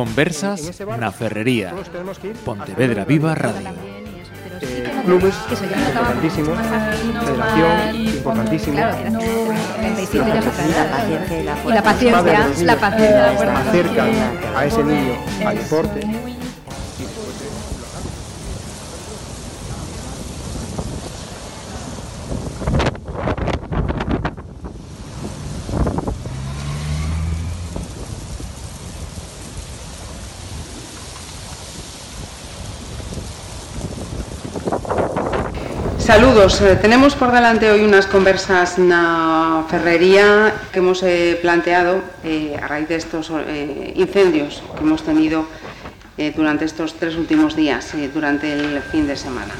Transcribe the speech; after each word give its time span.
Conversas 0.00 0.80
na 0.96 1.12
Ferrería. 1.12 1.76
Pontevedra 2.42 3.04
Viva 3.04 3.34
Radio. 3.34 3.68
Eh, 4.62 4.88
clubes 5.04 5.34
importantísimos, 5.52 6.56
federación 6.56 7.96
importantísimo. 7.96 8.76
Claro, 8.76 8.96
era 8.96 9.10
35 9.76 10.26
ya 10.26 10.40
La 10.40 10.40
paciencia 10.40 11.40
y 11.40 11.44
la 11.44 11.52
Y 11.52 11.72
la 11.72 11.82
paciencia, 11.82 12.64
la 12.64 12.76
paciencia. 12.76 13.32
bueno, 13.36 13.52
acercan 13.58 14.10
a 14.56 14.64
ese 14.64 14.82
niño 14.84 15.12
al 15.44 15.58
deporte. 15.58 16.00
Saludos, 36.10 36.60
eh, 36.60 36.74
tenemos 36.74 37.14
por 37.14 37.30
delante 37.30 37.70
hoy 37.70 37.84
unas 37.84 38.08
conversas 38.10 38.82
na 38.82 39.62
ferrería 39.70 40.50
que 40.74 40.82
hemos 40.82 41.06
eh, 41.06 41.38
planteado 41.38 42.02
eh, 42.26 42.58
a 42.58 42.66
raíz 42.66 42.90
de 42.90 42.98
estos 42.98 43.30
incendios 43.94 44.58
que 44.74 44.82
hemos 44.82 45.06
tenido 45.06 45.46
durante 46.34 46.66
estos 46.66 46.98
tres 46.98 47.14
últimos 47.14 47.54
días, 47.54 47.94
durante 48.12 48.50
el 48.50 48.82
fin 48.90 49.06
de 49.06 49.14
semana. 49.14 49.54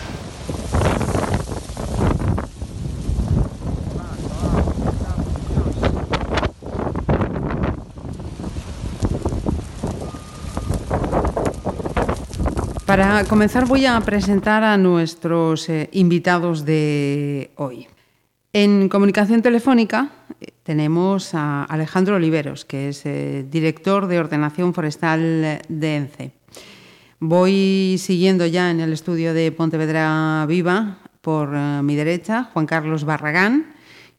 Para 12.90 13.22
comenzar 13.22 13.66
voy 13.66 13.86
a 13.86 14.00
presentar 14.00 14.64
a 14.64 14.76
nuestros 14.76 15.68
eh, 15.68 15.88
invitados 15.92 16.64
de 16.64 17.52
hoy. 17.54 17.86
En 18.52 18.88
comunicación 18.88 19.42
telefónica 19.42 20.10
eh, 20.40 20.48
tenemos 20.64 21.32
a 21.34 21.62
Alejandro 21.62 22.16
Oliveros, 22.16 22.64
que 22.64 22.88
es 22.88 23.06
eh, 23.06 23.46
director 23.48 24.08
de 24.08 24.18
Ordenación 24.18 24.74
Forestal 24.74 25.62
de 25.68 25.96
ENCE. 25.96 26.32
Voy 27.20 27.94
siguiendo 28.00 28.44
ya 28.46 28.72
en 28.72 28.80
el 28.80 28.92
estudio 28.92 29.34
de 29.34 29.52
Pontevedra 29.52 30.44
Viva 30.48 30.98
por 31.20 31.50
mi 31.50 31.94
derecha 31.94 32.50
Juan 32.52 32.66
Carlos 32.66 33.04
Barragán, 33.04 33.66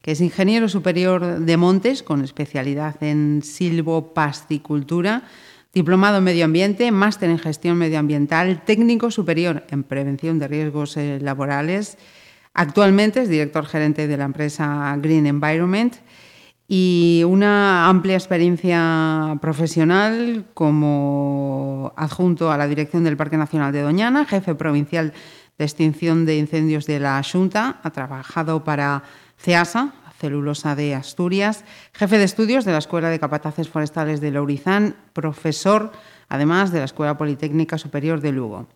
que 0.00 0.12
es 0.12 0.22
ingeniero 0.22 0.70
superior 0.70 1.40
de 1.40 1.56
montes 1.58 2.02
con 2.02 2.24
especialidad 2.24 2.96
en 3.02 3.42
silvopasticultura, 3.42 5.24
diplomado 5.72 6.18
en 6.18 6.24
medio 6.24 6.44
ambiente, 6.44 6.90
máster 6.92 7.30
en 7.30 7.38
gestión 7.38 7.78
medioambiental, 7.78 8.62
técnico 8.64 9.10
superior 9.10 9.64
en 9.70 9.84
prevención 9.84 10.38
de 10.38 10.48
riesgos 10.48 10.96
eh, 10.96 11.18
laborales. 11.20 11.96
Actualmente 12.54 13.22
es 13.22 13.28
director 13.28 13.64
gerente 13.64 14.06
de 14.06 14.16
la 14.16 14.24
empresa 14.24 14.94
Green 15.00 15.26
Environment 15.26 15.96
y 16.68 17.22
una 17.26 17.88
amplia 17.88 18.16
experiencia 18.16 19.38
profesional 19.40 20.46
como 20.54 21.92
adjunto 21.96 22.52
a 22.52 22.58
la 22.58 22.68
dirección 22.68 23.04
del 23.04 23.16
Parque 23.16 23.36
Nacional 23.36 23.72
de 23.72 23.82
Doñana, 23.82 24.26
jefe 24.26 24.54
provincial 24.54 25.12
de 25.58 25.64
extinción 25.64 26.24
de 26.24 26.36
incendios 26.36 26.86
de 26.86 27.00
la 27.00 27.22
Junta, 27.22 27.80
ha 27.82 27.90
trabajado 27.90 28.64
para 28.64 29.02
CEASA, 29.38 29.92
Celulosa 30.22 30.76
de 30.76 30.94
Asturias, 30.94 31.64
jefe 31.92 32.16
de 32.16 32.22
estudios 32.22 32.64
de 32.64 32.70
la 32.70 32.78
Escuela 32.78 33.10
de 33.10 33.18
Capataces 33.18 33.68
Forestales 33.68 34.20
de 34.20 34.30
Lourizán, 34.30 34.94
profesor 35.12 35.90
además 36.28 36.70
de 36.70 36.78
la 36.78 36.84
Escuela 36.84 37.18
Politécnica 37.18 37.76
Superior 37.76 38.20
de 38.20 38.30
Lugo. 38.30 38.68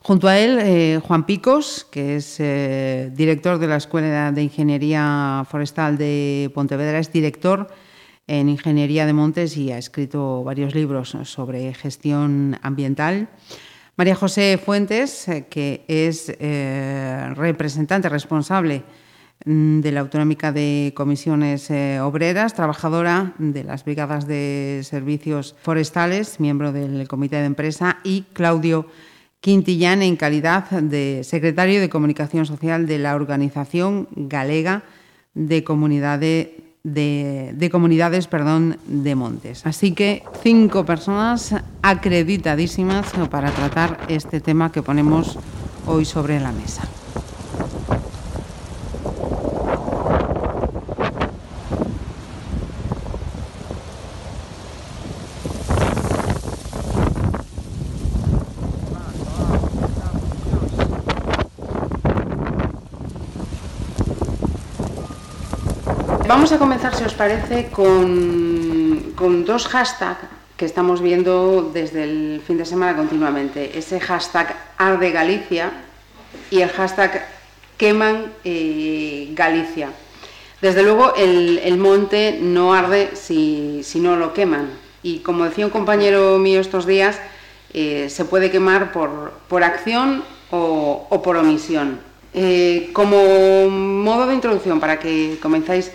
Junto 0.00 0.26
a 0.26 0.40
él, 0.40 0.58
eh, 0.60 1.00
Juan 1.00 1.24
Picos, 1.24 1.86
que 1.88 2.16
es 2.16 2.40
eh, 2.40 3.12
director 3.14 3.60
de 3.60 3.68
la 3.68 3.76
Escuela 3.76 4.32
de 4.32 4.42
Ingeniería 4.42 5.46
Forestal 5.48 5.96
de 5.96 6.50
Pontevedra, 6.52 6.98
es 6.98 7.12
director 7.12 7.68
en 8.26 8.48
Ingeniería 8.48 9.06
de 9.06 9.12
Montes 9.12 9.56
y 9.56 9.70
ha 9.70 9.78
escrito 9.78 10.42
varios 10.42 10.74
libros 10.74 11.16
sobre 11.22 11.72
gestión 11.74 12.58
ambiental. 12.60 13.28
María 13.94 14.16
José 14.16 14.58
Fuentes, 14.58 15.28
eh, 15.28 15.46
que 15.48 15.84
es 15.86 16.26
representante 17.36 18.08
responsable 18.08 18.82
de 19.44 19.92
la 19.92 20.00
Autonómica 20.00 20.52
de 20.52 20.92
Comisiones 20.96 21.70
eh, 21.70 22.00
Obreras, 22.00 22.54
trabajadora 22.54 23.32
de 23.38 23.64
las 23.64 23.84
Brigadas 23.84 24.26
de 24.26 24.80
Servicios 24.84 25.56
Forestales, 25.60 26.40
miembro 26.40 26.72
del 26.72 27.08
Comité 27.08 27.36
de 27.36 27.46
Empresa, 27.46 27.98
y 28.04 28.22
Claudio 28.32 28.86
Quintillán 29.40 30.02
en 30.02 30.16
calidad 30.16 30.70
de 30.70 31.22
secretario 31.24 31.80
de 31.80 31.88
Comunicación 31.88 32.46
Social 32.46 32.86
de 32.86 32.98
la 32.98 33.16
Organización 33.16 34.08
Galega 34.14 34.84
de 35.34 35.64
Comunidades 35.64 36.48
de, 36.84 37.52
de 37.54 37.70
comunidades 37.70 38.26
perdón, 38.26 38.76
de 38.86 39.14
montes. 39.14 39.64
Así 39.66 39.92
que 39.92 40.22
cinco 40.42 40.84
personas 40.84 41.54
acreditadísimas 41.82 43.12
para 43.30 43.50
tratar 43.50 44.00
este 44.08 44.40
tema 44.40 44.72
que 44.72 44.82
ponemos 44.82 45.38
hoy 45.86 46.04
sobre 46.04 46.40
la 46.40 46.52
mesa. 46.52 46.82
Vamos 66.32 66.50
a 66.50 66.56
comenzar, 66.56 66.94
si 66.96 67.04
os 67.04 67.12
parece, 67.12 67.68
con, 67.68 69.44
dos 69.44 69.68
hashtags 69.68 70.24
que 70.56 70.64
estamos 70.64 71.02
viendo 71.02 71.70
desde 71.74 72.04
el 72.04 72.40
fin 72.40 72.56
de 72.56 72.64
semana 72.64 72.96
continuamente. 72.96 73.78
Ese 73.78 74.00
hashtag 74.00 74.56
Arde 74.78 75.10
Galicia 75.10 75.70
y 76.50 76.62
el 76.62 76.70
hashtag 76.70 77.28
Queman 77.76 78.32
eh, 78.44 79.28
Galicia. 79.34 79.90
Desde 80.62 80.82
luego, 80.82 81.14
el, 81.16 81.76
monte 81.76 82.38
no 82.40 82.72
arde 82.72 83.10
si, 83.12 83.82
si, 83.84 84.00
no 84.00 84.16
lo 84.16 84.32
queman. 84.32 84.70
Y 85.02 85.18
como 85.18 85.44
decía 85.44 85.66
un 85.66 85.70
compañero 85.70 86.38
mío 86.38 86.60
estos 86.60 86.86
días, 86.86 87.20
eh, 87.74 88.08
se 88.08 88.24
puede 88.24 88.50
quemar 88.50 88.90
por, 88.92 89.34
por 89.48 89.62
acción 89.64 90.24
o, 90.50 91.06
o, 91.10 91.22
por 91.22 91.36
omisión. 91.36 92.00
Eh, 92.32 92.88
como 92.94 93.68
modo 93.68 94.26
de 94.26 94.32
introducción, 94.32 94.80
para 94.80 94.98
que 94.98 95.38
comenzáis 95.42 95.92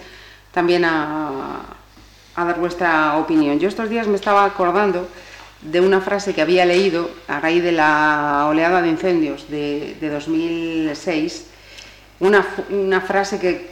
también 0.57 0.85
a, 0.85 1.65
dar 2.35 2.59
vuestra 2.59 3.17
opinión. 3.17 3.59
Yo 3.59 3.67
estos 3.67 3.91
días 3.91 4.07
me 4.07 4.15
estaba 4.15 4.43
acordando 4.43 5.07
de 5.61 5.81
una 5.81 6.01
frase 6.01 6.33
que 6.33 6.41
había 6.41 6.65
leído 6.65 7.11
a 7.27 7.39
raíz 7.39 7.61
de 7.61 7.73
la 7.73 8.47
oleada 8.49 8.81
de 8.81 8.89
incendios 8.89 9.51
de, 9.51 9.95
de 10.01 10.09
2006, 10.09 11.45
una, 12.21 12.43
una, 12.71 13.01
frase 13.01 13.37
que 13.37 13.69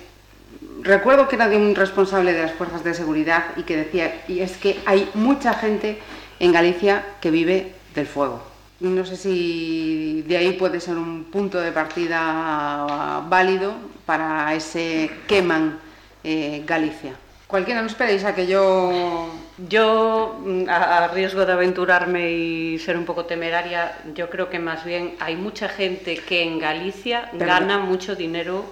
recuerdo 0.83 1.27
que 1.27 1.37
era 1.37 1.49
de 1.49 1.57
un 1.57 1.73
responsable 1.73 2.33
de 2.33 2.43
las 2.43 2.51
fuerzas 2.51 2.83
de 2.83 2.93
seguridad 2.93 3.45
y 3.57 3.63
que 3.63 3.77
decía, 3.77 4.21
y 4.27 4.41
es 4.41 4.55
que 4.57 4.79
hay 4.85 5.09
mucha 5.15 5.55
gente 5.55 5.97
en 6.39 6.51
Galicia 6.51 7.03
que 7.19 7.31
vive 7.31 7.73
del 7.95 8.05
fuego. 8.05 8.43
No 8.79 9.05
sé 9.07 9.15
si 9.15 10.23
de 10.27 10.37
ahí 10.37 10.53
puede 10.53 10.79
ser 10.79 10.97
un 10.97 11.23
punto 11.31 11.59
de 11.59 11.71
partida 11.71 13.25
válido 13.27 13.73
para 14.05 14.53
ese 14.53 15.09
queman 15.27 15.79
eh, 16.25 16.63
Galicia. 16.65 17.13
Cualquiera, 17.47 17.81
no 17.81 17.87
esperéis 17.87 18.23
a 18.25 18.33
que 18.33 18.47
yo... 18.47 19.29
Yo, 19.69 20.41
mm, 20.43 20.67
a, 20.67 21.07
riesgo 21.09 21.45
de 21.45 21.53
aventurarme 21.53 22.31
y 22.31 22.79
ser 22.79 22.97
un 22.97 23.05
poco 23.05 23.25
temeraria, 23.25 23.95
yo 24.13 24.29
creo 24.29 24.49
que 24.49 24.59
más 24.59 24.83
bien 24.83 25.15
hay 25.19 25.35
mucha 25.35 25.69
gente 25.69 26.17
que 26.17 26.41
en 26.41 26.59
Galicia 26.59 27.29
Pero... 27.31 27.45
gana 27.45 27.77
mucho 27.77 28.15
dinero 28.15 28.65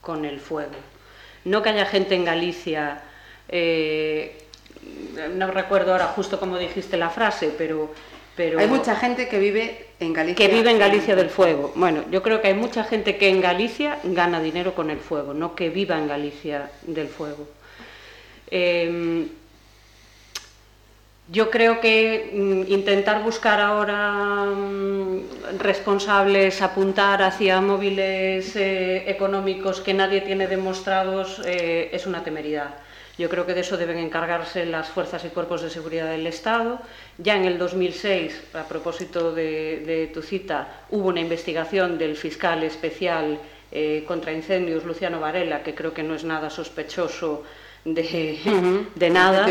con 0.00 0.24
el 0.24 0.38
fuego. 0.38 0.76
No 1.44 1.62
que 1.62 1.70
haya 1.70 1.86
gente 1.86 2.14
en 2.14 2.24
Galicia, 2.24 3.00
eh, 3.48 4.44
no 5.34 5.50
recuerdo 5.50 5.92
ahora 5.92 6.08
justo 6.08 6.38
como 6.38 6.58
dijiste 6.58 6.96
la 6.96 7.10
frase, 7.10 7.52
pero, 7.56 7.92
pero... 8.38 8.60
Hay 8.60 8.68
mucha 8.68 8.94
gente 8.94 9.28
que 9.28 9.40
vive 9.40 9.86
en 9.98 10.12
Galicia. 10.12 10.46
Que 10.46 10.54
vive 10.54 10.70
en 10.70 10.78
Galicia 10.78 11.16
del 11.16 11.28
fuego. 11.28 11.72
Bueno, 11.74 12.04
yo 12.08 12.22
creo 12.22 12.40
que 12.40 12.46
hay 12.46 12.54
mucha 12.54 12.84
gente 12.84 13.16
que 13.16 13.28
en 13.28 13.40
Galicia 13.40 13.98
gana 14.04 14.40
dinero 14.40 14.76
con 14.76 14.90
el 14.90 14.98
fuego, 14.98 15.34
no 15.34 15.56
que 15.56 15.70
viva 15.70 15.98
en 15.98 16.06
Galicia 16.06 16.70
del 16.86 17.08
fuego. 17.08 17.48
Eh, 18.48 19.26
yo 21.30 21.50
creo 21.50 21.80
que 21.80 22.30
mm, 22.32 22.72
intentar 22.72 23.24
buscar 23.24 23.60
ahora 23.60 24.44
mm, 24.44 25.58
responsables, 25.58 26.62
apuntar 26.62 27.22
hacia 27.22 27.60
móviles 27.60 28.54
eh, 28.54 29.10
económicos 29.10 29.80
que 29.80 29.94
nadie 29.94 30.20
tiene 30.20 30.46
demostrados 30.46 31.42
eh, 31.44 31.90
es 31.92 32.06
una 32.06 32.22
temeridad. 32.22 32.70
Yo 33.18 33.28
creo 33.28 33.44
que 33.46 33.54
de 33.54 33.62
eso 33.62 33.76
deben 33.76 33.98
encargarse 33.98 34.64
las 34.64 34.88
fuerzas 34.88 35.24
y 35.24 35.28
cuerpos 35.28 35.62
de 35.62 35.70
seguridad 35.70 36.08
del 36.08 36.26
Estado. 36.26 36.78
Ya 37.18 37.36
en 37.36 37.44
el 37.46 37.58
2006, 37.58 38.54
a 38.54 38.68
propósito 38.68 39.32
de, 39.32 39.82
de 39.84 40.06
tu 40.06 40.22
cita, 40.22 40.84
hubo 40.90 41.08
una 41.08 41.20
investigación 41.20 41.98
del 41.98 42.14
fiscal 42.16 42.62
especial 42.62 43.40
eh, 43.72 44.04
contra 44.06 44.32
incendios, 44.32 44.84
Luciano 44.84 45.18
Varela, 45.18 45.64
que 45.64 45.74
creo 45.74 45.92
que 45.92 46.04
no 46.04 46.14
es 46.14 46.22
nada 46.22 46.48
sospechoso 46.48 47.42
de, 47.84 48.38
uh 48.44 48.48
-huh, 48.48 48.86
de 48.94 49.10
nada, 49.10 49.46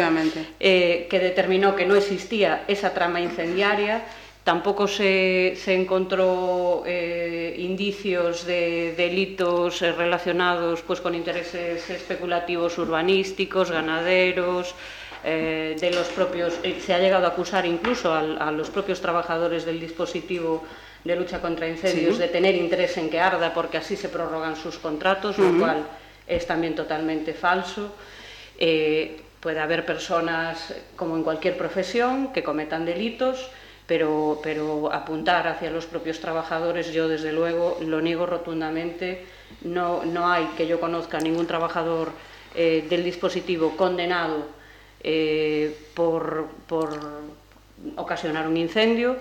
eh, 0.59 1.07
que 1.09 1.19
determinó 1.19 1.75
que 1.75 1.85
no 1.85 1.95
existía 1.95 2.63
esa 2.67 2.93
trama 2.93 3.19
incendiaria. 3.19 4.03
Tampoco 4.47 4.87
se, 4.87 5.55
se 5.57 5.73
encontró 5.73 6.83
eh, 6.85 7.53
indicios 7.57 8.45
de 8.45 8.93
delitos 8.95 9.81
eh, 9.81 9.91
relacionados 9.91 10.81
pues, 10.83 11.01
con 11.01 11.13
intereses 11.13 11.89
especulativos 11.89 12.77
urbanísticos, 12.77 13.71
ganaderos, 13.71 14.73
eh, 15.25 15.75
de 15.77 15.91
los 15.91 16.07
propios. 16.07 16.53
Se 16.79 16.93
ha 16.93 16.99
llegado 16.99 17.25
a 17.25 17.31
acusar 17.31 17.65
incluso 17.65 18.13
a, 18.13 18.19
a 18.19 18.49
los 18.53 18.69
propios 18.69 19.01
trabajadores 19.01 19.65
del 19.65 19.81
dispositivo 19.81 20.63
de 21.03 21.17
lucha 21.17 21.41
contra 21.41 21.67
incendios 21.67 22.15
sí. 22.15 22.21
de 22.21 22.29
tener 22.29 22.55
interés 22.55 22.95
en 22.95 23.09
que 23.09 23.19
arda 23.19 23.53
porque 23.53 23.75
así 23.75 23.97
se 23.97 24.07
prorrogan 24.07 24.55
sus 24.55 24.77
contratos, 24.77 25.37
uh 25.37 25.41
-huh. 25.41 25.51
lo 25.51 25.59
cual 25.59 25.87
es 26.25 26.47
también 26.47 26.73
totalmente 26.73 27.33
falso. 27.33 27.91
Eh, 28.57 29.19
puede 29.41 29.59
haber 29.59 29.85
personas, 29.85 30.73
como 30.95 31.17
en 31.17 31.23
cualquier 31.23 31.57
profesión, 31.57 32.31
que 32.31 32.43
cometan 32.43 32.85
delitos, 32.85 33.49
pero, 33.87 34.39
pero 34.43 34.91
apuntar 34.91 35.47
hacia 35.47 35.71
los 35.71 35.85
propios 35.85 36.19
trabajadores, 36.19 36.91
yo 36.91 37.07
desde 37.07 37.31
luego 37.31 37.77
lo 37.81 38.01
niego 38.01 38.25
rotundamente. 38.25 39.25
No, 39.61 40.03
hay 40.27 40.45
que 40.57 40.67
yo 40.67 40.79
conozca 40.79 41.19
ningún 41.19 41.47
trabajador 41.47 42.11
eh, 42.53 42.85
del 42.89 43.03
dispositivo 43.03 43.77
condenado 43.77 44.45
eh, 45.01 45.73
por, 45.93 46.49
ocasionar 47.95 48.47
un 48.47 48.57
incendio 48.57 49.15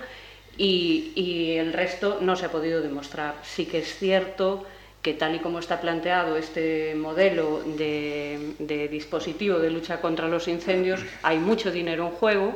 y, 0.58 1.54
el 1.56 1.72
resto 1.72 2.18
no 2.20 2.34
se 2.34 2.46
ha 2.46 2.50
podido 2.50 2.82
demostrar. 2.82 3.36
Sí 3.44 3.66
que 3.66 3.78
es 3.78 3.96
cierto 3.96 4.64
que 5.00 5.14
tal 5.14 5.36
y 5.36 5.38
como 5.38 5.60
está 5.60 5.80
planteado 5.80 6.36
este 6.36 6.96
modelo 6.96 7.62
de, 7.62 8.54
de, 8.58 8.88
dispositivo 8.88 9.60
de 9.60 9.70
lucha 9.70 10.00
contra 10.00 10.26
los 10.26 10.48
incendios, 10.48 11.00
hay 11.22 11.38
mucho 11.38 11.70
dinero 11.70 12.06
en 12.06 12.12
juego. 12.12 12.54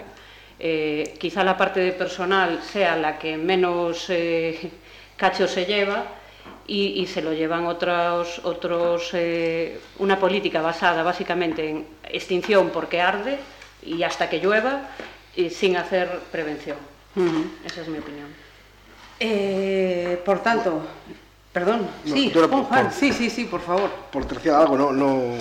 Eh, 0.62 1.14
quizá 1.18 1.42
la 1.42 1.56
parte 1.56 1.80
de 1.80 1.92
personal 1.92 2.60
sea 2.62 2.94
la 2.94 3.18
que 3.18 3.38
menos 3.38 4.10
eh, 4.10 4.70
cacho 5.16 5.48
se 5.48 5.64
lleva 5.64 6.04
y, 6.66 7.00
y, 7.00 7.06
se 7.06 7.22
lo 7.22 7.32
llevan 7.32 7.64
otros, 7.64 8.42
otros 8.44 9.08
eh, 9.14 9.80
una 9.98 10.18
política 10.18 10.60
basada 10.60 11.02
básicamente 11.02 11.66
en 11.66 11.86
extinción 12.04 12.68
porque 12.68 13.00
arde 13.00 13.38
y 13.82 14.02
hasta 14.02 14.28
que 14.28 14.38
llueva 14.38 14.82
y 15.34 15.48
sin 15.48 15.78
hacer 15.78 16.20
prevención. 16.30 16.76
Uh 17.16 17.20
-huh. 17.20 17.44
Esa 17.64 17.80
es 17.80 17.88
mi 17.88 17.98
opinión. 17.98 18.28
Eh, 19.18 20.20
por 20.24 20.42
tanto, 20.42 20.82
Perdón, 21.52 21.88
no, 22.04 22.14
sí, 22.14 22.32
Juan, 22.32 22.48
por, 22.68 22.92
sí, 22.92 23.12
sí, 23.12 23.28
sí, 23.28 23.44
por 23.44 23.60
favor. 23.60 23.90
Por 24.12 24.24
terciar 24.24 24.54
algo, 24.54 24.76
no, 24.78 24.92
no, 24.92 25.34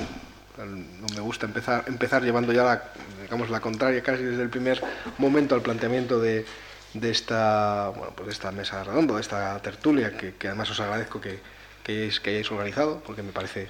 no 0.65 1.07
me 1.15 1.21
gusta 1.21 1.45
empezar, 1.45 1.85
empezar 1.87 2.23
llevando 2.23 2.53
ya 2.53 2.63
la, 2.63 2.83
digamos, 3.21 3.49
la 3.49 3.59
contraria 3.59 4.01
casi 4.01 4.23
desde 4.23 4.43
el 4.43 4.49
primer 4.49 4.81
momento 5.17 5.55
al 5.55 5.61
planteamiento 5.61 6.19
de, 6.19 6.45
de 6.93 7.11
esta, 7.11 7.89
bueno, 7.89 8.13
pues 8.15 8.27
de 8.27 8.33
esta 8.33 8.51
mesa 8.51 8.83
redonda, 8.83 9.15
de 9.15 9.21
esta 9.21 9.61
tertulia, 9.61 10.15
que, 10.17 10.47
además 10.47 10.69
os 10.71 10.79
agradezco 10.79 11.21
que, 11.21 11.39
que, 11.83 11.91
hayáis, 11.93 12.19
que 12.19 12.31
hayáis 12.31 12.51
organizado, 12.51 13.01
porque 13.05 13.23
me 13.23 13.31
parece, 13.31 13.69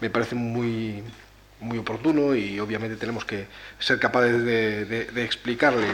me 0.00 0.10
parece 0.10 0.34
muy, 0.34 1.02
muy 1.60 1.78
oportuno 1.78 2.34
y 2.34 2.58
obviamente 2.60 2.96
tenemos 2.96 3.24
que 3.24 3.46
ser 3.78 3.98
capaces 3.98 4.44
de, 4.44 5.24
explicarle 5.24 5.88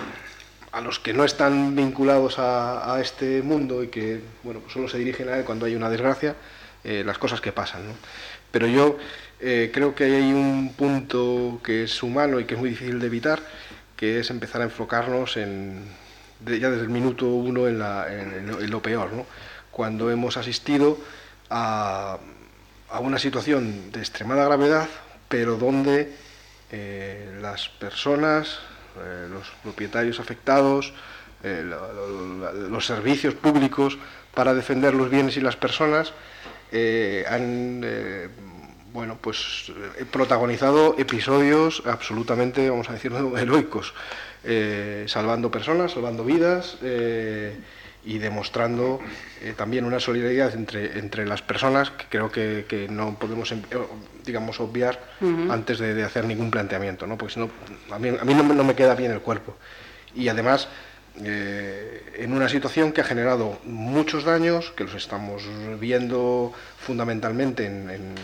a 0.72 0.81
los 0.81 0.99
que 0.99 1.12
no 1.12 1.25
están 1.25 1.75
vinculados 1.75 2.38
a, 2.38 2.99
este 3.00 3.42
mundo 3.42 3.82
y 3.82 3.88
que 3.88 4.20
bueno, 4.42 4.60
pues 4.60 4.72
solo 4.72 4.88
se 4.88 4.99
dirigen 4.99 5.28
a 5.28 5.38
él 5.38 5.44
cuando 5.44 5.66
hay 5.66 5.75
una 5.75 5.90
desgracia, 5.90 6.37
eh, 6.84 7.02
las 7.04 7.19
cosas 7.19 7.40
que 7.40 7.52
pasan. 7.52 7.82
Pero 8.50 8.66
yo 8.66 8.99
eh, 9.38 9.71
creo 9.73 9.94
que 9.94 10.05
hay 10.05 10.33
un 10.33 10.73
punto 10.75 11.61
que 11.62 11.85
es 11.85 12.03
humano 12.03 12.41
y 12.41 12.44
que 12.44 12.55
es 12.55 12.61
muy 12.61 12.71
difícil 12.71 12.99
de 12.99 13.06
evitar, 13.06 13.41
que 13.94 14.21
es 14.21 14.31
empezar 14.31 14.62
a 14.62 14.65
enfocarnos 14.65 15.37
en, 15.37 15.85
ya 16.44 16.71
desde 16.71 16.83
el 16.83 16.88
minuto 16.88 17.27
uno 17.27 17.69
en, 17.69 18.71
lo 18.71 18.81
peor, 18.81 19.11
cuando 19.71 20.11
hemos 20.11 20.38
asistido 20.38 20.99
a, 21.50 22.19
una 23.00 23.19
situación 23.19 23.93
de 23.93 24.00
extremada 24.00 24.44
gravedad, 24.47 24.88
pero 25.29 25.56
donde 25.56 26.15
eh, 26.71 27.38
las 27.43 27.69
personas, 27.69 28.61
eh, 28.99 29.29
los 29.31 29.47
propietarios 29.62 30.19
afectados, 30.19 30.94
lo, 31.43 31.93
lo, 31.93 32.53
los 32.71 32.87
servicios 32.87 33.35
públicos 33.35 33.99
para 34.35 34.53
defender 34.53 34.94
los 34.94 35.11
bienes 35.11 35.37
y 35.37 35.41
las 35.41 35.55
personas 35.55 36.12
han 37.29 37.85
bueno, 38.96 39.19
pues, 39.20 39.70
eh, 39.98 40.06
protagonizado 40.10 40.96
episodios 40.98 41.82
absolutamente, 41.84 42.70
vamos 42.70 42.88
a 42.88 42.94
decirlo, 42.94 43.37
heroicos, 43.38 43.93
eh, 44.43 45.04
salvando 45.06 45.50
personas, 45.50 45.93
salvando 45.93 46.25
vidas 46.25 46.78
y 48.04 48.19
demostrando 48.19 49.00
también 49.56 49.84
una 49.84 49.98
solidaridad 49.98 50.54
entre, 50.54 50.98
entre 50.98 51.26
las 51.26 51.43
personas 51.43 51.90
que 51.90 52.06
creo 52.08 52.31
que, 52.31 52.64
que 52.69 52.88
no 52.88 53.19
podemos 53.19 53.52
digamos, 54.25 54.60
obviar 54.60 54.99
uh 55.20 55.26
-huh. 55.26 55.52
antes 55.52 55.78
de, 55.78 55.92
de, 55.92 56.04
hacer 56.04 56.25
ningún 56.25 56.50
planteamiento, 56.50 57.06
¿no? 57.06 57.19
porque 57.19 57.34
si 57.34 57.40
no, 57.40 57.50
a 57.90 57.99
mí, 57.99 58.08
a 58.08 58.25
mí 58.25 58.34
no, 58.34 58.44
no, 58.44 58.64
me 58.64 58.75
queda 58.75 58.94
bien 58.94 59.12
el 59.12 59.20
cuerpo. 59.20 59.56
Y 60.14 60.28
además, 60.28 60.69
eh, 61.24 62.02
en 62.18 62.32
una 62.32 62.48
situación 62.48 62.92
que 62.92 63.00
ha 63.00 63.04
generado 63.04 63.58
muchos 63.64 64.24
daños, 64.24 64.72
que 64.76 64.84
los 64.84 64.94
estamos 64.94 65.42
viendo 65.80 66.52
fundamentalmente 66.78 67.66
en, 67.66 67.90
en 67.90 68.14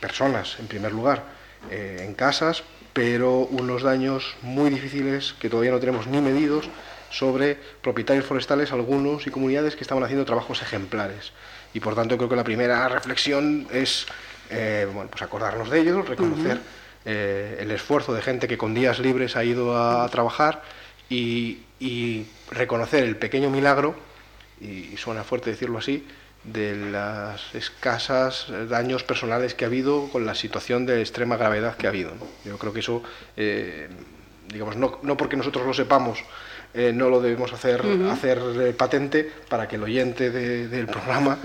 personas, 0.00 0.56
en 0.58 0.66
primer 0.66 0.92
lugar, 0.92 1.24
eh, 1.70 2.02
en 2.04 2.14
casas, 2.14 2.64
pero 2.92 3.40
unos 3.40 3.82
daños 3.82 4.34
muy 4.42 4.70
difíciles 4.70 5.34
que 5.40 5.48
todavía 5.48 5.70
no 5.70 5.80
tenemos 5.80 6.06
ni 6.06 6.20
medidos 6.20 6.68
sobre 7.10 7.56
propietarios 7.82 8.24
forestales, 8.24 8.72
algunos 8.72 9.26
y 9.26 9.30
comunidades 9.30 9.76
que 9.76 9.84
estaban 9.84 10.02
haciendo 10.02 10.24
trabajos 10.24 10.62
ejemplares. 10.62 11.32
Y 11.74 11.80
por 11.80 11.94
tanto 11.94 12.16
creo 12.16 12.28
que 12.28 12.36
la 12.36 12.44
primera 12.44 12.88
reflexión 12.88 13.66
es 13.72 14.06
eh, 14.50 14.86
bueno, 14.92 15.08
pues 15.10 15.22
acordarnos 15.22 15.70
de 15.70 15.80
ellos, 15.80 16.08
reconocer 16.08 16.56
uh 16.56 16.60
-huh. 16.60 17.06
eh, 17.06 17.58
el 17.60 17.70
esfuerzo 17.70 18.12
de 18.12 18.22
gente 18.22 18.48
que 18.48 18.58
con 18.58 18.74
días 18.74 18.98
libres 18.98 19.36
ha 19.36 19.44
ido 19.44 19.76
a, 19.76 20.08
trabajar 20.08 20.62
y, 21.08 21.62
y, 21.80 22.26
reconocer 22.52 23.04
el 23.04 23.16
pequeño 23.16 23.50
milagro, 23.50 23.94
y, 24.60 24.96
suena 24.96 25.24
fuerte 25.24 25.50
decirlo 25.50 25.78
así, 25.78 26.06
de 26.44 26.74
las 26.76 27.54
escasas 27.54 28.46
daños 28.68 29.04
personales 29.04 29.54
que 29.54 29.64
ha 29.64 29.68
habido 29.68 30.08
con 30.08 30.26
la 30.26 30.34
situación 30.34 30.86
de 30.86 31.00
extrema 31.00 31.36
gravedad 31.36 31.76
que 31.76 31.86
ha 31.86 31.90
habido. 31.90 32.14
¿no? 32.14 32.26
Yo 32.44 32.58
creo 32.58 32.72
que 32.72 32.80
eso, 32.80 33.02
eh, 33.36 33.88
digamos, 34.48 34.76
no, 34.76 34.98
no 35.02 35.16
porque 35.16 35.36
nosotros 35.36 35.64
lo 35.66 35.72
sepamos, 35.72 36.18
eh, 36.74 36.92
no 36.92 37.10
lo 37.10 37.20
debemos 37.20 37.52
hacer, 37.52 37.84
uh 37.84 37.88
-huh. 37.88 38.10
hacer 38.10 38.40
eh, 38.60 38.72
patente 38.72 39.30
para 39.48 39.68
que 39.68 39.76
el 39.76 39.82
oyente 39.84 40.30
de, 40.30 40.68
del 40.68 40.86
programa 40.86 41.38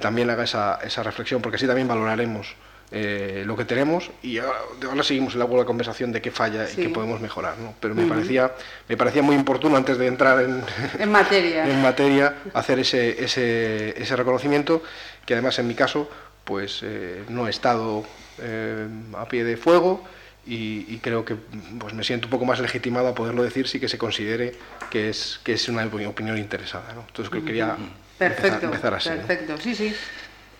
también 0.00 0.28
haga 0.28 0.44
esa, 0.44 0.78
esa 0.82 1.02
reflexión, 1.02 1.40
porque 1.40 1.56
así 1.56 1.66
también 1.66 1.88
valoraremos 1.88 2.54
eh, 2.94 3.42
lo 3.46 3.56
que 3.56 3.64
tenemos 3.64 4.10
y 4.22 4.36
ahora, 4.36 4.58
ahora 4.86 5.02
seguimos 5.02 5.34
luego 5.34 5.56
la 5.56 5.64
conversación 5.64 6.12
de 6.12 6.20
qué 6.20 6.30
falla 6.30 6.66
sí. 6.66 6.78
y 6.78 6.84
qué 6.84 6.90
podemos 6.90 7.22
mejorar. 7.22 7.56
¿no? 7.58 7.74
Pero 7.80 7.94
me, 7.94 8.02
uh 8.02 8.06
-huh. 8.06 8.08
parecía, 8.10 8.52
me 8.86 8.98
parecía 8.98 9.22
muy 9.22 9.34
oportuno 9.36 9.78
antes 9.78 9.96
de 9.96 10.06
entrar 10.06 10.42
en, 10.42 10.62
en, 10.98 11.10
materia. 11.10 11.66
en 11.70 11.80
materia 11.80 12.34
hacer 12.52 12.80
ese, 12.80 13.24
ese, 13.24 14.00
ese 14.00 14.14
reconocimiento 14.14 14.82
que 15.24 15.32
además 15.32 15.58
en 15.58 15.68
mi 15.68 15.74
caso 15.74 16.10
pues 16.44 16.80
eh, 16.82 17.24
no 17.30 17.46
he 17.46 17.50
estado 17.50 18.04
eh, 18.42 18.86
a 19.16 19.26
pie 19.26 19.44
de 19.44 19.56
fuego 19.56 20.04
y, 20.44 20.84
y, 20.92 20.98
creo 21.00 21.24
que 21.24 21.36
pues 21.78 21.94
me 21.94 22.02
siento 22.02 22.26
un 22.26 22.30
poco 22.32 22.44
más 22.44 22.58
legitimado 22.60 23.08
a 23.08 23.14
poderlo 23.14 23.42
decir 23.44 23.68
si 23.68 23.78
que 23.78 23.88
se 23.88 23.96
considere 23.96 24.54
que 24.90 25.08
es, 25.08 25.40
que 25.44 25.52
es 25.52 25.68
una 25.68 25.86
opinión 25.86 26.36
interesada. 26.36 26.92
¿no? 26.94 27.04
Entonces 27.06 27.30
creo 27.30 27.42
que 27.42 27.46
quería 27.46 27.76
Perfecto, 28.18 28.46
empezar, 28.46 28.64
empezar 28.64 28.94
así. 28.94 29.08
Perfecto, 29.08 29.52
¿no? 29.52 29.58
sí, 29.58 29.74
sí. 29.74 29.94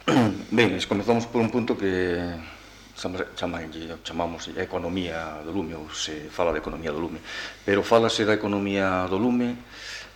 Ben, 0.50 0.74
comezamos 0.88 1.26
por 1.26 1.40
un 1.40 1.50
punto 1.50 1.78
que 1.78 2.34
chamamos 3.38 3.70
chamamos 4.02 4.50
economía 4.58 5.40
do 5.46 5.54
lume, 5.54 5.78
ou 5.78 5.86
se 5.94 6.26
fala 6.26 6.50
de 6.50 6.58
economía 6.58 6.90
do 6.90 6.98
lume, 6.98 7.22
pero 7.62 7.86
falase 7.86 8.26
da 8.26 8.34
economía 8.34 9.06
do 9.06 9.14
lume 9.14 9.54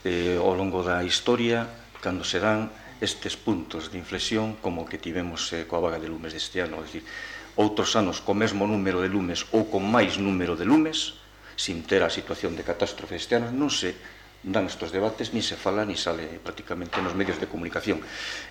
eh, 0.02 0.42
ao 0.42 0.58
longo 0.58 0.82
da 0.82 1.06
historia, 1.06 1.70
cando 2.02 2.26
se 2.26 2.42
dan 2.42 2.66
estes 2.98 3.38
puntos 3.38 3.94
de 3.94 4.02
inflexión 4.02 4.58
como 4.58 4.90
que 4.90 4.98
tivemos 4.98 5.54
eh, 5.54 5.70
coa 5.70 5.78
vaga 5.78 6.02
de 6.02 6.10
lumes 6.10 6.34
deste 6.34 6.58
ano, 6.58 6.82
é 6.82 6.86
dicir, 6.86 7.06
outros 7.54 7.94
anos 7.94 8.18
co 8.18 8.34
mesmo 8.34 8.66
número 8.66 8.98
de 8.98 9.08
lumes 9.08 9.46
ou 9.54 9.70
con 9.70 9.86
máis 9.86 10.18
número 10.18 10.58
de 10.58 10.66
lumes, 10.66 11.22
sin 11.54 11.86
ter 11.86 12.02
a 12.02 12.10
situación 12.10 12.58
de 12.58 12.66
catástrofe 12.66 13.16
este 13.16 13.38
ano, 13.38 13.54
non 13.54 13.70
se 13.70 13.94
dan 14.46 14.70
estos 14.70 14.94
debates, 14.94 15.34
ni 15.34 15.42
se 15.42 15.58
fala, 15.58 15.82
ni 15.82 15.98
sale 15.98 16.38
prácticamente 16.38 17.02
nos 17.02 17.18
medios 17.18 17.42
de 17.42 17.50
comunicación. 17.50 17.98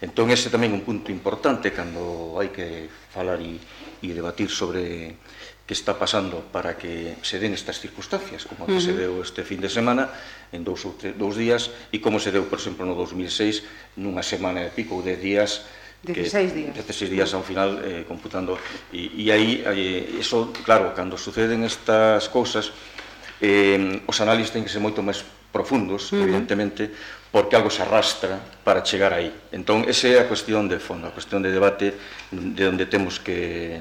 Entón, 0.03 0.27
ese 0.27 0.51
tamén 0.51 0.75
un 0.75 0.83
punto 0.83 1.07
importante 1.07 1.71
cando 1.71 2.35
hai 2.35 2.51
que 2.51 2.91
falar 3.15 3.39
e, 3.39 3.55
e 4.03 4.11
debatir 4.11 4.51
sobre 4.51 5.15
que 5.65 5.73
está 5.73 5.97
pasando 5.97 6.45
para 6.51 6.77
que 6.77 7.17
se 7.25 7.39
den 7.39 7.55
estas 7.55 7.79
circunstancias, 7.79 8.45
como 8.45 8.67
que 8.67 8.75
uh 8.75 8.83
-huh. 8.83 8.85
se 8.85 8.93
deu 8.93 9.23
este 9.23 9.41
fin 9.47 9.63
de 9.63 9.71
semana, 9.71 10.11
en 10.51 10.61
dous, 10.61 10.83
ou 10.85 10.93
tre, 10.93 11.15
dous 11.15 11.39
días, 11.39 11.71
e 11.89 11.97
como 12.03 12.19
se 12.19 12.29
deu, 12.29 12.45
por 12.45 12.59
exemplo, 12.59 12.85
no 12.85 12.93
2006, 12.93 13.97
nunha 13.97 14.21
semana 14.21 14.61
e 14.61 14.69
pico 14.69 14.99
de 15.01 15.15
días, 15.17 15.65
16 16.05 16.53
días. 16.53 16.73
16 16.77 17.09
días 17.09 17.33
ao 17.33 17.41
final 17.41 17.81
eh, 17.81 18.05
computando 18.05 18.61
e, 18.93 19.25
e 19.25 19.33
aí 19.33 19.65
eh, 19.65 20.21
eso, 20.21 20.53
claro, 20.61 20.93
cando 20.93 21.17
suceden 21.17 21.65
estas 21.65 22.29
cousas 22.29 22.69
eh, 23.41 24.05
os 24.05 24.17
análisis 24.21 24.53
ten 24.53 24.61
que 24.61 24.69
ser 24.69 24.79
moito 24.85 25.01
máis 25.01 25.25
profundos, 25.55 26.11
uh 26.11 26.19
-huh. 26.19 26.23
evidentemente, 26.27 26.91
porque 27.31 27.55
algo 27.55 27.71
se 27.71 27.79
arrastra 27.79 28.35
para 28.67 28.83
chegar 28.83 29.15
aí. 29.15 29.31
Entón, 29.55 29.87
esa 29.87 30.11
é 30.11 30.19
a 30.19 30.27
cuestión 30.27 30.67
de 30.67 30.83
fondo, 30.83 31.07
a 31.07 31.15
cuestión 31.15 31.39
de 31.39 31.55
debate 31.55 31.95
de 32.31 32.63
onde 32.67 32.83
temos 32.91 33.23
que 33.23 33.79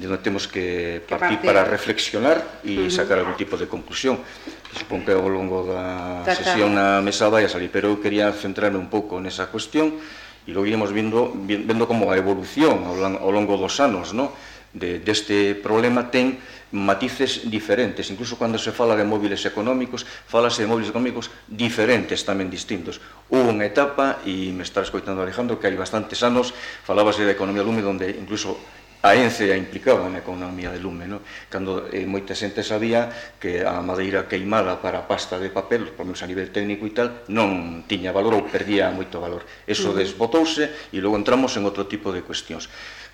de 0.00 0.08
onde 0.08 0.24
temos 0.24 0.48
que 0.48 1.04
partir, 1.04 1.36
que 1.36 1.44
partir. 1.44 1.44
para 1.44 1.60
reflexionar 1.68 2.40
e 2.64 2.72
uh 2.72 2.88
-huh. 2.88 2.88
sacar 2.88 3.20
algún 3.20 3.36
tipo 3.36 3.60
de 3.60 3.68
conclusión. 3.68 4.16
Supongo 4.72 5.12
que 5.12 5.12
ao 5.12 5.28
longo 5.28 5.68
da 5.68 6.24
sesión 6.32 6.72
na 6.72 7.04
mesa 7.04 7.28
vai 7.28 7.44
a 7.44 7.52
salir, 7.52 7.68
pero 7.68 7.92
eu 7.92 8.00
quería 8.00 8.32
centrarme 8.32 8.80
un 8.80 8.88
pouco 8.88 9.20
nesa 9.20 9.52
cuestión 9.52 10.00
e 10.48 10.56
logo 10.56 10.64
iremos 10.64 10.88
vendo, 10.88 11.36
vendo 11.44 11.84
como 11.84 12.08
a 12.08 12.16
evolución 12.16 12.88
ao 12.88 13.28
longo 13.28 13.60
dos 13.60 13.76
anos 13.76 14.16
no? 14.16 14.32
de, 14.72 15.02
deste 15.02 15.58
problema 15.58 16.08
ten 16.08 16.38
matices 16.72 17.50
diferentes. 17.50 18.10
Incluso 18.10 18.38
cando 18.38 18.58
se 18.58 18.72
fala 18.72 18.94
de 18.96 19.04
móviles 19.04 19.44
económicos, 19.46 20.06
falase 20.06 20.62
de 20.62 20.70
móviles 20.70 20.90
económicos 20.90 21.30
diferentes 21.46 22.22
tamén 22.22 22.50
distintos. 22.50 23.02
Hubo 23.30 23.50
unha 23.50 23.66
etapa, 23.66 24.22
e 24.22 24.54
me 24.54 24.62
está 24.62 24.82
escoitando 24.82 25.22
Alejandro, 25.22 25.58
que 25.58 25.66
hai 25.66 25.76
bastantes 25.76 26.22
anos 26.22 26.54
falábase 26.86 27.26
de 27.26 27.34
economía 27.34 27.66
lume, 27.66 27.82
donde 27.82 28.10
incluso 28.14 28.58
a 29.02 29.16
ENCE 29.16 29.48
a 29.48 29.56
implicaba 29.56 30.12
na 30.12 30.20
economía 30.20 30.68
de 30.68 30.76
lume, 30.76 31.08
no? 31.08 31.24
cando 31.48 31.88
eh, 31.88 32.04
moita 32.04 32.36
xente 32.36 32.60
sabía 32.60 33.08
que 33.40 33.64
a 33.64 33.80
madeira 33.80 34.28
queimada 34.28 34.76
para 34.76 35.00
a 35.00 35.08
pasta 35.08 35.40
de 35.40 35.48
papel, 35.48 35.96
por 35.96 36.04
menos 36.04 36.20
a 36.20 36.28
nivel 36.28 36.52
técnico 36.52 36.84
e 36.84 36.92
tal, 36.92 37.24
non 37.32 37.80
tiña 37.88 38.12
valor 38.12 38.36
ou 38.36 38.44
perdía 38.44 38.92
moito 38.92 39.16
valor. 39.16 39.48
Eso 39.64 39.96
desbotouse 39.96 40.92
e 40.92 41.00
logo 41.00 41.16
entramos 41.16 41.56
en 41.56 41.64
outro 41.64 41.88
tipo 41.88 42.12
de 42.12 42.20
cuestións 42.20 42.68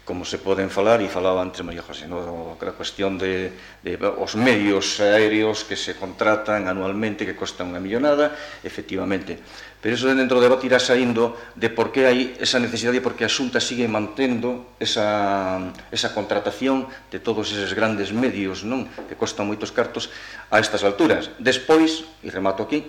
como 0.07 0.25
se 0.25 0.39
poden 0.39 0.71
falar 0.71 1.03
e 1.03 1.11
falaba 1.11 1.43
antes 1.43 1.67
María 1.67 1.83
José, 1.83 2.07
no, 2.07 2.55
a 2.55 2.73
cuestión 2.79 3.19
de, 3.19 3.51
de 3.83 3.99
os 3.99 4.39
medios 4.39 5.03
aéreos 5.03 5.67
que 5.67 5.75
se 5.75 5.99
contratan 5.99 6.71
anualmente 6.71 7.27
que 7.27 7.35
costan 7.35 7.75
unha 7.75 7.83
millonada, 7.83 8.31
efectivamente. 8.63 9.35
Pero 9.83 9.99
eso 9.99 10.07
dentro 10.07 10.39
do 10.39 10.47
debate 10.47 10.71
irá 10.71 10.79
saindo 10.79 11.35
de 11.59 11.75
por 11.75 11.91
que 11.91 12.07
hai 12.07 12.39
esa 12.39 12.63
necesidade 12.63 13.03
e 13.03 13.05
por 13.05 13.19
que 13.19 13.27
a 13.27 13.31
Xunta 13.31 13.59
sigue 13.59 13.91
mantendo 13.91 14.79
esa, 14.79 15.75
esa 15.91 16.15
contratación 16.15 16.87
de 17.11 17.19
todos 17.19 17.51
eses 17.51 17.75
grandes 17.75 18.15
medios 18.15 18.63
non 18.63 18.87
que 19.11 19.19
costan 19.19 19.51
moitos 19.51 19.75
cartos 19.75 20.07
a 20.55 20.63
estas 20.63 20.87
alturas. 20.87 21.35
Despois, 21.43 22.07
e 22.23 22.31
remato 22.31 22.63
aquí, 22.63 22.87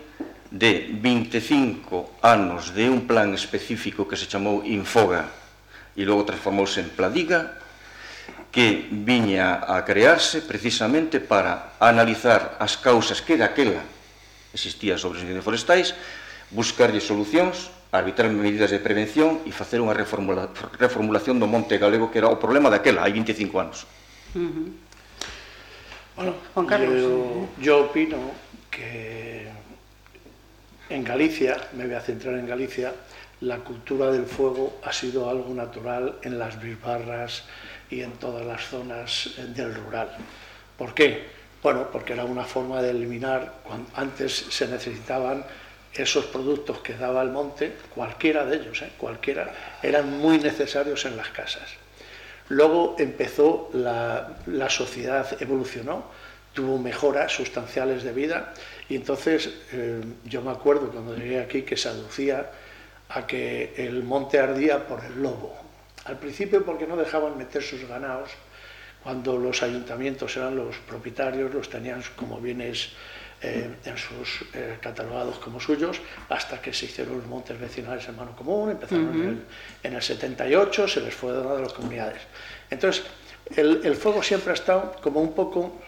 de 0.54 0.94
25 0.94 2.22
anos 2.22 2.78
de 2.78 2.94
un 2.94 3.10
plan 3.10 3.34
específico 3.34 4.06
que 4.06 4.14
se 4.14 4.30
chamou 4.30 4.62
Infoga, 4.62 5.47
e 5.98 6.06
logo 6.06 6.30
transformouse 6.30 6.78
en 6.78 6.94
Pladiga, 6.94 7.58
que 8.54 8.86
viña 8.94 9.66
a 9.66 9.82
crearse 9.82 10.46
precisamente 10.46 11.18
para 11.18 11.74
analizar 11.82 12.56
as 12.62 12.78
causas 12.78 13.20
que 13.26 13.36
daquela 13.36 13.82
existía 14.54 14.96
sobre 14.96 15.18
os 15.18 15.24
incendios 15.26 15.46
forestais, 15.46 15.98
buscarlle 16.54 17.02
solucións, 17.02 17.74
arbitrar 17.92 18.30
medidas 18.30 18.70
de 18.70 18.80
prevención 18.80 19.42
e 19.44 19.52
facer 19.52 19.82
unha 19.82 19.98
reformula, 19.98 20.54
reformulación 20.78 21.42
do 21.42 21.50
monte 21.50 21.82
galego 21.82 22.14
que 22.14 22.22
era 22.22 22.30
o 22.30 22.38
problema 22.38 22.70
daquela, 22.70 23.04
hai 23.04 23.12
25 23.12 23.58
anos. 23.58 23.90
Uh 24.38 24.46
-huh. 24.46 24.68
Bueno, 26.18 26.34
Juan 26.54 26.66
Carlos. 26.66 26.94
Yo, 26.94 27.48
yo 27.62 27.74
opino 27.86 28.18
que 28.72 29.46
en 30.90 31.04
Galicia, 31.04 31.58
me 31.74 31.86
voy 31.86 31.96
a 31.96 32.02
centrar 32.02 32.36
en 32.36 32.48
Galicia, 32.48 32.94
la 33.42 33.58
cultura 33.60 34.12
del 34.12 34.26
fuego 34.26 34.80
ha 34.84 34.92
sido 34.92 35.30
algo 35.30 35.54
natural 35.54 36.18
en 36.24 36.40
las 36.40 36.62
bisbarras 36.62 37.44
y 37.90 38.02
en 38.02 38.12
todas 38.14 38.46
las 38.46 38.66
zonas 38.66 39.30
eh, 39.38 39.46
del 39.48 39.76
rural. 39.76 40.10
¿Por 40.78 40.94
qué? 40.94 41.26
Bueno, 41.62 41.90
porque 41.92 42.14
era 42.14 42.26
una 42.26 42.44
forma 42.44 42.82
de 42.82 42.92
eliminar, 42.92 43.62
cuando 43.64 43.90
antes 43.96 44.34
se 44.50 44.68
necesitaban 44.68 45.46
esos 45.94 46.26
productos 46.26 46.80
que 46.80 46.94
daba 46.94 47.22
el 47.22 47.30
monte, 47.30 47.74
cualquiera 47.94 48.46
de 48.46 48.58
ellos, 48.58 48.82
¿eh? 48.82 48.92
cualquiera, 48.98 49.52
eran 49.82 50.20
muy 50.20 50.38
necesarios 50.38 51.06
en 51.06 51.18
las 51.18 51.30
casas. 51.30 51.70
Luego 52.50 52.96
empezó, 53.00 53.70
la, 53.74 54.38
la 54.46 54.70
sociedad 54.70 55.28
evolucionó, 55.42 56.06
tuvo 56.54 56.78
mejoras 56.78 57.32
sustanciales 57.32 58.04
de 58.04 58.14
vida 58.14 58.54
y 58.90 58.96
entonces 58.96 59.50
eh, 59.74 60.02
yo 60.26 60.42
me 60.42 60.52
acuerdo 60.52 60.90
cuando 60.90 61.16
llegué 61.16 61.40
aquí 61.40 61.64
que 61.64 61.78
se 61.78 61.90
aducía 61.90 62.50
a 63.10 63.26
que 63.26 63.74
el 63.78 64.04
monte 64.04 64.40
ardía 64.40 64.86
por 64.88 65.04
el 65.04 65.22
lobo. 65.22 65.56
Al 66.06 66.18
principio 66.18 66.64
porque 66.66 66.88
no 66.88 66.96
dejaban 66.96 67.38
meter 67.38 67.62
sus 67.62 67.86
ganados, 67.88 68.32
cuando 69.04 69.38
los 69.38 69.64
ayuntamientos 69.64 70.36
eran 70.36 70.56
los 70.56 70.78
propietarios, 70.78 71.54
los 71.54 71.70
tenían 71.70 72.04
como 72.16 72.40
bienes 72.40 72.90
eh, 73.42 73.70
en 73.86 73.98
sus 73.98 74.44
eh, 74.54 74.78
catalogados 74.82 75.38
como 75.40 75.60
suyos, 75.60 76.02
hasta 76.30 76.60
que 76.60 76.74
se 76.74 76.86
hicieron 76.86 77.18
los 77.18 77.28
montes 77.28 77.60
vecinales 77.60 78.08
en 78.10 78.16
mano 78.16 78.36
común, 78.36 78.72
empezaron 78.72 79.14
en, 79.14 79.30
el, 79.30 79.44
en, 79.84 79.94
el, 79.94 80.02
78, 80.02 80.88
se 80.88 81.02
les 81.02 81.14
fue 81.14 81.32
dando 81.32 81.56
a 81.56 81.62
las 81.62 81.74
comunidades. 81.74 82.22
Entonces, 82.70 83.06
el, 83.56 83.82
el 83.86 83.96
fuego 83.96 84.24
siempre 84.24 84.52
ha 84.52 84.56
estado 84.56 84.96
como 85.02 85.22
un 85.22 85.34
poco 85.34 85.80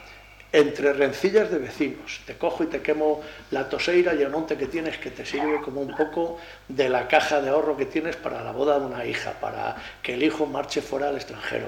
entre 0.51 0.93
rencillas 0.93 1.51
de 1.51 1.59
vecinos. 1.59 2.21
Te 2.25 2.37
cojo 2.37 2.63
y 2.63 2.67
te 2.67 2.81
quemo 2.81 3.21
la 3.51 3.69
toseira 3.69 4.13
y 4.15 4.21
el 4.21 4.29
monte 4.29 4.57
que 4.57 4.67
tienes 4.67 4.97
que 4.97 5.11
te 5.11 5.25
sirve 5.25 5.61
como 5.61 5.81
un 5.81 5.95
poco 5.95 6.39
de 6.67 6.89
la 6.89 7.07
caja 7.07 7.41
de 7.41 7.49
ahorro 7.49 7.77
que 7.77 7.85
tienes 7.85 8.15
para 8.15 8.43
la 8.43 8.51
boda 8.51 8.79
de 8.79 8.85
una 8.85 9.05
hija, 9.05 9.33
para 9.39 9.75
que 10.01 10.15
el 10.15 10.23
hijo 10.23 10.45
marche 10.45 10.81
fuera 10.81 11.09
al 11.09 11.15
extranjero. 11.15 11.67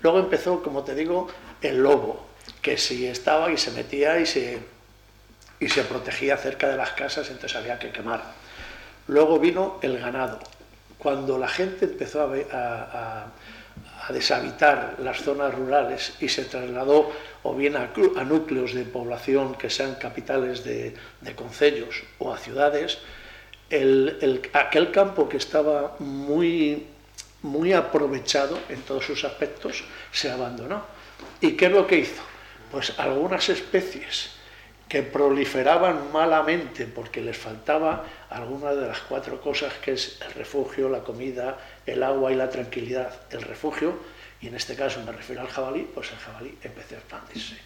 Luego 0.00 0.18
empezó, 0.18 0.62
como 0.62 0.84
te 0.84 0.94
digo, 0.94 1.28
el 1.62 1.82
lobo, 1.82 2.26
que 2.60 2.76
si 2.76 3.06
estaba 3.06 3.50
y 3.50 3.56
se 3.56 3.70
metía 3.70 4.18
y 4.18 4.26
se, 4.26 4.58
y 5.60 5.68
se 5.68 5.82
protegía 5.82 6.36
cerca 6.36 6.68
de 6.68 6.76
las 6.76 6.90
casas, 6.90 7.30
entonces 7.30 7.56
había 7.56 7.78
que 7.78 7.90
quemar. 7.90 8.22
Luego 9.08 9.38
vino 9.38 9.78
el 9.82 9.98
ganado. 9.98 10.40
Cuando 10.98 11.38
la 11.38 11.48
gente 11.48 11.84
empezó 11.84 12.28
a, 12.52 13.26
deshabitar 14.12 14.96
las 14.98 15.22
zonas 15.22 15.54
rurales 15.54 16.14
y 16.20 16.28
se 16.28 16.44
trasladó 16.44 17.12
o 17.42 17.54
bien 17.54 17.76
a, 17.76 17.90
a 18.16 18.24
núcleos 18.24 18.74
de 18.74 18.84
población 18.84 19.54
que 19.54 19.70
sean 19.70 19.96
capitales 19.96 20.64
de, 20.64 20.94
de 21.20 21.34
concellos 21.34 22.02
o 22.18 22.32
a 22.32 22.38
ciudades, 22.38 22.98
el, 23.70 24.18
el, 24.20 24.42
aquel 24.52 24.90
campo 24.90 25.28
que 25.28 25.38
estaba 25.38 25.96
muy, 25.98 26.86
muy 27.42 27.72
aprovechado 27.72 28.58
en 28.68 28.80
todos 28.82 29.04
sus 29.04 29.24
aspectos 29.24 29.84
se 30.12 30.30
abandonó. 30.30 30.84
¿Y 31.40 31.52
qué 31.52 31.66
es 31.66 31.72
lo 31.72 31.86
que 31.86 31.98
hizo? 31.98 32.22
Pues 32.70 32.92
algunas 32.98 33.48
especies 33.48 34.35
que 34.88 35.02
proliferaban 35.02 36.12
malamente 36.12 36.86
porque 36.86 37.20
les 37.20 37.36
faltaba 37.36 38.04
alguna 38.30 38.72
de 38.72 38.86
las 38.86 39.00
cuatro 39.00 39.40
cosas 39.40 39.72
que 39.74 39.92
es 39.92 40.20
el 40.24 40.32
refugio, 40.34 40.88
la 40.88 41.00
comida, 41.00 41.58
el 41.84 42.02
agua 42.02 42.32
y 42.32 42.36
la 42.36 42.48
tranquilidad. 42.48 43.12
El 43.30 43.42
refugio, 43.42 43.98
y 44.40 44.48
en 44.48 44.54
este 44.54 44.76
caso 44.76 45.02
me 45.04 45.12
refiero 45.12 45.40
al 45.42 45.48
jabalí, 45.48 45.88
pues 45.92 46.12
el 46.12 46.18
jabalí 46.18 46.56
empezó 46.62 46.94
a 46.94 46.98
expandirse. 46.98 47.56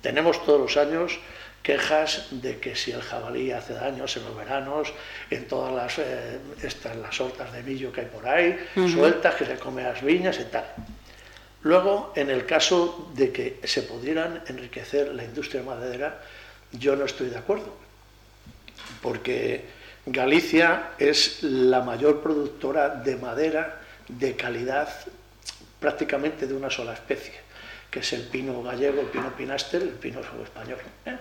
Tenemos 0.00 0.44
todos 0.44 0.60
los 0.60 0.76
años 0.76 1.18
quejas 1.62 2.28
de 2.30 2.58
que 2.58 2.76
si 2.76 2.92
el 2.92 3.02
jabalí 3.02 3.50
hace 3.50 3.74
daños 3.74 4.16
en 4.16 4.24
los 4.24 4.36
veranos, 4.36 4.92
en 5.30 5.48
todas 5.48 5.72
las, 5.72 5.98
eh, 5.98 6.38
estas, 6.62 6.96
las 6.96 7.20
hortas 7.20 7.52
de 7.52 7.62
millo 7.62 7.92
que 7.92 8.02
hay 8.02 8.06
por 8.06 8.28
ahí, 8.28 8.56
sueltas, 8.92 9.34
que 9.34 9.44
se 9.46 9.56
come 9.56 9.82
las 9.82 10.02
viñas 10.02 10.38
y 10.38 10.44
tal. 10.44 10.64
Luego, 11.62 12.12
en 12.14 12.30
el 12.30 12.46
caso 12.46 13.10
de 13.14 13.32
que 13.32 13.60
se 13.64 13.82
pudieran 13.82 14.44
enriquecer 14.46 15.12
la 15.12 15.24
industria 15.24 15.64
maderera, 15.64 16.20
yo 16.78 16.96
no 16.96 17.04
estoy 17.04 17.28
de 17.28 17.38
acuerdo, 17.38 17.74
porque 19.02 19.76
Galicia 20.06 20.90
es 20.98 21.42
la 21.42 21.80
mayor 21.80 22.22
productora 22.22 22.90
de 22.90 23.16
madera 23.16 23.80
de 24.08 24.36
calidad 24.36 24.88
prácticamente 25.80 26.46
de 26.46 26.54
una 26.54 26.70
sola 26.70 26.92
especie, 26.92 27.34
que 27.90 27.98
es 28.00 28.12
el 28.12 28.22
pino 28.22 28.62
gallego, 28.62 29.00
el 29.00 29.08
pino 29.08 29.34
pinaster, 29.36 29.82
el 29.82 29.88
pino 29.90 30.20
español. 30.20 30.78
¿eh? 31.04 31.18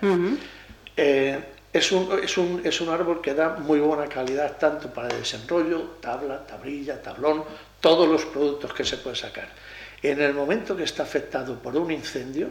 Eh, 0.95 1.43
es, 1.73 1.91
un, 1.91 2.19
es, 2.23 2.37
un, 2.37 2.61
es 2.63 2.79
un 2.79 2.89
árbol 2.89 3.21
que 3.21 3.33
da 3.33 3.55
muy 3.57 3.79
buena 3.79 4.07
calidad 4.07 4.55
tanto 4.57 4.93
para 4.93 5.07
el 5.09 5.17
desenrollo, 5.17 5.97
tabla, 5.99 6.45
tablilla, 6.45 7.01
tablón, 7.01 7.43
todos 7.79 8.07
los 8.07 8.23
productos 8.25 8.71
que 8.71 8.83
se 8.83 8.97
puede 8.97 9.15
sacar. 9.15 9.49
En 10.01 10.21
el 10.21 10.35
momento 10.35 10.77
que 10.77 10.83
está 10.83 11.03
afectado 11.03 11.57
por 11.57 11.75
un 11.75 11.91
incendio, 11.91 12.49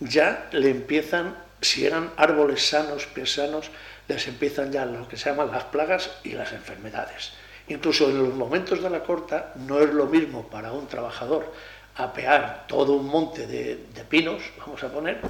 ya 0.00 0.48
le 0.50 0.70
empiezan 0.70 1.45
si 1.66 1.86
eran 1.86 2.12
árboles 2.16 2.68
sanos, 2.68 3.06
pies 3.06 3.34
sanos, 3.34 3.70
les 4.08 4.26
empiezan 4.28 4.72
ya 4.72 4.84
lo 4.84 5.08
que 5.08 5.16
se 5.16 5.30
llaman 5.30 5.50
las 5.50 5.64
plagas 5.64 6.10
y 6.24 6.32
las 6.32 6.52
enfermedades. 6.52 7.32
Incluso 7.68 8.08
en 8.08 8.18
los 8.18 8.34
momentos 8.34 8.82
de 8.82 8.90
la 8.90 9.02
corta 9.02 9.52
no 9.56 9.80
es 9.80 9.92
lo 9.92 10.06
mismo 10.06 10.46
para 10.48 10.72
un 10.72 10.86
trabajador 10.86 11.52
apear 11.96 12.66
todo 12.68 12.92
un 12.92 13.06
monte 13.06 13.46
de, 13.46 13.76
pinos, 14.08 14.42
vamos 14.58 14.82
a 14.84 14.88
poner, 14.88 15.20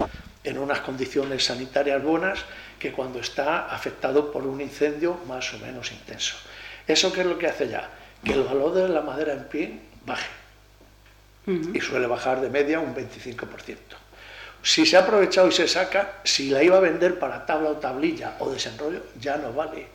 en 0.44 0.58
unas 0.58 0.80
condiciones 0.80 1.44
sanitarias 1.44 2.02
buenas 2.02 2.44
que 2.78 2.92
cuando 2.92 3.20
está 3.20 3.66
afectado 3.66 4.30
por 4.30 4.46
un 4.46 4.60
incendio 4.60 5.18
más 5.26 5.54
o 5.54 5.58
menos 5.58 5.90
intenso. 5.92 6.36
¿Eso 6.86 7.12
qué 7.12 7.22
es 7.22 7.26
lo 7.26 7.38
que 7.38 7.46
hace 7.46 7.68
ya? 7.68 7.88
Que 8.22 8.32
el 8.32 8.42
valor 8.42 8.74
de 8.74 8.88
la 8.88 9.00
madera 9.00 9.32
en 9.32 9.44
pie 9.44 9.80
baje. 10.04 10.28
Y 11.46 11.80
suele 11.80 12.06
bajar 12.06 12.40
de 12.40 12.50
media 12.50 12.80
un 12.80 12.94
25%. 12.94 13.76
Si 14.66 14.84
se 14.84 14.96
ha 14.96 15.00
aprovechado 15.02 15.46
y 15.46 15.52
se 15.52 15.68
saca, 15.68 16.18
si 16.24 16.50
la 16.50 16.60
iba 16.60 16.76
a 16.76 16.80
vender 16.80 17.20
para 17.20 17.46
tabla 17.46 17.70
o 17.70 17.76
tablilla 17.76 18.34
o 18.40 18.50
desenrollo, 18.50 18.98
ya 19.14 19.36
no 19.36 19.52
vale. 19.52 19.86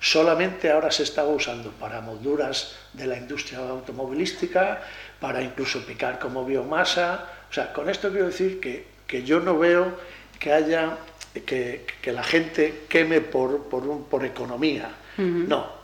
Solamente 0.00 0.70
ahora 0.70 0.90
se 0.90 1.04
estaba 1.04 1.30
usando 1.30 1.70
para 1.70 2.02
molduras 2.02 2.76
de 2.92 3.06
la 3.06 3.16
industria 3.16 3.60
automovilística, 3.60 4.82
para 5.18 5.40
incluso 5.40 5.80
picar 5.86 6.18
como 6.18 6.44
biomasa. 6.44 7.24
O 7.50 7.54
sea, 7.54 7.72
con 7.72 7.88
esto 7.88 8.10
quiero 8.10 8.26
decir 8.26 8.60
que, 8.60 8.86
que 9.06 9.24
yo 9.24 9.40
no 9.40 9.58
veo 9.58 9.96
que 10.38 10.52
haya 10.52 10.98
que, 11.46 11.86
que 12.02 12.12
la 12.12 12.22
gente 12.22 12.84
queme 12.86 13.22
por, 13.22 13.70
por, 13.70 13.86
un, 13.88 14.04
por 14.04 14.26
economía. 14.26 14.90
No, 15.16 15.77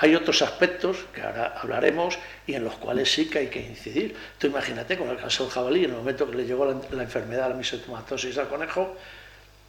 hay 0.00 0.14
otros 0.14 0.40
aspectos 0.40 0.96
que 1.14 1.20
ahora 1.20 1.58
hablaremos 1.60 2.18
y 2.46 2.54
en 2.54 2.64
los 2.64 2.74
cuales 2.76 3.12
sí 3.12 3.28
que 3.28 3.40
hay 3.40 3.46
que 3.48 3.60
incidir. 3.60 4.16
Tú 4.38 4.46
imagínate 4.46 4.96
con 4.96 5.10
el 5.10 5.18
caso 5.18 5.44
del 5.44 5.52
jabalí, 5.52 5.84
en 5.84 5.90
el 5.90 5.96
momento 5.98 6.28
que 6.28 6.38
le 6.38 6.46
llegó 6.46 6.64
la, 6.64 7.02
enfermedad, 7.02 7.50
la 7.50 7.54
misotomatosis 7.54 8.38
al 8.38 8.48
conejo, 8.48 8.96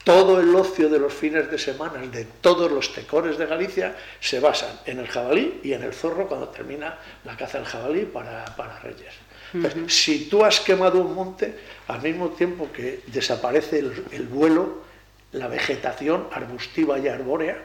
todo 0.05 0.39
el 0.39 0.55
ocio 0.55 0.87
de 0.87 0.99
los 0.99 1.13
fines 1.13 1.51
de 1.51 1.59
semana 1.59 1.99
de 1.99 2.25
todos 2.39 2.71
los 2.71 2.93
tecores 2.93 3.37
de 3.37 3.45
Galicia 3.45 3.95
se 4.21 4.39
basan 4.39 4.79
en 4.85 4.99
el 4.99 5.07
jabalí 5.07 5.59
y 5.63 5.73
en 5.73 5.83
el 5.83 5.93
zorro 5.93 6.27
cuando 6.27 6.47
termina 6.47 6.97
la 7.25 7.35
caza 7.35 7.57
del 7.59 7.67
jabalí 7.67 8.05
para, 8.05 8.79
Reyes. 8.81 9.91
si 9.91 10.29
tú 10.29 10.45
has 10.45 10.61
quemado 10.61 11.01
un 11.01 11.13
monte, 11.13 11.59
al 11.89 12.01
mismo 12.01 12.29
tiempo 12.29 12.71
que 12.71 13.01
desaparece 13.07 13.79
el 13.79 14.27
vuelo, 14.27 14.81
la 15.33 15.47
vegetación 15.47 16.29
arbustiva 16.31 16.97
y 16.99 17.09
arbórea, 17.09 17.61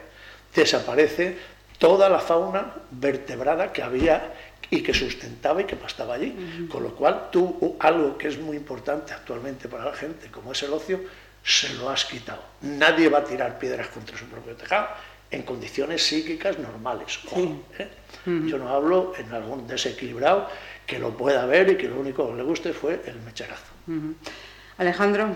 desaparece 0.53 1.37
toda 1.77 2.09
la 2.09 2.19
fauna 2.19 2.73
vertebrada 2.91 3.71
que 3.71 3.83
había 3.83 4.33
y 4.69 4.81
que 4.81 4.93
sustentaba 4.93 5.61
y 5.61 5.65
que 5.65 5.75
pastaba 5.75 6.15
allí. 6.15 6.67
Con 6.69 6.83
lo 6.83 6.95
cual 6.95 7.29
tú 7.31 7.77
algo 7.79 8.17
que 8.17 8.27
es 8.27 8.37
muy 8.37 8.57
importante 8.57 9.13
actualmente 9.13 9.67
para 9.67 9.85
la 9.85 9.93
gente, 9.93 10.29
como 10.29 10.51
es 10.51 10.63
el 10.63 10.73
ocio, 10.73 10.99
se 11.43 11.73
lo 11.75 11.89
has 11.89 12.05
quitado. 12.05 12.41
Nadie 12.61 13.09
va 13.09 13.19
a 13.19 13.23
tirar 13.23 13.57
piedras 13.57 13.87
contra 13.87 14.17
su 14.17 14.25
propio 14.25 14.55
tejado 14.55 14.87
en 15.31 15.43
condiciones 15.43 16.03
psíquicas 16.03 16.57
normales. 16.59 17.19
¿eh? 17.79 17.87
Yo 18.25 18.57
no 18.57 18.69
hablo 18.69 19.13
en 19.17 19.31
algún 19.33 19.67
desequilibrado 19.67 20.49
que 20.85 20.99
lo 20.99 21.15
pueda 21.15 21.45
ver 21.45 21.69
y 21.69 21.77
que 21.77 21.87
lo 21.87 21.99
único 21.99 22.29
que 22.29 22.35
le 22.35 22.43
guste 22.43 22.73
fue 22.73 23.01
el 23.05 23.19
mecherazo. 23.21 23.71
Alejandro. 24.77 25.35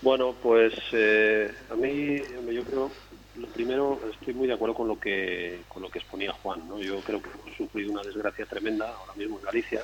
Bueno, 0.00 0.34
pues 0.42 0.74
eh, 0.92 1.52
a 1.70 1.74
mí 1.74 2.20
yo 2.52 2.64
creo 2.64 2.90
lo 3.36 3.46
primero, 3.48 4.00
estoy 4.10 4.34
muy 4.34 4.46
de 4.46 4.54
acuerdo 4.54 4.74
con 4.74 4.88
lo 4.88 5.00
que 5.00 5.60
con 5.68 5.82
lo 5.82 5.90
que 5.90 5.98
exponía 5.98 6.32
Juan. 6.32 6.68
¿no? 6.68 6.78
Yo 6.80 7.00
creo 7.00 7.22
que 7.22 7.30
hemos 7.30 7.56
sufrido 7.56 7.92
una 7.92 8.02
desgracia 8.02 8.46
tremenda 8.46 8.88
ahora 8.88 9.14
mismo 9.14 9.38
en 9.38 9.44
Galicia, 9.44 9.82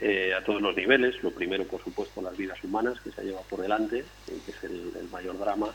eh, 0.00 0.34
a 0.34 0.42
todos 0.42 0.60
los 0.60 0.74
niveles. 0.76 1.22
Lo 1.22 1.30
primero, 1.30 1.64
por 1.64 1.82
supuesto, 1.82 2.20
las 2.20 2.36
vidas 2.36 2.62
humanas 2.64 3.00
que 3.00 3.12
se 3.12 3.20
ha 3.20 3.24
llevado 3.24 3.44
por 3.48 3.60
delante, 3.60 4.00
eh, 4.00 4.38
que 4.44 4.50
es 4.50 4.64
el, 4.64 5.08
mayor 5.10 5.38
drama. 5.38 5.68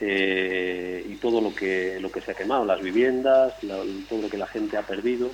Eh, 0.00 1.04
y 1.08 1.16
todo 1.16 1.40
lo 1.40 1.52
que 1.52 1.98
lo 2.00 2.10
que 2.10 2.20
se 2.20 2.30
ha 2.30 2.34
quemado, 2.34 2.64
las 2.64 2.80
viviendas, 2.80 3.54
todo 3.60 4.22
lo 4.22 4.30
que 4.30 4.38
la 4.38 4.46
gente 4.46 4.76
ha 4.76 4.82
perdido, 4.82 5.30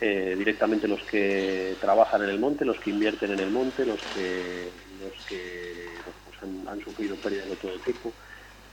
directamente 0.00 0.86
los 0.86 1.02
que 1.02 1.74
trabajan 1.80 2.22
en 2.22 2.30
el 2.30 2.38
monte, 2.38 2.64
los 2.64 2.78
que 2.78 2.90
invierten 2.90 3.32
en 3.32 3.40
el 3.40 3.50
monte, 3.50 3.84
los 3.84 4.00
que 4.14 4.68
los 5.02 5.26
que 5.26 5.88
pues 6.28 6.42
han, 6.42 6.68
han, 6.68 6.80
sufrido 6.80 7.16
pérdidas 7.16 7.48
de 7.48 7.56
todo 7.56 7.76
tipo. 7.80 8.12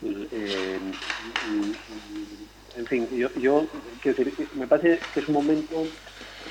Eh, 0.01 0.79
en 2.75 2.85
fin, 2.87 3.07
yo, 3.11 3.29
yo 3.35 3.67
me 4.53 4.67
parece 4.67 5.03
que 5.13 5.21
es 5.21 5.27
un 5.27 5.33
momento, 5.33 5.87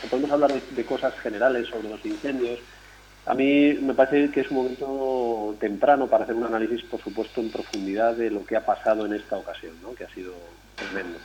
podemos 0.09 0.31
hablar 0.31 0.53
de, 0.53 0.85
cosas 0.85 1.15
generales 1.21 1.69
sobre 1.69 1.89
los 1.89 2.05
incendios, 2.05 2.59
a 3.27 3.35
mí 3.35 3.75
me 3.75 3.95
parece 3.95 4.31
que 4.31 4.41
es 4.41 4.51
un 4.51 4.57
momento 4.57 5.57
temprano 5.59 6.09
para 6.09 6.25
hacer 6.25 6.35
un 6.35 6.45
análisis, 6.45 6.83
por 6.85 7.01
supuesto, 7.03 7.41
en 7.41 7.51
profundidad 7.51 8.15
de 8.15 8.31
lo 8.31 8.45
que 8.45 8.57
ha 8.57 8.65
pasado 8.65 9.07
en 9.07 9.15
esta 9.15 9.37
ocasión, 9.37 9.81
¿no? 9.83 9.95
que 9.95 10.05
ha 10.05 10.15
sido 10.15 10.35
tremendo. 10.79 11.19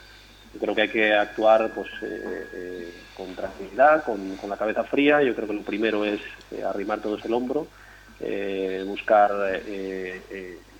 Yo 0.53 0.59
creo 0.59 0.75
que 0.75 0.81
hay 0.81 0.89
que 0.89 1.13
actuar 1.13 1.71
pues, 1.75 1.89
eh, 2.01 2.47
eh, 2.53 2.93
con 3.13 3.35
tranquilidad, 3.35 4.03
con, 4.03 4.37
la 4.49 4.57
cabeza 4.57 4.83
fría. 4.85 5.21
Yo 5.21 5.35
creo 5.35 5.47
que 5.47 5.53
lo 5.53 5.61
primero 5.61 6.05
es 6.05 6.21
arrimar 6.65 7.01
todos 7.01 7.23
el 7.25 7.33
hombro, 7.33 7.67
buscar 8.87 9.61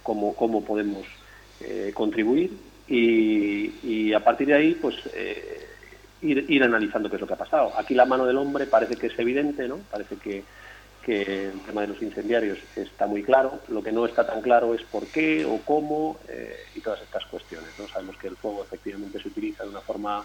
cómo, 0.02 0.34
cómo 0.36 0.64
podemos 0.64 1.06
eh, 1.62 1.92
contribuir 1.94 2.52
y, 2.88 4.14
a 4.14 4.24
partir 4.24 4.48
de 4.48 4.54
ahí 4.56 4.74
pues 4.76 4.96
eh, 5.14 5.68
ir, 6.22 6.64
analizando 6.64 7.10
qué 7.10 7.18
es 7.18 7.22
lo 7.22 7.28
que 7.28 7.34
ha 7.34 7.38
pasado. 7.38 7.74
Aquí 7.78 7.94
la 7.94 8.06
mano 8.06 8.26
del 8.26 8.38
hombre 8.38 8.66
parece 8.66 8.96
que 8.96 9.08
es 9.08 9.20
evidente, 9.20 9.68
¿no? 9.68 9.80
Parece 9.92 10.16
que, 10.16 10.44
el 11.08 11.60
tema 11.62 11.82
de 11.82 11.88
los 11.88 12.02
incendiarios 12.04 12.60
está 12.76 13.08
muy 13.08 13.24
claro. 13.24 13.62
Lo 13.70 13.82
que 13.82 13.92
no 13.92 14.06
está 14.06 14.28
tan 14.28 14.42
claro 14.42 14.76
es 14.76 14.84
por 14.84 15.08
qué 15.08 15.44
o 15.44 15.60
cómo 15.66 16.20
eh, 16.28 16.56
y 16.76 16.82
todas 16.82 17.02
estas 17.02 17.26
cuestiones. 17.26 17.68
¿no? 17.80 17.88
Sabemos 17.88 18.16
que 18.18 18.28
el 18.28 18.36
fuego 18.36 18.64
efectivamente 18.64 19.20
se 19.20 19.30
utiliza 19.30 19.64
de 19.64 19.70
una 19.70 19.82
forma 19.82 20.24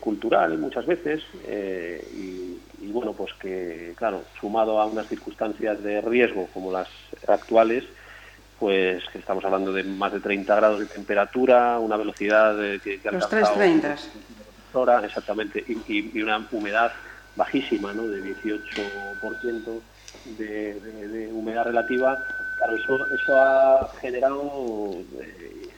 cultural 0.00 0.58
muchas 0.58 0.84
veces 0.86 1.22
y, 1.46 2.58
y, 2.80 2.90
bueno, 2.90 3.12
pues 3.12 3.32
que 3.34 3.92
claro, 3.96 4.24
sumado 4.40 4.80
a 4.80 4.86
unas 4.86 5.06
circunstancias 5.06 5.82
de 5.82 6.00
riesgo 6.00 6.48
como 6.52 6.72
las 6.72 6.88
actuales, 7.28 7.84
pues 8.60 9.02
que 9.10 9.18
estamos 9.18 9.42
hablando 9.42 9.72
de 9.72 9.82
más 9.82 10.12
de 10.12 10.20
30 10.20 10.54
grados 10.54 10.80
de 10.80 10.86
temperatura, 10.86 11.78
una 11.78 11.96
velocidad 11.96 12.54
de, 12.54 12.78
que, 12.78 13.00
que 13.00 13.10
Los 13.10 13.26
330. 13.28 13.96
Hora, 14.74 15.04
exactamente, 15.04 15.64
y, 15.66 16.20
una 16.22 16.46
humedad 16.52 16.92
bajísima, 17.34 17.94
¿no? 17.94 18.06
de 18.06 18.22
18% 18.22 19.80
de, 20.38 21.30
humedad 21.32 21.64
relativa. 21.64 22.22
Claro, 22.58 22.76
eso, 22.76 23.40
ha 23.40 23.90
generado 23.98 24.92
eh, 25.18 25.70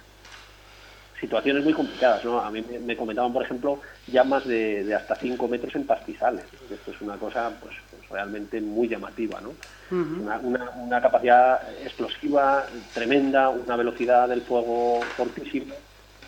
situaciones 1.20 1.62
muy 1.62 1.72
complicadas. 1.72 2.24
¿no? 2.24 2.40
A 2.40 2.50
mí 2.50 2.64
me, 2.84 2.96
comentaban, 2.96 3.32
por 3.32 3.44
ejemplo, 3.44 3.80
llamas 4.08 4.44
de, 4.44 4.82
de 4.82 4.94
hasta 4.94 5.14
5 5.14 5.46
metros 5.46 5.74
en 5.76 5.86
pastizales. 5.86 6.44
Esto 6.68 6.90
es 6.90 7.00
una 7.00 7.16
cosa 7.16 7.52
pues 7.62 7.76
realmente 8.12 8.60
muy 8.60 8.88
llamativa. 8.88 9.40
¿no? 9.40 9.52
una, 9.90 11.00
capacidad 11.00 11.60
explosiva 11.82 12.66
tremenda, 12.94 13.50
una 13.50 13.76
velocidad 13.76 14.28
del 14.28 14.42
fuego 14.42 15.00
fortísima. 15.16 15.74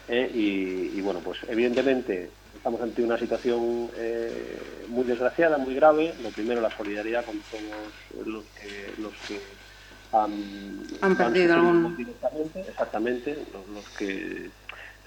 ¿eh? 0.09 0.31
Y, 0.35 1.01
bueno, 1.01 1.21
pues 1.21 1.39
evidentemente 1.49 2.31
estamos 2.55 2.81
ante 2.81 3.03
una 3.03 3.19
situación 3.19 3.91
eh, 3.97 4.59
muy 4.89 5.05
desgraciada, 5.05 5.59
muy 5.59 5.75
grave. 5.75 6.15
Lo 6.23 6.31
primero, 6.31 6.61
la 6.61 6.77
solidaridad 6.77 7.25
con 7.25 7.41
todos 7.51 8.27
los 8.27 8.45
que, 8.45 9.03
los 9.03 9.13
que 9.29 9.41
han, 10.13 11.17
perdido 11.17 11.55
algún... 11.55 11.97
Directamente, 11.97 12.61
exactamente, 12.61 13.39
los 13.75 13.89
que, 13.91 14.51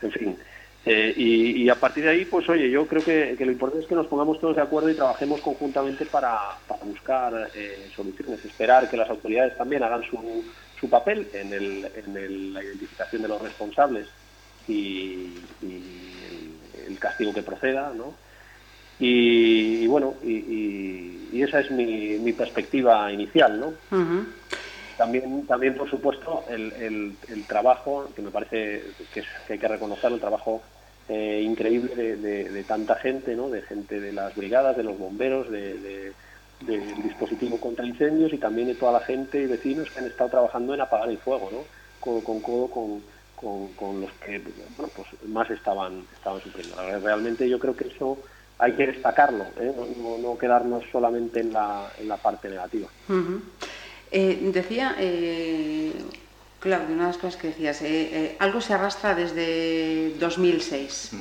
en 0.01 0.11
fin, 0.11 0.37
eh, 0.85 1.13
y, 1.17 1.67
a 1.69 1.75
partir 1.75 2.05
de 2.05 2.11
ahí, 2.11 2.25
pues 2.25 2.47
oye, 2.47 2.69
yo 2.69 2.87
creo 2.87 3.03
que, 3.03 3.35
lo 3.39 3.51
importante 3.51 3.83
es 3.83 3.89
que 3.89 3.95
nos 3.95 4.07
pongamos 4.07 4.39
todos 4.39 4.55
de 4.55 4.61
acuerdo 4.61 4.89
y 4.89 4.95
trabajemos 4.95 5.41
conjuntamente 5.41 6.05
para, 6.05 6.39
buscar 6.83 7.49
eh, 7.53 7.89
soluciones, 7.93 8.43
esperar 8.45 8.89
que 8.89 8.95
las 8.95 9.09
autoridades 9.09 9.57
también 9.57 9.83
hagan 9.83 10.03
su, 10.03 10.45
su 10.79 10.89
papel 10.89 11.27
en, 11.33 11.51
el, 11.53 12.53
la 12.53 12.63
identificación 12.63 13.21
de 13.21 13.27
los 13.27 13.41
responsables 13.41 14.07
y, 14.67 15.33
el, 16.87 16.97
castigo 16.99 17.33
que 17.33 17.43
proceda, 17.43 17.93
¿no? 17.95 18.15
Y, 18.99 19.85
bueno, 19.87 20.15
y, 20.23 21.41
esa 21.41 21.59
es 21.59 21.69
mi, 21.69 22.33
perspectiva 22.33 23.11
inicial, 23.11 23.59
¿no? 23.59 23.73
También, 24.97 25.45
también, 25.45 25.75
por 25.75 25.89
supuesto, 25.89 26.43
el, 26.49 27.15
el, 27.29 27.45
trabajo, 27.45 28.09
que 28.15 28.21
me 28.21 28.31
parece 28.31 28.83
que, 29.13 29.23
que 29.45 29.53
hay 29.53 29.59
que 29.59 29.67
reconocer, 29.67 30.11
el 30.11 30.19
trabajo 30.19 30.61
eh, 31.09 31.41
increíble 31.41 32.17
de, 32.17 32.63
tanta 32.65 32.95
gente, 32.95 33.33
¿no? 33.33 33.49
de 33.49 33.61
gente 33.61 34.01
de 34.01 34.11
las 34.11 34.35
brigadas, 34.35 34.75
de 34.75 34.83
los 34.83 34.97
bomberos, 34.99 35.49
de, 35.49 36.11
del 36.61 37.03
dispositivo 37.03 37.59
contra 37.59 37.85
incendios 37.85 38.33
y 38.33 38.37
también 38.37 38.67
de 38.67 38.75
toda 38.75 38.91
la 38.91 38.99
gente 38.99 39.39
y 39.39 39.45
vecinos 39.45 39.89
que 39.89 39.99
han 39.99 40.07
estado 40.07 40.31
trabajando 40.31 40.73
en 40.73 40.81
apagar 40.81 41.09
el 41.09 41.17
fuego, 41.17 41.49
¿no? 41.51 41.59
codo 42.01 42.21
con 42.23 42.41
codo 42.41 42.67
con, 42.67 43.01
con, 43.75 44.01
los 44.01 44.11
que 44.13 44.39
bueno, 44.75 44.91
pues 44.95 45.07
más 45.27 45.49
estaban, 45.49 46.03
estaban 46.13 46.41
sufriendo. 46.41 46.75
Realmente 46.99 47.47
yo 47.47 47.57
creo 47.57 47.75
que 47.75 47.87
eso 47.87 48.17
hay 48.59 48.73
que 48.73 48.87
destacarlo, 48.87 49.45
¿eh? 49.61 49.73
no, 50.21 50.37
quedarnos 50.37 50.83
solamente 50.91 51.39
en 51.39 51.53
la, 51.53 51.89
en 51.99 52.09
la 52.09 52.17
parte 52.17 52.49
negativa. 52.49 52.89
Eh, 54.11 54.39
decía 54.53 54.95
Claudio, 56.59 56.95
una 56.95 57.03
de 57.05 57.11
las 57.11 57.17
cosas 57.17 57.39
que 57.39 57.47
decías, 57.47 57.81
eh, 57.81 58.09
eh, 58.11 58.35
algo 58.39 58.61
se 58.61 58.73
arrastra 58.73 59.13
desde 59.13 60.15
2006. 60.19 61.09
Mm. 61.13 61.17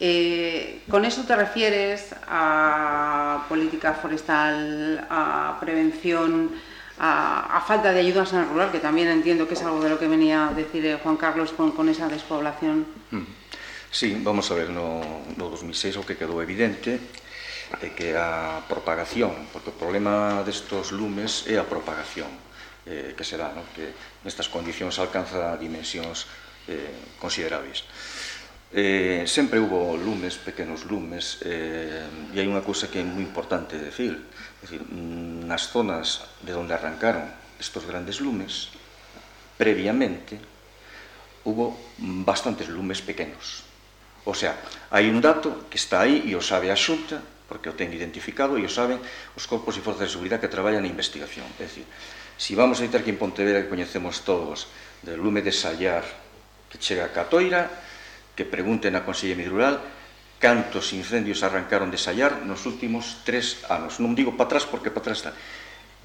Eh, 0.00 0.82
¿Con 0.88 1.04
eso 1.04 1.22
te 1.22 1.36
refieres 1.36 2.14
a 2.26 3.44
política 3.48 3.94
forestal, 3.94 5.06
a 5.08 5.58
prevención, 5.60 6.50
a, 6.98 7.62
falta 7.66 7.92
de 7.92 8.00
ayudas 8.00 8.32
en 8.32 8.40
el 8.40 8.48
rural, 8.48 8.72
que 8.72 8.80
también 8.80 9.08
entiendo 9.08 9.46
que 9.46 9.54
es 9.54 9.62
algo 9.62 9.82
de 9.82 9.90
lo 9.90 9.98
que 9.98 10.08
venía 10.08 10.48
a 10.48 10.54
decir 10.54 10.84
eh, 10.86 10.98
Juan 11.02 11.16
Carlos 11.16 11.52
con, 11.52 11.72
con 11.72 11.88
esa 11.88 12.08
despoblación? 12.08 12.86
Mm. 13.10 13.22
Sí, 13.90 14.18
vamos 14.24 14.50
a 14.50 14.54
ver, 14.54 14.70
no, 14.70 15.00
no 15.36 15.50
2006 15.50 15.96
o 15.98 16.02
que 16.02 16.18
quedou 16.18 16.42
evidente 16.42 16.98
é 17.80 17.90
que 17.94 18.14
a 18.14 18.62
propagación, 18.68 19.48
porque 19.50 19.72
o 19.72 19.78
problema 19.78 20.42
destos 20.46 20.92
lumes 20.94 21.48
é 21.50 21.58
a 21.58 21.66
propagación 21.66 22.30
eh, 22.86 23.16
que 23.16 23.24
se 23.24 23.34
dá, 23.40 23.50
no? 23.50 23.64
que 23.72 23.94
nestas 24.22 24.52
condicións 24.52 25.00
alcanza 25.00 25.56
dimensións 25.56 26.28
eh, 26.68 27.16
consideráveis. 27.18 27.84
Eh, 28.74 29.22
sempre 29.30 29.62
hubo 29.62 29.94
lumes, 29.94 30.34
pequenos 30.34 30.82
lumes, 30.84 31.38
eh, 31.46 32.34
e 32.34 32.36
hai 32.42 32.46
unha 32.50 32.64
cousa 32.66 32.90
que 32.90 32.98
é 32.98 33.06
moi 33.06 33.22
importante 33.22 33.78
decir, 33.78 34.18
é 34.18 34.62
dicir, 34.66 34.82
mm, 34.82 35.46
nas 35.46 35.70
zonas 35.70 36.26
de 36.42 36.52
onde 36.58 36.74
arrancaron 36.74 37.30
estos 37.62 37.86
grandes 37.86 38.18
lumes, 38.18 38.74
previamente 39.54 40.42
hubo 41.46 41.78
bastantes 42.26 42.66
lumes 42.66 42.98
pequenos. 42.98 43.62
O 44.24 44.34
sea, 44.34 44.56
hai 44.90 45.06
un 45.06 45.20
dato 45.20 45.68
que 45.68 45.76
está 45.76 46.02
aí 46.02 46.24
e 46.26 46.32
o 46.34 46.42
sabe 46.42 46.72
a 46.72 46.76
xunta, 46.76 47.20
porque 47.54 47.70
o 47.70 47.78
ten 47.78 47.94
identificado 47.94 48.58
e 48.58 48.66
o 48.66 48.70
saben 48.72 48.98
os 49.38 49.46
corpos 49.46 49.78
e 49.78 49.84
forzas 49.86 50.10
de 50.10 50.18
seguridade 50.18 50.42
que 50.42 50.50
traballan 50.50 50.82
na 50.82 50.90
investigación. 50.90 51.46
É 51.62 51.70
dicir, 51.70 51.86
se 52.34 52.50
si 52.50 52.52
vamos 52.58 52.82
a 52.82 52.90
ter 52.90 53.06
que 53.06 53.14
en 53.14 53.20
Pontevedra 53.22 53.62
que 53.62 53.70
coñecemos 53.70 54.26
todos 54.26 54.66
del 55.06 55.22
lume 55.22 55.38
de 55.38 55.54
Sallar 55.54 56.02
que 56.66 56.82
chega 56.82 57.06
a 57.06 57.14
Catoira, 57.14 57.70
que 58.34 58.42
pregunten 58.42 58.98
a 58.98 59.06
Consella 59.06 59.38
Midrural 59.38 59.78
cantos 60.42 60.90
incendios 60.92 61.46
arrancaron 61.46 61.94
de 61.94 61.96
Sallar 61.96 62.42
nos 62.42 62.66
últimos 62.66 63.22
tres 63.22 63.62
anos. 63.70 64.02
Non 64.02 64.18
digo 64.18 64.34
para 64.34 64.50
atrás 64.50 64.66
porque 64.66 64.90
para 64.90 65.14
atrás 65.14 65.22
está. 65.22 65.32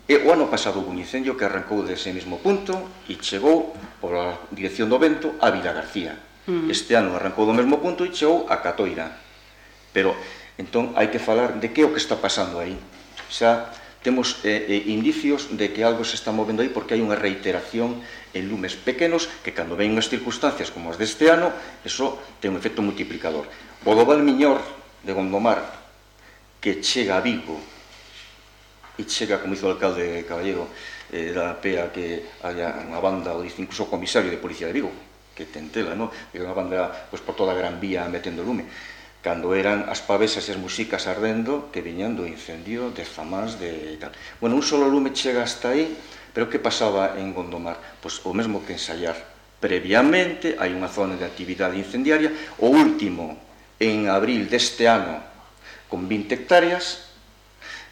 E 0.05 0.15
o 0.21 0.29
ano 0.29 0.49
pasado 0.49 0.81
un 0.85 1.01
incendio 1.01 1.33
que 1.33 1.45
arrancou 1.45 1.81
dese 1.81 2.13
mesmo 2.13 2.37
punto 2.41 2.77
e 3.09 3.17
chegou 3.17 3.73
por 3.97 4.13
a 4.13 4.37
dirección 4.53 4.85
do 4.85 5.01
vento 5.01 5.33
a 5.41 5.49
Vila 5.49 5.73
García. 5.73 6.13
Mm. 6.45 6.69
Este 6.69 6.93
ano 6.93 7.17
arrancou 7.17 7.49
do 7.49 7.57
mesmo 7.57 7.81
punto 7.81 8.05
e 8.05 8.13
chegou 8.13 8.45
a 8.49 8.61
Catoira. 8.61 9.17
Pero 9.93 10.13
Entón, 10.59 10.91
hai 10.99 11.07
que 11.07 11.23
falar 11.23 11.55
de 11.63 11.71
que 11.71 11.81
é 11.81 11.85
o 11.87 11.95
que 11.95 12.03
está 12.03 12.19
pasando 12.19 12.59
aí. 12.59 12.75
Xa 13.31 13.71
temos 14.03 14.43
eh, 14.43 14.67
eh, 14.67 14.91
indicios 14.91 15.55
de 15.55 15.71
que 15.71 15.87
algo 15.87 16.03
se 16.03 16.19
está 16.19 16.35
movendo 16.35 16.59
aí 16.59 16.67
porque 16.67 16.99
hai 16.99 17.01
unha 17.03 17.15
reiteración 17.15 18.03
en 18.35 18.43
lumes 18.51 18.75
pequenos 18.75 19.31
que 19.39 19.55
cando 19.55 19.79
ven 19.79 19.95
unhas 19.95 20.11
circunstancias 20.11 20.67
como 20.67 20.91
as 20.91 20.99
deste 20.99 21.31
ano, 21.31 21.55
eso 21.87 22.19
ten 22.43 22.51
un 22.51 22.59
efecto 22.59 22.83
multiplicador. 22.83 23.47
O 23.87 23.95
do 23.95 24.03
Valmiñor 24.03 24.59
de 25.07 25.15
Gondomar 25.15 25.63
que 26.59 26.83
chega 26.83 27.15
a 27.15 27.23
Vigo 27.23 27.55
e 28.99 29.07
chega, 29.07 29.39
como 29.39 29.55
hizo 29.55 29.63
o 29.63 29.71
alcalde 29.71 30.27
Caballero 30.27 30.67
eh, 31.07 31.31
da 31.31 31.55
PEA 31.55 31.87
que 31.95 32.35
haya 32.43 32.83
unha 32.83 32.99
banda, 32.99 33.31
ou 33.31 33.47
dice 33.47 33.63
incluso 33.63 33.87
o 33.87 33.91
comisario 33.91 34.27
de 34.27 34.35
Policía 34.35 34.67
de 34.67 34.75
Vigo, 34.75 34.91
que 35.31 35.47
tentela, 35.47 35.95
¿no? 35.95 36.11
que 36.11 36.43
unha 36.43 36.51
banda 36.51 37.07
pues, 37.07 37.23
por 37.23 37.39
toda 37.39 37.55
a 37.55 37.59
Gran 37.59 37.79
Vía 37.79 38.11
metendo 38.11 38.43
lume 38.43 38.67
cando 39.19 39.51
eran 39.51 39.91
as 39.91 39.99
pavesas 39.99 40.47
e 40.47 40.55
as 40.55 40.59
musicas 40.59 41.07
ardendo 41.07 41.67
que 41.75 41.83
viñan 41.83 42.15
do 42.15 42.23
incendio 42.23 42.91
de 42.95 43.03
Zamás 43.03 43.59
de... 43.59 43.99
tal. 43.99 44.15
Bueno, 44.39 44.55
un 44.55 44.63
solo 44.63 44.87
lume 44.87 45.11
chega 45.11 45.43
hasta 45.43 45.75
aí, 45.75 45.91
pero 46.31 46.47
que 46.47 46.59
pasaba 46.59 47.19
en 47.19 47.35
Gondomar? 47.35 47.75
Pois 47.99 48.23
o 48.23 48.31
mesmo 48.31 48.63
que 48.63 48.79
ensayar 48.79 49.19
previamente, 49.59 50.55
hai 50.55 50.71
unha 50.71 50.87
zona 50.87 51.19
de 51.19 51.27
actividade 51.27 51.75
incendiaria, 51.75 52.31
o 52.63 52.71
último 52.71 53.35
en 53.75 54.07
abril 54.07 54.47
deste 54.47 54.87
ano 54.87 55.19
con 55.91 56.07
20 56.07 56.31
hectáreas, 56.39 57.09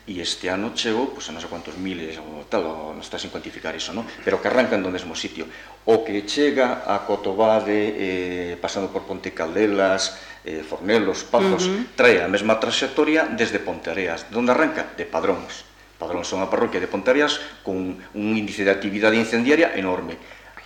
e 0.08 0.24
este 0.24 0.48
ano 0.48 0.72
chegou, 0.72 1.12
pois, 1.12 1.28
a 1.28 1.36
non 1.36 1.44
sei 1.44 1.52
quantos 1.52 1.76
miles 1.76 2.16
ou 2.16 2.48
tal, 2.48 2.64
ou 2.64 2.96
non 2.96 3.04
está 3.04 3.20
sin 3.20 3.28
cuantificar 3.28 3.76
iso, 3.76 3.92
non? 3.92 4.08
Pero 4.24 4.40
que 4.40 4.48
arrancan 4.48 4.80
do 4.80 4.88
mesmo 4.88 5.12
sitio. 5.20 5.44
O 5.84 6.08
que 6.08 6.24
chega 6.24 6.88
a 6.88 7.04
Cotobade, 7.04 7.76
eh, 7.76 8.56
pasando 8.56 8.88
por 8.88 9.04
Ponte 9.04 9.36
Caldelas, 9.36 10.16
eh, 10.48 10.64
Fornelos, 10.64 11.28
Pazos, 11.28 11.68
uh 11.68 11.76
-huh. 11.76 11.86
trae 12.00 12.24
a 12.24 12.32
mesma 12.32 12.56
traxectoria 12.56 13.28
desde 13.28 13.60
Ponteareas. 13.60 14.32
De 14.32 14.40
onde 14.40 14.56
arranca? 14.56 14.96
De 14.96 15.04
Padróns. 15.04 15.68
Padróns 16.00 16.32
son 16.32 16.40
a 16.40 16.48
parroquia 16.48 16.80
de 16.80 16.88
Ponteareas 16.88 17.42
con 17.68 18.00
un 18.00 18.30
índice 18.38 18.64
de 18.64 18.72
actividade 18.72 19.20
incendiaria 19.20 19.76
enorme. 19.76 20.16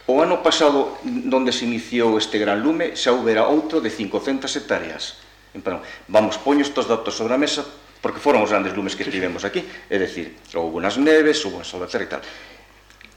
O 0.06 0.22
ano 0.22 0.44
pasado, 0.44 1.02
onde 1.06 1.56
se 1.56 1.66
iniciou 1.66 2.20
este 2.20 2.38
gran 2.38 2.62
lume, 2.62 2.94
xa 2.94 3.16
houbera 3.16 3.50
outro 3.50 3.82
de 3.82 3.90
500 3.90 4.46
hectáreas. 4.54 5.18
En 5.56 5.66
plan, 5.66 5.82
vamos, 6.06 6.38
poño 6.38 6.62
estos 6.62 6.86
datos 6.86 7.16
sobre 7.16 7.34
a 7.34 7.42
mesa, 7.42 7.66
porque 8.04 8.22
foron 8.22 8.44
os 8.44 8.52
grandes 8.52 8.76
lumes 8.76 8.94
que 8.94 9.08
tivemos 9.08 9.48
aquí. 9.48 9.66
É 9.90 9.98
dicir, 9.98 10.38
houve 10.54 10.78
unas 10.78 11.00
neves, 11.00 11.42
houve 11.48 11.64
un 11.64 11.66
solveter 11.66 12.06
e 12.06 12.10
tal. 12.12 12.22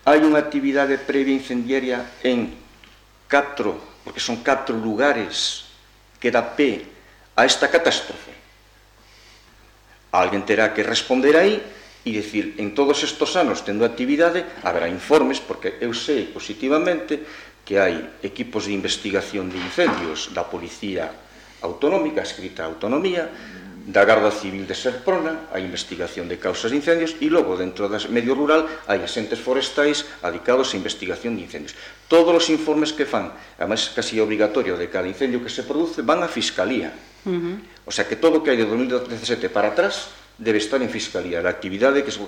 Hai 0.06 0.22
unha 0.22 0.38
actividade 0.38 1.00
previa 1.00 1.34
incendiaria 1.34 2.04
en 2.22 2.54
catro, 3.26 3.80
porque 4.06 4.22
son 4.22 4.44
catro 4.44 4.76
lugares 4.78 5.64
que 6.24 6.32
dá 6.32 6.40
pé 6.40 6.80
a 7.36 7.44
esta 7.44 7.68
catástrofe, 7.68 8.32
alguén 10.08 10.40
terá 10.48 10.72
que 10.72 10.80
responder 10.80 11.36
aí 11.36 11.60
e 12.00 12.08
dicir, 12.16 12.56
en 12.56 12.72
todos 12.72 13.04
estes 13.04 13.36
anos 13.36 13.60
tendo 13.60 13.84
actividade, 13.84 14.40
haberá 14.64 14.88
informes, 14.88 15.36
porque 15.36 15.76
eu 15.84 15.92
sei 15.92 16.32
positivamente 16.32 17.20
que 17.60 17.76
hai 17.76 18.24
equipos 18.24 18.64
de 18.64 18.72
investigación 18.72 19.52
de 19.52 19.60
incendios 19.60 20.32
da 20.32 20.48
Policía 20.48 21.12
Autonómica, 21.60 22.24
escrita 22.24 22.64
Autonomía, 22.64 23.28
da 23.84 24.04
Garda 24.08 24.32
Civil 24.32 24.64
de 24.64 24.72
Serprona, 24.72 25.52
a 25.52 25.60
investigación 25.60 26.24
de 26.24 26.40
causas 26.40 26.72
de 26.72 26.80
incendios, 26.80 27.20
e 27.20 27.28
logo 27.28 27.52
dentro 27.60 27.84
do 27.84 27.98
medio 28.08 28.32
rural 28.32 28.64
hai 28.88 29.04
asentes 29.04 29.36
forestais 29.36 30.08
adicados 30.24 30.72
a 30.72 30.80
investigación 30.80 31.36
de 31.36 31.44
incendios. 31.44 31.76
Todos 32.08 32.32
os 32.32 32.48
informes 32.48 32.96
que 32.96 33.04
fan, 33.04 33.36
además 33.60 33.92
casi 33.92 34.16
obligatorio 34.24 34.80
de 34.80 34.88
cada 34.88 35.04
incendio 35.04 35.44
que 35.44 35.52
se 35.52 35.68
produce, 35.68 36.00
van 36.00 36.24
a 36.24 36.32
Fiscalía. 36.32 36.96
Uh 37.28 37.36
-huh. 37.36 37.56
O 37.84 37.92
sea 37.92 38.08
que 38.08 38.16
todo 38.16 38.40
o 38.40 38.42
que 38.42 38.56
hai 38.56 38.58
de 38.58 38.64
2017 38.64 39.52
para 39.52 39.76
atrás 39.76 40.08
debe 40.40 40.56
estar 40.56 40.80
en 40.80 40.88
Fiscalía, 40.88 41.44
a 41.44 41.52
actividade 41.52 42.00
que 42.00 42.12
se... 42.12 42.20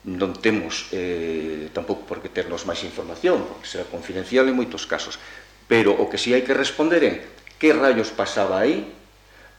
Non 0.00 0.32
temos, 0.40 0.88
eh, 0.96 1.68
tampouco 1.76 2.08
porque 2.08 2.32
ternos 2.32 2.64
máis 2.64 2.80
información, 2.88 3.44
porque 3.44 3.68
será 3.68 3.84
confidencial 3.84 4.48
en 4.48 4.56
moitos 4.56 4.88
casos, 4.88 5.20
pero 5.68 5.92
o 5.92 6.08
que 6.08 6.16
si 6.16 6.32
sí 6.32 6.40
hai 6.40 6.40
que 6.40 6.56
responder 6.56 7.04
é 7.04 7.12
que 7.60 7.76
rayos 7.76 8.08
pasaba 8.08 8.64
aí 8.64 8.88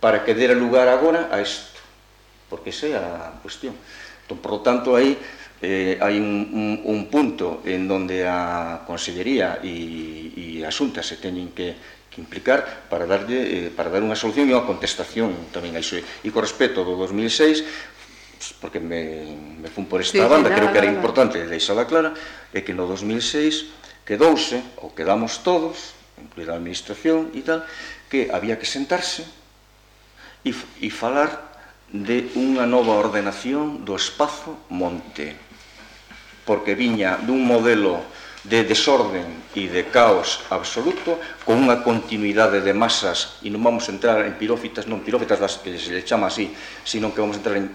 para 0.01 0.25
que 0.25 0.33
dera 0.33 0.57
lugar 0.57 0.89
agora 0.89 1.29
a 1.29 1.39
isto, 1.39 1.77
porque 2.49 2.73
esa 2.73 2.89
é 2.89 2.97
a 2.97 3.37
cuestión. 3.39 3.77
Entón, 4.25 4.41
por 4.41 4.51
lo 4.57 4.59
tanto, 4.65 4.97
aí 4.97 5.15
eh, 5.61 6.01
hai 6.01 6.17
un, 6.17 6.49
un, 6.51 6.69
un 6.81 6.99
punto 7.07 7.61
en 7.63 7.85
donde 7.85 8.25
a 8.25 8.81
Consellería 8.89 9.61
e, 9.61 10.33
e 10.33 10.45
a 10.65 10.73
Xunta 10.73 11.05
se 11.05 11.21
teñen 11.21 11.53
que, 11.53 11.77
que 12.09 12.17
implicar 12.17 12.89
para 12.89 13.05
darlle 13.05 13.69
eh, 13.69 13.69
para 13.69 13.93
dar 13.93 14.01
unha 14.01 14.17
solución 14.17 14.49
e 14.49 14.57
unha 14.57 14.65
contestación 14.65 15.53
tamén 15.53 15.77
a 15.77 15.85
iso. 15.85 16.01
E 16.01 16.27
co 16.33 16.41
respecto 16.41 16.81
do 16.81 16.97
2006, 16.97 17.61
porque 18.57 18.81
me, 18.81 19.37
me 19.61 19.69
fun 19.69 19.85
por 19.85 20.01
esta 20.01 20.17
sí, 20.17 20.25
banda, 20.25 20.49
sí, 20.49 20.57
nada, 20.57 20.57
creo 20.57 20.69
que 20.73 20.81
era 20.81 20.89
nada. 20.89 20.97
importante 20.97 21.37
deixala 21.45 21.85
clara, 21.85 22.17
é 22.49 22.65
que 22.65 22.73
no 22.73 22.89
2006 22.89 24.01
quedouse, 24.01 24.81
ou 24.81 24.97
quedamos 24.97 25.45
todos, 25.45 25.93
incluída 26.17 26.51
a 26.51 26.59
administración 26.59 27.29
e 27.37 27.45
tal, 27.45 27.61
que 28.09 28.33
había 28.33 28.57
que 28.57 28.65
sentarse 28.65 29.29
e, 30.45 30.51
e 30.81 30.89
falar 30.89 31.51
de 31.91 32.31
unha 32.39 32.63
nova 32.63 32.95
ordenación 32.95 33.83
do 33.83 33.99
espazo 33.99 34.55
monte, 34.71 35.35
porque 36.47 36.73
viña 36.73 37.19
dun 37.19 37.43
modelo 37.43 37.99
de 38.41 38.65
desorden 38.65 39.27
e 39.53 39.69
de 39.69 39.85
caos 39.93 40.41
absoluto 40.49 41.21
con 41.45 41.61
unha 41.61 41.85
continuidade 41.85 42.65
de 42.65 42.73
masas 42.73 43.37
e 43.45 43.53
non 43.53 43.61
vamos 43.61 43.85
entrar 43.91 44.25
en 44.25 44.33
pirófitas, 44.33 44.89
non 44.89 45.05
pirófitas 45.05 45.37
das 45.37 45.61
que 45.61 45.77
se 45.77 45.93
le 45.93 46.01
chama 46.01 46.33
así, 46.33 46.49
sino 46.81 47.13
que 47.13 47.21
vamos 47.21 47.37
entrar 47.37 47.53
en 47.53 47.69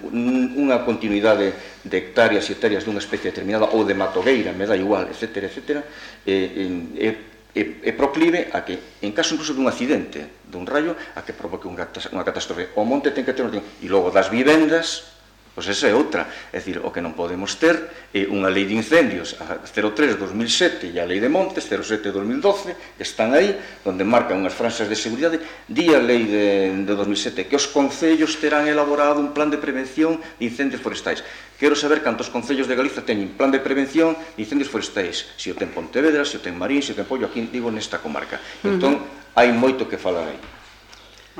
unha 0.59 0.83
continuidade 0.83 1.55
de 1.87 1.97
hectáreas 2.03 2.51
e 2.51 2.59
hectáreas 2.59 2.83
dunha 2.83 2.99
especie 2.99 3.31
determinada 3.31 3.71
ou 3.71 3.87
de 3.87 3.95
matogueira, 3.95 4.51
me 4.51 4.67
dá 4.67 4.75
igual, 4.75 5.07
etc, 5.07 5.47
etc, 5.47 5.87
e, 6.27 6.35
e, 6.35 6.63
e 6.99 7.36
é, 7.57 7.89
é 7.89 7.93
proclive 7.97 8.53
a 8.53 8.61
que, 8.61 9.01
en 9.01 9.17
caso 9.17 9.33
incluso 9.33 9.57
dun 9.57 9.65
accidente, 9.65 10.45
dun 10.45 10.69
rayo, 10.69 10.93
a 11.17 11.25
que 11.25 11.33
provoque 11.33 11.65
unha, 11.65 11.89
unha 12.13 12.27
catástrofe. 12.29 12.77
O 12.77 12.85
monte 12.85 13.17
ten 13.17 13.25
que 13.25 13.33
ter 13.33 13.49
un... 13.49 13.57
E 13.57 13.89
logo 13.89 14.13
das 14.13 14.29
vivendas, 14.29 15.17
pois 15.57 15.73
esa 15.73 15.89
é 15.89 15.97
outra. 15.97 16.29
É 16.53 16.61
dicir, 16.61 16.85
o 16.85 16.93
que 16.93 17.01
non 17.01 17.17
podemos 17.17 17.57
ter 17.57 17.81
é 18.13 18.29
unha 18.29 18.53
lei 18.53 18.69
de 18.69 18.77
incendios, 18.77 19.41
a 19.41 19.65
03-2007 19.65 20.93
e 20.93 21.01
a 21.01 21.09
lei 21.09 21.17
de 21.17 21.33
montes, 21.33 21.65
07-2012, 21.65 23.01
que 23.01 23.05
están 23.09 23.33
aí, 23.33 23.57
onde 23.89 24.05
marcan 24.05 24.45
unhas 24.45 24.53
franxas 24.53 24.85
de 24.85 25.01
seguridade, 25.01 25.41
di 25.65 25.97
a 25.97 25.99
lei 25.99 26.29
de, 26.29 26.85
de 26.85 26.93
2007 26.93 27.49
que 27.49 27.57
os 27.57 27.73
concellos 27.73 28.37
terán 28.37 28.69
elaborado 28.69 29.17
un 29.17 29.33
plan 29.33 29.49
de 29.49 29.57
prevención 29.57 30.21
de 30.21 30.45
incendios 30.45 30.85
forestais. 30.85 31.25
Quero 31.59 31.75
saber 31.75 32.03
cantos 32.03 32.29
concellos 32.29 32.69
de 32.69 32.77
Galiza 32.77 33.01
teñen 33.01 33.33
plan 33.33 33.49
de 33.49 33.65
prevención 33.65 34.13
de 34.13 34.45
incendios 34.45 34.69
forestais, 34.69 35.25
se 35.41 35.49
o 35.49 35.57
ten 35.57 35.73
Pontevedra, 35.73 36.21
se 36.29 36.37
o 36.37 36.45
ten 36.45 36.53
Marín, 36.53 36.85
se 36.85 36.93
o 36.93 36.97
ten 36.97 37.09
Pollo, 37.09 37.33
aquí 37.33 37.49
digo 37.49 37.73
nesta 37.73 37.97
comarca. 37.97 38.37
Entón, 38.61 39.01
uh 39.01 39.01
-huh. 39.01 39.41
hai 39.41 39.57
moito 39.57 39.89
que 39.89 39.97
falar 39.97 40.29
aí. 40.29 40.41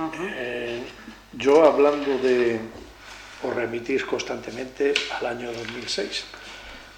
Uh 0.01 0.09
-huh. 0.09 0.33
eh, 0.41 0.81
yo 1.37 1.69
hablando 1.69 2.17
de, 2.25 2.57
os 3.45 3.53
remitís 3.53 4.09
constantemente 4.09 4.97
al 5.21 5.37
año 5.37 5.53
2006. 5.53 6.25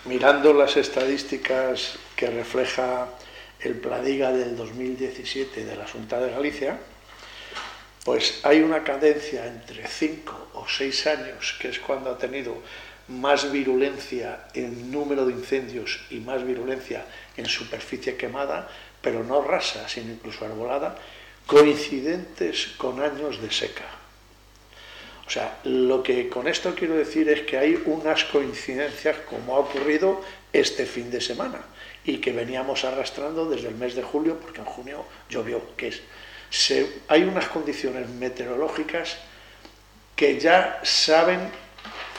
Mirando 0.06 0.54
las 0.54 0.78
estadísticas 0.78 1.98
que 2.14 2.30
refleja 2.30 3.10
el 3.58 3.82
Pladiga 3.82 4.30
del 4.30 4.54
2017 4.54 5.66
de 5.66 5.74
la 5.74 5.90
Junta 5.90 6.22
de 6.22 6.30
Galicia, 6.30 6.78
pues 8.04 8.38
hay 8.44 8.62
una 8.62 8.84
cadencia 8.84 9.44
entre 9.44 9.86
5 9.86 10.54
o 10.54 10.64
6 10.68 11.06
años, 11.08 11.58
que 11.60 11.68
es 11.68 11.78
cuando 11.80 12.10
ha 12.10 12.16
tenido 12.16 12.62
más 13.08 13.50
virulencia 13.50 14.48
en 14.54 14.90
número 14.90 15.26
de 15.26 15.32
incendios 15.32 16.00
y 16.10 16.20
más 16.20 16.46
virulencia 16.46 17.04
en 17.36 17.46
superficie 17.46 18.16
quemada, 18.16 18.68
pero 19.00 19.24
no 19.24 19.42
rasa, 19.42 19.88
sino 19.88 20.12
incluso 20.12 20.44
arbolada, 20.44 20.96
coincidentes 21.46 22.74
con 22.76 23.00
años 23.00 23.40
de 23.40 23.50
seca. 23.50 23.84
O 25.26 25.30
sea, 25.30 25.58
lo 25.64 26.02
que 26.02 26.28
con 26.28 26.48
esto 26.48 26.74
quiero 26.74 26.94
decir 26.94 27.28
es 27.28 27.42
que 27.42 27.58
hay 27.58 27.82
unas 27.84 28.24
coincidencias 28.24 29.16
como 29.28 29.56
ha 29.56 29.58
ocurrido 29.58 30.22
este 30.52 30.86
fin 30.86 31.10
de 31.10 31.20
semana 31.20 31.60
y 32.04 32.18
que 32.18 32.32
veníamos 32.32 32.84
arrastrando 32.84 33.48
desde 33.48 33.68
el 33.68 33.74
mes 33.74 33.94
de 33.94 34.02
julio, 34.02 34.40
porque 34.40 34.60
en 34.60 34.64
junio 34.64 35.04
llovió, 35.28 35.76
que 35.76 35.88
es, 35.88 36.00
hay 37.08 37.24
unas 37.24 37.48
condiciones 37.48 38.08
meteorológicas 38.08 39.18
que 40.16 40.40
ya 40.40 40.80
saben 40.82 41.40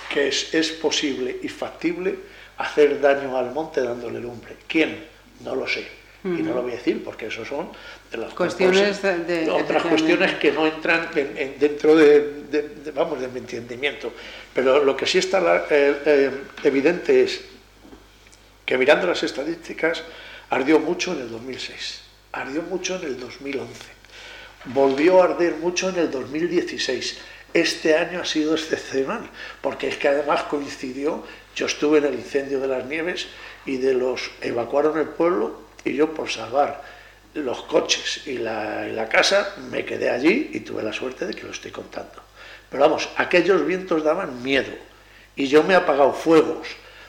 que 0.10 0.28
es, 0.28 0.54
es 0.54 0.72
posible 0.72 1.40
y 1.42 1.48
factible 1.48 2.16
hacer 2.58 3.00
daño 3.00 3.38
al 3.38 3.52
monte 3.52 3.82
dándole 3.82 4.20
lumbre. 4.20 4.56
¿Quién? 4.68 5.06
No 5.42 5.56
lo 5.56 5.68
sé. 5.68 5.88
Uh 6.24 6.28
-huh. 6.28 6.40
Y 6.40 6.44
no 6.44 6.54
lo 6.54 6.64
voy 6.64 6.74
a 6.74 6.76
decir 6.76 7.02
porque 7.04 7.28
eso 7.28 7.46
son 7.46 7.70
de 8.12 8.18
las 8.18 8.34
cuestiones 8.34 9.02
de, 9.02 9.20
de, 9.20 9.50
otras 9.50 9.84
cuestiones 9.84 10.36
que 10.36 10.52
no 10.52 10.66
entran 10.68 11.10
en, 11.16 11.38
en, 11.38 11.60
dentro 11.60 11.96
de, 11.96 12.44
de, 12.52 12.92
vamos 12.92 13.22
de 13.22 13.28
mi 13.28 13.40
entendimiento 13.40 14.12
pero 14.54 14.84
lo 14.84 14.98
que 14.98 15.06
sí 15.06 15.20
está 15.20 15.66
eh, 15.70 15.96
eh, 16.06 16.32
evidente 16.64 17.24
es 17.24 17.42
que 18.66 18.78
mirando 18.78 19.08
las 19.08 19.22
estadísticas 19.24 20.04
ardió 20.50 20.80
mucho 20.80 21.14
en 21.14 21.22
el 21.22 21.30
2006 21.30 22.02
ardió 22.34 22.64
mucho 22.64 22.96
en 22.96 23.04
el 23.04 23.20
2011 23.20 23.70
volvió 24.66 25.22
a 25.22 25.26
arder 25.26 25.56
mucho 25.56 25.90
en 25.90 26.00
el 26.00 26.12
2016 26.12 27.18
este 27.54 27.96
año 27.96 28.22
ha 28.22 28.26
sido 28.26 28.54
excepcional 28.54 29.30
porque 29.62 29.88
es 29.88 29.98
que 29.98 30.08
además 30.08 30.44
coincidió 30.44 31.24
yo 31.56 31.66
estuve 31.66 31.98
en 31.98 32.06
el 32.06 32.14
incendio 32.14 32.62
de 32.62 32.68
las 32.68 32.86
nieves 32.86 33.28
y 33.66 33.78
de 33.78 33.94
los 33.94 34.32
evacuaron 34.42 34.98
el 34.98 35.08
pueblo 35.08 35.62
y 35.84 35.94
yo 35.94 36.14
por 36.14 36.30
salvar 36.30 36.82
los 37.34 37.62
coches 37.64 38.28
y 38.28 38.38
la, 38.38 38.88
y 38.88 38.94
la, 38.94 39.10
casa, 39.10 39.56
me 39.70 39.84
quedé 39.86 40.10
allí 40.10 40.52
y 40.54 40.62
tuve 40.62 40.84
la 40.84 40.94
suerte 40.94 41.26
de 41.26 41.34
que 41.34 41.44
lo 41.44 41.52
estoy 41.52 41.72
contando. 41.72 42.24
Pero 42.70 42.84
vamos, 42.84 43.10
aquellos 43.18 43.66
vientos 43.66 44.04
daban 44.04 44.42
miedo 44.42 44.72
y 45.36 45.48
yo 45.48 45.64
me 45.64 45.74
he 45.74 45.78
apagado 45.78 46.14
fuegos 46.14 46.68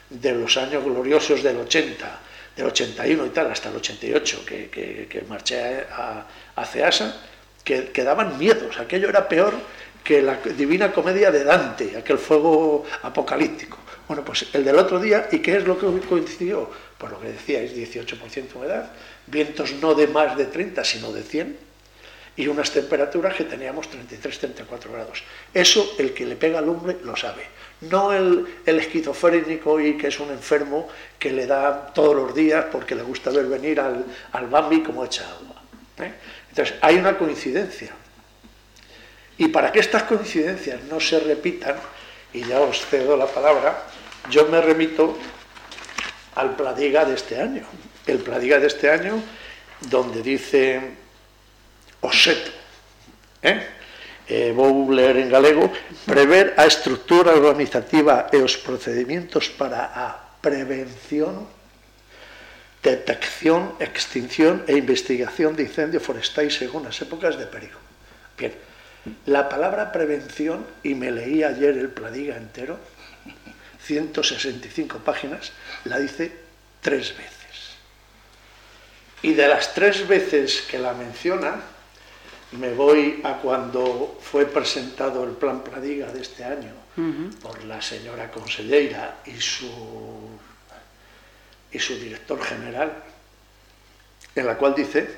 de 0.08 0.32
los 0.32 0.56
años 0.56 0.82
gloriosos 0.82 1.42
del 1.42 1.58
80, 1.58 2.20
del 2.56 2.66
81 2.66 3.26
y 3.26 3.30
tal, 3.30 3.50
hasta 3.50 3.68
el 3.68 3.76
88, 3.76 4.44
que, 4.44 4.68
que, 4.68 5.06
que 5.08 5.22
marché 5.22 5.86
a, 5.92 6.26
a 6.56 6.64
Ceasa, 6.66 7.22
que, 7.62 7.90
que 7.90 8.02
daban 8.02 8.36
miedos. 8.36 8.78
Aquello 8.78 9.08
era 9.08 9.28
peor 9.28 9.54
que 10.02 10.22
la 10.22 10.36
divina 10.36 10.92
comedia 10.92 11.30
de 11.30 11.44
Dante, 11.44 11.96
aquel 11.96 12.18
fuego 12.18 12.84
apocalíptico. 13.02 13.78
Bueno, 14.08 14.24
pues 14.24 14.46
el 14.52 14.64
del 14.64 14.76
otro 14.76 14.98
día, 14.98 15.28
¿y 15.30 15.38
qué 15.38 15.56
es 15.56 15.64
lo 15.64 15.78
que 15.78 15.86
coincidió? 16.06 16.68
Pues 16.98 17.12
lo 17.12 17.20
que 17.20 17.28
decíais, 17.28 17.74
18% 17.76 18.32
de 18.32 18.58
humedad, 18.58 18.90
vientos 19.26 19.72
no 19.80 19.94
de 19.94 20.08
más 20.08 20.36
de 20.36 20.46
30, 20.46 20.82
sino 20.84 21.12
de 21.12 21.22
100, 21.22 21.56
y 22.36 22.48
unas 22.48 22.70
temperaturas 22.70 23.34
que 23.34 23.44
teníamos 23.44 23.86
33-34 23.88 24.90
grados. 24.90 25.22
Eso 25.52 25.94
el 25.98 26.12
que 26.12 26.26
le 26.26 26.36
pega 26.36 26.60
lumbre 26.60 26.98
lo 27.04 27.14
sabe. 27.14 27.42
No 27.82 28.12
el, 28.12 28.46
el 28.66 28.78
esquizofrénico 28.78 29.80
y 29.80 29.96
que 29.96 30.08
es 30.08 30.20
un 30.20 30.30
enfermo 30.30 30.88
que 31.18 31.32
le 31.32 31.46
da 31.46 31.92
todos 31.92 32.14
los 32.14 32.34
días 32.34 32.66
porque 32.72 32.94
le 32.94 33.02
gusta 33.02 33.30
ver 33.30 33.46
venir 33.46 33.80
al, 33.80 34.04
al 34.32 34.46
Bambi 34.48 34.82
como 34.82 35.04
echa 35.04 35.24
agua. 35.28 35.62
¿eh? 35.98 36.12
Entonces, 36.48 36.74
hay 36.80 36.96
una 36.96 37.16
coincidencia. 37.16 37.92
Y 39.40 39.48
para 39.48 39.72
que 39.72 39.80
estas 39.80 40.02
coincidencias 40.02 40.84
no 40.84 41.00
se 41.00 41.18
repitan, 41.18 41.74
y 42.30 42.44
ya 42.44 42.60
os 42.60 42.84
cedo 42.84 43.16
la 43.16 43.24
palabra, 43.24 43.84
yo 44.28 44.44
me 44.52 44.60
remito 44.60 45.16
al 46.34 46.54
Pladiga 46.56 47.06
de 47.06 47.14
este 47.14 47.40
año. 47.40 47.64
El 48.06 48.18
Pladiga 48.18 48.60
de 48.60 48.66
este 48.66 48.90
año, 48.90 49.16
donde 49.88 50.20
dice 50.20 50.92
Oseto, 52.02 52.50
¿eh? 53.40 53.64
eh, 54.28 54.52
vou 54.52 54.92
ler 54.92 55.16
en 55.16 55.32
galego, 55.32 55.72
prever 56.04 56.52
a 56.60 56.68
estrutura 56.68 57.32
organizativa 57.32 58.28
e 58.28 58.44
os 58.44 58.60
procedimentos 58.60 59.48
para 59.48 59.88
a 59.88 60.36
prevención, 60.44 61.48
detección, 62.84 63.72
extinción 63.80 64.68
e 64.68 64.76
investigación 64.76 65.56
de 65.56 65.64
incendios 65.64 66.04
forestais 66.04 66.52
según 66.52 66.84
as 66.84 67.00
épocas 67.00 67.40
de 67.40 67.48
perigo. 67.48 67.80
Bien, 68.36 68.52
la 69.26 69.48
palabra 69.48 69.92
prevención, 69.92 70.66
y 70.82 70.94
me 70.94 71.10
leí 71.10 71.42
ayer 71.42 71.76
el 71.78 71.88
Pladiga 71.88 72.36
entero, 72.36 72.78
165 73.82 74.98
páginas, 74.98 75.52
la 75.84 75.98
dice 75.98 76.32
tres 76.80 77.16
veces. 77.16 77.40
Y 79.22 79.34
de 79.34 79.48
las 79.48 79.74
tres 79.74 80.06
veces 80.08 80.62
que 80.62 80.78
la 80.78 80.94
menciona, 80.94 81.60
me 82.52 82.72
voy 82.72 83.20
a 83.22 83.34
cuando 83.34 84.18
fue 84.20 84.46
presentado 84.46 85.24
el 85.24 85.32
plan 85.32 85.62
Pradiga 85.62 86.10
de 86.12 86.20
este 86.20 86.44
año 86.44 86.72
uh 86.96 87.00
-huh. 87.00 87.38
por 87.38 87.62
la 87.64 87.80
señora 87.80 88.30
consellera 88.30 89.18
y 89.26 89.40
su, 89.40 89.70
y 91.70 91.78
su 91.78 91.94
director 91.94 92.42
general, 92.42 92.92
en 94.34 94.46
la 94.46 94.56
cual 94.56 94.74
dice 94.74 95.08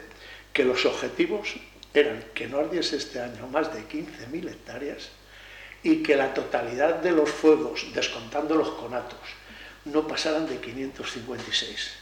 que 0.52 0.64
los 0.64 0.84
objetivos 0.84 1.56
eran 1.94 2.22
que 2.34 2.46
no 2.46 2.58
ardiese 2.58 2.96
este 2.96 3.20
año 3.20 3.46
más 3.48 3.72
de 3.72 3.80
15.000 3.80 4.48
hectáreas 4.48 5.08
y 5.82 6.02
que 6.02 6.16
la 6.16 6.32
totalidad 6.32 6.96
de 6.96 7.12
los 7.12 7.30
fuegos, 7.30 7.86
descontando 7.94 8.54
los 8.54 8.70
conatos, 8.70 9.18
no 9.84 10.06
pasaran 10.06 10.46
de 10.46 10.58
556. 10.58 11.92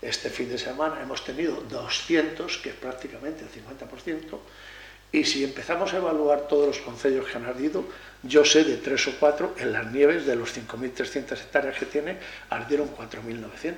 Este 0.00 0.30
fin 0.30 0.48
de 0.48 0.58
semana 0.58 1.02
hemos 1.02 1.24
tenido 1.24 1.60
200, 1.62 2.58
que 2.58 2.70
es 2.70 2.74
prácticamente 2.76 3.44
el 3.44 3.50
50%, 3.50 4.38
y 5.10 5.24
si 5.24 5.42
empezamos 5.42 5.92
a 5.94 5.96
evaluar 5.96 6.48
todos 6.48 6.66
los 6.66 6.78
concellos 6.78 7.26
que 7.26 7.36
han 7.38 7.46
ardido, 7.46 7.84
yo 8.22 8.44
sé 8.44 8.64
de 8.64 8.76
tres 8.76 9.06
o 9.06 9.12
cuatro, 9.18 9.54
en 9.58 9.72
las 9.72 9.90
nieves 9.92 10.26
de 10.26 10.34
los 10.34 10.56
5.300 10.56 11.32
hectáreas 11.32 11.78
que 11.78 11.86
tiene, 11.86 12.18
ardieron 12.50 12.88
4.900. 12.88 13.74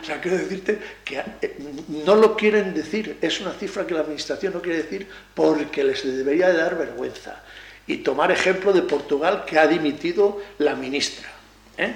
O 0.00 0.04
sea, 0.04 0.20
quiero 0.20 0.38
decirte 0.38 0.78
que 1.04 1.22
eh, 1.42 1.56
no 1.88 2.16
lo 2.16 2.36
quieren 2.36 2.72
decir, 2.74 3.18
es 3.20 3.40
una 3.40 3.52
cifra 3.52 3.86
que 3.86 3.94
la 3.94 4.00
Administración 4.00 4.54
no 4.54 4.62
quiere 4.62 4.82
decir 4.82 5.06
porque 5.34 5.84
les 5.84 6.02
debería 6.04 6.48
de 6.48 6.56
dar 6.56 6.76
vergüenza. 6.76 7.42
Y 7.86 7.98
tomar 7.98 8.32
ejemplo 8.32 8.72
de 8.72 8.82
Portugal, 8.82 9.44
que 9.44 9.58
ha 9.58 9.66
dimitido 9.66 10.40
la 10.58 10.74
ministra. 10.74 11.28
¿eh? 11.76 11.94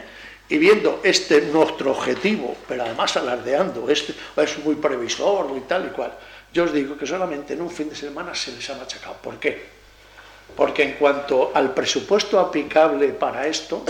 Y 0.49 0.59
viendo 0.59 1.01
este 1.03 1.41
nuestro 1.41 1.93
objetivo, 1.93 2.57
pero 2.69 2.85
además 2.85 3.17
alardeando, 3.17 3.89
este 3.89 4.15
es 4.37 4.59
muy 4.65 4.75
previsor 4.75 5.57
y 5.57 5.61
tal 5.61 5.87
y 5.87 5.89
cual, 5.91 6.13
yo 6.55 6.65
os 6.65 6.73
digo 6.73 6.97
que 6.97 7.05
solamente 7.05 7.59
en 7.59 7.61
un 7.61 7.71
fin 7.71 7.91
de 7.91 7.99
semana 7.99 8.33
se 8.33 8.55
les 8.55 8.63
ha 8.71 8.79
machacado. 8.79 9.19
¿Por 9.19 9.43
qué? 9.43 9.75
Porque 10.55 10.85
en 10.85 10.93
cuanto 10.95 11.51
al 11.53 11.75
presupuesto 11.75 12.39
aplicable 12.39 13.09
para 13.09 13.49
esto, 13.49 13.85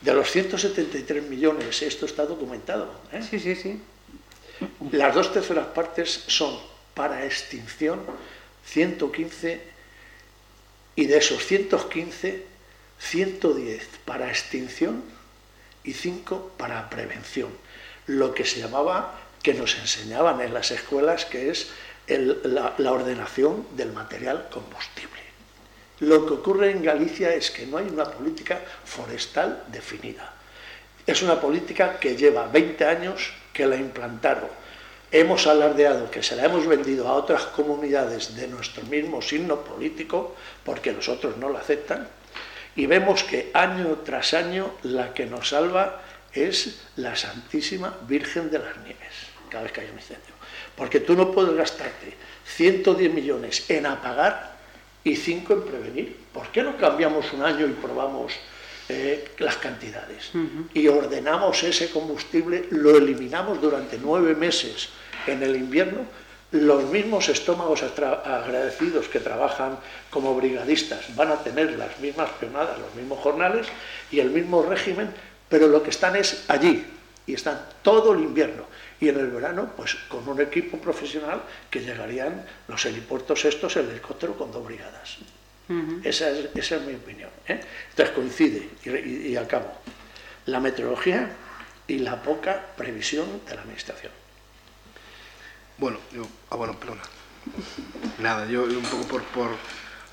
de 0.00 0.14
los 0.14 0.30
173 0.30 1.28
millones, 1.28 1.82
esto 1.82 2.06
está 2.06 2.24
documentado. 2.24 2.88
¿eh? 3.12 3.20
Sí, 3.22 3.38
sí, 3.38 3.54
sí. 3.54 3.82
Las 4.92 5.14
dos 5.14 5.30
terceras 5.30 5.66
partes 5.66 6.24
son 6.26 6.58
para 6.94 7.26
extinción 7.26 8.00
115 8.64 9.60
y 10.96 11.04
de 11.04 11.18
esos 11.18 11.44
115, 11.44 12.46
110 12.98 13.88
para 14.06 14.28
extinción 14.30 15.04
y 15.84 15.92
5 15.92 16.52
para 16.56 16.88
prevención. 16.88 17.50
Lo 18.06 18.32
que 18.32 18.46
se 18.46 18.58
llamaba, 18.58 19.27
que 19.42 19.54
nos 19.54 19.76
enseñaban 19.76 20.40
en 20.40 20.54
las 20.54 20.70
escuelas, 20.70 21.24
que 21.24 21.50
es 21.50 21.68
la, 22.06 22.74
la 22.78 22.92
ordenación 22.92 23.66
del 23.76 23.92
material 23.92 24.48
combustible 24.50 25.20
Lo 26.00 26.26
que 26.26 26.34
ocurre 26.34 26.70
en 26.70 26.82
Galicia 26.82 27.34
es 27.34 27.50
que 27.50 27.66
no 27.66 27.78
hay 27.78 27.86
una 27.86 28.04
política 28.04 28.60
forestal 28.84 29.64
definida. 29.68 30.32
Es 31.06 31.22
una 31.22 31.40
política 31.40 31.98
que 31.98 32.16
lleva 32.16 32.46
20 32.46 32.84
años 32.84 33.32
que 33.52 33.66
la 33.66 33.76
implantaron. 33.76 34.50
Hemos 35.10 35.46
alardeado 35.46 36.10
que 36.10 36.22
se 36.22 36.36
la 36.36 36.44
hemos 36.44 36.66
vendido 36.66 37.08
a 37.08 37.14
otras 37.14 37.44
comunidades 37.44 38.36
de 38.36 38.46
nuestro 38.46 38.82
mismo 38.84 39.22
signo 39.22 39.60
político 39.64 40.36
porque 40.64 40.92
los 40.92 41.08
otros 41.08 41.36
no 41.38 41.48
la 41.48 41.60
aceptan 41.60 42.08
y 42.78 42.86
vemos 42.86 43.24
que 43.24 43.50
año 43.54 43.98
tras 44.04 44.34
año 44.34 44.70
la 44.84 45.12
que 45.12 45.26
nos 45.26 45.48
salva 45.48 46.00
es 46.32 46.78
la 46.94 47.16
Santísima 47.16 47.96
Virgen 48.06 48.50
de 48.50 48.60
las 48.60 48.76
Nieves, 48.78 49.27
cada 49.48 49.64
vez 49.64 49.72
que 49.72 49.80
hay 49.80 49.88
un 49.88 49.96
incendio. 49.96 50.34
Porque 50.76 51.00
tú 51.00 51.14
no 51.14 51.32
puedes 51.32 51.54
gastarte 51.54 52.14
110 52.44 53.12
millones 53.12 53.68
en 53.70 53.86
apagar 53.86 54.56
y 55.04 55.16
5 55.16 55.52
en 55.52 55.62
prevenir. 55.62 56.16
¿Por 56.32 56.48
qué 56.48 56.62
no 56.62 56.76
cambiamos 56.76 57.32
un 57.32 57.42
año 57.42 57.66
y 57.66 57.72
probamos 57.72 58.32
eh, 58.88 59.32
las 59.38 59.56
cantidades? 59.56 60.30
Y 60.74 60.88
ordenamos 60.88 61.62
ese 61.62 61.90
combustible, 61.90 62.66
lo 62.70 62.96
eliminamos 62.96 63.60
durante 63.60 63.98
nueve 63.98 64.34
meses 64.34 64.90
en 65.26 65.42
el 65.42 65.56
invierno 65.56 66.06
los 66.50 66.84
mismos 66.84 67.28
estómagos 67.28 67.82
agradecidos 67.82 69.08
que 69.08 69.20
trabajan 69.20 69.78
como 70.08 70.34
brigadistas 70.34 71.14
van 71.14 71.30
a 71.30 71.42
tener 71.42 71.72
las 71.72 72.00
mismas 72.00 72.30
peonadas, 72.40 72.78
los 72.78 72.94
mismos 72.94 73.18
jornales 73.18 73.66
y 74.10 74.20
el 74.20 74.30
mismo 74.30 74.62
régimen, 74.62 75.12
pero 75.48 75.68
lo 75.68 75.82
que 75.82 75.90
están 75.90 76.16
es 76.16 76.44
allí 76.48 76.86
y 77.26 77.34
están 77.34 77.60
todo 77.82 78.14
el 78.14 78.20
invierno. 78.20 78.64
Y 79.00 79.08
en 79.08 79.18
el 79.18 79.28
verano, 79.28 79.72
pues 79.76 79.94
con 80.08 80.28
un 80.28 80.40
equipo 80.40 80.78
profesional 80.78 81.42
que 81.70 81.80
llegarían 81.80 82.44
los 82.66 82.84
helipuertos 82.84 83.44
estos, 83.44 83.76
el 83.76 83.88
helicóptero 83.88 84.36
con 84.36 84.50
dos 84.50 84.64
brigadas. 84.64 85.18
esa, 86.02 86.30
es, 86.30 86.82
mi 86.82 86.94
opinión. 86.94 87.30
¿eh? 87.46 87.60
Entonces 87.90 88.14
coincide, 88.14 88.68
y, 88.84 89.28
y 89.28 89.36
acabo, 89.36 89.72
la 90.46 90.60
meteorología 90.60 91.30
y 91.86 91.98
la 91.98 92.22
poca 92.22 92.66
previsión 92.76 93.26
de 93.46 93.54
la 93.54 93.62
administración. 93.62 94.12
Bueno, 95.78 95.98
yo, 96.12 96.26
ah, 96.50 96.56
bueno, 96.56 96.78
perdona. 96.78 97.02
Nada, 98.18 98.46
yo 98.46 98.64
un 98.64 98.82
poco 98.82 99.04
por, 99.04 99.22
por, 99.24 99.50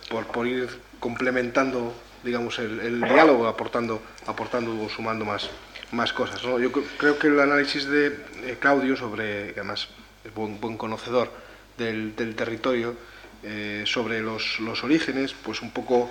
por, 0.09 0.27
por 0.27 0.47
ir 0.47 0.69
complementando, 0.99 1.93
digamos, 2.23 2.59
el, 2.59 2.79
el, 2.79 3.01
diálogo, 3.01 3.47
aportando, 3.47 4.01
aportando 4.27 4.79
o 4.79 4.89
sumando 4.89 5.25
más, 5.25 5.49
más 5.91 6.13
cosas. 6.13 6.43
¿no? 6.43 6.59
Yo 6.59 6.71
creo 6.71 7.17
que 7.17 7.27
el 7.27 7.39
análisis 7.39 7.85
de 7.85 8.07
eh, 8.43 8.57
Claudio 8.59 8.95
sobre, 8.95 9.53
que 9.53 9.59
además 9.59 9.87
es 10.23 10.33
buen, 10.33 10.59
buen 10.59 10.77
conocedor 10.77 11.31
del, 11.77 12.13
territorio, 12.35 12.95
eh, 13.43 13.83
sobre 13.85 14.21
los, 14.21 14.59
los, 14.59 14.83
orígenes, 14.83 15.33
pues 15.33 15.61
un 15.61 15.71
poco 15.71 16.09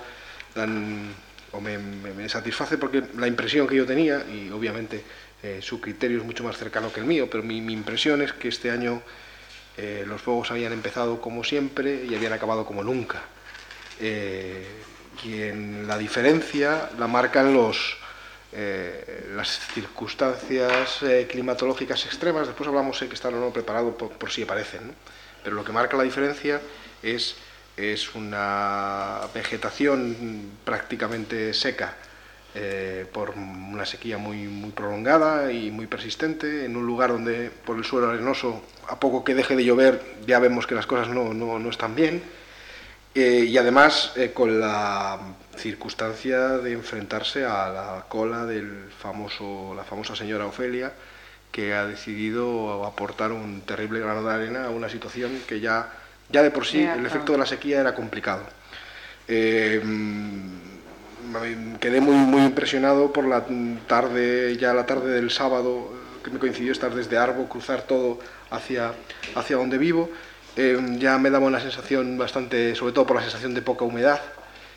dan, 0.55 1.13
o 1.53 1.61
me, 1.61 1.79
me, 1.79 2.29
satisface 2.29 2.79
porque 2.79 3.03
la 3.17 3.27
impresión 3.27 3.67
que 3.67 3.77
yo 3.77 3.87
tenía, 3.87 4.25
y 4.31 4.51
obviamente 4.51 5.03
eh, 5.43 5.59
su 5.61 5.81
criterio 5.81 6.19
es 6.19 6.25
mucho 6.25 6.45
más 6.45 6.57
cercano 6.57 6.93
que 6.93 7.01
el 7.01 7.07
mío, 7.07 7.29
pero 7.31 7.43
mi, 7.43 7.57
impresión 7.57 8.23
es 8.23 8.33
que 8.33 8.49
este 8.49 8.71
año 8.71 9.03
los 10.07 10.23
fuegos 10.23 10.53
habían 10.53 10.73
empezado 10.73 11.21
como 11.21 11.43
siempre 11.43 12.05
y 12.09 12.15
habían 12.15 12.33
acabado 12.33 12.65
como 12.65 12.85
nunca. 12.85 13.23
Y 14.01 15.41
en 15.43 15.89
la 15.89 15.99
diferencia 15.99 16.91
la 16.97 17.09
marcan 17.09 17.53
los, 17.53 17.97
eh, 18.55 19.31
las 19.35 19.59
circunstancias 19.75 21.03
eh, 21.03 21.27
climatológicas 21.29 22.07
extremas. 22.07 22.47
Después 22.47 22.69
hablamos 22.69 23.01
de 23.01 23.09
que 23.09 23.15
están 23.15 23.35
o 23.35 23.41
no 23.41 23.51
preparados 23.51 23.95
por, 23.95 24.11
por, 24.11 24.31
si 24.31 24.43
aparecen. 24.43 24.95
Pero 25.43 25.57
lo 25.57 25.65
que 25.65 25.73
marca 25.73 25.97
la 25.97 26.05
diferencia 26.05 26.61
es, 27.03 27.37
es 27.77 28.15
una 28.15 29.21
vegetación 29.35 30.53
prácticamente 30.65 31.53
seca 31.53 31.97
eh, 32.57 33.05
por 33.13 33.31
una 33.31 33.85
sequía 33.85 34.17
muy, 34.17 34.47
muy 34.47 34.71
prolongada 34.71 35.51
y 35.51 35.73
muy 35.73 35.89
persistente, 35.89 36.65
en 36.65 36.77
un 36.77 36.87
lugar 36.87 37.11
donde 37.11 37.51
por 37.51 37.77
el 37.77 37.83
suelo 37.83 38.11
arenoso, 38.11 38.63
a 38.89 39.01
poco 39.01 39.25
que 39.25 39.35
deje 39.35 39.57
de 39.57 39.65
llover, 39.65 40.01
ya 40.25 40.39
vemos 40.39 40.65
que 40.69 40.77
las 40.77 40.87
cosas 40.87 41.09
no, 41.09 41.35
no, 41.35 41.59
no 41.59 41.69
están 41.69 41.97
bien, 41.97 42.23
eh, 43.13 43.45
y 43.49 43.59
además 43.59 44.13
eh, 44.15 44.31
con 44.33 44.61
la 44.61 45.19
circunstancia 45.57 46.59
de 46.59 46.73
enfrentarse 46.73 47.45
a 47.45 47.69
la 47.69 48.05
cola 48.09 48.47
del 48.47 48.91
famoso, 48.99 49.75
la 49.75 49.85
famosa 49.85 50.15
señora 50.15 50.47
Ofelia, 50.47 50.93
que 51.51 51.75
ha 51.75 51.87
decidido 51.87 52.85
aportar 52.85 53.33
un 53.33 53.61
terrible 53.63 54.01
grano 54.01 54.25
de 54.25 54.35
arena 54.35 54.65
a 54.67 54.71
una 54.71 54.89
situación 54.89 55.41
que 55.47 55.61
ya, 55.61 55.89
ya 56.31 56.43
de 56.43 56.51
por 56.51 56.67
sí 56.67 56.83
el 56.83 57.07
efecto 57.07 57.33
de 57.33 57.39
la 57.39 57.47
sequía 57.47 57.81
era 57.81 57.95
complicado. 57.95 58.43
Eh, 59.29 59.81
quedé 61.81 62.01
muy, 62.01 62.17
muy 62.17 62.43
impresionado 62.43 63.13
por 63.13 63.27
la 63.27 63.45
tarde, 63.87 64.57
ya 64.57 64.75
la 64.75 64.87
tarde 64.87 65.13
del 65.13 65.31
sábado, 65.31 65.93
que 66.23 66.31
me 66.31 66.39
coincidió 66.39 66.73
estar 66.73 66.95
desde 66.95 67.19
Arbo, 67.19 67.49
cruzar 67.49 67.83
todo 67.83 68.19
hacia, 68.51 68.93
hacia 69.35 69.57
donde 69.57 69.79
vivo. 69.79 70.11
Eh, 70.57 70.79
ya 70.99 71.19
me 71.19 71.31
daba 71.31 71.47
una 71.47 71.61
sensación 71.61 72.17
bastante, 72.17 72.75
sobre 72.75 72.93
todo 72.93 73.07
por 73.07 73.17
la 73.17 73.23
sensación 73.23 73.55
de 73.55 73.63
poca 73.63 73.85
humedad, 73.85 74.21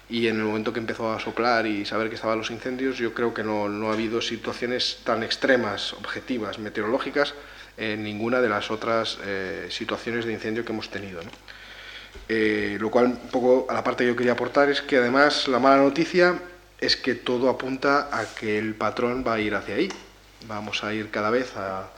y 0.09 0.27
en 0.27 0.37
el 0.37 0.43
momento 0.43 0.71
que 0.71 0.79
empezó 0.79 1.11
a 1.11 1.19
soplar 1.19 1.67
y 1.67 1.85
saber 1.85 2.09
que 2.09 2.15
estaban 2.15 2.37
los 2.37 2.49
incendios, 2.49 2.97
yo 2.97 3.13
creo 3.13 3.33
que 3.33 3.43
no, 3.43 3.67
no 3.67 3.89
ha 3.89 3.93
habido 3.93 4.21
situaciones 4.21 4.99
tan 5.03 5.21
extremas, 5.23 5.93
objetivas, 5.93 6.59
meteorológicas, 6.59 7.33
en 7.75 8.03
ninguna 8.03 8.41
de 8.41 8.49
las 8.49 8.71
otras 8.71 9.17
eh, 9.25 9.67
situaciones 9.69 10.25
de 10.25 10.33
incendio 10.33 10.63
que 10.63 10.71
hemos 10.71 10.89
tenido. 10.89 11.21
¿no? 11.21 11.29
Eh, 12.29 12.77
lo 12.79 12.89
cual, 12.89 13.05
un 13.05 13.17
poco 13.29 13.67
a 13.69 13.73
la 13.73 13.83
parte 13.83 14.03
que 14.03 14.09
yo 14.09 14.15
quería 14.15 14.31
aportar 14.31 14.69
es 14.69 14.81
que 14.81 14.97
además 14.97 15.47
la 15.47 15.59
mala 15.59 15.77
noticia 15.83 16.39
es 16.79 16.95
que 16.95 17.15
todo 17.15 17.49
apunta 17.49 18.09
a 18.11 18.33
que 18.33 18.57
el 18.57 18.75
patrón 18.75 19.23
va 19.27 19.33
a 19.33 19.39
ir 19.39 19.55
hacia 19.55 19.75
ahí. 19.75 19.89
Vamos 20.47 20.83
a 20.83 20.93
ir 20.93 21.09
cada 21.11 21.31
vez 21.31 21.55
a, 21.57 21.89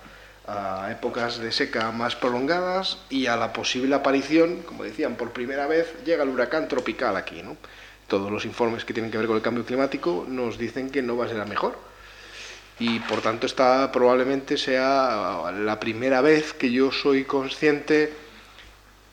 a 0.48 0.92
épocas 0.92 1.38
de 1.38 1.52
seca 1.52 1.92
más 1.92 2.16
prolongadas 2.16 2.98
y 3.10 3.28
a 3.28 3.36
la 3.36 3.54
posible 3.54 3.94
aparición, 3.94 4.64
como 4.64 4.84
decían, 4.84 5.16
por 5.16 5.32
primera 5.32 5.68
vez 5.68 5.94
llega 6.06 6.24
el 6.24 6.30
huracán 6.30 6.68
tropical 6.68 7.16
aquí. 7.16 7.44
¿no? 7.44 7.58
Todos 8.10 8.30
los 8.32 8.44
informes 8.44 8.84
que 8.84 8.94
tienen 8.94 9.12
que 9.12 9.18
ver 9.18 9.28
con 9.28 9.38
el 9.38 9.42
cambio 9.42 9.66
climático 9.66 10.26
nos 10.28 10.58
dicen 10.58 10.90
que 10.90 11.02
no 11.02 11.16
va 11.16 11.26
a 11.26 11.28
ser 11.30 11.38
la 11.38 11.46
mejor. 11.46 11.78
Y 12.80 13.00
por 13.02 13.22
tanto, 13.22 13.46
esta 13.46 13.92
probablemente 13.92 14.58
sea 14.58 15.52
la 15.52 15.80
primera 15.80 16.22
vez 16.22 16.54
que 16.54 16.72
yo 16.72 16.92
soy 16.92 17.24
consciente 17.24 18.12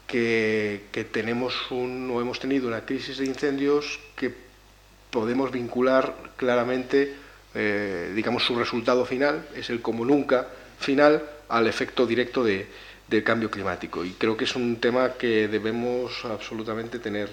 que, 0.06 0.86
que, 0.92 1.04
tenemos 1.04 1.70
un, 1.70 2.10
o 2.12 2.20
hemos 2.20 2.40
tenido 2.40 2.68
una 2.68 2.84
crisis 2.84 3.18
de 3.18 3.26
incendios 3.26 3.98
que 4.14 4.32
podemos 5.10 5.50
vincular 5.50 6.14
claramente, 6.36 7.14
eh, 7.54 8.12
digamos, 8.14 8.44
su 8.44 8.56
resultado 8.56 9.04
final, 9.04 9.46
es 9.54 9.70
el 9.70 9.82
como 9.82 10.04
nunca 10.04 10.48
final, 10.78 11.22
al 11.48 11.66
efecto 11.66 12.06
directo 12.06 12.44
de, 12.44 12.68
del 13.08 13.24
cambio 13.24 13.50
climático. 13.50 14.04
Y 14.04 14.12
creo 14.12 14.36
que 14.36 14.44
es 14.44 14.54
un 14.56 14.76
tema 14.76 15.14
que 15.14 15.48
debemos 15.48 16.24
absolutamente 16.24 16.98
tener, 16.98 17.30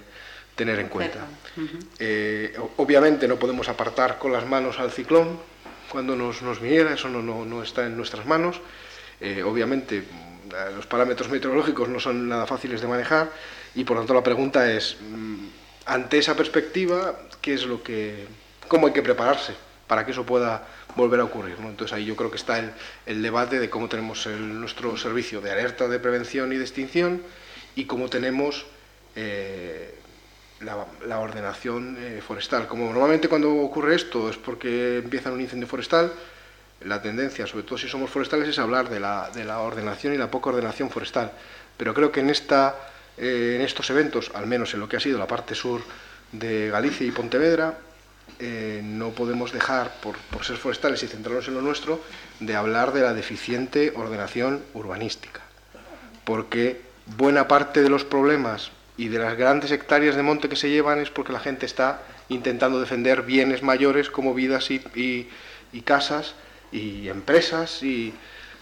tener 0.55 0.79
en 0.79 0.89
cuenta. 0.89 1.27
Uh 1.57 1.61
-huh. 1.61 1.85
eh, 1.99 2.57
obviamente 2.77 3.27
no 3.27 3.37
podemos 3.37 3.69
apartar 3.69 4.19
con 4.19 4.31
las 4.31 4.45
manos 4.45 4.79
al 4.79 4.91
ciclón 4.91 5.39
cuando 5.89 6.15
nos, 6.15 6.41
nos 6.41 6.59
viniera, 6.59 6.93
eso 6.93 7.09
no, 7.09 7.21
no, 7.21 7.45
no 7.45 7.63
está 7.63 7.85
en 7.85 7.95
nuestras 7.95 8.25
manos. 8.25 8.59
Eh, 9.21 9.43
obviamente 9.43 10.03
los 10.75 10.85
parámetros 10.85 11.29
meteorológicos 11.29 11.89
no 11.89 11.99
son 11.99 12.27
nada 12.29 12.45
fáciles 12.45 12.81
de 12.81 12.87
manejar 12.87 13.31
y 13.75 13.83
por 13.83 13.97
tanto 13.97 14.13
la 14.13 14.23
pregunta 14.23 14.71
es, 14.71 14.97
mm, 15.01 15.45
ante 15.85 16.17
esa 16.17 16.35
perspectiva, 16.35 17.19
¿qué 17.41 17.53
es 17.53 17.65
lo 17.65 17.81
que, 17.81 18.27
¿cómo 18.67 18.87
hay 18.87 18.93
que 18.93 19.01
prepararse 19.01 19.53
para 19.87 20.05
que 20.05 20.11
eso 20.11 20.25
pueda 20.25 20.67
volver 20.95 21.19
a 21.19 21.23
ocurrir? 21.23 21.59
¿no? 21.59 21.69
Entonces 21.69 21.95
ahí 21.95 22.05
yo 22.05 22.15
creo 22.15 22.29
que 22.29 22.37
está 22.37 22.59
el, 22.59 22.71
el 23.05 23.21
debate 23.21 23.59
de 23.59 23.69
cómo 23.69 23.89
tenemos 23.89 24.25
el, 24.25 24.59
nuestro 24.59 24.95
servicio 24.97 25.41
de 25.41 25.51
alerta 25.51 25.87
de 25.87 25.99
prevención 25.99 26.53
y 26.53 26.57
de 26.57 26.63
extinción 26.63 27.21
y 27.75 27.85
cómo 27.85 28.09
tenemos 28.09 28.65
eh, 29.15 29.95
la, 30.61 31.19
ordenación 31.19 31.97
eh, 31.99 32.21
forestal. 32.25 32.67
Como 32.67 32.91
normalmente 32.91 33.27
cuando 33.27 33.53
ocurre 33.53 33.95
esto 33.95 34.29
es 34.29 34.37
porque 34.37 34.97
empieza 34.97 35.31
un 35.31 35.41
incendio 35.41 35.67
forestal, 35.67 36.11
la 36.85 37.01
tendencia, 37.01 37.47
sobre 37.47 37.63
todo 37.63 37.77
si 37.77 37.87
somos 37.87 38.09
forestales, 38.09 38.47
es 38.47 38.59
hablar 38.59 38.89
de 38.89 38.99
la, 38.99 39.29
de 39.33 39.45
la 39.45 39.59
ordenación 39.59 40.13
y 40.13 40.17
la 40.17 40.29
poca 40.29 40.49
ordenación 40.49 40.89
forestal. 40.89 41.31
Pero 41.77 41.93
creo 41.93 42.11
que 42.11 42.19
en, 42.19 42.29
esta, 42.29 42.75
eh, 43.17 43.55
en 43.55 43.61
estos 43.61 43.89
eventos, 43.89 44.31
al 44.33 44.47
menos 44.47 44.73
en 44.73 44.79
lo 44.79 44.89
que 44.89 44.97
ha 44.97 44.99
sido 44.99 45.17
la 45.17 45.27
parte 45.27 45.55
sur 45.55 45.81
de 46.31 46.69
Galicia 46.69 47.05
y 47.05 47.11
Pontevedra, 47.11 47.77
eh, 48.39 48.81
no 48.83 49.11
podemos 49.11 49.51
dejar, 49.51 49.95
por, 50.01 50.17
por, 50.17 50.43
ser 50.45 50.57
forestales 50.57 51.03
y 51.03 51.07
centrarnos 51.07 51.47
en 51.47 51.53
lo 51.53 51.61
nuestro, 51.61 52.01
de 52.39 52.55
hablar 52.55 52.93
de 52.93 53.01
la 53.01 53.13
deficiente 53.13 53.93
ordenación 53.95 54.61
urbanística. 54.73 55.41
Porque 56.25 56.81
buena 57.17 57.47
parte 57.47 57.81
de 57.81 57.89
los 57.89 58.05
problemas 58.05 58.71
y 58.97 59.07
de 59.07 59.19
las 59.19 59.37
grandes 59.37 59.71
hectáreas 59.71 60.15
de 60.15 60.23
monte 60.23 60.49
que 60.49 60.55
se 60.55 60.69
llevan 60.69 60.99
es 60.99 61.09
porque 61.09 61.33
la 61.33 61.39
gente 61.39 61.65
está 61.65 62.01
intentando 62.29 62.79
defender 62.79 63.23
bienes 63.23 63.63
mayores 63.63 64.09
como 64.09 64.33
vidas 64.33 64.69
y, 64.69 65.29
casas 65.83 66.35
y 66.71 67.09
empresas 67.09 67.81
y 67.83 68.13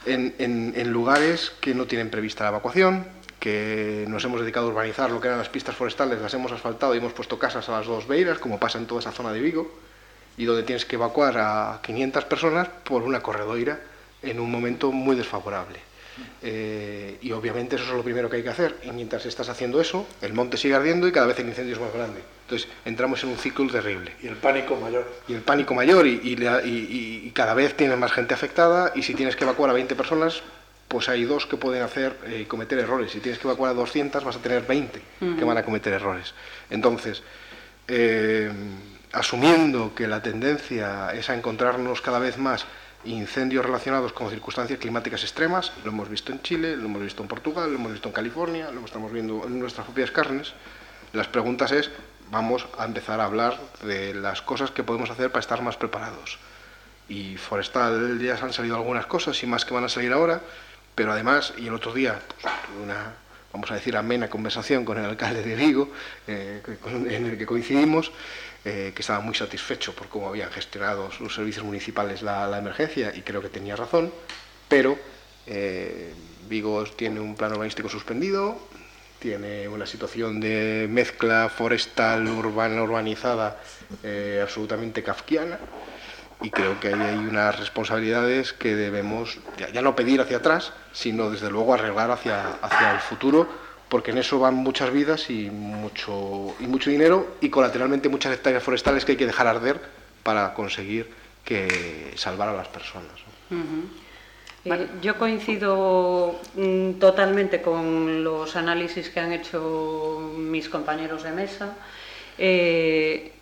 en, 0.05 0.33
en, 0.39 0.73
en, 0.75 0.91
lugares 0.91 1.51
que 1.59 1.75
no 1.75 1.85
tienen 1.85 2.09
prevista 2.09 2.43
la 2.45 2.49
evacuación, 2.49 3.05
que 3.39 4.05
nos 4.07 4.23
hemos 4.23 4.41
dedicado 4.41 4.67
a 4.67 4.69
urbanizar 4.69 5.11
lo 5.11 5.19
que 5.19 5.27
eran 5.27 5.39
las 5.39 5.49
pistas 5.49 5.75
forestales, 5.75 6.21
las 6.21 6.33
hemos 6.33 6.51
asfaltado 6.51 6.95
y 6.95 6.99
hemos 6.99 7.13
puesto 7.13 7.37
casas 7.37 7.67
a 7.69 7.73
las 7.73 7.85
dos 7.85 8.07
beiras, 8.07 8.39
como 8.39 8.59
pasa 8.59 8.77
en 8.77 8.85
toda 8.85 9.01
esa 9.01 9.11
zona 9.11 9.33
de 9.33 9.41
Vigo, 9.41 9.71
y 10.37 10.45
donde 10.45 10.63
tienes 10.63 10.85
que 10.85 10.95
evacuar 10.95 11.37
a 11.37 11.79
500 11.83 12.25
personas 12.25 12.67
por 12.83 13.03
una 13.03 13.21
corredoira 13.21 13.79
en 14.21 14.39
un 14.39 14.49
momento 14.49 14.91
muy 14.91 15.15
desfavorable. 15.15 15.90
Eh, 16.41 17.17
y 17.21 17.31
obviamente 17.31 17.75
eso 17.75 17.85
es 17.85 17.91
lo 17.91 18.03
primero 18.03 18.29
que 18.29 18.37
hay 18.37 18.43
que 18.43 18.49
hacer. 18.49 18.77
Y 18.83 18.91
mientras 18.91 19.25
estás 19.25 19.49
haciendo 19.49 19.79
eso, 19.79 20.07
el 20.21 20.33
monte 20.33 20.57
sigue 20.57 20.75
ardiendo 20.75 21.07
y 21.07 21.11
cada 21.11 21.27
vez 21.27 21.39
el 21.39 21.47
incendio 21.47 21.75
es 21.75 21.81
más 21.81 21.93
grande. 21.93 22.21
Entonces 22.43 22.67
entramos 22.85 23.23
en 23.23 23.29
un 23.29 23.37
ciclo 23.37 23.67
terrible. 23.67 24.13
Y 24.21 24.27
el 24.27 24.35
pánico 24.35 24.75
mayor. 24.75 25.09
Y 25.27 25.33
el 25.33 25.41
pánico 25.41 25.73
mayor 25.73 26.07
y, 26.07 26.19
y, 26.23 27.31
cada 27.33 27.53
vez 27.53 27.75
tienes 27.75 27.97
más 27.97 28.11
gente 28.11 28.33
afectada 28.33 28.91
y 28.95 29.03
si 29.03 29.13
tienes 29.13 29.35
que 29.35 29.45
evacuar 29.45 29.69
a 29.69 29.73
20 29.73 29.95
personas, 29.95 30.41
pues 30.87 31.07
hay 31.07 31.23
dos 31.23 31.45
que 31.45 31.55
pueden 31.55 31.81
hacer 31.81 32.17
y 32.27 32.41
eh, 32.41 32.47
cometer 32.47 32.77
errores. 32.79 33.11
Si 33.11 33.19
tienes 33.19 33.39
que 33.39 33.47
evacuar 33.47 33.71
a 33.71 33.73
200, 33.73 34.23
vas 34.23 34.35
a 34.35 34.39
tener 34.39 34.63
20 34.63 35.01
que 35.37 35.45
van 35.45 35.57
a 35.57 35.63
cometer 35.63 35.93
errores. 35.93 36.33
Entonces, 36.69 37.23
eh, 37.87 38.51
asumiendo 39.13 39.93
que 39.95 40.07
la 40.07 40.21
tendencia 40.21 41.13
es 41.13 41.29
a 41.29 41.35
encontrarnos 41.35 42.01
cada 42.01 42.19
vez 42.19 42.37
más 42.37 42.65
incendios 43.05 43.65
relacionados 43.65 44.13
con 44.13 44.29
circunstancias 44.29 44.79
climáticas 44.79 45.23
extremas, 45.23 45.71
lo 45.83 45.91
hemos 45.91 46.09
visto 46.09 46.31
en 46.31 46.41
Chile, 46.41 46.75
lo 46.75 46.85
hemos 46.85 47.01
visto 47.01 47.21
en 47.21 47.27
Portugal, 47.27 47.69
lo 47.71 47.77
hemos 47.77 47.91
visto 47.91 48.09
en 48.09 48.13
California, 48.13 48.71
lo 48.71 48.85
estamos 48.85 49.11
viendo 49.11 49.45
en 49.45 49.59
nuestras 49.59 49.85
propias 49.85 50.11
carnes, 50.11 50.53
las 51.13 51.27
preguntas 51.27 51.71
es, 51.71 51.89
vamos 52.29 52.65
a 52.77 52.85
empezar 52.85 53.19
a 53.19 53.25
hablar 53.25 53.59
de 53.83 54.13
las 54.13 54.41
cosas 54.41 54.71
que 54.71 54.83
podemos 54.83 55.09
hacer 55.09 55.29
para 55.29 55.41
estar 55.41 55.61
más 55.61 55.77
preparados. 55.77 56.39
Y 57.09 57.35
forestal 57.35 58.19
ya 58.19 58.35
han 58.35 58.53
salido 58.53 58.77
algunas 58.77 59.05
cosas 59.05 59.41
y 59.43 59.47
más 59.47 59.65
que 59.65 59.73
van 59.73 59.83
a 59.83 59.89
salir 59.89 60.13
ahora, 60.13 60.41
pero 60.95 61.11
además, 61.11 61.53
y 61.57 61.67
el 61.67 61.73
otro 61.73 61.93
día, 61.93 62.19
pues, 62.41 62.53
una, 62.81 63.13
vamos 63.51 63.69
a 63.71 63.75
decir, 63.75 63.97
amena 63.97 64.29
conversación 64.29 64.85
con 64.85 64.97
el 64.97 65.05
alcalde 65.05 65.43
de 65.43 65.55
Vigo, 65.55 65.89
eh, 66.27 66.61
en 67.09 67.25
el 67.25 67.37
que 67.37 67.45
coincidimos, 67.45 68.11
eh, 68.63 68.91
que 68.93 69.01
estaba 69.01 69.21
muy 69.21 69.33
satisfecho 69.33 69.93
por 69.95 70.07
cómo 70.07 70.27
habían 70.29 70.51
gestionado 70.51 71.09
los 71.19 71.33
servicios 71.33 71.65
municipales 71.65 72.21
la, 72.21 72.55
emergencia 72.57 73.11
y 73.15 73.21
creo 73.21 73.41
que 73.41 73.49
tenía 73.49 73.75
razón, 73.75 74.13
pero 74.67 74.99
eh, 75.47 76.13
Vigo 76.47 76.83
tiene 76.83 77.19
un 77.19 77.35
plan 77.35 77.53
urbanístico 77.53 77.89
suspendido, 77.89 78.59
tiene 79.17 79.67
una 79.67 79.87
situación 79.87 80.39
de 80.39 80.87
mezcla 80.87 81.49
forestal 81.49 82.27
urbana 82.27 82.83
urbanizada 82.83 83.59
eh, 84.03 84.39
absolutamente 84.43 85.01
kafkiana 85.01 85.57
y 86.41 86.51
creo 86.51 86.79
que 86.79 86.89
ahí 86.89 87.01
hay 87.01 87.17
unas 87.17 87.59
responsabilidades 87.59 88.53
que 88.53 88.75
debemos 88.75 89.39
ya, 89.73 89.81
no 89.81 89.95
pedir 89.95 90.21
hacia 90.21 90.37
atrás, 90.37 90.71
sino 90.91 91.31
desde 91.31 91.49
luego 91.49 91.73
arreglar 91.73 92.11
hacia, 92.11 92.59
hacia 92.61 92.91
el 92.91 92.99
futuro 92.99 93.70
porque 93.91 94.11
en 94.11 94.19
eso 94.19 94.39
van 94.39 94.55
muchas 94.55 94.89
vidas 94.89 95.29
y 95.29 95.49
mucho, 95.51 96.55
y 96.61 96.65
mucho 96.65 96.89
dinero 96.89 97.35
y 97.41 97.49
colateralmente 97.49 98.07
muchas 98.07 98.33
hectáreas 98.33 98.63
forestales 98.63 99.03
que 99.03 99.11
hay 99.11 99.17
que 99.17 99.25
dejar 99.25 99.47
arder 99.47 99.81
para 100.23 100.53
conseguir 100.53 101.11
que 101.43 102.13
salvar 102.15 102.47
a 102.47 102.53
las 102.53 102.69
personas. 102.69 103.11
Eh, 104.63 104.87
yo 105.01 105.17
coincido 105.17 106.39
mm, 106.55 106.99
totalmente 106.99 107.61
con 107.61 108.23
los 108.23 108.55
análisis 108.55 109.09
que 109.09 109.19
han 109.19 109.33
hecho 109.33 110.31
mis 110.37 110.69
compañeros 110.69 111.23
de 111.23 111.31
mesa. 111.31 111.75
Eh, 112.37 113.33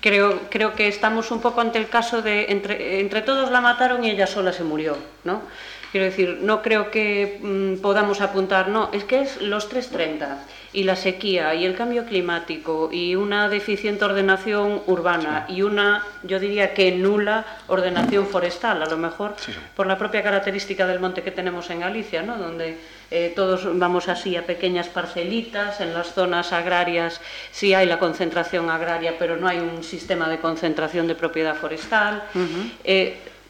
creo, 0.00 0.48
creo 0.48 0.74
que 0.74 0.88
estamos 0.88 1.30
un 1.30 1.42
poco 1.42 1.60
ante 1.60 1.76
el 1.76 1.90
caso 1.90 2.22
de 2.22 2.46
entre, 2.48 3.00
entre 3.00 3.20
todos 3.20 3.50
la 3.50 3.60
mataron 3.60 4.02
y 4.02 4.10
ella 4.10 4.26
sola 4.26 4.54
se 4.54 4.64
murió, 4.64 4.96
¿no? 5.24 5.42
Quiero 5.90 6.06
decir, 6.06 6.38
no 6.42 6.62
creo 6.62 6.90
que 6.90 7.40
mm, 7.42 7.82
podamos 7.82 8.20
apuntar, 8.20 8.68
no, 8.68 8.90
es 8.92 9.04
que 9.04 9.22
es 9.22 9.42
los 9.42 9.68
330 9.68 10.38
y 10.72 10.84
la 10.84 10.94
sequía 10.94 11.52
y 11.54 11.64
el 11.64 11.74
cambio 11.74 12.04
climático 12.04 12.90
y 12.92 13.16
una 13.16 13.48
deficiente 13.48 14.04
ordenación 14.04 14.82
urbana 14.86 15.46
y 15.48 15.62
una, 15.62 16.04
yo 16.22 16.38
diría 16.38 16.74
que 16.74 16.92
nula 16.92 17.44
ordenación 17.66 18.26
forestal, 18.26 18.80
a 18.82 18.86
lo 18.86 18.96
mejor 18.96 19.34
por 19.74 19.88
la 19.88 19.98
propia 19.98 20.22
característica 20.22 20.86
del 20.86 21.00
monte 21.00 21.22
que 21.22 21.32
tenemos 21.32 21.68
en 21.70 21.80
Galicia, 21.80 22.22
¿no? 22.22 22.36
donde 22.38 22.78
eh, 23.10 23.32
todos 23.34 23.66
vamos 23.76 24.08
así 24.08 24.36
a 24.36 24.46
pequeñas 24.46 24.86
parcelitas, 24.86 25.80
en 25.80 25.92
las 25.92 26.14
zonas 26.14 26.52
agrarias 26.52 27.20
sí 27.50 27.74
hay 27.74 27.86
la 27.86 27.98
concentración 27.98 28.70
agraria, 28.70 29.16
pero 29.18 29.36
no 29.36 29.48
hay 29.48 29.58
un 29.58 29.82
sistema 29.82 30.28
de 30.28 30.38
concentración 30.38 31.08
de 31.08 31.16
propiedad 31.16 31.56
forestal. 31.56 32.22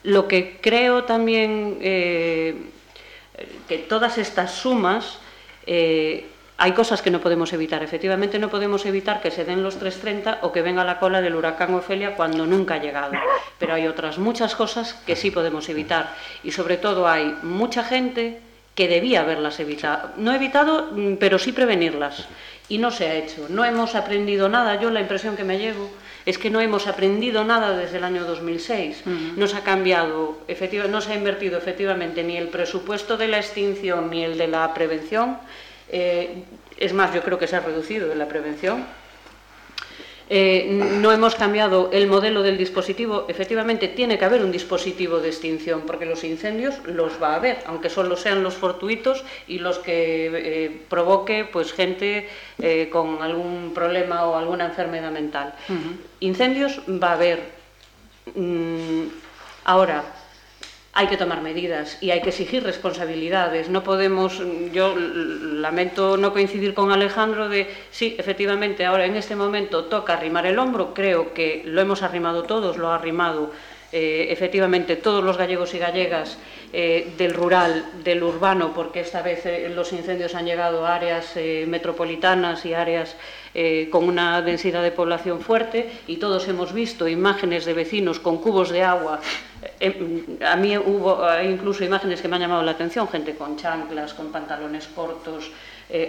Lo 0.03 0.28
que 0.28 0.59
creo 0.61 1.05
también 1.05 1.78
eh, 1.80 2.55
que 3.68 3.78
todas 3.78 4.18
estas 4.18 4.53
sumas, 4.53 5.18
eh, 5.66 6.26
hay 6.57 6.72
cosas 6.72 7.01
que 7.01 7.11
no 7.11 7.20
podemos 7.20 7.53
evitar. 7.53 7.82
Efectivamente 7.82 8.38
no 8.38 8.51
podemos 8.51 8.84
evitar 8.84 9.22
que 9.22 9.30
se 9.30 9.44
den 9.44 9.62
los 9.62 9.78
330 9.78 10.40
o 10.42 10.53
que 10.53 10.61
venga 10.61 10.84
la 10.84 10.98
cola 10.98 11.22
del 11.22 11.34
huracán 11.34 11.74
Ofelia 11.74 12.16
cuando 12.16 12.46
nunca 12.46 12.74
ha 12.74 12.78
llegado. 12.78 13.12
Pero 13.59 13.74
hay 13.74 13.86
otras 13.86 14.18
muchas 14.18 14.55
cosas 14.55 14.94
que 15.07 15.16
sí 15.16 15.30
podemos 15.30 15.68
evitar. 15.68 16.14
Y 16.44 16.53
sobre 16.53 16.76
todo 16.76 17.09
hay 17.09 17.34
mucha 17.42 17.82
gente 17.82 18.40
que 18.74 18.88
debía 18.88 19.22
haberlas 19.22 19.59
evitado. 19.61 20.11
No 20.16 20.32
evitado, 20.32 20.90
mm, 20.92 21.16
pero 21.16 21.38
sí 21.38 21.53
prevenirlas. 21.53 22.26
Y 22.68 22.78
no 22.78 22.90
se 22.90 23.07
ha 23.07 23.14
hecho. 23.14 23.46
No 23.48 23.64
hemos 23.64 23.94
aprendido 23.94 24.48
nada. 24.48 24.80
Yo 24.80 24.90
la 24.90 25.01
impresión 25.01 25.36
que 25.36 25.44
me 25.44 25.59
llevo 25.59 25.90
es 26.27 26.39
que 26.39 26.51
no 26.51 26.61
hemos 26.61 26.87
aprendido 26.87 27.45
nada 27.45 27.77
desde 27.77 27.99
el 27.99 28.05
año 28.05 28.25
2006. 28.25 29.05
No 29.37 29.47
se 29.47 29.57
ha 29.57 29.62
cambiado, 29.62 30.39
no 30.89 31.01
se 31.01 31.12
ha 31.12 31.16
invertido 31.16 31.59
efectivamente 31.59 32.23
ni 32.23 32.37
el 32.37 32.49
presupuesto 32.49 33.16
de 33.16 33.29
la 33.29 33.39
extinción 33.39 34.11
ni 34.11 34.25
el 34.25 34.39
de 34.39 34.49
la 34.49 34.73
prevención. 34.75 35.39
Eh, 35.91 36.45
es 36.79 36.93
más, 36.93 37.12
yo 37.14 37.23
creo 37.23 37.39
que 37.39 37.47
se 37.47 37.57
ha 37.57 37.61
reducido 37.61 38.12
en 38.12 38.18
la 38.18 38.29
prevención 38.29 38.85
eh, 40.33 40.64
no 40.70 41.11
hemos 41.11 41.35
cambiado 41.35 41.91
el 41.93 42.07
modelo 42.07 42.43
del 42.43 42.57
dispositivo. 42.57 43.26
Efectivamente, 43.28 43.89
tiene 43.89 44.16
que 44.16 44.24
haber 44.24 44.45
un 44.45 44.53
dispositivo 44.53 45.18
de 45.18 45.28
extinción, 45.28 45.83
porque 45.87 46.07
los 46.07 46.22
incendios 46.22 46.76
los 46.85 47.20
va 47.20 47.33
a 47.33 47.35
haber, 47.35 47.59
aunque 47.66 47.91
solo 47.91 48.16
sean 48.16 48.45
los 48.45 48.55
fortuitos 48.55 49.24
y 49.49 49.59
los 49.59 49.81
que 49.81 50.31
eh, 50.33 50.83
provoque 50.89 51.45
pues, 51.45 51.72
gente 51.72 52.28
eh, 52.62 52.89
con 52.93 53.22
algún 53.22 53.72
problema 53.74 54.24
o 54.26 54.37
alguna 54.37 54.66
enfermedad 54.66 55.11
mental. 55.11 55.53
Incendios 56.20 56.81
va 56.89 57.11
a 57.11 57.14
haber. 57.14 57.41
Mm, 58.37 59.09
ahora, 59.64 60.05
hay 61.01 61.07
que 61.07 61.16
tomar 61.16 61.40
medidas 61.40 61.96
y 62.03 62.11
hay 62.11 62.20
que 62.20 62.28
exigir 62.28 62.62
responsabilidades. 62.62 63.70
No 63.70 63.82
podemos, 63.82 64.42
yo 64.70 64.94
lamento 64.94 66.18
no 66.18 66.34
coincidir 66.34 66.74
con 66.74 66.92
Alejandro 66.92 67.48
de, 67.48 67.68
sí, 67.90 68.16
efectivamente, 68.18 68.84
ahora 68.84 69.07
en 69.07 69.16
este 69.16 69.34
momento 69.34 69.84
toca 69.86 70.12
arrimar 70.12 70.44
el 70.44 70.59
hombro, 70.59 70.92
creo 70.92 71.32
que 71.32 71.62
lo 71.64 71.80
hemos 71.80 72.03
arrimado 72.03 72.42
todos, 72.42 72.76
lo 72.76 72.90
ha 72.90 72.96
arrimado 72.96 73.51
eh, 73.93 74.28
efectivamente 74.30 74.95
todos 74.95 75.24
los 75.24 75.36
gallegos 75.36 75.74
y 75.74 75.78
gallegas 75.78 76.38
eh, 76.72 77.12
del 77.18 77.34
rural, 77.34 77.84
del 78.05 78.22
urbano, 78.22 78.72
porque 78.72 79.01
esta 79.01 79.20
vez 79.20 79.45
eh, 79.47 79.68
los 79.74 79.93
incendios 79.93 80.36
han 80.36 80.47
llegado 80.47 80.86
a 80.86 80.95
áreas 80.95 81.34
metropolitanas 81.66 82.64
y 82.66 82.74
áreas 82.74 83.16
con 83.91 84.05
una 84.05 84.43
densidad 84.43 84.80
de 84.80 84.93
población 84.93 85.41
fuerte 85.41 85.91
y 86.07 86.18
todos 86.18 86.47
hemos 86.47 86.72
visto 86.72 87.09
imágenes 87.09 87.64
de 87.64 87.74
vecinos 87.74 88.20
con 88.20 88.38
cubos 88.38 88.70
de 88.70 88.84
agua. 88.84 89.18
a 90.47 90.57
mí 90.57 90.78
hubo 90.78 91.18
incluso 91.43 91.82
imágenes 91.82 92.22
que 92.22 92.28
me 92.28 92.36
han 92.36 92.43
llamado 92.43 92.62
la 92.62 92.70
atención, 92.70 93.09
gente 93.09 93.34
con 93.34 93.57
chanclas, 93.57 94.14
con 94.14 94.30
pantalones 94.30 94.86
cortos, 94.86 95.51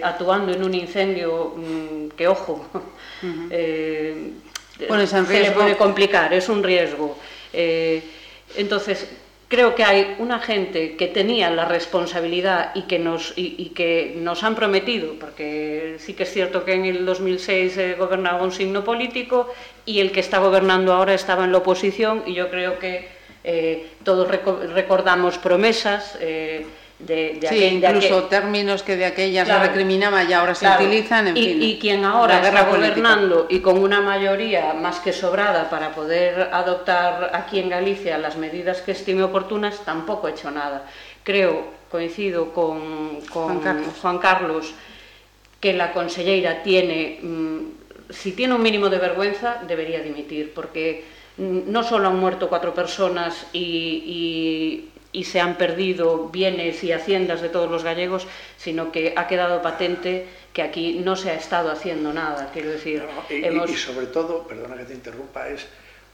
actuando 0.04 0.52
en 0.52 0.62
un 0.62 0.72
incendio 0.72 1.54
mm, 1.56 2.10
que, 2.16 2.28
ojo, 2.28 2.64
se 5.26 5.42
le 5.42 5.50
puede 5.50 5.76
complicar, 5.76 6.32
es 6.32 6.48
un 6.48 6.62
riesgo. 6.62 7.18
Eh, 7.52 8.02
entonces, 8.56 9.08
creo 9.48 9.74
que 9.74 9.84
hay 9.84 10.16
una 10.18 10.38
gente 10.38 10.96
que 10.96 11.08
tenía 11.08 11.50
la 11.50 11.66
responsabilidad 11.66 12.72
y 12.74 12.82
que 12.82 12.98
nos, 12.98 13.34
y, 13.36 13.70
que 13.74 14.14
nos 14.16 14.42
han 14.44 14.54
prometido, 14.54 15.14
porque 15.20 15.96
sí 15.98 16.14
que 16.14 16.22
es 16.22 16.32
cierto 16.32 16.64
que 16.64 16.74
en 16.74 16.86
el 16.86 17.04
2006 17.04 17.76
eh, 17.76 17.96
gobernaba 17.98 18.42
un 18.42 18.52
signo 18.52 18.82
político 18.84 19.52
y 19.84 20.00
el 20.00 20.10
que 20.10 20.20
está 20.20 20.38
gobernando 20.38 20.92
ahora 20.92 21.14
estaba 21.14 21.44
en 21.44 21.52
la 21.52 21.58
oposición 21.58 22.24
y 22.26 22.34
yo 22.34 22.50
creo 22.50 22.78
que 22.78 23.08
eh, 23.44 23.88
todos 24.04 24.28
recordamos 24.28 25.38
promesas. 25.38 26.18
De, 27.06 27.40
sí, 27.48 27.64
incluso 27.64 28.24
términos 28.24 28.84
que 28.84 28.96
de 28.96 29.06
aquella 29.06 29.44
se 29.44 29.58
recriminaba 29.58 30.22
y 30.22 30.32
ahora 30.32 30.54
se 30.54 30.68
utilizan. 30.68 31.28
En 31.28 31.36
y, 31.36 31.44
fin, 31.44 31.62
y 31.62 31.78
quien 31.78 32.04
ahora 32.04 32.40
está 32.40 32.64
gobernando 32.64 33.46
y 33.50 33.58
con 33.58 33.78
una 33.78 34.00
mayoría 34.00 34.72
más 34.74 35.00
que 35.00 35.12
sobrada 35.12 35.68
para 35.68 35.92
poder 35.92 36.50
adoptar 36.52 37.30
aquí 37.34 37.58
en 37.58 37.70
Galicia 37.70 38.18
las 38.18 38.36
medidas 38.36 38.82
que 38.82 38.92
estime 38.92 39.24
oportunas, 39.24 39.80
tampoco 39.84 40.28
ha 40.28 40.30
hecho 40.30 40.50
nada. 40.52 40.86
Creo, 41.24 41.66
coincido 41.90 42.52
con, 42.52 43.20
Juan, 43.28 44.18
Carlos. 44.18 44.72
que 45.60 45.72
la 45.72 45.92
conselleira 45.92 46.62
tiene, 46.62 47.18
mm, 47.20 47.58
si 48.10 48.32
tiene 48.32 48.54
un 48.54 48.62
mínimo 48.62 48.88
de 48.88 48.98
vergüenza, 48.98 49.60
debería 49.66 50.00
dimitir, 50.00 50.52
porque 50.54 51.04
no 51.36 51.82
solo 51.82 52.08
han 52.08 52.18
muerto 52.18 52.48
cuatro 52.48 52.74
personas 52.74 53.46
y 53.52 54.02
y 54.04 54.91
se 55.12 55.40
han 55.40 55.56
perdido 55.56 56.28
bienes 56.28 56.82
y 56.84 56.92
haciendas 56.92 57.40
de 57.42 57.48
todos 57.48 57.70
los 57.70 57.84
gallegos, 57.84 58.26
sino 58.56 58.90
que 58.92 59.14
ha 59.16 59.26
quedado 59.26 59.62
patente 59.62 60.26
que 60.52 60.62
aquí 60.62 61.00
no 61.04 61.16
se 61.16 61.30
ha 61.30 61.34
estado 61.34 61.70
haciendo 61.70 62.12
nada. 62.12 62.50
Quiero 62.52 62.70
decir, 62.70 63.04
y, 63.28 63.44
hemos... 63.44 63.70
y 63.70 63.76
sobre 63.76 64.06
todo, 64.06 64.46
perdona 64.46 64.76
que 64.76 64.84
te 64.84 64.94
interrumpa, 64.94 65.48
es 65.48 65.66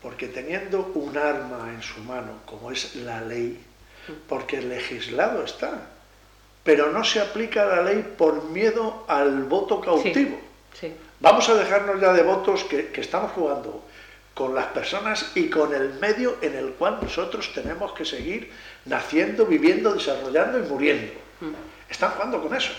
porque 0.02 0.28
teniendo 0.28 0.90
un 0.94 1.16
arma 1.16 1.70
en 1.74 1.82
su 1.82 2.00
mano, 2.00 2.40
como 2.44 2.70
es 2.70 2.94
la 2.96 3.20
ley, 3.20 3.60
porque 4.28 4.58
el 4.58 4.68
legislado 4.68 5.44
está, 5.44 5.90
pero 6.62 6.92
no 6.92 7.04
se 7.04 7.20
aplica 7.20 7.64
la 7.64 7.82
ley 7.82 8.14
por 8.16 8.44
miedo 8.50 9.04
al 9.08 9.44
voto 9.44 9.80
cautivo. 9.80 10.38
Vamos 11.20 11.48
a 11.48 11.54
dejarnos 11.54 12.00
ya 12.00 12.12
de 12.12 12.22
votos 12.22 12.64
que, 12.64 12.90
estamos 12.94 13.32
jugando 13.32 13.82
con 14.38 14.54
las 14.54 14.66
personas 14.66 15.32
y 15.34 15.50
con 15.50 15.74
el 15.74 15.94
medio 15.94 16.36
en 16.40 16.54
el 16.54 16.74
cual 16.74 17.00
nosotros 17.02 17.50
tenemos 17.52 17.92
que 17.92 18.04
seguir 18.04 18.52
naciendo, 18.84 19.44
viviendo, 19.46 19.92
desarrollando 19.92 20.60
y 20.60 20.62
muriendo. 20.62 21.12
Mm. 21.40 21.90
Están 21.90 22.12
jugando 22.12 22.40
con 22.40 22.54
eso. 22.54 22.70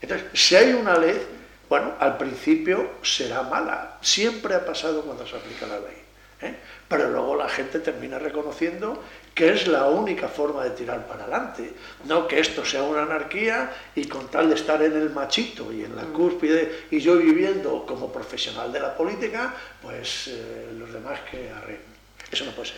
Entonces, 0.00 0.28
si 0.32 0.54
hay 0.54 0.74
una 0.74 0.96
ley, 0.96 1.20
bueno, 1.68 1.94
al 1.98 2.18
principio 2.18 2.88
será 3.02 3.42
mala. 3.42 3.98
Siempre 4.00 4.54
ha 4.54 4.64
pasado 4.64 5.02
cuando 5.02 5.26
se 5.26 5.34
aplica 5.34 5.66
la 5.66 5.80
ley. 5.80 6.04
¿eh? 6.42 6.54
Pero 6.88 7.10
luego 7.10 7.36
la 7.36 7.48
gente 7.48 7.78
termina 7.78 8.18
reconociendo 8.18 9.02
que 9.34 9.52
es 9.52 9.66
la 9.66 9.86
única 9.86 10.28
forma 10.28 10.64
de 10.64 10.70
tirar 10.70 11.06
para 11.06 11.24
adelante, 11.24 11.72
no 12.04 12.28
que 12.28 12.40
esto 12.40 12.64
sea 12.64 12.82
una 12.82 13.02
anarquía 13.02 13.72
y 13.94 14.04
con 14.04 14.28
tal 14.28 14.48
de 14.48 14.56
estar 14.56 14.82
en 14.82 14.92
el 14.92 15.10
machito 15.10 15.72
y 15.72 15.84
en 15.84 15.96
la 15.96 16.02
mm. 16.02 16.12
cúspide 16.12 16.86
y 16.90 17.00
yo 17.00 17.16
viviendo 17.16 17.86
como 17.86 18.12
profesional 18.12 18.70
de 18.70 18.80
la 18.80 18.94
política, 18.94 19.54
pues 19.80 20.28
eh, 20.28 20.68
los 20.78 20.92
demás 20.92 21.20
que 21.30 21.48
arreglen. 21.50 21.92
Eso 22.30 22.44
no 22.44 22.52
puede 22.52 22.68
ser. 22.68 22.76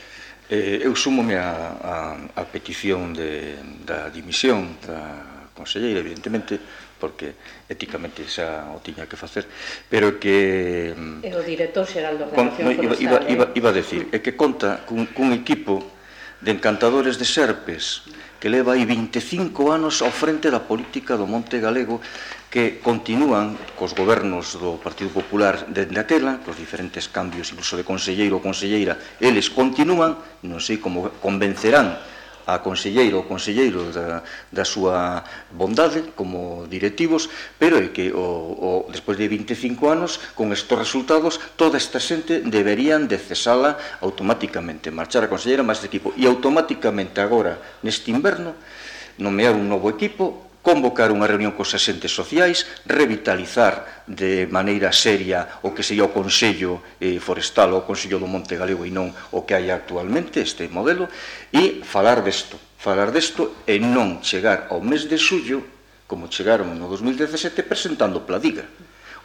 Eh, 0.51 0.85
eu 0.85 0.95
sumome 0.95 1.41
a, 1.41 1.73
a, 1.81 2.19
a 2.37 2.45
petición 2.45 3.15
de, 3.17 3.57
da 3.81 4.13
dimisión 4.13 4.77
da 4.85 5.49
conselleira, 5.57 6.01
evidentemente, 6.01 6.61
porque 7.05 7.37
éticamente 7.69 8.25
xa 8.25 8.73
o 8.73 8.81
tiña 8.81 9.05
que 9.05 9.21
facer, 9.21 9.45
pero 9.93 10.17
que... 10.17 10.97
Mm, 10.97 11.21
e 11.21 11.31
o 11.37 11.45
director 11.45 11.85
xeral 11.85 12.17
do 12.17 12.33
con, 12.33 12.49
no, 12.49 12.73
iba, 12.73 12.97
iba, 12.97 13.21
eh. 13.21 13.37
iba, 13.37 13.45
iba 13.53 13.69
a 13.69 13.77
decir, 13.77 14.09
é 14.09 14.25
que 14.25 14.33
conta 14.33 14.89
cun, 14.89 15.05
cun 15.13 15.37
equipo 15.37 15.85
de 16.41 16.57
encantadores 16.57 17.21
de 17.21 17.29
serpes 17.29 18.09
que 18.41 18.49
leva 18.49 18.73
aí 18.73 18.89
25 18.89 19.69
anos 19.69 20.01
ao 20.01 20.09
frente 20.09 20.49
da 20.49 20.65
política 20.65 21.21
do 21.21 21.29
Monte 21.29 21.61
Galego 21.61 22.01
que 22.49 22.81
continúan 22.81 23.61
cos 23.77 23.93
gobernos 23.93 24.57
do 24.57 24.81
Partido 24.81 25.13
Popular 25.13 25.69
dende 25.69 26.01
aquela, 26.01 26.41
cos 26.41 26.57
diferentes 26.57 27.13
cambios 27.13 27.53
incluso 27.53 27.77
de 27.77 27.85
conselleiro 27.85 28.41
ou 28.41 28.45
conselleira, 28.45 28.97
eles 29.21 29.53
continúan, 29.53 30.17
non 30.41 30.57
sei 30.57 30.81
como 30.81 31.13
convencerán 31.21 32.01
a 32.47 32.61
conselleira 32.61 33.17
ou 33.17 33.25
conselleiro 33.25 33.89
da, 33.91 34.23
da 34.53 34.65
súa 34.65 35.25
bondade 35.51 36.13
como 36.13 36.69
directivos, 36.69 37.29
pero 37.57 37.81
é 37.81 37.89
que 37.89 38.13
o, 38.13 38.85
o, 38.87 38.93
despois 38.93 39.17
de 39.17 39.29
25 39.29 39.89
anos, 39.89 40.21
con 40.37 40.53
estes 40.53 40.77
resultados, 40.77 41.41
toda 41.57 41.81
esta 41.81 41.99
xente 41.99 42.45
deberían 42.45 43.09
de 43.09 43.17
cesala 43.17 43.81
automáticamente, 44.05 44.93
marchar 44.93 45.25
a 45.25 45.33
conselleira 45.33 45.65
máis 45.65 45.81
equipo. 45.81 46.13
E 46.21 46.29
automáticamente 46.29 47.25
agora, 47.25 47.57
neste 47.81 48.13
inverno, 48.13 48.53
nomear 49.17 49.55
un 49.55 49.71
novo 49.71 49.89
equipo 49.89 50.44
convocar 50.65 51.13
unha 51.13 51.29
reunión 51.29 51.53
cos 51.53 51.77
asentes 51.77 52.17
sociais, 52.17 52.65
revitalizar 52.89 54.03
de 54.09 54.49
maneira 54.49 54.97
seria 54.97 55.61
o 55.61 55.77
que 55.77 55.85
sería 55.85 56.09
o 56.09 56.15
Consello 56.17 56.81
eh, 56.97 57.21
Forestal 57.21 57.77
ou 57.77 57.85
o 57.85 57.87
Consello 57.87 58.17
do 58.17 58.25
Monte 58.25 58.57
Galego 58.57 58.89
e 58.89 58.91
non 58.91 59.13
o 59.37 59.45
que 59.45 59.53
hai 59.53 59.69
actualmente 59.69 60.41
este 60.41 60.65
modelo 60.73 61.05
e 61.53 61.85
falar 61.85 62.25
desto, 62.25 62.57
falar 62.81 63.13
desto 63.13 63.61
e 63.69 63.77
non 63.77 64.25
chegar 64.25 64.73
ao 64.73 64.81
mes 64.81 65.05
de 65.05 65.21
xullo 65.21 65.61
como 66.09 66.33
chegaron 66.33 66.73
no 66.73 66.89
2017 66.89 67.61
presentando 67.69 68.25
Pladiga. 68.25 68.65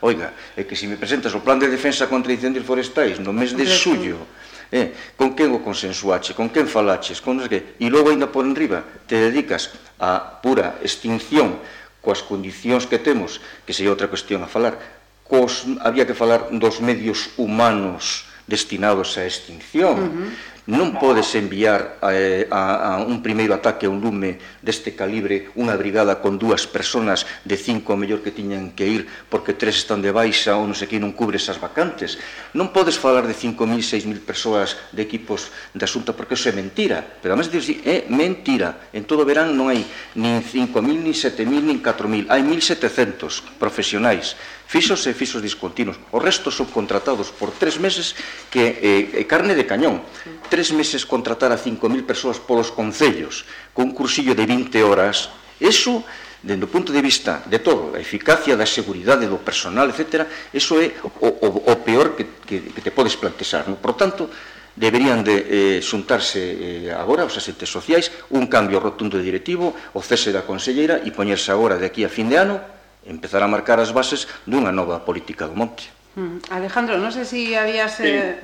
Oiga, 0.03 0.31
é 0.55 0.63
que 0.63 0.79
se 0.79 0.87
me 0.87 0.95
presentas 0.95 1.35
o 1.35 1.43
plan 1.43 1.59
de 1.59 1.71
defensa 1.71 2.07
contra 2.07 2.35
incendios 2.35 2.67
forestais 2.67 3.19
no 3.19 3.31
mes 3.31 3.55
de 3.55 3.63
xullo 3.63 4.27
eh, 4.72 4.93
con 5.17 5.34
quen 5.34 5.53
o 5.53 5.59
consensuache, 5.65 6.38
con 6.38 6.49
quen 6.49 6.70
falaches, 6.70 7.22
con 7.22 7.41
que, 7.49 7.76
e 7.82 7.88
logo 7.89 8.13
ainda 8.13 8.30
por 8.30 8.45
enriba 8.45 8.86
te 9.09 9.17
dedicas 9.17 9.74
a 9.97 10.39
pura 10.41 10.78
extinción 10.86 11.57
coas 11.99 12.24
condicións 12.24 12.88
que 12.88 13.01
temos, 13.01 13.43
que 13.67 13.76
sería 13.76 13.91
outra 13.91 14.07
cuestión 14.07 14.39
a 14.41 14.47
falar, 14.47 14.80
cos, 15.28 15.67
había 15.84 16.07
que 16.07 16.15
falar 16.15 16.47
dos 16.55 16.80
medios 16.80 17.36
humanos 17.36 18.26
destinados 18.47 19.20
á 19.20 19.28
extinción. 19.28 19.97
Uh 19.99 20.09
-huh 20.09 20.30
non 20.70 21.01
podes 21.01 21.34
enviar 21.34 21.97
a, 21.97 22.13
a, 22.53 22.61
a 22.78 22.91
un 23.01 23.26
primeiro 23.26 23.57
ataque 23.57 23.89
a 23.89 23.91
un 23.91 23.97
lume 23.97 24.38
deste 24.61 24.93
calibre 24.93 25.49
unha 25.57 25.74
brigada 25.74 26.22
con 26.22 26.38
dúas 26.38 26.70
personas 26.70 27.26
de 27.41 27.57
cinco 27.57 27.97
o 27.97 27.99
mellor 27.99 28.22
que 28.22 28.30
tiñan 28.30 28.78
que 28.78 28.86
ir 28.86 29.09
porque 29.34 29.57
tres 29.57 29.82
están 29.82 30.05
de 30.05 30.13
baixa 30.13 30.53
ou 30.53 30.70
non 30.70 30.78
sei 30.78 30.86
que 30.86 31.01
non 31.01 31.17
cubre 31.17 31.41
esas 31.41 31.57
vacantes. 31.57 32.22
Non 32.53 32.70
podes 32.70 33.01
falar 33.01 33.26
de 33.26 33.34
5.000, 33.34 33.82
6.000 33.82 34.22
persoas 34.22 34.78
de 34.93 35.01
equipos 35.01 35.49
de 35.74 35.82
asunto 35.82 36.13
porque 36.13 36.38
eso 36.38 36.53
é 36.53 36.53
mentira. 36.53 37.01
Pero 37.01 37.34
además 37.34 37.49
de 37.49 37.57
decir, 37.57 37.82
é 37.82 38.05
mentira. 38.05 38.93
En 38.93 39.09
todo 39.09 39.26
verán 39.26 39.57
non 39.57 39.74
hai 39.74 39.82
nin 40.13 40.45
5.000, 40.45 40.86
nin 41.01 41.17
7.000, 41.17 41.65
nin 41.65 41.82
4.000. 41.82 42.30
Hai 42.30 42.45
1.700 42.45 43.57
profesionais 43.57 44.38
Fixos 44.70 45.01
e 45.09 45.17
fixos 45.17 45.41
discontinos. 45.41 45.97
Os 46.13 46.22
restos 46.22 46.53
subcontratados 46.53 47.34
por 47.34 47.49
tres 47.49 47.82
meses 47.82 48.13
que 48.53 48.78
eh, 48.78 49.17
eh, 49.17 49.26
carne 49.26 49.57
de 49.57 49.65
cañón. 49.65 50.05
Tres 50.45 50.70
meses 50.78 51.09
contratar 51.09 51.49
a 51.49 51.57
5.000 51.57 52.05
persoas 52.05 52.38
polos 52.38 52.70
concellos 52.70 53.49
con 53.74 53.89
un 53.89 53.97
cursillo 53.97 54.38
de 54.38 54.45
20 54.45 54.78
horas. 54.86 55.34
Eso 55.57 56.05
dende 56.45 56.70
o 56.70 56.72
punto 56.72 56.93
de 56.93 57.01
vista 57.01 57.41
de 57.49 57.57
todo, 57.65 57.97
a 57.97 57.99
eficacia 57.99 58.53
da 58.53 58.70
seguridade 58.70 59.26
do 59.26 59.41
personal, 59.41 59.89
etc., 59.89 60.30
eso 60.53 60.78
é 60.78 60.93
o, 61.17 61.34
o, 61.34 61.47
o 61.65 61.74
peor 61.82 62.13
que, 62.13 62.38
que, 62.45 62.70
que 62.70 62.86
te 62.86 62.93
podes 62.93 63.17
plantexar. 63.17 63.65
No? 63.65 63.82
Por 63.82 63.97
tanto, 63.97 64.30
deberían 64.78 65.26
de 65.26 65.36
eh, 65.49 65.80
xuntarse 65.82 66.86
eh, 66.86 66.93
agora 66.93 67.26
os 67.26 67.34
asentes 67.34 67.74
sociais, 67.74 68.13
un 68.30 68.45
cambio 68.45 68.78
rotundo 68.78 69.17
de 69.17 69.26
directivo, 69.26 69.74
o 69.97 70.01
cese 70.05 70.30
da 70.30 70.45
conselleira 70.45 71.01
e 71.01 71.09
poñerse 71.09 71.49
agora 71.49 71.82
de 71.82 71.89
aquí 71.89 72.05
a 72.05 72.13
fin 72.13 72.30
de 72.30 72.38
ano 72.38 72.78
empezar 73.06 73.43
a 73.43 73.47
marcar 73.47 73.80
as 73.80 73.91
bases 73.91 74.28
dunha 74.45 74.72
nova 74.72 75.00
política 75.00 75.47
do 75.47 75.56
monte. 75.56 75.89
Mm. 76.16 76.39
Alejandro, 76.50 76.97
no 76.97 77.12
sé 77.12 77.26
si 77.26 77.56
habías... 77.56 77.95
Sí. 77.95 78.08
Eh, 78.08 78.39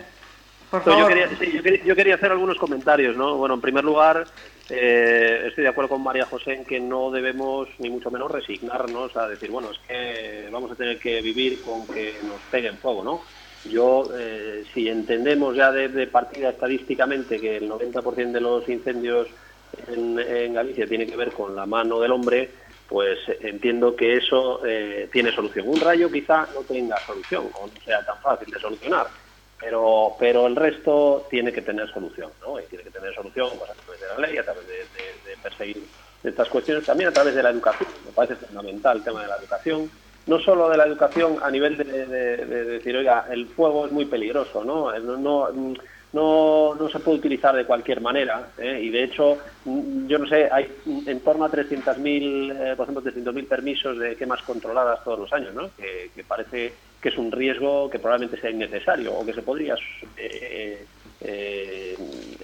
por 0.69 0.83
favor. 0.83 0.99
Yo 1.01 1.07
quería, 1.07 1.29
sí, 1.37 1.51
yo, 1.53 1.63
quería, 1.63 1.83
yo 1.83 1.95
quería 1.95 2.15
hacer 2.15 2.31
algunos 2.31 2.57
comentarios, 2.57 3.15
¿no? 3.15 3.37
Bueno, 3.37 3.55
en 3.55 3.61
primer 3.61 3.83
lugar, 3.83 4.25
eh, 4.69 5.43
estoy 5.47 5.63
de 5.63 5.69
acuerdo 5.69 5.89
con 5.89 6.03
María 6.03 6.25
José 6.25 6.53
en 6.53 6.65
que 6.65 6.79
no 6.79 7.11
debemos 7.11 7.67
ni 7.79 7.89
mucho 7.89 8.09
menos 8.09 8.31
resignarnos 8.31 9.15
a 9.15 9.27
decir, 9.27 9.51
bueno, 9.51 9.69
es 9.71 9.79
que 9.87 10.49
vamos 10.51 10.71
a 10.71 10.75
tener 10.75 10.97
que 10.97 11.21
vivir 11.21 11.61
con 11.61 11.85
que 11.87 12.15
nos 12.23 12.39
peguen 12.49 12.77
fuego, 12.77 13.03
¿no? 13.03 13.21
Yo, 13.69 14.09
eh, 14.17 14.63
si 14.73 14.87
entendemos 14.89 15.55
ya 15.55 15.71
de, 15.71 15.87
de, 15.87 16.07
partida 16.07 16.49
estadísticamente 16.49 17.39
que 17.39 17.57
el 17.57 17.69
90% 17.69 18.31
de 18.31 18.41
los 18.41 18.67
incendios 18.69 19.27
en, 19.87 20.19
en 20.19 20.53
Galicia 20.53 20.87
tiene 20.87 21.07
que 21.07 21.15
ver 21.15 21.31
con 21.31 21.55
la 21.55 21.65
mano 21.65 21.99
del 21.99 22.11
hombre, 22.11 22.49
pues 22.89 23.19
entiendo 23.41 23.95
que 23.95 24.17
eso 24.17 24.61
eh, 24.65 25.09
tiene 25.11 25.33
solución. 25.33 25.67
Un 25.67 25.79
rayo 25.79 26.11
quizá 26.11 26.47
no 26.53 26.61
tenga 26.61 26.97
solución 26.99 27.49
o 27.59 27.67
no 27.67 27.73
sea 27.83 28.05
tan 28.05 28.17
fácil 28.21 28.51
de 28.53 28.59
solucionar, 28.59 29.07
pero, 29.59 30.15
pero 30.19 30.47
el 30.47 30.55
resto 30.55 31.25
tiene 31.29 31.51
que 31.51 31.61
tener 31.61 31.89
solución, 31.91 32.29
¿no? 32.41 32.59
Y 32.59 32.63
tiene 32.63 32.83
que 32.83 32.91
tener 32.91 33.13
solución 33.15 33.49
pues, 33.57 33.71
a 33.71 33.73
través 33.73 34.01
de 34.01 34.07
la 34.07 34.27
ley, 34.27 34.37
a 34.37 34.43
través 34.43 34.67
de, 34.67 34.73
de, 34.73 35.29
de 35.29 35.37
perseguir 35.41 35.83
estas 36.23 36.49
cuestiones, 36.49 36.85
también 36.85 37.09
a 37.09 37.13
través 37.13 37.35
de 37.35 37.43
la 37.43 37.49
educación. 37.49 37.89
Me 38.05 38.11
parece 38.11 38.35
fundamental 38.35 38.97
el 38.97 39.03
tema 39.03 39.21
de 39.21 39.27
la 39.27 39.37
educación. 39.37 39.89
No 40.27 40.39
solo 40.39 40.69
de 40.69 40.77
la 40.77 40.85
educación 40.85 41.37
a 41.41 41.51
nivel 41.51 41.77
de, 41.77 41.85
decir, 41.85 42.97
oiga, 42.97 43.27
el 43.29 43.45
fuego 43.47 43.85
es 43.85 43.91
muy 43.91 44.05
peligroso, 44.05 44.63
no, 44.63 44.91
no 44.99 45.73
no, 46.15 46.73
no 46.75 46.89
se 46.89 46.99
puede 46.99 47.17
utilizar 47.17 47.53
de 47.53 47.65
cualquier 47.65 47.99
manera 47.99 48.47
¿eh? 48.57 48.79
y 48.81 48.89
de 48.89 49.03
hecho 49.03 49.37
mm, 49.65 50.07
yo 50.07 50.17
no 50.17 50.25
sé 50.25 50.47
hay 50.49 50.73
en 51.05 51.19
torno 51.19 51.43
a 51.43 51.51
300.000 51.51 52.55
eh, 52.57 52.75
por 52.77 52.89
ejemplo 52.89 53.03
300.000 53.03 53.47
permisos 53.47 53.99
de 53.99 54.15
quemas 54.15 54.41
controladas 54.43 55.03
todos 55.03 55.19
los 55.19 55.33
años 55.33 55.53
¿no? 55.53 55.69
que, 55.75 56.11
que, 56.15 56.23
parece 56.23 56.73
que 57.01 57.09
es 57.09 57.17
un 57.17 57.33
riesgo 57.33 57.89
que 57.89 57.99
probablemente 57.99 58.39
sea 58.39 58.49
innecesario 58.49 59.13
o 59.13 59.25
que 59.25 59.33
se 59.33 59.41
podría 59.41 59.75
eh, 60.15 60.85
eh 61.19 61.97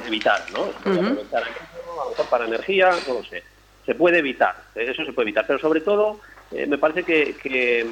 evitar 0.05 0.51
¿no? 0.51 0.73
Se 0.73 0.79
puede 0.83 0.99
aprovechar 0.99 1.43
a 1.43 2.03
lo 2.03 2.09
mejor 2.09 2.29
para 2.29 2.45
energía 2.45 2.91
no 3.07 3.13
lo 3.13 3.23
sé 3.23 3.41
se 3.85 3.95
puede 3.95 4.19
evitar 4.19 4.55
eso 4.75 5.05
se 5.05 5.13
puede 5.13 5.29
evitar 5.29 5.47
pero 5.47 5.59
sobre 5.59 5.79
todo 5.79 6.19
me 6.51 6.77
parece 6.77 7.03
que, 7.03 7.37
que 7.41 7.85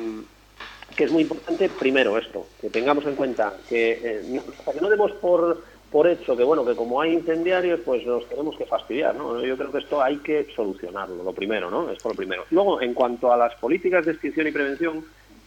que 0.95 1.05
es 1.05 1.11
muy 1.11 1.23
importante, 1.23 1.69
primero 1.69 2.17
esto, 2.17 2.47
que 2.59 2.69
tengamos 2.69 3.05
en 3.05 3.15
cuenta 3.15 3.53
que, 3.67 3.91
eh, 4.03 4.23
no, 4.27 4.43
que 4.71 4.81
no 4.81 4.89
demos 4.89 5.11
por, 5.13 5.63
por 5.91 6.07
hecho 6.07 6.37
que, 6.37 6.43
bueno, 6.43 6.63
que 6.65 6.75
como 6.75 7.01
hay 7.01 7.13
incendiarios, 7.13 7.79
pues 7.83 8.05
nos 8.05 8.27
tenemos 8.29 8.55
que 8.57 8.65
fastidiar, 8.65 9.15
¿no? 9.15 9.43
Yo 9.43 9.57
creo 9.57 9.71
que 9.71 9.79
esto 9.79 10.01
hay 10.01 10.17
que 10.17 10.47
solucionarlo, 10.55 11.23
lo 11.23 11.33
primero, 11.33 11.71
¿no? 11.71 11.89
Esto 11.89 12.09
lo 12.09 12.15
primero. 12.15 12.45
Luego, 12.51 12.81
en 12.81 12.93
cuanto 12.93 13.31
a 13.31 13.37
las 13.37 13.55
políticas 13.55 14.05
de 14.05 14.11
extinción 14.11 14.47
y 14.47 14.51
prevención, 14.51 15.05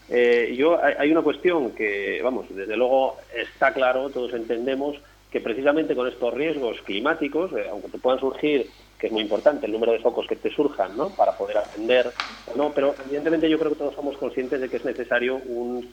eh, 0.08 0.54
yo 0.56 0.78
hay, 0.82 1.10
una 1.10 1.22
cuestión 1.22 1.72
que, 1.72 2.20
vamos, 2.22 2.46
desde 2.50 2.76
luego 2.76 3.18
está 3.34 3.72
claro, 3.72 4.10
todos 4.10 4.34
entendemos 4.34 4.96
que 5.30 5.40
precisamente 5.40 5.94
con 5.94 6.08
estos 6.08 6.34
riesgos 6.34 6.76
climáticos, 6.82 7.52
eh, 7.52 7.66
aunque 7.70 7.88
te 7.88 7.98
puedan 7.98 8.20
surgir, 8.20 8.68
que 8.98 9.06
es 9.06 9.12
muy 9.12 9.22
importante 9.22 9.66
el 9.66 9.72
número 9.72 9.92
de 9.92 10.00
focos 10.00 10.26
que 10.26 10.36
te 10.36 10.50
surjan, 10.50 10.96
¿no? 10.96 11.10
Para 11.10 11.36
poder 11.36 11.56
atender, 11.56 12.12
no, 12.56 12.72
pero 12.74 12.94
evidentemente 13.04 13.48
yo 13.48 13.58
creo 13.58 13.72
que 13.72 13.78
todos 13.78 13.94
somos 13.94 14.16
conscientes 14.18 14.60
de 14.60 14.68
que 14.68 14.76
es 14.76 14.84
necesario 14.84 15.36
un, 15.36 15.88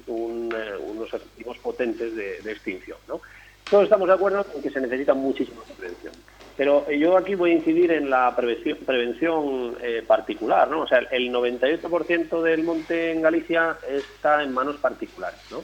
eh, 0.54 0.78
unos 0.80 1.14
efectivos 1.14 1.58
potentes 1.60 2.16
de, 2.16 2.42
de, 2.42 2.52
extinción, 2.52 2.98
¿no? 3.08 3.22
Todos 3.70 3.84
estamos 3.84 4.08
de 4.08 4.14
acuerdo 4.14 4.46
en 4.56 4.62
que 4.62 4.70
se 4.70 4.82
necesita 4.82 5.14
muchísima 5.14 5.62
prevención. 5.78 6.14
Pero 6.60 6.92
yo 6.92 7.16
aquí 7.16 7.36
voy 7.36 7.52
a 7.52 7.54
incidir 7.54 7.90
en 7.90 8.10
la 8.10 8.36
prevención, 8.36 8.80
prevención 8.86 9.78
eh, 9.82 10.04
particular, 10.06 10.70
¿no? 10.70 10.82
O 10.82 10.88
sea, 10.88 11.00
el 11.10 11.32
98% 11.32 12.42
del 12.42 12.64
monte 12.64 13.14
en 13.14 13.22
Galicia 13.22 13.78
está 13.90 14.44
en 14.44 14.54
manos 14.54 14.76
particulares, 14.76 15.40
¿no? 15.52 15.64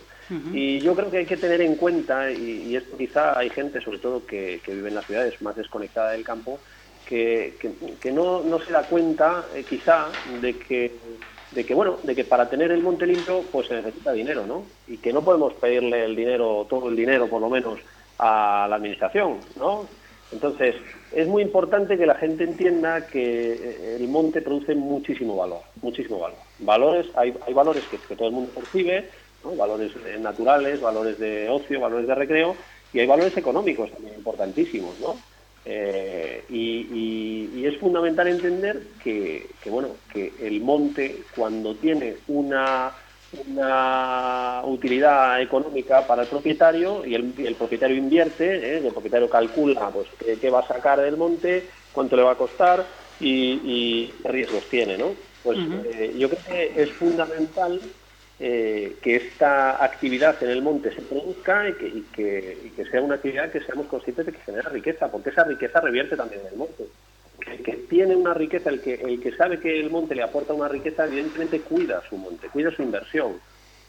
Y 0.53 0.79
yo 0.79 0.95
creo 0.95 1.11
que 1.11 1.17
hay 1.17 1.25
que 1.25 1.37
tener 1.37 1.61
en 1.61 1.75
cuenta, 1.75 2.31
y, 2.31 2.75
esto 2.75 2.97
quizá 2.97 3.37
hay 3.37 3.49
gente, 3.49 3.81
sobre 3.81 3.99
todo 3.99 4.25
que, 4.25 4.61
vive 4.65 4.87
en 4.87 4.95
las 4.95 5.05
ciudades 5.05 5.39
más 5.41 5.57
desconectada 5.57 6.11
del 6.11 6.23
campo, 6.23 6.59
que, 7.05 7.55
que, 8.01 8.11
no, 8.11 8.41
no, 8.41 8.59
se 8.59 8.71
da 8.71 8.83
cuenta, 8.83 9.45
eh, 9.53 9.63
quizá, 9.67 10.07
de 10.41 10.57
que, 10.57 10.93
de 11.51 11.65
que, 11.65 11.73
bueno, 11.75 11.97
de 12.03 12.15
que 12.15 12.23
para 12.23 12.49
tener 12.49 12.71
el 12.71 12.81
monte 12.81 13.05
limpio, 13.05 13.43
pues 13.51 13.67
se 13.67 13.75
necesita 13.75 14.13
dinero, 14.13 14.47
¿no? 14.47 14.63
Y 14.87 14.97
que 14.97 15.13
no 15.13 15.23
podemos 15.23 15.53
pedirle 15.55 16.05
el 16.05 16.15
dinero, 16.15 16.65
todo 16.67 16.89
el 16.89 16.95
dinero, 16.95 17.27
por 17.27 17.41
lo 17.41 17.49
menos, 17.49 17.79
a 18.19 18.67
la 18.69 18.75
administración, 18.75 19.39
¿no? 19.57 19.87
Entonces, 20.31 20.75
es 21.11 21.27
muy 21.27 21.43
importante 21.43 21.97
que 21.97 22.05
la 22.05 22.15
gente 22.15 22.43
entienda 22.43 23.07
que 23.07 23.53
eh, 23.53 23.97
el 23.99 24.07
monte 24.07 24.41
produce 24.41 24.75
muchísimo 24.75 25.35
valor, 25.35 25.61
muchísimo 25.81 26.19
valor. 26.19 26.37
Valores, 26.59 27.07
hay, 27.15 27.33
hay 27.45 27.53
valores 27.53 27.83
que, 27.85 28.15
todo 28.15 28.27
el 28.27 28.33
mundo 28.33 28.51
percibe, 28.53 29.09
valores 29.55 29.91
naturales, 30.19 30.81
valores 30.81 31.19
de 31.19 31.47
ocio, 31.49 31.79
valores 31.79 32.07
de 32.07 32.15
recreo, 32.15 32.55
y 32.91 32.99
hay 32.99 33.07
valores 33.07 33.35
económicos 33.37 33.91
también 33.91 34.15
importantísimos, 34.15 34.99
¿no? 34.99 35.15
Eh, 35.65 36.43
y, 36.49 37.65
es 37.65 37.77
fundamental 37.79 38.27
entender 38.27 38.83
que, 39.03 39.49
bueno, 39.65 39.89
que 40.13 40.31
el 40.39 40.61
monte, 40.61 41.23
cuando 41.35 41.73
tiene 41.73 42.17
una, 42.27 42.91
una 43.47 44.61
utilidad 44.65 45.41
económica 45.41 46.05
para 46.05 46.23
el 46.23 46.27
propietario 46.27 47.05
y 47.05 47.15
el, 47.15 47.55
propietario 47.57 47.95
invierte, 47.95 48.55
¿eh? 48.55 48.77
el 48.85 48.91
propietario 48.91 49.29
calcula 49.29 49.89
pues, 49.89 50.07
qué, 50.39 50.49
va 50.49 50.59
a 50.59 50.67
sacar 50.67 51.01
del 51.01 51.17
monte, 51.17 51.67
cuánto 51.91 52.15
le 52.15 52.23
va 52.23 52.31
a 52.31 52.37
costar 52.37 52.85
y, 53.19 54.07
qué 54.21 54.29
riesgos 54.29 54.63
tiene, 54.69 54.97
¿no? 54.97 55.13
Pues 55.43 55.59
yo 56.17 56.27
creo 56.27 56.41
que 56.47 56.81
es 56.81 56.91
fundamental 56.93 57.79
eh, 58.37 58.97
que 59.01 59.15
esta 59.15 59.81
actividad 59.81 60.43
en 60.43 60.49
el 60.49 60.61
monte 60.61 60.93
se 60.93 61.01
produzca 61.01 61.69
y 61.69 62.03
que, 62.13 62.71
que, 62.75 62.85
sea 62.91 63.01
una 63.01 63.15
actividad 63.15 63.49
que 63.49 63.61
seamos 63.61 63.87
conscientes 63.87 64.25
de 64.25 64.33
que 64.33 64.39
genera 64.39 64.69
riqueza, 64.69 65.09
porque 65.09 65.29
esa 65.29 65.45
riqueza 65.45 65.79
revierte 65.79 66.17
también 66.17 66.41
en 66.41 66.47
el 66.47 66.57
monte. 66.57 66.83
El 67.47 67.63
que 67.63 67.73
tiene 67.73 68.15
una 68.15 68.33
riqueza, 68.33 68.69
el 68.69 68.81
que, 68.81 68.95
el 68.95 69.19
que 69.19 69.31
sabe 69.35 69.59
que 69.59 69.79
el 69.79 69.89
monte 69.89 70.15
le 70.15 70.23
aporta 70.23 70.53
una 70.53 70.67
riqueza, 70.67 71.05
evidentemente 71.05 71.61
cuida 71.61 72.01
su 72.09 72.17
monte, 72.17 72.47
cuida 72.49 72.71
su 72.71 72.81
inversión. 72.81 73.33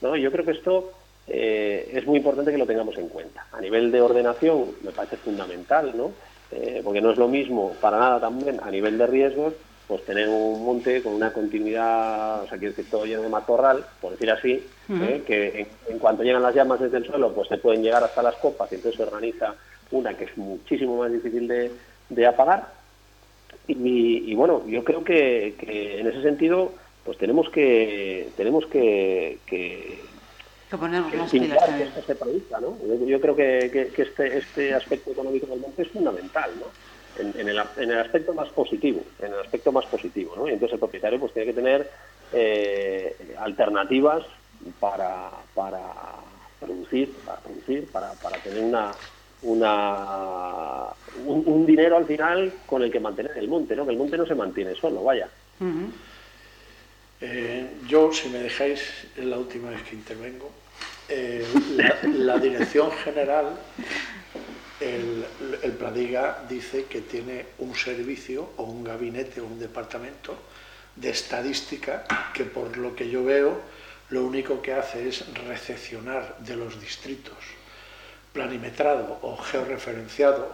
¿no? 0.03 0.16
Yo 0.16 0.30
creo 0.30 0.44
que 0.44 0.53
esto 0.53 0.92
eh, 1.26 1.90
es 1.92 2.07
muy 2.07 2.18
importante 2.18 2.53
que 2.53 2.59
lo 2.59 2.66
tengamos 2.66 2.97
en 2.99 3.09
cuenta. 3.09 3.47
A 3.53 3.61
nivel 3.61 3.90
de 3.90 4.01
ordenación 4.01 4.66
me 4.82 4.92
parece 4.92 5.16
fundamental, 5.16 5.92
¿no? 5.97 6.12
Eh, 6.53 6.80
porque 6.84 7.01
no 7.01 7.11
es 7.11 7.18
lo 7.18 7.26
mismo 7.26 7.74
para 7.80 7.99
nada 7.99 8.20
también 8.20 8.61
a 8.62 8.70
nivel 8.70 8.97
de 8.97 9.07
riesgos 9.09 9.55
pues 9.86 10.05
tener 10.05 10.28
un 10.28 10.64
monte 10.64 11.03
con 11.03 11.14
una 11.14 11.32
continuidad, 11.32 12.42
o 12.42 12.49
sea, 12.49 12.59
que 12.59 12.70
todo 12.70 13.05
lleno 13.05 13.22
de 13.22 13.28
matorral, 13.28 13.84
por 14.01 14.12
decir 14.12 14.30
así, 14.30 14.66
¿eh? 14.88 15.22
que 15.24 15.68
en, 15.88 15.99
cuanto 15.99 16.24
llegan 16.24 16.42
las 16.42 16.55
llamas 16.55 16.80
desde 16.80 16.99
el 16.99 17.07
suelo, 17.07 17.32
pues 17.32 17.49
se 17.49 17.59
pueden 17.59 17.82
llegar 17.82 18.03
hasta 18.03 18.22
las 18.22 18.34
copas 18.36 18.70
y 18.72 18.76
entonces 18.76 18.97
se 18.97 19.05
organiza 19.05 19.55
una 19.92 20.14
que 20.14 20.24
es 20.24 20.36
muchísimo 20.36 20.99
más 20.99 21.12
difícil 21.12 21.47
de, 21.47 22.26
apagar. 22.26 22.66
Y, 23.68 24.34
bueno, 24.34 24.62
yo 24.68 24.84
creo 24.84 25.02
que, 25.02 25.54
en 25.98 26.06
ese 26.06 26.22
sentido, 26.22 26.72
pues 27.04 27.18
tenemos 27.18 27.48
que 27.50 28.30
tenemos 28.36 28.66
que, 28.66 29.38
que 29.46 30.00
que 30.70 30.76
ponernos 30.76 31.14
más 31.14 31.30
pilas 31.30 31.58
¿no? 32.60 32.76
Yo, 33.06 33.20
creo 33.20 33.36
que, 33.36 33.92
que, 33.94 34.02
este, 34.02 34.38
este 34.38 34.74
aspecto 34.74 35.12
económico 35.12 35.46
del 35.46 35.60
monte 35.60 35.82
es 35.82 35.88
fundamental, 35.90 36.50
¿no? 36.58 36.66
en, 37.18 37.48
el, 37.48 37.58
en, 37.76 37.90
el, 37.90 37.98
aspecto 37.98 38.34
más 38.34 38.48
positivo, 38.50 39.02
en 39.20 39.32
el 39.32 39.40
aspecto 39.40 39.72
más 39.72 39.86
positivo, 39.86 40.34
¿no? 40.36 40.48
Y 40.48 40.52
entonces 40.52 40.74
el 40.74 40.80
propietario 40.80 41.18
pues 41.18 41.32
tiene 41.32 41.46
que 41.46 41.54
tener 41.54 41.90
eh, 42.32 43.34
alternativas 43.38 44.24
para, 44.78 45.30
para 45.54 45.80
producir, 46.60 47.14
para 47.24 47.38
producir, 47.40 47.90
para, 47.90 48.12
para 48.14 48.36
tener 48.38 48.62
una, 48.62 48.92
una 49.47 50.86
un, 51.24 51.66
dinero 51.66 51.97
al 51.97 52.07
final 52.07 52.53
con 52.66 52.82
el 52.82 52.90
que 52.90 53.01
mantener 53.01 53.36
el 53.38 53.49
monte, 53.49 53.74
¿no? 53.74 53.84
Que 53.84 53.92
el 53.92 53.99
monte 53.99 54.16
no 54.16 54.26
se 54.26 54.34
mantiene 54.34 54.74
solo, 54.74 55.03
vaya. 55.03 55.28
Eh, 57.20 57.66
yo, 57.86 58.12
si 58.12 58.28
me 58.28 58.38
dejáis, 58.38 58.80
es 59.16 59.24
la 59.24 59.38
última 59.38 59.70
vez 59.70 59.82
que 59.82 59.94
intervengo. 59.94 60.51
Eh, 61.09 61.44
la 62.18 62.38
dirección 62.38 62.90
general 62.90 63.57
el, 64.80 65.24
el 65.62 65.72
Pladiga 65.72 66.44
dice 66.49 66.84
que 66.84 67.01
tiene 67.01 67.47
un 67.59 67.74
servicio 67.74 68.51
o 68.57 68.64
un 68.64 68.84
gabinete 68.84 69.40
o 69.40 69.47
un 69.47 69.59
departamento 69.59 70.36
de 70.97 71.11
estadística 71.11 72.05
que 72.34 72.44
por 72.44 72.76
lo 72.76 72.94
que 72.94 73.09
yo 73.09 73.24
veo 73.24 73.61
lo 74.11 74.24
único 74.24 74.61
que 74.61 74.72
hace 74.72 75.09
es 75.09 75.24
recepcionar 75.34 76.36
de 76.40 76.57
los 76.57 76.80
distritos 76.80 77.55
planimetrado 78.37 79.18
o 79.22 79.34
georreferenciado 79.39 80.53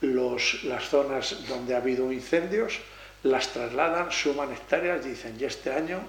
las 0.00 0.88
zonas 0.88 1.48
donde 1.48 1.74
ha 1.74 1.78
habido 1.78 2.12
incendios, 2.12 2.78
las 3.24 3.48
trasladan, 3.48 4.12
suman 4.12 4.52
hectáreas 4.52 5.04
dicen, 5.04 5.36
y 5.40 5.44
este 5.44 5.72
año, 5.72 6.00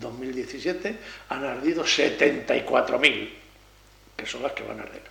2017, 0.00 0.96
han 1.28 1.44
ardido 1.44 1.84
74.000, 1.84 3.30
que 4.16 4.26
son 4.26 4.42
las 4.42 4.52
que 4.52 4.62
van 4.62 4.80
a 4.80 4.84
arder. 4.84 5.02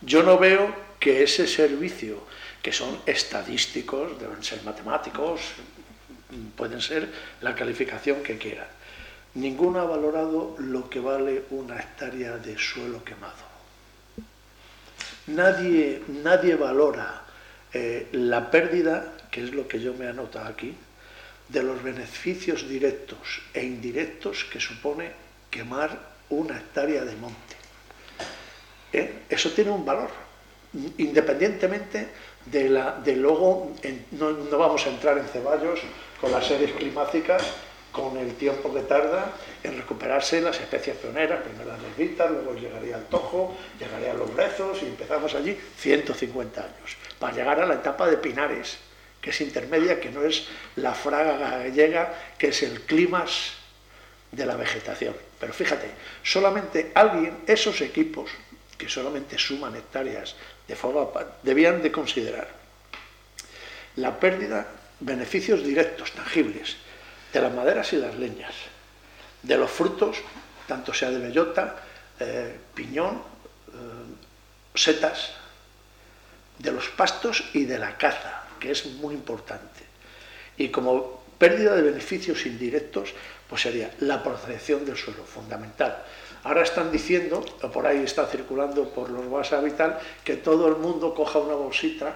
Yo 0.00 0.22
no 0.22 0.38
veo 0.38 0.72
que 0.98 1.22
ese 1.22 1.46
servicio, 1.46 2.22
que 2.62 2.72
son 2.72 3.02
estadísticos, 3.04 4.18
deben 4.18 4.42
ser 4.42 4.62
matemáticos, 4.62 5.40
pueden 6.56 6.80
ser 6.80 7.08
la 7.42 7.54
calificación 7.54 8.22
que 8.22 8.38
quieran, 8.38 8.68
ninguno 9.34 9.80
ha 9.80 9.84
valorado 9.84 10.54
lo 10.58 10.88
que 10.88 11.00
vale 11.00 11.44
una 11.50 11.76
hectárea 11.80 12.38
de 12.38 12.56
suelo 12.56 13.04
quemado. 13.04 13.49
Nadie, 15.34 16.02
nadie 16.22 16.56
valora 16.56 17.22
eh, 17.72 18.08
la 18.12 18.50
pérdida, 18.50 19.12
que 19.30 19.44
es 19.44 19.52
lo 19.52 19.68
que 19.68 19.80
yo 19.80 19.94
me 19.94 20.08
anotado 20.08 20.46
aquí, 20.46 20.74
de 21.48 21.62
los 21.62 21.82
beneficios 21.82 22.68
directos 22.68 23.42
e 23.52 23.64
indirectos 23.64 24.44
que 24.44 24.60
supone 24.60 25.10
quemar 25.50 25.98
una 26.30 26.56
hectárea 26.56 27.04
de 27.04 27.16
monte. 27.16 27.56
¿eh? 28.92 29.22
eso 29.28 29.50
tiene 29.50 29.70
un 29.70 29.84
valor, 29.84 30.10
independientemente 30.98 32.08
de, 32.46 32.68
la, 32.68 32.92
de 33.04 33.16
luego, 33.16 33.72
no, 34.12 34.58
vamos 34.58 34.86
a 34.86 34.90
entrar 34.90 35.18
en 35.18 35.26
ceballos 35.26 35.80
con 36.20 36.30
las 36.30 36.46
series 36.46 36.72
climáticas, 36.72 37.42
con 37.92 38.16
el 38.16 38.34
tiempo 38.34 38.72
que 38.72 38.82
tarda 38.82 39.32
en 39.62 39.76
recuperarse 39.76 40.40
las 40.40 40.60
especies 40.60 40.96
pioneras, 40.96 41.42
primero 41.42 41.68
las 41.68 41.80
nervitas, 41.80 42.30
luego 42.30 42.54
llegaría 42.54 42.96
al 42.96 43.04
tojo, 43.06 43.56
llegaría 43.78 44.12
a 44.12 44.14
los 44.14 44.34
brezos 44.34 44.82
y 44.82 44.86
empezamos 44.86 45.34
allí 45.34 45.58
150 45.78 46.60
años, 46.60 46.96
para 47.18 47.34
llegar 47.34 47.60
a 47.60 47.66
la 47.66 47.74
etapa 47.74 48.08
de 48.08 48.16
pinares, 48.16 48.78
que 49.20 49.30
es 49.30 49.40
intermedia, 49.40 50.00
que 50.00 50.10
no 50.10 50.24
es 50.24 50.48
la 50.76 50.94
fraga 50.94 51.36
gallega, 51.36 52.14
que 52.38 52.48
es 52.48 52.62
el 52.62 52.82
climas 52.82 53.52
de 54.32 54.46
la 54.46 54.56
vegetación. 54.56 55.14
Pero 55.38 55.52
fíjate, 55.52 55.90
solamente 56.22 56.92
alguien, 56.94 57.38
esos 57.46 57.80
equipos, 57.80 58.30
que 58.78 58.88
solamente 58.88 59.36
suman 59.36 59.76
hectáreas 59.76 60.36
de 60.66 60.74
forma 60.74 61.10
debían 61.42 61.82
de 61.82 61.92
considerar 61.92 62.48
la 63.96 64.18
pérdida, 64.18 64.66
beneficios 65.00 65.62
directos, 65.62 66.12
tangibles, 66.12 66.76
de 67.32 67.40
las 67.40 67.52
maderas 67.52 67.92
y 67.92 67.96
las 67.96 68.14
leñas, 68.16 68.54
de 69.42 69.56
los 69.56 69.70
frutos, 69.70 70.18
tanto 70.66 70.92
sea 70.92 71.10
de 71.10 71.18
bellota, 71.18 71.76
eh, 72.18 72.58
piñón, 72.74 73.22
eh, 73.68 74.74
setas, 74.74 75.32
de 76.58 76.72
los 76.72 76.88
pastos 76.88 77.44
y 77.54 77.64
de 77.64 77.78
la 77.78 77.96
caza, 77.96 78.44
que 78.58 78.70
es 78.70 78.86
muy 78.86 79.14
importante. 79.14 79.80
Y 80.56 80.68
como 80.68 81.24
pérdida 81.38 81.74
de 81.74 81.82
beneficios 81.82 82.44
indirectos, 82.44 83.14
pues 83.48 83.62
sería 83.62 83.90
la 84.00 84.22
protección 84.22 84.84
del 84.84 84.96
suelo, 84.96 85.24
fundamental. 85.24 86.04
Ahora 86.44 86.62
están 86.62 86.92
diciendo, 86.92 87.44
o 87.62 87.70
por 87.70 87.86
ahí 87.86 88.04
está 88.04 88.26
circulando 88.26 88.90
por 88.90 89.10
los 89.10 89.26
WhatsApp 89.26 89.66
y 89.66 89.70
tal, 89.72 89.98
que 90.22 90.36
todo 90.36 90.68
el 90.68 90.76
mundo 90.76 91.14
coja 91.14 91.38
una 91.38 91.54
bolsita, 91.54 92.14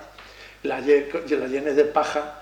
la, 0.62 0.80
llene 0.80 1.72
de 1.72 1.84
paja 1.84 2.40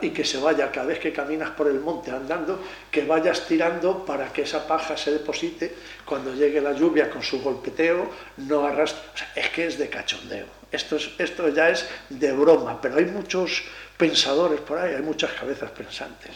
y 0.00 0.10
que 0.10 0.24
se 0.24 0.38
vaya 0.38 0.72
cada 0.72 0.86
vez 0.86 0.98
que 0.98 1.12
caminas 1.12 1.50
por 1.50 1.68
el 1.68 1.78
monte 1.80 2.10
andando, 2.10 2.58
que 2.90 3.04
vayas 3.04 3.46
tirando 3.46 4.04
para 4.04 4.32
que 4.32 4.42
esa 4.42 4.66
paja 4.66 4.96
se 4.96 5.12
deposite 5.12 5.74
cuando 6.06 6.34
llegue 6.34 6.60
la 6.60 6.72
lluvia 6.72 7.10
con 7.10 7.22
su 7.22 7.42
golpeteo, 7.42 8.08
no 8.38 8.66
arrastre. 8.66 9.02
Es 9.36 9.50
que 9.50 9.66
es 9.66 9.78
de 9.78 9.90
cachondeo. 9.90 10.46
Esto, 10.70 10.96
es, 10.96 11.10
esto 11.18 11.48
ya 11.48 11.68
es 11.68 11.86
de 12.08 12.32
broma, 12.32 12.80
pero 12.80 12.96
hay 12.96 13.04
muchos 13.04 13.62
pensadores 13.98 14.60
por 14.60 14.78
ahí, 14.78 14.94
hay 14.94 15.02
muchas 15.02 15.32
cabezas 15.32 15.70
pensantes. 15.70 16.32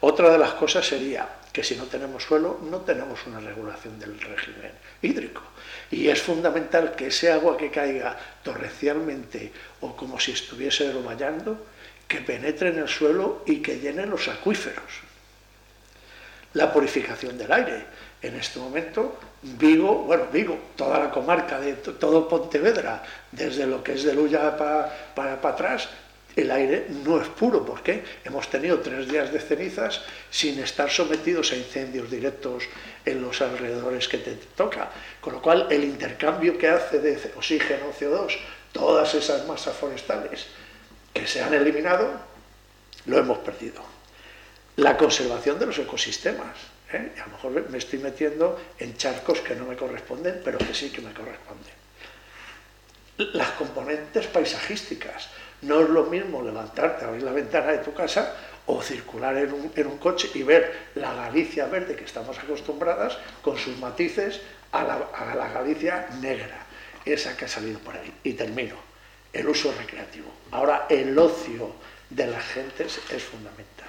Otra 0.00 0.30
de 0.30 0.38
las 0.38 0.52
cosas 0.54 0.86
sería 0.86 1.28
que 1.52 1.62
si 1.62 1.76
no 1.76 1.84
tenemos 1.84 2.22
suelo, 2.24 2.60
no 2.70 2.78
tenemos 2.78 3.24
una 3.26 3.40
regulación 3.40 3.98
del 3.98 4.20
régimen 4.20 4.72
hídrico. 5.02 5.42
Y 5.90 6.08
es 6.08 6.20
fundamental 6.20 6.94
que 6.94 7.06
ese 7.06 7.30
agua 7.32 7.56
que 7.56 7.70
caiga 7.70 8.16
torrencialmente 8.42 9.52
o 9.80 9.96
como 9.96 10.20
si 10.20 10.32
estuviese 10.32 10.92
romallando, 10.92 11.66
que 12.08 12.22
penetre 12.22 12.70
en 12.70 12.78
el 12.78 12.88
suelo 12.88 13.42
y 13.46 13.60
que 13.60 13.78
llene 13.78 14.06
los 14.06 14.26
acuíferos. 14.28 15.06
La 16.54 16.72
purificación 16.72 17.36
del 17.36 17.52
aire. 17.52 17.84
En 18.22 18.34
este 18.34 18.58
momento, 18.58 19.20
Vigo, 19.42 20.04
bueno, 20.04 20.24
Vigo, 20.32 20.58
toda 20.74 20.98
la 20.98 21.10
comarca 21.10 21.60
de 21.60 21.74
todo 21.74 22.26
Pontevedra, 22.26 23.04
desde 23.30 23.66
lo 23.66 23.84
que 23.84 23.92
es 23.92 24.02
de 24.02 24.14
Luya 24.14 24.56
para, 24.56 25.12
para, 25.14 25.40
para 25.40 25.54
atrás, 25.54 25.88
el 26.34 26.50
aire 26.50 26.86
no 27.04 27.20
es 27.20 27.28
puro. 27.28 27.64
¿Por 27.64 27.82
qué? 27.82 28.02
Hemos 28.24 28.48
tenido 28.48 28.80
tres 28.80 29.06
días 29.08 29.30
de 29.32 29.40
cenizas 29.40 30.00
sin 30.30 30.58
estar 30.60 30.90
sometidos 30.90 31.52
a 31.52 31.56
incendios 31.56 32.10
directos 32.10 32.64
en 33.04 33.20
los 33.20 33.40
alrededores 33.42 34.08
que 34.08 34.18
te 34.18 34.32
toca. 34.56 34.90
Con 35.20 35.34
lo 35.34 35.42
cual, 35.42 35.66
el 35.70 35.84
intercambio 35.84 36.56
que 36.56 36.68
hace 36.68 37.00
de 37.00 37.32
oxígeno, 37.36 37.92
CO2, 37.92 38.36
todas 38.72 39.14
esas 39.14 39.46
masas 39.46 39.76
forestales 39.76 40.46
que 41.18 41.26
se 41.26 41.42
han 41.42 41.54
eliminado, 41.54 42.10
lo 43.06 43.18
hemos 43.18 43.38
perdido. 43.38 43.82
La 44.76 44.96
conservación 44.96 45.58
de 45.58 45.66
los 45.66 45.78
ecosistemas. 45.78 46.56
¿eh? 46.92 47.12
a 47.20 47.26
lo 47.26 47.32
mejor 47.32 47.70
me 47.70 47.78
estoy 47.78 47.98
metiendo 47.98 48.58
en 48.78 48.96
charcos 48.96 49.40
que 49.40 49.54
no 49.54 49.66
me 49.66 49.76
corresponden, 49.76 50.40
pero 50.44 50.58
que 50.58 50.74
sí 50.74 50.90
que 50.90 51.00
me 51.00 51.12
corresponden. 51.12 51.74
Las 53.34 53.50
componentes 53.50 54.26
paisajísticas 54.28 55.28
no 55.62 55.80
es 55.80 55.88
lo 55.88 56.04
mismo 56.04 56.42
levantarte, 56.42 57.04
abrir 57.04 57.24
la 57.24 57.32
ventana 57.32 57.72
de 57.72 57.78
tu 57.78 57.92
casa 57.92 58.34
o 58.66 58.80
circular 58.82 59.36
en 59.36 59.52
un, 59.52 59.98
coche 59.98 60.30
y 60.34 60.42
ver 60.42 60.90
la 60.94 61.14
Galicia 61.14 61.66
verde 61.66 61.96
que 61.96 62.04
estamos 62.04 62.38
acostumbradas 62.38 63.18
con 63.42 63.56
sus 63.56 63.76
matices 63.78 64.40
a 64.72 64.84
la, 64.84 65.48
Galicia 65.52 66.08
negra, 66.20 66.66
esa 67.04 67.36
que 67.36 67.46
ha 67.46 67.48
salido 67.48 67.80
por 67.80 67.96
ahí. 67.96 68.12
Y 68.22 68.34
termino, 68.34 68.76
el 69.38 69.48
uso 69.48 69.72
recreativo. 69.72 70.26
Ahora 70.50 70.86
el 70.90 71.16
ocio 71.18 71.72
de 72.10 72.26
las 72.26 72.44
gentes 72.44 73.00
es 73.10 73.22
fundamental. 73.22 73.88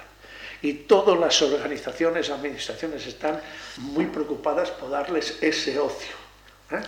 Y 0.62 0.84
todas 0.84 1.18
las 1.18 1.40
organizaciones, 1.42 2.30
administraciones 2.30 3.06
están 3.06 3.40
muy 3.78 4.06
preocupadas 4.06 4.70
por 4.70 4.90
darles 4.90 5.38
ese 5.40 5.78
ocio. 5.78 6.14
¿eh? 6.70 6.82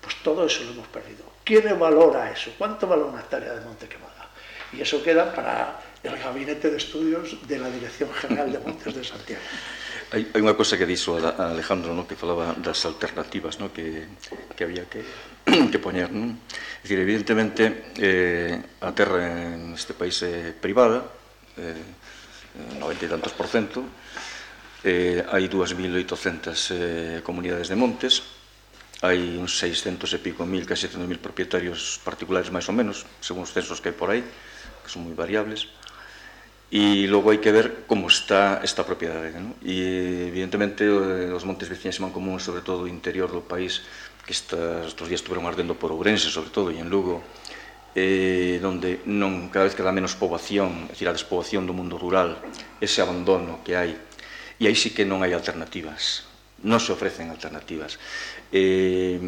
Pues 0.00 0.16
todo 0.24 0.46
eso 0.46 0.64
lo 0.64 0.70
hemos 0.72 0.88
perdido. 0.88 1.24
¿Quién 1.44 1.78
valora 1.78 2.30
eso? 2.32 2.50
¿Cuánto 2.56 2.86
vale 2.86 3.04
una 3.04 3.20
hectárea 3.20 3.54
de 3.54 3.60
monte 3.60 3.86
quemado? 3.88 4.10
Y 4.72 4.80
eso 4.80 5.02
queda 5.02 5.34
para 5.34 5.80
el 6.02 6.16
gabinete 6.16 6.70
de 6.70 6.76
estudios 6.76 7.36
de 7.46 7.58
la 7.58 7.68
Dirección 7.68 8.12
General 8.14 8.52
de 8.52 8.58
Montes 8.60 8.94
de 8.94 9.04
Santiago. 9.04 9.42
Hai 10.10 10.26
unha 10.42 10.58
cosa 10.58 10.74
que 10.74 10.90
dixo 10.90 11.22
a 11.22 11.54
Alejandro 11.54 11.94
no, 11.94 12.02
que 12.02 12.18
falaba 12.18 12.58
das 12.58 12.82
alternativas 12.82 13.62
no, 13.62 13.70
que 13.70 14.10
había 14.58 14.82
que, 14.90 15.06
que 15.72 15.78
poñer. 15.78 16.10
Non? 16.12 16.36
É 16.80 16.84
dicir, 16.84 16.98
evidentemente, 17.00 17.92
eh, 18.00 18.56
a 18.80 18.90
terra 18.96 19.20
neste 19.56 19.92
país 19.92 20.16
é 20.24 20.56
privada, 20.56 21.04
eh, 21.60 21.76
90 22.80 23.04
e 23.04 23.08
tantos 23.08 23.32
por 23.36 23.46
cento, 23.46 23.84
eh, 24.84 25.24
hai 25.28 25.48
2.800 25.48 26.72
eh, 26.72 27.20
comunidades 27.22 27.68
de 27.68 27.76
montes, 27.76 28.40
hai 29.04 29.36
uns 29.36 29.56
600 29.56 30.08
e 30.12 30.18
pico 30.20 30.44
mil, 30.44 30.64
casi 30.64 30.88
700 30.88 31.08
mil 31.08 31.20
propietarios 31.20 32.00
particulares 32.04 32.52
máis 32.52 32.68
ou 32.68 32.76
menos, 32.76 33.04
según 33.20 33.44
os 33.44 33.52
censos 33.52 33.80
que 33.80 33.92
hai 33.92 33.96
por 33.96 34.08
aí, 34.12 34.24
que 34.84 34.90
son 34.92 35.04
moi 35.04 35.16
variables, 35.16 35.68
e 36.70 37.10
logo 37.10 37.34
hai 37.34 37.42
que 37.42 37.50
ver 37.50 37.82
como 37.90 38.06
está 38.06 38.62
esta 38.62 38.86
propiedade. 38.86 39.34
Non? 39.34 39.58
E, 39.64 40.30
evidentemente, 40.30 40.86
eh, 40.86 41.34
os 41.34 41.42
montes 41.42 41.66
veciñas 41.66 41.98
man 41.98 42.14
común, 42.14 42.38
sobre 42.38 42.62
todo 42.62 42.86
o 42.86 42.90
interior 42.90 43.26
do 43.26 43.42
país, 43.42 43.82
que 44.24 44.32
estas, 44.32 44.86
estos 44.88 45.06
días 45.08 45.20
estuveron 45.20 45.46
ardendo 45.46 45.74
por 45.74 45.92
Ourense, 45.92 46.28
sobre 46.28 46.50
todo, 46.50 46.70
e 46.70 46.78
en 46.78 46.88
Lugo, 46.88 47.22
eh, 47.94 48.58
donde 48.62 49.02
non 49.06 49.50
cada 49.50 49.66
vez 49.66 49.74
queda 49.74 49.90
menos 49.90 50.14
poboación, 50.14 50.86
é 50.88 50.94
dicir, 50.94 51.10
a 51.10 51.16
despoboación 51.16 51.66
do 51.66 51.74
mundo 51.74 51.98
rural, 51.98 52.38
ese 52.78 53.02
abandono 53.02 53.60
que 53.66 53.74
hai, 53.74 53.98
e 54.60 54.64
aí 54.68 54.76
sí 54.78 54.94
que 54.94 55.02
non 55.02 55.26
hai 55.26 55.34
alternativas, 55.34 56.28
non 56.62 56.78
se 56.78 56.94
ofrecen 56.94 57.32
alternativas. 57.32 57.98
Eh, 58.54 59.18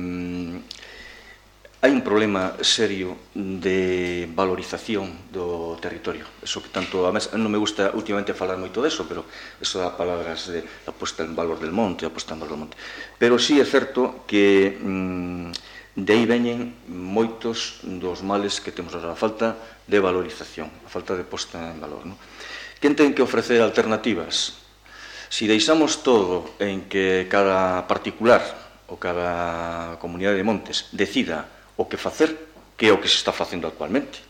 Hai 1.82 1.90
un 1.90 2.06
problema 2.06 2.54
serio 2.62 3.34
de 3.34 4.30
valorización 4.30 5.34
do 5.34 5.74
territorio. 5.82 6.30
Eso 6.38 6.62
que 6.62 6.70
tanto, 6.70 7.02
a 7.02 7.10
mes, 7.10 7.34
non 7.34 7.50
me 7.50 7.58
gusta 7.58 7.90
últimamente 7.90 8.38
falar 8.38 8.54
moito 8.54 8.78
deso, 8.78 9.02
pero 9.02 9.26
eso 9.58 9.82
da 9.82 9.90
palabras 9.90 10.46
de 10.46 10.62
a 10.62 10.94
posta 10.94 11.26
en 11.26 11.34
valor 11.34 11.58
del 11.58 11.74
monte, 11.74 12.06
a 12.06 12.14
posta 12.14 12.38
en 12.38 12.46
valor 12.46 12.54
do 12.54 12.62
monte. 12.70 12.78
Pero 13.18 13.34
sí 13.34 13.58
é 13.58 13.66
certo 13.66 14.22
que 14.30 14.78
mm, 14.78 15.98
de 15.98 16.12
aí 16.14 16.22
veñen 16.22 16.78
moitos 16.86 17.82
dos 17.82 18.22
males 18.22 18.62
que 18.62 18.70
temos 18.70 18.94
a 18.94 19.18
falta 19.18 19.58
de 19.82 19.98
valorización, 19.98 20.70
a 20.86 20.88
falta 20.88 21.18
de 21.18 21.26
posta 21.26 21.58
en 21.74 21.82
valor. 21.82 22.06
Non? 22.06 22.14
Quen 22.78 22.94
ten 22.94 23.10
que 23.10 23.26
ofrecer 23.26 23.58
alternativas? 23.58 24.54
Si 25.26 25.50
deixamos 25.50 26.06
todo 26.06 26.46
en 26.62 26.86
que 26.86 27.26
cada 27.26 27.90
particular 27.90 28.38
ou 28.86 29.02
cada 29.02 29.98
comunidade 29.98 30.38
de 30.38 30.46
montes 30.46 30.86
decida 30.94 31.50
o 31.76 31.88
que 31.88 31.96
facer 31.96 32.34
que 32.76 32.88
é 32.88 32.92
o 32.92 32.98
que 32.98 33.08
se 33.08 33.20
está 33.20 33.30
facendo 33.30 33.68
actualmente. 33.68 34.20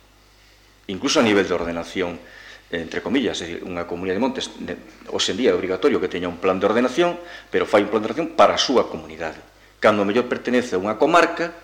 Incluso 0.90 1.20
a 1.20 1.24
nivel 1.24 1.46
de 1.46 1.54
ordenación, 1.54 2.20
entre 2.68 3.00
comillas, 3.00 3.40
é 3.40 3.48
dicir, 3.48 3.64
unha 3.64 3.88
comunidade 3.88 4.18
de 4.18 4.24
montes, 4.24 4.44
de, 4.60 4.76
hoxe 5.08 5.32
en 5.32 5.40
día 5.40 5.50
é 5.52 5.56
obrigatorio 5.56 6.00
que 6.02 6.10
teña 6.10 6.28
un 6.28 6.36
plan 6.42 6.60
de 6.60 6.68
ordenación, 6.68 7.16
pero 7.48 7.64
fai 7.64 7.86
un 7.86 7.90
plan 7.92 8.02
de 8.04 8.12
ordenación 8.12 8.36
para 8.36 8.56
a 8.56 8.60
súa 8.60 8.88
comunidade. 8.88 9.40
Cando 9.80 10.04
mellor 10.04 10.28
pertenece 10.28 10.76
a 10.76 10.82
unha 10.82 11.00
comarca, 11.00 11.54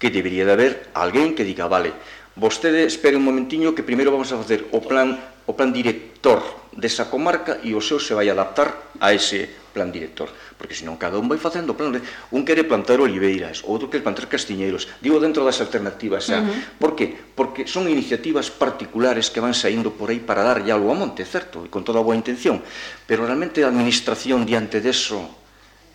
que 0.00 0.10
debería 0.10 0.42
de 0.42 0.54
haber 0.56 0.72
alguén 0.98 1.36
que 1.36 1.46
diga, 1.46 1.70
vale, 1.70 1.94
vostede 2.34 2.88
espere 2.88 3.14
un 3.14 3.28
momentiño 3.28 3.76
que 3.76 3.86
primeiro 3.86 4.10
vamos 4.10 4.32
a 4.32 4.40
facer 4.40 4.66
o 4.72 4.80
plan 4.80 5.20
o 5.46 5.52
plan 5.52 5.74
director 5.74 6.40
desa 6.72 7.10
comarca 7.10 7.58
e 7.60 7.74
o 7.74 7.82
seu 7.82 7.98
se 8.00 8.14
vai 8.14 8.30
adaptar 8.30 8.72
a 9.02 9.12
ese 9.12 9.50
plan 9.72 9.90
director, 9.90 10.28
porque 10.60 10.76
senón 10.76 11.00
cada 11.00 11.16
un 11.16 11.26
vai 11.26 11.40
facendo 11.40 11.72
plan, 11.72 11.96
un 11.96 12.42
quere 12.44 12.62
plantar 12.62 13.00
oliveiras, 13.00 13.64
outro 13.64 13.88
quere 13.88 14.04
plantar 14.04 14.28
castiñeiros, 14.28 14.86
digo 15.00 15.16
dentro 15.18 15.42
das 15.42 15.58
alternativas 15.64 16.28
xa. 16.28 16.44
Uh 16.44 16.52
-huh. 16.52 16.78
Por 16.78 16.92
que? 16.92 17.08
Porque 17.10 17.64
son 17.64 17.88
iniciativas 17.88 18.52
particulares 18.52 19.32
que 19.32 19.40
van 19.40 19.56
saindo 19.56 19.96
por 19.96 20.12
aí 20.12 20.20
para 20.20 20.44
dar 20.44 20.60
algo 20.60 20.92
a 20.92 20.96
monte, 20.96 21.24
certo? 21.24 21.64
E 21.64 21.72
con 21.72 21.82
toda 21.82 21.98
a 21.98 22.06
boa 22.06 22.14
intención, 22.14 22.60
pero 23.08 23.24
realmente 23.24 23.64
a 23.64 23.72
administración 23.72 24.44
diante 24.44 24.84
deso 24.84 25.24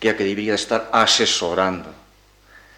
que 0.02 0.10
a 0.10 0.16
que 0.18 0.26
debería 0.26 0.58
estar 0.58 0.90
asesorando. 0.90 1.94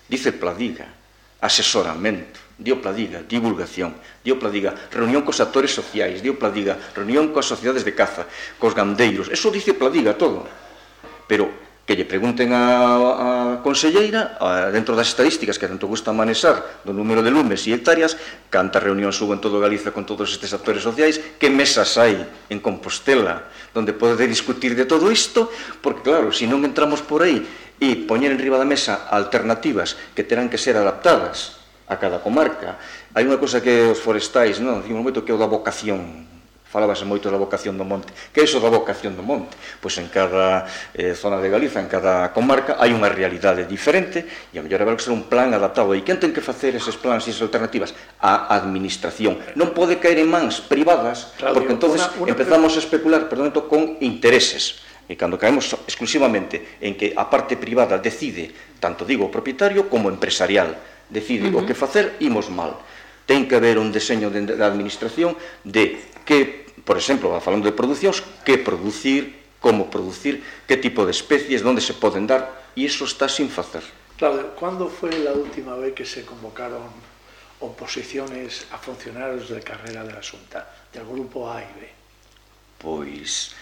Dice 0.07 0.37
Pladiga, 0.37 1.01
asesoramento, 1.41 2.41
dio 2.61 2.81
pladiga, 2.81 3.23
divulgación, 3.25 3.97
dio 4.23 4.39
pladiga, 4.39 4.75
reunión 4.93 5.25
cos 5.25 5.41
actores 5.41 5.73
sociais, 5.73 6.21
dio 6.21 6.37
pladiga, 6.37 6.77
reunión 6.95 7.33
coas 7.33 7.49
sociedades 7.49 7.85
de 7.85 7.97
caza, 7.97 8.29
cos 8.61 8.77
gandeiros, 8.77 9.33
eso 9.33 9.49
dice 9.51 9.73
pladiga 9.73 10.13
todo 10.15 10.45
pero 11.31 11.47
que 11.87 11.95
lle 11.95 12.07
pregunten 12.07 12.51
a, 12.51 12.63
a 12.63 13.29
conselleira, 13.63 14.39
a, 14.39 14.71
dentro 14.75 14.99
das 14.99 15.11
estadísticas 15.11 15.59
que 15.59 15.71
tanto 15.71 15.87
gusta 15.87 16.11
manexar 16.11 16.83
do 16.87 16.91
número 16.91 17.23
de 17.23 17.31
lumes 17.31 17.67
e 17.67 17.75
hectáreas, 17.75 18.19
cantas 18.51 18.83
reunións 18.83 19.19
hubo 19.23 19.35
en 19.35 19.43
todo 19.43 19.63
Galiza 19.63 19.95
con 19.95 20.07
todos 20.07 20.31
estes 20.31 20.51
actores 20.55 20.83
sociais, 20.83 21.19
que 21.39 21.51
mesas 21.51 21.99
hai 21.99 22.19
en 22.51 22.59
Compostela 22.59 23.47
donde 23.75 23.95
pode 23.95 24.27
discutir 24.27 24.75
de 24.75 24.87
todo 24.87 25.11
isto, 25.11 25.51
porque 25.83 26.07
claro, 26.07 26.35
se 26.35 26.43
si 26.43 26.47
non 26.51 26.67
entramos 26.67 27.03
por 27.03 27.23
aí 27.27 27.43
e 27.79 28.07
poñer 28.07 28.35
en 28.35 28.39
riba 28.39 28.59
da 28.59 28.67
mesa 28.67 29.11
alternativas 29.11 29.99
que 30.15 30.23
terán 30.23 30.47
que 30.47 30.63
ser 30.63 30.79
adaptadas 30.79 31.59
a 31.91 31.99
cada 31.99 32.23
comarca, 32.23 32.79
hai 33.19 33.27
unha 33.27 33.39
cosa 33.43 33.59
que 33.59 33.91
os 33.91 33.99
forestais, 33.99 34.63
non, 34.63 34.79
dicimos 34.83 35.03
moito 35.03 35.27
que 35.27 35.31
é 35.31 35.35
o 35.35 35.43
da 35.43 35.51
vocación, 35.51 36.30
Falábase 36.71 37.03
moito 37.03 37.27
da 37.27 37.35
vocación 37.35 37.75
do 37.75 37.83
monte. 37.83 38.15
Que 38.31 38.41
é 38.41 38.45
iso 38.47 38.63
da 38.63 38.71
vocación 38.71 39.19
do 39.19 39.27
monte? 39.27 39.59
Pois 39.83 39.99
en 39.99 40.07
cada 40.07 40.71
eh, 40.95 41.19
zona 41.19 41.43
de 41.43 41.51
Galiza, 41.51 41.83
en 41.83 41.91
cada 41.91 42.31
comarca, 42.31 42.79
hai 42.79 42.95
unha 42.95 43.11
realidade 43.11 43.67
diferente 43.67 44.23
e 44.55 44.57
a 44.57 44.63
mellor 44.63 44.87
haberá 44.87 44.95
que 44.95 45.03
ser 45.03 45.11
un 45.11 45.27
plan 45.27 45.51
adaptado. 45.51 45.99
E 45.99 46.07
quen 46.07 46.23
ten 46.23 46.31
que 46.31 46.39
facer 46.39 46.79
eses 46.79 46.95
plans 46.95 47.27
e 47.27 47.35
esas 47.35 47.43
alternativas? 47.43 47.91
A 48.23 48.55
administración. 48.55 49.43
Non 49.59 49.75
pode 49.75 49.99
caer 49.99 50.23
en 50.23 50.31
mans 50.31 50.63
privadas, 50.63 51.35
Claudio, 51.35 51.59
porque 51.59 51.75
entonces 51.75 52.07
una, 52.15 52.31
una... 52.31 52.39
empezamos 52.39 52.79
a 52.79 52.81
especular, 52.87 53.27
perdón, 53.27 53.51
entón, 53.51 53.67
con 53.67 53.83
intereses. 53.99 54.87
E 55.11 55.19
cando 55.19 55.35
caemos 55.43 55.75
exclusivamente 55.91 56.79
en 56.79 56.95
que 56.95 57.11
a 57.19 57.27
parte 57.27 57.59
privada 57.59 57.99
decide, 57.99 58.47
tanto 58.79 59.03
digo 59.03 59.27
o 59.27 59.35
propietario 59.35 59.91
como 59.91 60.07
empresarial, 60.07 60.79
decide 61.11 61.51
uh 61.51 61.59
-huh. 61.59 61.63
o 61.63 61.67
que 61.67 61.75
facer, 61.75 62.15
imos 62.23 62.47
mal. 62.47 62.79
Ten 63.31 63.47
que 63.47 63.55
haber 63.55 63.79
un 63.79 63.95
deseño 63.95 64.27
de, 64.27 64.43
da 64.59 64.67
administración 64.67 65.39
de 65.63 66.03
que, 66.27 66.67
por 66.83 66.99
exemplo, 66.99 67.31
falando 67.39 67.71
de 67.71 67.71
producións, 67.71 68.27
que 68.43 68.59
producir, 68.59 69.55
como 69.63 69.87
producir, 69.87 70.43
que 70.67 70.75
tipo 70.75 71.07
de 71.07 71.15
especies, 71.15 71.63
onde 71.63 71.79
se 71.79 71.95
poden 71.95 72.27
dar, 72.27 72.75
e 72.75 72.91
iso 72.91 73.07
está 73.07 73.31
sin 73.31 73.47
facer. 73.47 73.87
Claro, 74.19 74.51
cando 74.59 74.91
foi 74.91 75.15
a 75.31 75.35
última 75.39 75.79
vez 75.79 75.95
que 75.95 76.03
se 76.03 76.27
convocaron 76.27 76.91
oposiciones 77.63 78.67
a 78.75 78.83
funcionarios 78.83 79.47
de 79.47 79.63
carrera 79.63 80.03
de 80.03 80.11
la 80.11 80.27
Xunta, 80.27 80.67
del 80.91 81.07
grupo 81.07 81.47
A 81.47 81.63
e 81.63 81.71
B? 81.79 81.81
Pois, 82.83 83.55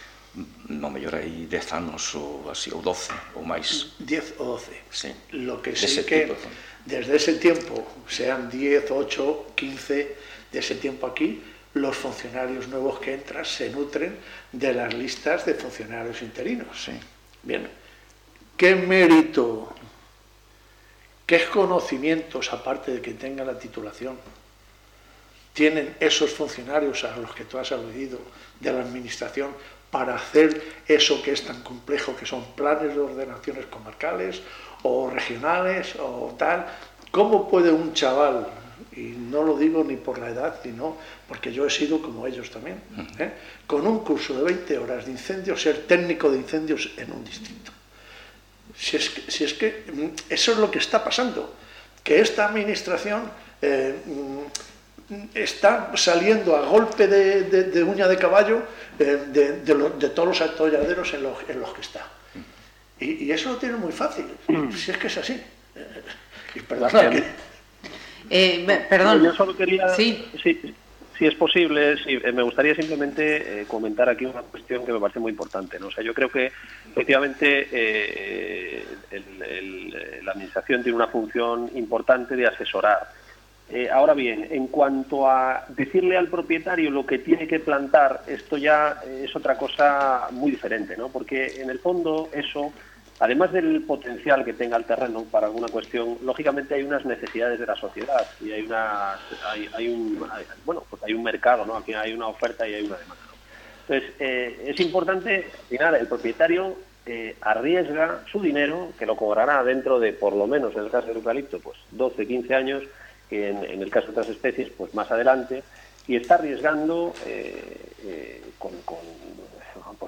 no 0.69 0.89
mellor 0.89 1.21
aí 1.21 1.45
10 1.45 1.73
anos 1.77 2.15
ou 2.15 2.49
así, 2.49 2.73
ou 2.73 2.81
12 2.81 3.13
ou 3.35 3.45
máis. 3.45 3.93
10 4.01 4.41
ou 4.41 4.57
12. 4.57 4.73
Sí. 4.89 5.13
Lo 5.45 5.61
que 5.61 5.77
sí 5.77 6.01
que 6.09 6.25
tipo, 6.25 6.41
desde 6.85 7.17
ese 7.17 7.35
tiempo, 7.35 7.87
sean 8.09 8.51
10, 8.51 8.91
8, 8.91 9.53
15, 9.55 10.17
de 10.53 10.59
ese 10.59 10.75
tiempo 10.77 11.07
aquí, 11.07 11.43
los 11.75 11.97
funcionarios 11.97 12.69
nuevos 12.69 12.99
que 12.99 13.15
entran 13.15 13.45
se 13.45 13.71
nutren 13.71 14.17
de 14.53 14.73
las 14.73 14.95
listas 14.95 15.45
de 15.45 15.55
funcionarios 15.55 16.23
interinos. 16.23 16.85
Sí. 16.85 16.93
Bien, 17.43 17.69
¿qué 18.57 18.75
mérito, 18.75 19.75
qué 21.27 21.45
conocimientos, 21.47 22.53
aparte 22.53 22.93
de 22.93 23.03
que 23.03 23.13
tengan 23.13 23.47
la 23.47 23.59
titulación, 23.59 24.19
tienen 25.53 25.97
esos 26.01 26.31
funcionarios 26.31 27.05
a 27.05 27.17
los 27.17 27.35
que 27.35 27.45
tú 27.45 27.59
has 27.59 27.73
aludido 27.73 28.21
de 28.61 28.73
la 28.73 28.81
Administración 28.81 29.53
para 29.91 30.15
hacer 30.15 30.63
eso 30.87 31.23
que 31.23 31.33
es 31.33 31.45
tan 31.45 31.63
complejo, 31.63 32.15
que 32.17 32.27
son 32.27 32.45
planes 32.55 32.95
de 32.95 33.01
ordenaciones 33.01 33.67
comarcales 33.67 34.43
o 34.83 35.11
regionales 35.11 35.97
o 35.97 36.35
tal? 36.39 36.67
¿Cómo 37.11 37.49
puede 37.49 37.71
un 37.71 37.93
chaval 37.95 38.47
y 38.99 39.15
no 39.31 39.43
lo 39.43 39.57
digo 39.57 39.85
ni 39.85 39.97
por 39.97 40.19
la 40.19 40.31
edad, 40.31 40.59
sino 40.63 40.97
porque 41.29 41.53
yo 41.53 41.67
he 41.67 41.71
sido 41.71 42.03
como 42.03 42.27
ellos 42.27 42.51
también, 42.51 42.81
¿eh? 43.19 43.33
con 43.67 43.87
un 43.87 44.01
curso 44.01 44.35
de 44.35 44.43
20 44.43 44.79
horas 44.79 45.07
de 45.07 45.13
incendios, 45.13 45.63
ser 45.63 45.87
técnico 45.87 46.31
de 46.31 46.39
incendios 46.39 46.91
en 46.97 47.13
un 47.13 47.25
distrito. 47.25 47.71
Si 48.77 48.97
es 48.97 49.11
que, 49.11 49.31
si 49.31 49.45
es 49.45 49.55
que 49.55 49.85
mm, 49.93 50.33
eso 50.33 50.53
es 50.53 50.59
lo 50.59 50.71
que 50.71 50.79
está 50.79 51.03
pasando, 51.03 51.55
que 52.03 52.21
esta 52.21 52.47
administración 52.47 53.23
eh, 53.63 53.95
mm, 54.07 55.15
está 55.35 55.93
saliendo 55.95 56.57
a 56.57 56.67
golpe 56.67 57.07
de, 57.07 57.45
de, 57.45 57.65
de 57.65 57.83
uña 57.83 58.09
de 58.09 58.17
caballo 58.17 58.63
eh, 58.99 59.25
de, 59.29 59.53
de, 59.63 60.09
todos 60.11 60.29
los 60.29 60.41
atolladeros 60.41 61.15
en 61.15 61.23
los, 61.23 61.39
en 61.49 61.61
los 61.61 61.73
que 61.73 61.81
está. 61.81 62.07
Y, 63.01 63.25
y, 63.25 63.33
eso 63.33 63.53
lo 63.53 63.59
tiene 63.59 63.77
muy 63.77 63.93
fácil, 63.93 64.27
si 64.75 64.91
es 64.91 64.97
que 64.97 65.07
es 65.07 65.19
así. 65.19 65.41
Y 66.55 66.61
perdona 66.61 67.11
que 67.11 67.23
eh, 68.31 68.87
perdón. 68.89 69.23
Yo 69.23 69.35
solo 69.35 69.57
quería, 69.57 69.89
sí. 69.91 70.27
si, 70.43 70.75
si 71.19 71.27
es 71.27 71.35
posible, 71.35 71.97
si, 71.99 72.15
eh, 72.15 72.33
me 72.33 72.43
gustaría 72.43 72.75
simplemente 72.75 73.61
eh, 73.61 73.65
comentar 73.67 74.09
aquí 74.09 74.25
una 74.25 74.43
cuestión 74.43 74.85
que 74.85 74.93
me 74.93 75.01
parece 75.01 75.21
muy 75.21 75.31
importante. 75.31 75.79
¿no? 75.79 75.89
O 75.89 75.91
sea, 75.91 76.03
yo 76.03 76.15
creo 76.15 76.31
que 76.31 76.51
efectivamente 76.91 77.69
eh, 77.71 78.85
el, 79.11 79.43
el, 79.43 80.25
la 80.25 80.33
Administración 80.33 80.83
tiene 80.83 80.97
una 80.97 81.09
función 81.09 81.71
importante 81.75 82.35
de 82.35 82.47
asesorar. 82.47 83.09
Eh, 83.71 83.91
ahora 83.91 84.15
bien, 84.15 84.49
en 84.51 84.69
cuanto 84.69 85.29
a 85.29 85.67
decirle 85.69 86.17
al 86.17 86.29
propietario 86.29 86.91
lo 86.91 87.05
que 87.05 87.19
tiene 87.19 87.47
que 87.47 87.61
plantar, 87.61 88.23
esto 88.27 88.57
ya 88.57 89.01
es 89.07 89.35
otra 89.37 89.59
cosa 89.59 90.29
muy 90.31 90.53
diferente, 90.53 90.97
¿no? 90.97 91.09
Porque 91.09 91.61
en 91.61 91.69
el 91.69 91.79
fondo 91.79 92.31
eso 92.33 92.73
Además 93.21 93.53
del 93.53 93.83
potencial 93.83 94.45
que 94.45 94.53
tenga 94.53 94.77
el 94.77 94.85
terreno 94.85 95.25
para 95.25 95.49
alguna 95.49 95.67
cuestión, 95.69 96.19
lógicamente 96.23 96.75
hay 96.75 96.85
unas 96.85 97.05
necesidades 97.05 97.59
de 97.59 97.67
la 97.67 97.75
sociedad 97.75 98.25
y 98.41 98.53
hay 98.53 98.63
una 98.63 99.15
hay, 99.77 99.89
un 99.89 100.25
bueno 100.65 100.85
pues 100.89 101.03
hay 101.03 101.15
un 101.15 101.25
mercado, 101.25 101.67
¿no? 101.67 101.77
Aquí 101.77 101.95
hay 101.95 102.13
una 102.13 102.29
oferta 102.29 102.69
y 102.69 102.75
hay 102.75 102.87
una 102.87 102.97
demanda. 102.97 103.25
Entonces 103.89 104.13
eh, 104.21 104.65
es 104.69 104.79
importante, 104.81 105.47
al 105.53 105.67
final 105.67 105.95
el 105.97 106.07
propietario 106.07 106.77
eh, 107.07 107.35
arriesga 107.41 108.23
su 108.31 108.41
dinero, 108.41 108.93
que 108.97 109.07
lo 109.07 109.17
cobrará 109.17 109.65
dentro 109.65 109.99
de 109.99 110.13
por 110.13 110.37
lo 110.37 110.47
menos 110.47 110.77
en 110.77 110.85
el 110.85 110.91
caso 110.91 111.09
del 111.09 111.17
eucalipto, 111.17 111.59
pues 111.59 111.77
12, 111.91 112.25
15 112.25 112.55
años, 112.55 112.85
que 113.29 113.49
en, 113.49 113.83
el 113.83 113.91
caso 113.91 114.07
de 114.07 114.13
otras 114.13 114.29
especies, 114.29 114.69
pues 114.77 114.95
más 114.95 115.11
adelante, 115.11 115.65
y 116.07 116.15
está 116.15 116.37
arriesgando 116.37 117.15
eh, 117.27 118.43
con, 118.59 118.73
con 118.83 118.99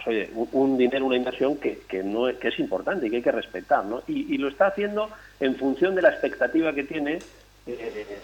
pues 0.02 0.06
oye, 0.06 0.30
un, 0.52 0.78
dinero, 0.78 1.06
una 1.06 1.16
inversión 1.16 1.56
que, 1.56 1.80
que, 1.88 2.02
no, 2.02 2.26
que 2.38 2.48
es 2.48 2.58
importante 2.58 3.06
y 3.06 3.10
que 3.10 3.16
hay 3.16 3.22
que 3.22 3.32
respetar, 3.32 3.84
¿no? 3.84 4.02
Y, 4.06 4.34
y 4.34 4.38
lo 4.38 4.48
está 4.48 4.68
haciendo 4.68 5.10
en 5.38 5.56
función 5.56 5.94
de 5.94 6.02
la 6.02 6.10
expectativa 6.10 6.72
que 6.72 6.84
tiene, 6.84 7.18
eh, 7.66 8.20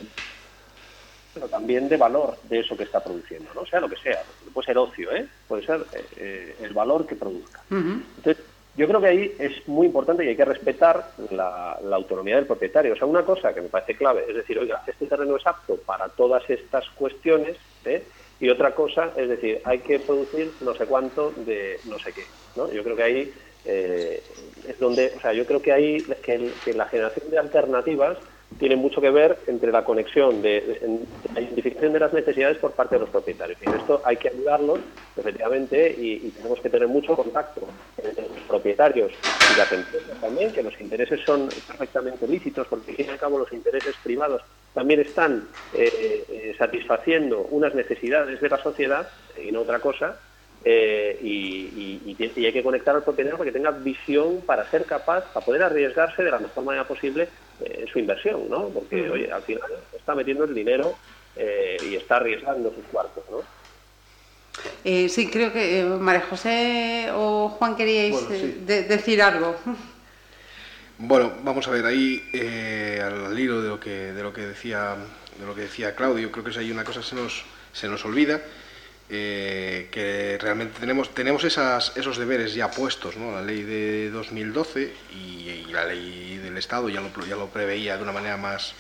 pero 1.35 1.49
también 1.49 1.89
de 1.89 1.97
valor 1.97 2.39
de 2.49 2.61
eso 2.61 2.77
que 2.77 2.85
está 2.85 3.03
produciendo, 3.03 3.51
¿no? 3.55 3.67
Sea 3.67 3.81
lo 3.81 3.89
que 3.89 3.97
sea, 3.97 4.23
puede 4.53 4.67
ser 4.67 4.79
ocio, 4.79 5.15
¿eh? 5.15 5.27
Puede 5.47 5.67
ser 5.67 5.85
eh, 6.17 6.57
el 6.63 6.73
valor 6.73 7.07
que 7.07 7.15
produzca. 7.15 7.61
Uh 7.71 7.75
-huh. 7.75 8.03
Entonces, 8.17 8.45
yo 8.77 8.87
creo 8.87 9.01
que 9.01 9.07
ahí 9.07 9.35
es 9.39 9.67
muy 9.69 9.87
importante 9.87 10.25
y 10.25 10.29
hay 10.29 10.37
que 10.37 10.45
respetar 10.45 11.11
la, 11.31 11.79
la, 11.83 11.97
autonomía 11.97 12.37
del 12.37 12.47
propietario. 12.47 12.93
O 12.93 12.97
sea, 12.97 13.07
una 13.07 13.23
cosa 13.23 13.55
que 13.55 13.63
me 13.63 13.69
parece 13.69 13.97
clave 13.97 14.25
es 14.29 14.35
decir, 14.35 14.59
oiga, 14.59 14.83
este 14.87 15.07
terreno 15.07 15.37
es 15.37 15.47
apto 15.47 15.77
para 15.77 16.09
todas 16.09 16.49
estas 16.49 16.89
cuestiones, 16.91 17.57
¿eh? 17.85 18.03
Y 18.41 18.49
otra 18.49 18.75
cosa 18.75 19.13
es 19.17 19.29
decir, 19.29 19.61
hay 19.65 19.79
que 19.79 19.99
producir 19.99 20.53
no 20.61 20.75
sé 20.75 20.87
cuánto 20.87 21.33
de 21.37 21.81
no 21.85 21.99
sé 21.99 22.13
qué. 22.13 22.25
¿no? 22.57 22.71
Yo 22.71 22.83
creo 22.83 22.97
que 22.97 23.03
ahí 23.03 23.33
eh, 23.65 24.23
es 24.69 24.79
donde, 24.79 25.13
o 25.17 25.21
sea, 25.21 25.33
yo 25.33 25.47
creo 25.47 25.61
que 25.61 25.73
ahí 25.73 26.03
que, 26.23 26.35
el, 26.35 26.77
la 26.77 26.87
generación 26.87 27.31
de 27.31 27.39
alternativas 27.39 28.19
tiene 28.59 28.77
mucho 28.77 29.01
que 29.01 29.11
ver 29.11 29.39
entre 29.49 29.73
la 29.73 29.85
conexión 29.85 30.41
de, 30.41 30.79
la 31.35 31.41
identificación 31.41 31.93
de 31.93 31.99
las 31.99 32.13
necesidades 32.13 32.59
por 32.59 32.73
parte 32.73 32.95
de 32.95 33.01
los 33.01 33.11
propietarios. 33.11 33.59
Y 33.61 33.69
en 33.69 33.75
esto 33.75 34.01
hay 34.05 34.17
que 34.19 34.29
ayudarlos, 34.29 34.79
efectivamente, 35.17 35.95
y, 35.99 36.29
y 36.29 36.31
tenemos 36.31 36.61
que 36.61 36.71
tener 36.71 36.87
mucho 36.87 37.17
contacto 37.17 37.67
entre 37.99 38.29
los 38.29 38.41
propietarios 38.47 39.13
y 39.53 39.59
las 39.59 39.73
empresas 39.73 40.21
también, 40.21 40.53
que 40.53 40.63
los 40.63 40.81
intereses 40.81 41.21
son 41.27 41.49
perfectamente 41.49 42.29
lícitos, 42.29 42.69
porque 42.69 42.93
al 42.93 42.97
fin 42.97 43.07
y 43.07 43.11
al 43.11 43.19
cabo 43.19 43.39
los 43.39 43.53
intereses 43.53 43.97
privados 44.05 44.43
también 44.77 45.01
están 45.01 45.49
eh, 45.73 46.23
eh, 46.29 46.55
satisfaciendo 46.59 47.49
unas 47.51 47.75
necesidades 47.75 48.43
de 48.43 48.49
la 48.51 48.63
sociedad 48.63 49.09
y 49.43 49.51
no 49.51 49.63
otra 49.63 49.79
cosa, 49.79 50.21
eh, 50.67 51.19
y, 51.23 52.05
y, 52.05 52.31
y, 52.37 52.45
hay 52.45 52.53
que 52.53 52.63
conectar 52.63 52.95
al 52.95 53.03
propietario 53.03 53.39
para 53.39 53.49
que 53.49 53.57
tenga 53.57 53.71
visión 53.71 54.43
para 54.45 54.71
ser 54.71 54.85
capaz, 54.85 55.25
para 55.33 55.47
poder 55.47 55.63
arriesgarse 55.63 56.23
de 56.23 56.31
la 56.31 56.41
mejor 56.41 56.63
manera 56.63 56.87
posible 56.87 57.27
eh, 57.63 57.79
en 57.81 57.87
su 57.87 57.99
inversión, 57.99 58.51
¿no? 58.51 58.69
Porque, 58.69 59.01
uh 59.01 59.05
-huh. 59.07 59.13
oye, 59.13 59.33
al 59.33 59.43
final 59.45 59.71
está 59.97 60.15
metiendo 60.15 60.45
el 60.45 60.55
dinero 60.55 60.95
eh, 61.37 61.79
y 61.89 61.95
está 61.97 62.17
arriesgando 62.17 62.71
sus 62.75 62.85
cuartos, 62.93 63.25
¿no? 63.31 63.39
Eh, 64.85 65.09
sí, 65.09 65.31
creo 65.31 65.55
que 65.55 65.85
María 65.85 66.27
José 66.29 67.09
o 67.15 67.49
Juan 67.49 67.77
queríais 67.77 68.13
bueno, 68.13 68.29
sí. 68.29 68.63
de 68.67 68.83
decir 68.83 69.23
algo. 69.23 69.57
Bueno, 70.99 71.35
vamos 71.43 71.69
a 71.69 71.73
ver 71.73 71.85
ahí 71.85 72.27
eh, 72.33 73.03
al 73.05 73.39
hilo 73.39 73.61
de 73.61 73.69
lo 73.69 73.79
que 73.79 74.13
de 74.15 74.23
lo 74.23 74.33
que 74.33 74.47
decía 74.47 74.97
de 75.39 75.45
lo 75.45 75.55
que 75.55 75.63
decía 75.63 75.95
Claudio, 75.95 76.33
creo 76.33 76.43
que 76.43 76.59
ahí 76.59 76.71
una 76.71 76.85
cosa 76.85 77.03
se 77.03 77.15
nos 77.15 77.45
se 77.73 77.87
nos 77.87 78.03
olvida 78.07 78.41
eh, 79.11 79.89
que 79.93 80.39
realmente 80.41 80.81
tenemos 80.81 81.15
tenemos 81.15 81.45
esas, 81.45 81.95
esos 81.99 82.17
deberes 82.17 82.55
ya 82.55 82.71
puestos, 82.71 83.17
¿no? 83.19 83.33
La 83.33 83.43
ley 83.43 83.63
de 83.63 84.11
2012 84.11 84.91
y, 85.13 85.67
y 85.69 85.71
la 85.71 85.85
ley 85.85 86.39
del 86.39 86.57
Estado 86.57 86.89
ya 86.89 87.03
lo 87.03 87.11
ya 87.27 87.37
lo 87.37 87.49
preveía 87.49 87.99
de 87.99 88.03
una 88.03 88.13
manera 88.13 88.39
más 88.39 88.73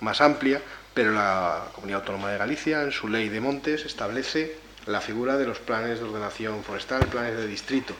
más 0.00 0.22
amplia, 0.22 0.62
pero 0.94 1.12
la 1.12 1.64
Comunidad 1.74 2.00
Autónoma 2.00 2.30
de 2.30 2.38
Galicia 2.38 2.82
en 2.84 2.92
su 2.92 3.06
ley 3.06 3.28
de 3.28 3.40
montes 3.42 3.84
establece 3.84 4.56
la 4.86 5.02
figura 5.02 5.36
de 5.36 5.44
los 5.46 5.58
planes 5.58 5.98
de 5.98 6.06
ordenación 6.06 6.64
forestal, 6.64 7.06
planes 7.08 7.36
de 7.36 7.46
distrito 7.46 7.94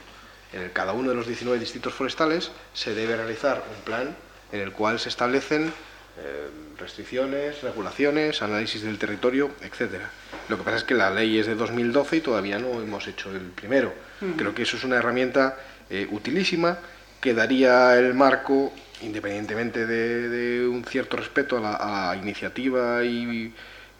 en 0.53 0.61
el, 0.61 0.71
cada 0.71 0.93
uno 0.93 1.09
de 1.09 1.15
los 1.15 1.27
19 1.27 1.59
distritos 1.59 1.93
forestales 1.93 2.51
se 2.73 2.93
debe 2.93 3.15
realizar 3.15 3.63
un 3.75 3.83
plan 3.83 4.15
en 4.51 4.59
el 4.59 4.71
cual 4.71 4.99
se 4.99 5.09
establecen 5.09 5.71
eh, 6.17 6.49
restricciones, 6.77 7.61
regulaciones, 7.61 8.41
análisis 8.41 8.81
del 8.81 8.97
territorio, 8.97 9.51
etcétera. 9.61 10.09
Lo 10.49 10.57
que 10.57 10.63
pasa 10.63 10.77
es 10.77 10.83
que 10.83 10.93
la 10.93 11.09
ley 11.09 11.39
es 11.39 11.47
de 11.47 11.55
2012 11.55 12.17
y 12.17 12.21
todavía 12.21 12.59
no 12.59 12.81
hemos 12.81 13.07
hecho 13.07 13.31
el 13.31 13.41
primero. 13.41 13.93
Uh 14.19 14.25
-huh. 14.25 14.35
Creo 14.35 14.53
que 14.53 14.63
eso 14.63 14.75
es 14.77 14.83
una 14.83 14.97
herramienta 14.97 15.57
eh, 15.89 16.07
utilísima 16.11 16.79
que 17.21 17.33
daría 17.33 17.97
el 17.97 18.13
marco, 18.13 18.73
independientemente 19.01 19.85
de, 19.85 20.29
de 20.29 20.67
un 20.67 20.83
cierto 20.83 21.17
respeto 21.17 21.57
a 21.57 21.59
la, 21.61 21.73
a 21.75 22.15
la 22.15 22.21
iniciativa 22.21 23.03
y, 23.03 23.53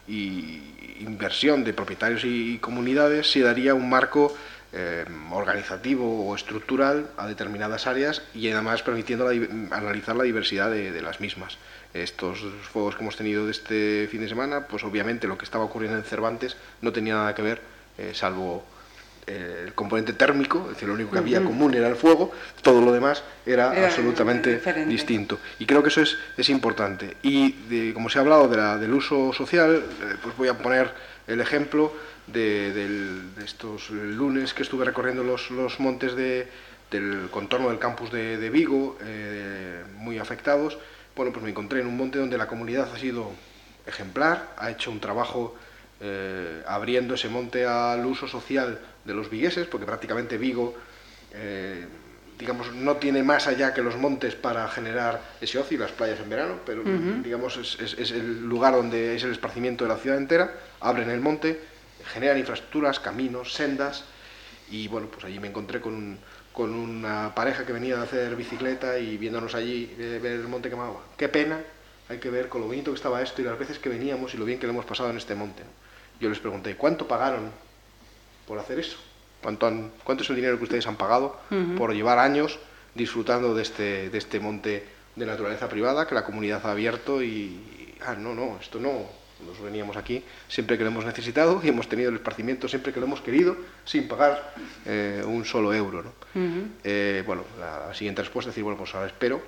y, 0.08 0.62
inversión 1.00 1.64
de 1.64 1.74
propietarios 1.74 2.24
y, 2.26 2.56
y 2.56 2.58
comunidades, 2.58 3.32
se 3.32 3.40
daría 3.42 3.74
un 3.74 3.90
marco 3.90 4.36
eh, 4.74 5.06
organizativo 5.32 6.28
o 6.28 6.36
estructural 6.36 7.10
a 7.18 7.28
determinadas 7.28 7.88
áreas 7.88 8.22
y 8.34 8.50
además 8.50 8.84
permitiendo 8.84 9.30
la, 9.30 9.76
analizar 9.76 10.16
la 10.16 10.24
diversidad 10.24 10.72
de, 10.72 10.92
de, 10.92 11.02
las 11.02 11.20
mismas. 11.20 11.58
Estos 11.94 12.40
fuegos 12.72 12.96
que 12.96 13.02
hemos 13.02 13.18
tenido 13.18 13.46
de 13.46 13.52
este 13.52 14.08
fin 14.10 14.22
de 14.22 14.30
semana, 14.30 14.68
pues 14.68 14.84
obviamente 14.84 15.28
lo 15.28 15.38
que 15.38 15.46
estaba 15.46 15.66
ocurriendo 15.66 15.98
en 15.98 16.04
Cervantes 16.04 16.56
no 16.82 16.94
tenía 16.94 17.16
nada 17.16 17.36
que 17.36 17.42
ver, 17.42 17.62
eh, 17.98 18.12
salvo 18.14 18.64
eh, 19.28 19.66
el 19.68 19.74
componente 19.76 20.14
térmico, 20.14 20.64
es 20.64 20.70
decir, 20.70 20.88
lo 20.88 20.96
único 20.96 21.12
que 21.12 21.20
había 21.20 21.44
común 21.44 21.74
era 21.74 21.88
el 21.88 21.96
fuego, 21.96 22.32
todo 22.62 22.82
lo 22.82 22.92
demás 22.92 23.24
era, 23.46 23.86
absolutamente 23.86 24.60
distinto. 24.88 25.40
Y 25.60 25.66
creo 25.66 25.84
que 25.84 25.90
eso 25.90 26.02
es, 26.02 26.18
es 26.38 26.50
importante. 26.50 27.18
Y 27.22 27.92
como 27.94 28.10
se 28.10 28.18
ha 28.18 28.22
hablado 28.22 28.48
del 28.48 28.94
uso 28.94 29.32
social, 29.34 29.76
eh, 29.76 30.16
pues 30.24 30.36
voy 30.38 30.48
a 30.48 30.58
poner 30.58 30.92
el 31.28 31.40
ejemplo 31.40 31.94
de, 32.32 33.44
estos 33.44 33.90
lunes 33.90 34.54
que 34.54 34.64
estuve 34.64 34.86
recorriendo 34.86 35.24
los, 35.24 35.52
los 35.52 35.80
montes 35.80 36.16
del 36.16 37.30
contorno 37.32 37.70
del 37.70 37.80
campus 37.80 38.12
de, 38.12 38.50
Vigo, 38.50 38.98
eh, 39.02 39.84
muy 39.98 40.20
afectados. 40.20 40.78
Bueno, 41.16 41.32
pues 41.32 41.44
me 41.44 41.50
encontré 41.50 41.82
en 41.82 41.88
un 41.88 41.98
monte 41.98 42.20
donde 42.20 42.38
la 42.38 42.48
comunidad 42.48 42.90
ha 42.94 42.98
sido 42.98 43.32
ejemplar, 43.86 44.54
ha 44.58 44.72
hecho 44.72 44.92
un 44.92 45.00
trabajo 45.00 45.56
abriendo 46.66 47.14
ese 47.14 47.30
monte 47.30 47.64
al 47.64 48.04
uso 48.08 48.28
social 48.28 48.80
de 49.06 49.14
los 49.14 49.30
vigueses, 49.30 49.68
porque 49.68 49.86
prácticamente 49.86 50.38
Vigo, 50.38 50.76
eh, 51.34 51.86
digamos, 52.38 52.74
no 52.74 52.98
tiene 52.98 53.24
más 53.24 53.48
allá 53.48 53.74
que 53.74 53.82
los 53.82 53.98
montes 53.98 54.36
para 54.36 54.68
generar 54.68 55.22
ese 55.40 55.60
ocio 55.60 55.78
y 55.78 55.80
las 55.80 55.92
playas 55.92 56.20
en 56.20 56.30
verano, 56.30 56.56
pero 56.66 56.84
digamos 57.24 57.58
es, 57.58 58.12
el 58.12 58.44
lugar 58.48 58.74
donde 58.74 59.16
es 59.16 59.24
el 59.24 59.32
esparcimiento 59.32 59.86
de 59.86 59.90
la 59.90 59.98
ciudad 59.98 60.18
entera, 60.18 60.52
abren 60.80 61.10
el 61.10 61.22
monte, 61.22 61.60
generan 62.06 62.38
infraestructuras, 62.38 63.00
caminos, 63.00 63.54
sendas, 63.54 64.04
y 64.70 64.88
bueno, 64.88 65.08
pues 65.08 65.26
allí 65.26 65.40
me 65.40 65.48
encontré 65.48 65.82
con, 65.82 66.18
con 66.54 66.74
una 66.74 67.34
pareja 67.36 67.66
que 67.66 67.74
venía 67.74 68.00
a 68.00 68.04
hacer 68.04 68.36
bicicleta 68.36 69.00
y 69.00 69.18
viéndonos 69.18 69.56
allí 69.56 69.94
eh, 69.98 70.20
ver 70.22 70.34
el 70.34 70.48
monte 70.48 70.70
quemado. 70.70 71.02
Qué 71.18 71.30
pena, 71.30 71.60
hay 72.10 72.20
que 72.20 72.30
ver 72.30 72.50
con 72.50 72.62
lo 72.62 72.68
bonito 72.68 72.92
que 72.92 72.96
estaba 72.96 73.22
esto 73.22 73.42
y 73.42 73.46
las 73.46 73.60
veces 73.60 73.80
que 73.80 73.90
veníamos 73.90 74.34
y 74.34 74.38
lo 74.38 74.46
bien 74.46 74.60
que 74.60 74.68
lo 74.68 74.74
hemos 74.74 74.86
pasado 74.86 75.10
en 75.10 75.18
este 75.18 75.36
monte. 75.36 75.64
Yo 76.20 76.30
les 76.30 76.40
pregunté, 76.40 76.76
¿cuánto 76.76 77.08
pagaron 77.08 77.52
por 78.52 78.60
hacer 78.60 78.80
eso. 78.80 78.98
¿Cuánto, 79.42 79.72
¿Cuánto 80.04 80.24
es 80.24 80.30
el 80.30 80.36
dinero 80.36 80.58
que 80.58 80.64
ustedes 80.66 80.86
han 80.86 80.98
pagado 80.98 81.40
por 81.78 81.94
llevar 81.94 82.20
años 82.20 82.60
disfrutando 82.94 83.56
de 83.56 83.64
este, 83.64 84.10
de 84.10 84.18
este 84.18 84.42
monte 84.42 84.86
de 85.16 85.26
naturaleza 85.26 85.70
privada 85.70 86.06
que 86.06 86.16
la 86.16 86.26
comunidad 86.26 86.66
ha 86.66 86.72
abierto 86.72 87.24
y, 87.24 87.96
ah, 88.06 88.16
no, 88.16 88.36
no, 88.36 88.58
esto 88.60 88.80
no, 88.80 89.06
nos 89.46 89.62
veníamos 89.62 89.98
aquí 89.98 90.24
siempre 90.48 90.78
que 90.78 90.84
lo 90.84 90.90
hemos 90.90 91.06
necesitado 91.06 91.62
y 91.64 91.70
hemos 91.70 91.88
tenido 91.88 92.10
el 92.10 92.16
esparcimiento 92.16 92.68
siempre 92.68 92.94
que 92.94 93.00
lo 93.00 93.06
hemos 93.06 93.22
querido 93.22 93.56
sin 93.86 94.08
pagar 94.08 94.54
eh, 94.86 95.24
un 95.26 95.46
solo 95.46 95.74
euro. 95.74 96.04
¿no? 96.04 96.14
Eh, 96.84 97.24
bueno, 97.26 97.44
la, 97.60 97.94
siguiente 97.94 98.22
respuesta 98.22 98.50
es 98.50 98.56
decir, 98.56 98.64
bueno, 98.64 98.78
pues 98.78 98.94
ahora 98.96 99.08
espero 99.08 99.42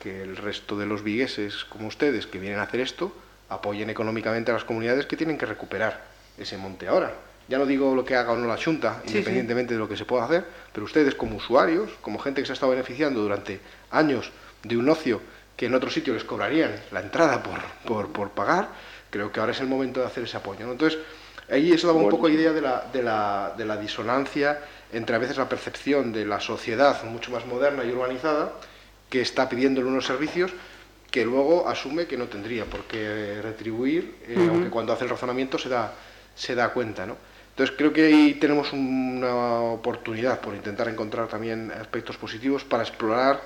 que 0.00 0.22
el 0.22 0.36
resto 0.36 0.78
de 0.78 0.86
los 0.86 1.02
vigueses 1.02 1.64
como 1.64 1.88
ustedes 1.88 2.26
que 2.26 2.38
vienen 2.38 2.60
a 2.60 2.62
hacer 2.62 2.80
esto 2.80 3.12
apoyen 3.48 3.90
económicamente 3.90 4.50
a 4.50 4.54
las 4.54 4.64
comunidades 4.64 5.06
que 5.06 5.16
tienen 5.16 5.38
que 5.38 5.46
recuperar 5.46 6.06
ese 6.38 6.56
monte 6.56 6.86
ahora 6.86 7.12
ya 7.48 7.58
no 7.58 7.66
digo 7.66 7.94
lo 7.94 8.04
que 8.04 8.14
haga 8.14 8.32
o 8.32 8.36
no 8.36 8.46
la 8.46 8.62
Junta, 8.62 9.02
independientemente 9.06 9.74
de 9.74 9.80
lo 9.80 9.88
que 9.88 9.96
se 9.96 10.04
pueda 10.04 10.24
hacer, 10.24 10.44
pero 10.72 10.84
ustedes 10.84 11.14
como 11.14 11.36
usuarios, 11.36 11.90
como 12.02 12.18
gente 12.18 12.42
que 12.42 12.46
se 12.46 12.52
ha 12.52 12.54
estado 12.54 12.72
beneficiando 12.72 13.20
durante 13.20 13.60
años 13.90 14.30
de 14.62 14.76
un 14.76 14.88
ocio 14.88 15.20
que 15.56 15.66
en 15.66 15.74
otro 15.74 15.90
sitio 15.90 16.14
les 16.14 16.24
cobrarían 16.24 16.72
la 16.92 17.00
entrada 17.00 17.42
por, 17.42 18.12
por, 18.12 18.30
pagar, 18.30 18.68
creo 19.10 19.32
que 19.32 19.40
ahora 19.40 19.52
es 19.52 19.60
el 19.60 19.66
momento 19.66 20.00
de 20.00 20.06
hacer 20.06 20.24
ese 20.24 20.36
apoyo. 20.36 20.70
Entonces, 20.70 20.98
ahí 21.50 21.72
eso 21.72 21.86
daba 21.86 21.98
un 21.98 22.08
poco 22.08 22.28
idea 22.28 22.52
de 22.52 22.60
la, 22.60 22.84
de, 22.92 23.02
la, 23.02 23.54
de 23.56 23.64
la 23.64 23.76
disonancia 23.76 24.60
entre 24.92 25.16
a 25.16 25.18
veces 25.18 25.36
la 25.36 25.48
percepción 25.48 26.12
de 26.12 26.24
la 26.24 26.40
sociedad 26.40 27.02
mucho 27.04 27.30
más 27.30 27.46
moderna 27.46 27.84
y 27.84 27.90
urbanizada, 27.90 28.52
que 29.10 29.20
está 29.20 29.48
pidiéndole 29.48 29.86
unos 29.86 30.06
servicios 30.06 30.52
que 31.10 31.24
luego 31.24 31.68
asume 31.68 32.06
que 32.06 32.16
no 32.16 32.26
tendría 32.26 32.64
por 32.66 32.84
qué 32.84 33.40
retribuir, 33.42 34.16
eh, 34.26 34.46
aunque 34.48 34.68
cuando 34.68 34.92
hace 34.92 35.04
el 35.04 35.10
razonamiento 35.10 35.58
se 35.58 35.68
da, 35.68 35.94
se 36.34 36.54
da 36.54 36.68
cuenta. 36.70 37.06
¿no? 37.06 37.16
Entonces 37.50 37.74
creo 37.76 37.92
que 37.92 38.06
ahí 38.06 38.34
tenemos 38.34 38.72
una 38.72 39.60
oportunidad 39.60 40.40
por 40.40 40.54
intentar 40.54 40.88
encontrar 40.88 41.28
también 41.28 41.72
aspectos 41.72 42.16
positivos 42.16 42.62
para 42.64 42.82
explorar, 42.82 43.40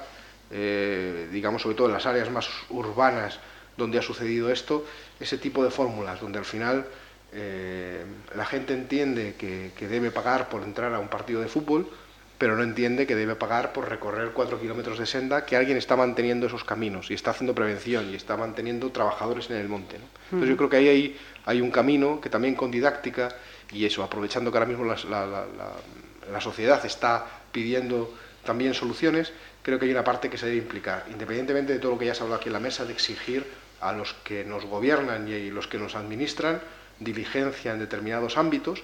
eh, 0.50 1.28
digamos, 1.30 1.62
sobre 1.62 1.76
todo 1.76 1.86
en 1.86 1.94
las 1.94 2.04
áreas 2.06 2.30
más 2.30 2.48
urbanas 2.70 3.38
donde 3.76 3.98
ha 3.98 4.02
sucedido 4.02 4.50
esto, 4.50 4.84
ese 5.22 5.38
tipo 5.38 5.64
de 5.64 5.70
fórmulas, 5.70 6.20
donde 6.20 6.38
al 6.38 6.44
final 6.44 6.86
eh, 7.32 8.04
la 8.34 8.44
gente 8.44 8.74
entiende 8.74 9.34
que, 9.38 9.72
debe 9.88 10.10
pagar 10.10 10.48
por 10.48 10.62
entrar 10.62 10.92
a 10.94 10.98
un 10.98 11.08
partido 11.08 11.40
de 11.40 11.48
fútbol, 11.48 11.88
pero 12.36 12.56
no 12.56 12.62
entiende 12.62 13.06
que 13.06 13.14
debe 13.14 13.36
pagar 13.36 13.72
por 13.72 13.88
recorrer 13.88 14.32
cuatro 14.32 14.60
kilómetros 14.60 14.98
de 14.98 15.06
senda, 15.06 15.46
que 15.46 15.56
alguien 15.56 15.76
está 15.78 15.96
manteniendo 15.96 16.46
esos 16.46 16.64
caminos 16.64 17.10
y 17.10 17.14
está 17.14 17.30
haciendo 17.30 17.54
prevención 17.54 18.10
y 18.10 18.16
está 18.16 18.36
manteniendo 18.36 18.90
trabajadores 18.90 19.48
en 19.50 19.56
el 19.56 19.68
monte. 19.68 19.96
Entonces 20.24 20.48
yo 20.48 20.56
creo 20.56 20.68
que 20.68 20.76
ahí 20.76 20.88
hay, 20.88 21.16
hay 21.46 21.60
un 21.60 21.70
camino 21.70 22.20
que 22.20 22.28
también 22.28 22.54
con 22.54 22.70
didáctica 22.70 23.28
y 23.72 23.86
eso, 23.86 24.02
aprovechando 24.02 24.50
que 24.50 24.58
ahora 24.58 24.68
mismo 24.68 24.84
la, 24.84 26.40
sociedad 26.40 26.84
está 26.84 27.26
pidiendo 27.52 28.12
también 28.44 28.74
soluciones, 28.74 29.32
creo 29.62 29.78
que 29.78 29.86
hay 29.86 29.92
una 29.92 30.04
parte 30.04 30.28
que 30.28 30.36
se 30.36 30.46
debe 30.46 30.58
implicar, 30.58 31.06
independientemente 31.10 31.72
de 31.72 31.78
todo 31.78 31.92
lo 31.92 31.98
que 31.98 32.06
ya 32.06 32.14
se 32.14 32.20
ha 32.20 32.24
hablado 32.24 32.40
aquí 32.40 32.48
en 32.48 32.54
la 32.54 32.60
mesa, 32.60 32.84
de 32.84 32.92
exigir 32.92 33.46
a 33.82 33.92
los 33.92 34.14
que 34.24 34.44
nos 34.44 34.64
gobiernan 34.64 35.28
y 35.28 35.48
a 35.48 35.52
los 35.52 35.66
que 35.66 35.78
nos 35.78 35.94
administran 35.94 36.60
diligencia 37.00 37.72
en 37.72 37.80
determinados 37.80 38.38
ámbitos, 38.38 38.82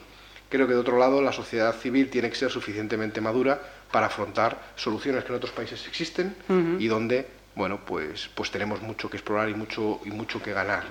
creo 0.49 0.67
que 0.67 0.75
de 0.75 0.81
otro 0.81 0.99
lado 0.99 1.23
la 1.23 1.33
sociedad 1.33 1.75
civil 1.75 2.11
tiene 2.11 2.29
que 2.31 2.37
ser 2.37 2.51
suficientemente 2.51 3.21
madura 3.21 3.61
para 3.91 4.07
afrontar 4.07 4.59
soluciones 4.77 5.25
que 5.25 5.31
en 5.31 5.37
otros 5.37 5.53
países 5.53 5.87
existen 5.87 6.35
y 6.79 6.89
donde 6.89 7.27
bueno 7.55 7.81
pues 7.85 8.29
pues 8.35 8.51
tenemos 8.51 8.83
mucho 8.83 9.09
que 9.09 9.17
explorar 9.17 9.49
y 9.49 9.55
mucho 9.55 10.01
y 10.05 10.11
mucho 10.11 10.43
que 10.43 10.53
ganar. 10.53 10.85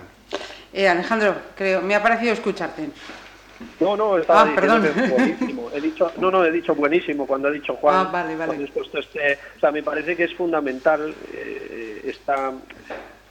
Eh, 0.73 0.87
Alejandro, 0.87 1.35
creo 1.55 1.81
me 1.81 1.95
ha 1.95 2.01
parecido 2.01 2.33
escucharte. 2.33 2.89
No, 3.79 3.97
no, 3.97 4.17
estaba 4.19 4.41
ah, 4.41 4.45
diciendo 4.45 4.93
que 4.93 5.07
buenísimo. 5.07 5.71
He 5.73 5.81
dicho, 5.81 6.11
no, 6.17 6.29
no, 6.29 6.45
he 6.45 6.51
dicho 6.51 6.75
buenísimo 6.75 7.25
cuando 7.25 7.47
ha 7.47 7.51
dicho 7.51 7.75
Juan. 7.75 7.95
Ah, 7.95 8.09
vale, 8.11 8.35
vale. 8.35 8.63
este, 8.63 9.39
o 9.57 9.59
sea, 9.59 9.71
me 9.71 9.81
parece 9.81 10.15
que 10.15 10.25
es 10.25 10.35
fundamental 10.35 11.13
eh, 11.33 12.01
esta, 12.05 12.53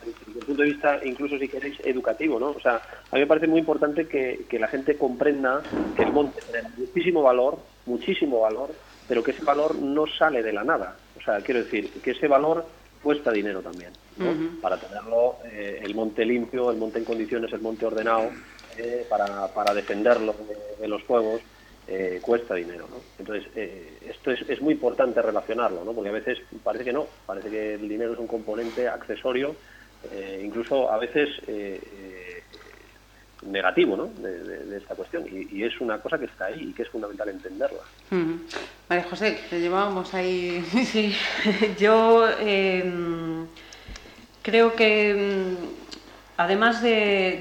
desde 0.07 0.41
el 0.41 0.47
punto 0.47 0.63
de 0.63 0.69
vista, 0.69 1.01
incluso 1.05 1.39
si 1.39 1.49
queréis, 1.49 1.79
educativo, 1.85 2.39
¿no? 2.39 2.51
O 2.51 2.61
sea, 2.61 2.77
a 2.77 3.15
mí 3.15 3.21
me 3.21 3.27
parece 3.27 3.47
muy 3.47 3.61
importante 3.61 4.07
que, 4.07 4.47
que 4.49 4.59
la 4.59 4.69
gente 4.69 4.97
comprenda 4.97 5.63
que 5.97 6.03
el 6.03 6.13
monte 6.13 6.41
tiene 6.51 6.69
muchísimo 6.77 7.23
valor, 7.23 7.59
muchísimo 7.87 8.41
valor, 8.41 8.71
pero 9.09 9.23
que 9.23 9.33
ese 9.33 9.45
valor 9.45 9.77
no 9.77 10.07
sale 10.07 10.43
de 10.43 10.53
la 10.53 10.65
nada. 10.65 10.97
O 11.17 11.23
sea, 11.23 11.41
quiero 11.41 11.63
decir, 11.63 11.91
que 12.03 12.13
ese 12.13 12.29
valor 12.29 12.65
cuesta 13.03 13.31
dinero 13.31 13.61
también, 13.61 13.93
¿no? 14.17 14.61
Para 14.61 14.79
tenerlo, 14.79 15.37
eh, 15.45 15.81
el 15.83 15.95
monte 15.95 16.25
limpio, 16.25 16.71
el 16.71 16.77
monte 16.77 16.99
en 16.99 17.05
condiciones, 17.05 17.53
el 17.53 17.61
monte 17.61 17.87
ordenado, 17.87 18.31
para, 19.09 19.49
para 19.49 19.75
defenderlo 19.75 20.35
de, 20.79 20.89
los 20.89 21.03
juegos 21.05 21.41
eh, 21.89 22.19
cuesta 22.23 22.55
dinero. 22.55 22.87
¿no? 22.91 22.97
Entonces, 23.19 23.51
eh, 23.55 23.99
esto 24.09 24.31
es, 24.31 24.49
es, 24.49 24.61
muy 24.61 24.75
importante 24.75 25.23
relacionarlo, 25.23 25.85
¿no? 25.85 25.93
porque 25.93 26.11
a 26.11 26.13
veces 26.13 26.39
parece 26.63 26.85
que 26.85 26.93
no, 26.93 27.07
parece 27.27 27.49
que 27.49 27.75
el 27.75 27.89
dinero 27.89 28.13
es 28.13 28.19
un 28.19 28.27
componente 28.27 28.89
accesorio, 28.89 29.55
eh, 30.11 30.43
incluso 30.45 30.91
a 30.91 30.99
veces 30.99 31.29
negativo 33.43 33.97
¿no? 33.97 34.07
de, 34.07 34.77
esta 34.77 34.95
cuestión, 34.95 35.25
y, 35.31 35.63
es 35.63 35.81
una 35.81 36.01
cosa 36.01 36.19
que 36.19 36.27
está 36.27 36.47
ahí 36.47 36.69
y 36.71 36.73
que 36.73 36.83
es 36.83 36.89
fundamental 36.89 37.29
entenderla. 37.29 37.83
María 38.89 39.05
José, 39.05 39.39
te 39.51 39.61
llevábamos 39.61 40.15
ahí. 40.15 40.65
Sí, 40.87 41.15
yo 41.79 42.29
em, 42.41 43.47
creo 44.43 44.75
que 44.75 45.57
Además 46.39 46.83
de, 46.83 47.39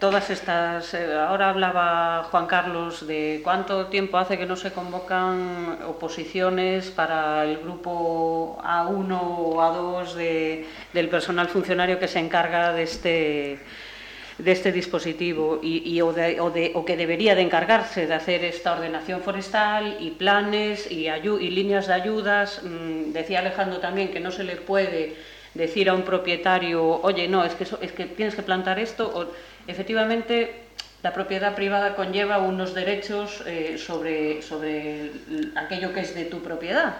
todas 0.00 0.30
estas, 0.30 0.94
eh, 0.94 1.12
ahora 1.12 1.50
hablaba 1.50 2.24
Juan 2.30 2.46
Carlos 2.46 3.06
de 3.06 3.42
cuánto 3.44 3.88
tiempo 3.88 4.16
hace 4.16 4.38
que 4.38 4.46
no 4.46 4.56
se 4.56 4.72
convocan 4.72 5.78
oposiciones 5.86 6.88
para 6.88 7.44
el 7.44 7.58
grupo 7.58 8.58
A1 8.64 9.18
o 9.20 9.56
A2 9.60 10.14
del 10.94 11.08
personal 11.10 11.48
funcionario 11.48 11.98
que 11.98 12.08
se 12.08 12.18
encarga 12.18 12.72
de 12.72 12.82
este, 12.82 13.58
de 14.38 14.52
este 14.52 14.72
dispositivo 14.72 15.60
y, 15.62 16.00
o, 16.00 16.14
o, 16.14 16.84
que 16.86 16.96
debería 16.96 17.34
de 17.34 17.42
encargarse 17.42 18.06
de 18.06 18.14
hacer 18.14 18.42
esta 18.42 18.72
ordenación 18.72 19.20
forestal 19.20 19.98
y 20.00 20.12
planes 20.12 20.90
y, 20.90 21.08
y 21.08 21.50
líneas 21.50 21.88
de 21.88 21.92
ayudas. 21.92 22.62
Mm, 22.64 23.12
decía 23.12 23.40
Alejandro 23.40 23.80
también 23.80 24.08
que 24.08 24.20
no 24.20 24.30
se 24.30 24.44
le 24.44 24.56
puede 24.56 25.33
decir 25.54 25.88
a 25.88 25.94
un 25.94 26.02
propietario, 26.02 27.00
oye, 27.02 27.28
no, 27.28 27.44
es 27.44 27.54
que, 27.54 27.64
es 27.64 27.92
que 27.92 28.06
tienes 28.06 28.34
que 28.34 28.42
plantar 28.42 28.78
esto, 28.78 29.10
o, 29.14 29.26
efectivamente 29.66 30.64
la 31.02 31.12
propiedad 31.12 31.54
privada 31.54 31.94
conlleva 31.94 32.38
unos 32.38 32.74
derechos 32.74 33.42
eh, 33.46 33.76
sobre, 33.78 34.40
sobre 34.42 35.10
aquello 35.54 35.92
que 35.92 36.00
es 36.00 36.14
de 36.14 36.24
tu 36.24 36.40
propiedad. 36.40 36.96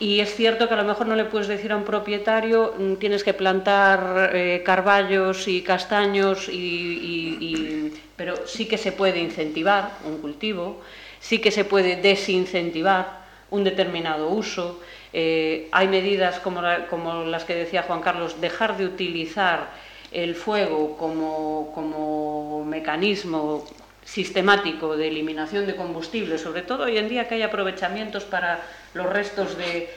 Y 0.00 0.20
es 0.20 0.34
cierto 0.34 0.66
que 0.66 0.74
a 0.74 0.78
lo 0.78 0.84
mejor 0.84 1.06
no 1.06 1.14
le 1.14 1.26
puedes 1.26 1.46
decir 1.46 1.72
a 1.72 1.76
un 1.76 1.84
propietario, 1.84 2.74
mm, 2.76 2.94
tienes 2.94 3.22
que 3.22 3.34
plantar 3.34 4.30
eh, 4.34 4.62
carballos 4.64 5.46
y 5.46 5.62
castaños, 5.62 6.48
y, 6.50 7.92
pero 8.16 8.46
sí 8.46 8.66
que 8.66 8.78
se 8.78 8.92
puede 8.92 9.20
incentivar 9.20 9.92
un 10.06 10.18
cultivo, 10.18 10.80
sí 11.20 11.38
que 11.38 11.50
se 11.50 11.64
puede 11.64 11.96
desincentivar 11.96 13.20
un 13.50 13.62
determinado 13.62 14.30
uso. 14.30 14.80
Eh, 15.12 15.68
hay 15.72 15.88
medidas 15.88 16.38
como, 16.40 16.62
las 16.62 17.44
que 17.44 17.54
decía 17.54 17.82
Juan 17.82 18.00
Carlos, 18.00 18.40
dejar 18.40 18.76
de 18.76 18.86
utilizar 18.86 19.70
el 20.12 20.34
fuego 20.34 20.96
como, 20.96 22.64
mecanismo 22.64 23.64
sistemático 24.04 24.96
de 24.96 25.08
eliminación 25.08 25.66
de 25.66 25.76
combustible, 25.76 26.38
sobre 26.38 26.62
todo 26.62 26.84
hoy 26.84 26.98
en 26.98 27.08
día 27.08 27.28
que 27.28 27.36
hay 27.36 27.42
aprovechamientos 27.42 28.24
para 28.24 28.60
los 28.94 29.06
restos 29.06 29.56
de, 29.56 29.90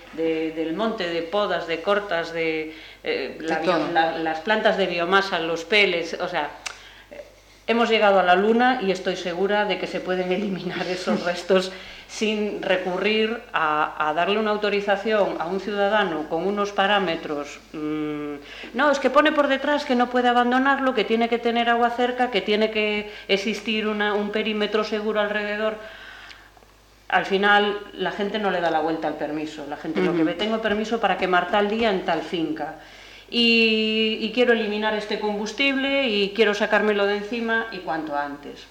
del 0.55 0.73
monte, 0.73 1.07
de 1.09 1.21
podas, 1.23 1.67
de 1.67 1.81
cortas, 1.81 2.33
de 2.33 2.75
eh, 3.03 3.37
las 3.41 4.39
plantas 4.41 4.77
de 4.77 4.87
biomasa, 4.87 5.39
los 5.39 5.63
peles, 5.65 6.15
o 6.19 6.27
sea, 6.27 6.51
hemos 7.67 7.89
llegado 7.89 8.19
a 8.19 8.23
la 8.23 8.35
Luna 8.35 8.79
y 8.81 8.91
estoy 8.91 9.15
segura 9.15 9.65
de 9.65 9.77
que 9.77 9.87
se 9.87 9.99
pueden 9.99 10.31
eliminar 10.31 10.85
esos 10.87 11.23
restos 11.23 11.71
sin 12.07 12.61
recurrir 12.61 13.41
a, 13.53 14.13
darle 14.15 14.37
una 14.37 14.51
autorización 14.51 15.37
a 15.39 15.47
un 15.47 15.59
ciudadano 15.59 16.29
con 16.29 16.45
unos 16.45 16.71
parámetros. 16.71 17.59
Mm, 17.71 18.35
no, 18.75 18.91
es 18.91 18.99
que 18.99 19.09
pone 19.09 19.31
por 19.31 19.47
detrás 19.47 19.83
que 19.85 19.95
no 19.95 20.09
puede 20.09 20.27
abandonarlo, 20.27 20.93
que 20.93 21.05
tiene 21.05 21.27
que 21.27 21.39
tener 21.39 21.69
agua 21.69 21.89
cerca, 21.89 22.29
que 22.29 22.41
tiene 22.41 22.69
que 22.69 23.11
existir 23.27 23.87
un 23.87 24.29
perímetro 24.31 24.83
seguro 24.83 25.21
alrededor. 25.21 25.77
Al 27.09 27.25
final 27.25 27.79
la 27.93 28.11
gente 28.11 28.37
no 28.37 28.51
le 28.51 28.61
da 28.61 28.69
la 28.69 28.81
vuelta 28.81 29.07
al 29.07 29.15
permiso. 29.15 29.65
La 29.67 29.77
gente 29.77 30.01
lo 30.01 30.15
que 30.15 30.23
ve, 30.23 30.33
tengo 30.33 30.61
permiso 30.61 30.99
para 30.99 31.17
quemar 31.17 31.49
tal 31.49 31.69
día 31.69 31.89
en 31.89 32.05
tal 32.05 32.21
finca. 32.21 32.75
Y 33.35 34.31
quiero 34.33 34.53
eliminar 34.53 34.93
este 34.93 35.19
combustible 35.19 36.07
y 36.07 36.33
quiero 36.35 36.53
sacármelo 36.53 37.05
de 37.07 37.17
encima 37.17 37.67
y 37.71 37.79
cuanto 37.79 38.15
antes 38.15 38.67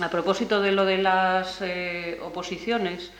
a 0.00 0.08
propósito 0.08 0.60
de 0.60 0.72
lo 0.72 0.84
de 0.84 0.98
las 0.98 1.60
eh, 1.60 2.18
oposiciones, 2.22 3.12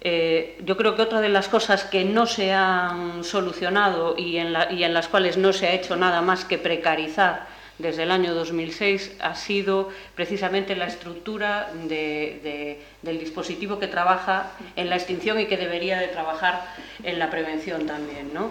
eh, 0.00 0.58
yo 0.64 0.76
creo 0.76 0.96
que 0.96 1.02
otra 1.02 1.20
de 1.20 1.28
las 1.28 1.48
cosas 1.48 1.84
que 1.84 2.04
no 2.04 2.26
se 2.26 2.52
han 2.52 3.24
solucionado 3.24 4.14
y 4.16 4.38
en, 4.38 4.52
las 4.52 5.08
cuales 5.08 5.36
no 5.36 5.52
se 5.52 5.66
ha 5.66 5.72
hecho 5.72 5.96
nada 5.96 6.22
más 6.22 6.44
que 6.44 6.58
precarizar 6.58 7.46
desde 7.78 8.04
el 8.04 8.10
año 8.10 8.34
2006 8.34 9.16
ha 9.20 9.34
sido 9.34 9.90
precisamente 10.14 10.76
la 10.76 10.86
estructura 10.86 11.70
del 11.84 13.18
dispositivo 13.18 13.78
que 13.78 13.86
trabaja 13.86 14.52
en 14.76 14.88
la 14.88 14.96
extinción 14.96 15.38
y 15.40 15.46
que 15.46 15.58
debería 15.58 15.98
de 15.98 16.08
trabajar 16.08 16.66
en 17.02 17.18
la 17.18 17.28
prevención 17.30 17.86
también. 17.86 18.32
¿no? 18.32 18.50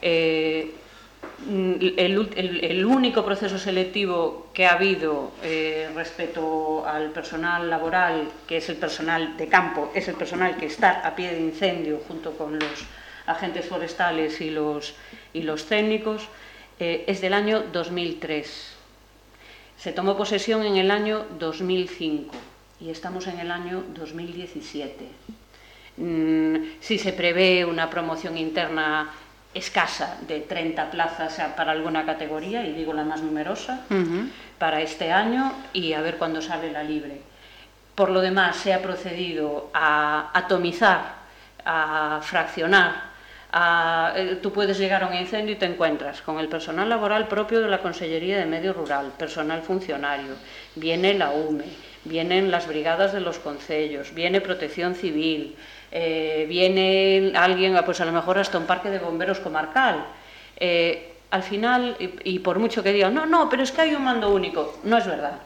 Eh, 0.00 0.72
Mm, 1.44 1.74
el, 1.96 2.86
único 2.86 3.24
proceso 3.24 3.58
selectivo 3.58 4.46
que 4.54 4.64
ha 4.64 4.74
habido 4.74 5.32
eh, 5.42 5.90
respecto 5.92 6.86
al 6.86 7.10
personal 7.10 7.68
laboral, 7.68 8.28
que 8.46 8.58
es 8.58 8.68
el 8.68 8.76
personal 8.76 9.36
de 9.36 9.48
campo, 9.48 9.90
es 9.92 10.06
el 10.06 10.14
personal 10.14 10.56
que 10.56 10.66
está 10.66 11.00
a 11.04 11.16
pie 11.16 11.32
de 11.32 11.40
incendio 11.40 12.00
junto 12.06 12.36
con 12.38 12.60
los 12.60 12.86
agentes 13.26 13.66
forestales 13.66 14.40
y 14.40 14.50
los, 14.50 14.94
y 15.32 15.42
los 15.42 15.66
técnicos, 15.66 16.28
eh, 16.78 17.04
es 17.08 17.20
del 17.20 17.34
año 17.34 17.64
2003. 17.72 18.76
Se 19.78 19.92
tomó 19.92 20.16
posesión 20.16 20.64
en 20.64 20.76
el 20.76 20.92
año 20.92 21.26
2005 21.40 22.36
y 22.80 22.90
estamos 22.90 23.26
en 23.26 23.40
el 23.40 23.50
año 23.50 23.82
2017. 23.94 25.06
Mm, 25.96 26.56
si 26.80 26.98
se 26.98 27.12
prevé 27.12 27.64
una 27.64 27.90
promoción 27.90 28.38
interna 28.38 29.10
escasa 29.54 30.16
de 30.26 30.40
30 30.40 30.90
plazas 30.90 31.40
para 31.56 31.72
alguna 31.72 32.06
categoría, 32.06 32.64
y 32.64 32.72
digo 32.72 32.92
la 32.92 33.04
más 33.04 33.20
numerosa, 33.20 33.80
para 34.58 34.80
este 34.80 35.12
año 35.12 35.52
y 35.72 35.92
a 35.92 36.00
ver 36.00 36.16
cuándo 36.16 36.40
sale 36.40 36.72
la 36.72 36.82
libre. 36.82 37.20
Por 37.94 38.10
lo 38.10 38.20
demás, 38.20 38.56
se 38.56 38.72
ha 38.72 38.80
procedido 38.80 39.70
a 39.74 40.30
atomizar, 40.32 41.14
a 41.64 42.20
fraccionar. 42.22 43.12
Eh, 44.16 44.38
tú 44.42 44.50
puedes 44.50 44.78
llegar 44.78 45.02
a 45.02 45.08
un 45.08 45.14
incendio 45.14 45.54
y 45.54 45.58
te 45.58 45.66
encuentras 45.66 46.22
con 46.22 46.38
el 46.38 46.48
personal 46.48 46.88
laboral 46.88 47.28
propio 47.28 47.60
de 47.60 47.68
la 47.68 47.82
Consellería 47.82 48.38
de 48.38 48.46
Medio 48.46 48.72
Rural, 48.72 49.12
personal 49.18 49.60
funcionario, 49.60 50.36
viene 50.74 51.12
la 51.12 51.30
UME, 51.30 51.66
vienen 52.04 52.50
las 52.50 52.66
brigadas 52.66 53.12
de 53.12 53.20
los 53.20 53.38
concellos, 53.38 54.14
viene 54.14 54.40
Protección 54.40 54.94
Civil, 54.94 55.54
eh, 55.92 56.46
viene 56.48 57.32
alguien, 57.36 57.78
pues 57.84 58.00
a 58.00 58.06
lo 58.06 58.12
mejor 58.12 58.38
hasta 58.38 58.58
un 58.58 58.66
parque 58.66 58.88
de 58.88 58.98
bomberos 58.98 59.40
comarcal. 59.40 60.06
Eh, 60.56 61.12
al 61.30 61.42
final, 61.42 61.96
y, 62.24 62.38
por 62.40 62.58
mucho 62.58 62.82
que 62.82 62.92
digan, 62.92 63.14
no, 63.14 63.26
no, 63.26 63.48
pero 63.48 63.62
es 63.62 63.72
que 63.72 63.82
hay 63.82 63.94
un 63.94 64.04
mando 64.04 64.32
único, 64.32 64.78
no 64.84 64.98
es 64.98 65.06
verdad. 65.06 65.38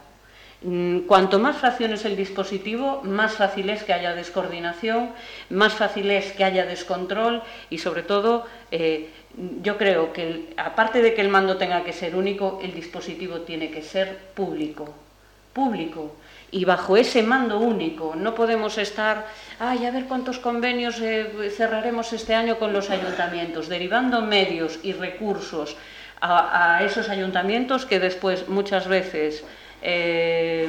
Mm, 0.62 1.00
cuanto 1.00 1.38
más 1.38 1.58
fracciones 1.58 2.04
el 2.04 2.16
dispositivo, 2.16 3.02
más 3.04 3.34
fácil 3.34 3.70
es 3.70 3.84
que 3.84 3.92
haya 3.92 4.14
descoordinación, 4.14 5.10
más 5.50 5.74
fácil 5.74 6.10
es 6.10 6.32
que 6.32 6.44
haya 6.44 6.64
descontrol 6.64 7.42
y 7.70 7.78
sobre 7.78 8.02
todo 8.02 8.46
eh, 8.70 9.10
yo 9.62 9.76
creo 9.76 10.12
que 10.12 10.54
aparte 10.56 11.02
de 11.02 11.14
que 11.14 11.20
el 11.20 11.28
mando 11.28 11.56
tenga 11.56 11.84
que 11.84 11.92
ser 11.92 12.16
único, 12.16 12.58
el 12.62 12.74
dispositivo 12.74 13.42
tiene 13.42 13.70
que 13.70 13.82
ser 13.82 14.16
público. 14.34 14.92
Público 15.52 16.16
y 16.56 16.64
bajo 16.64 16.96
ese 16.96 17.22
mando 17.22 17.58
único. 17.58 18.14
No 18.16 18.34
podemos 18.34 18.78
estar, 18.78 19.26
ay, 19.58 19.84
a 19.84 19.90
ver 19.90 20.06
cuántos 20.06 20.38
convenios 20.38 20.98
eh, 21.00 21.52
cerraremos 21.54 22.14
este 22.14 22.34
año 22.34 22.58
con 22.58 22.72
los 22.72 22.88
ayuntamientos, 22.88 23.68
derivando 23.68 24.22
medios 24.22 24.78
y 24.82 24.94
recursos 24.94 25.76
a, 26.22 26.80
esos 26.82 27.10
ayuntamientos 27.10 27.84
que 27.84 28.00
después 28.00 28.48
muchas 28.48 28.88
veces 28.88 29.44
eh, 29.82 30.66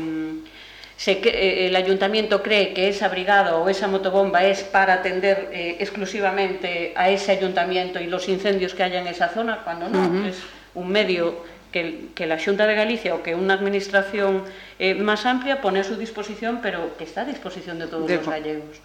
eh, 1.05 1.67
el 1.67 1.75
ayuntamiento 1.75 2.43
cree 2.43 2.73
que 2.73 2.89
esa 2.89 3.07
brigada 3.07 3.55
o 3.55 3.69
esa 3.69 3.87
motobomba 3.87 4.43
es 4.43 4.63
para 4.63 4.95
atender 4.95 5.49
exclusivamente 5.79 6.91
a 6.97 7.09
ese 7.09 7.31
ayuntamiento 7.31 8.01
y 8.01 8.07
los 8.07 8.27
incendios 8.27 8.73
que 8.73 8.83
haya 8.83 8.99
en 8.99 9.07
esa 9.07 9.29
zona, 9.29 9.63
cuando 9.63 9.87
no, 9.87 10.27
es 10.27 10.35
un 10.75 10.89
medio 10.89 11.45
que, 11.71 12.09
que 12.15 12.25
la 12.25 12.39
Junta 12.39 12.67
de 12.67 12.75
Galicia 12.75 13.15
o 13.15 13.23
que 13.23 13.35
una 13.35 13.53
administración 13.53 14.43
eh, 14.79 14.93
más 14.95 15.25
amplia 15.25 15.61
pone 15.61 15.79
a 15.79 15.83
su 15.83 15.95
disposición, 15.95 16.59
pero 16.61 16.97
que 16.97 17.03
está 17.03 17.21
a 17.21 17.25
disposición 17.25 17.79
de 17.79 17.87
todos 17.87 18.09
los 18.09 18.27
gallegos. 18.27 18.81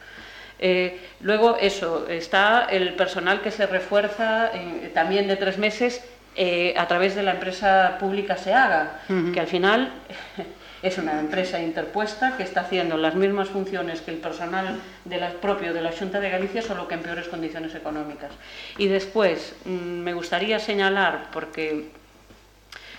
Eh, 0.58 0.98
luego, 1.20 1.56
eso, 1.56 2.06
está 2.08 2.66
el 2.70 2.94
personal 2.94 3.40
que 3.42 3.50
se 3.50 3.66
refuerza 3.66 4.52
también 4.94 5.26
de 5.26 5.36
tres 5.36 5.58
meses 5.58 6.02
eh, 6.34 6.72
a 6.78 6.88
través 6.88 7.14
de 7.14 7.22
la 7.22 7.32
empresa 7.32 7.98
pública 8.00 8.36
SEAGA, 8.38 9.00
que 9.34 9.40
al 9.40 9.46
final 9.46 9.92
es 10.82 10.96
una 10.96 11.20
empresa 11.20 11.60
interpuesta 11.60 12.38
que 12.38 12.42
está 12.42 12.62
haciendo 12.62 12.96
las 12.96 13.14
mismas 13.14 13.48
funciones 13.48 14.00
que 14.00 14.12
el 14.12 14.16
personal 14.16 14.80
de 15.04 15.18
propio 15.42 15.74
de 15.74 15.82
la 15.82 15.92
Junta 15.92 16.20
de 16.20 16.30
Galicia, 16.30 16.62
solo 16.62 16.88
que 16.88 16.94
en 16.94 17.02
peores 17.02 17.28
condiciones 17.28 17.74
económicas. 17.74 18.30
Y 18.78 18.86
después, 18.86 19.54
mm, 19.66 19.70
me 19.70 20.14
gustaría 20.14 20.58
señalar, 20.58 21.28
porque 21.32 21.90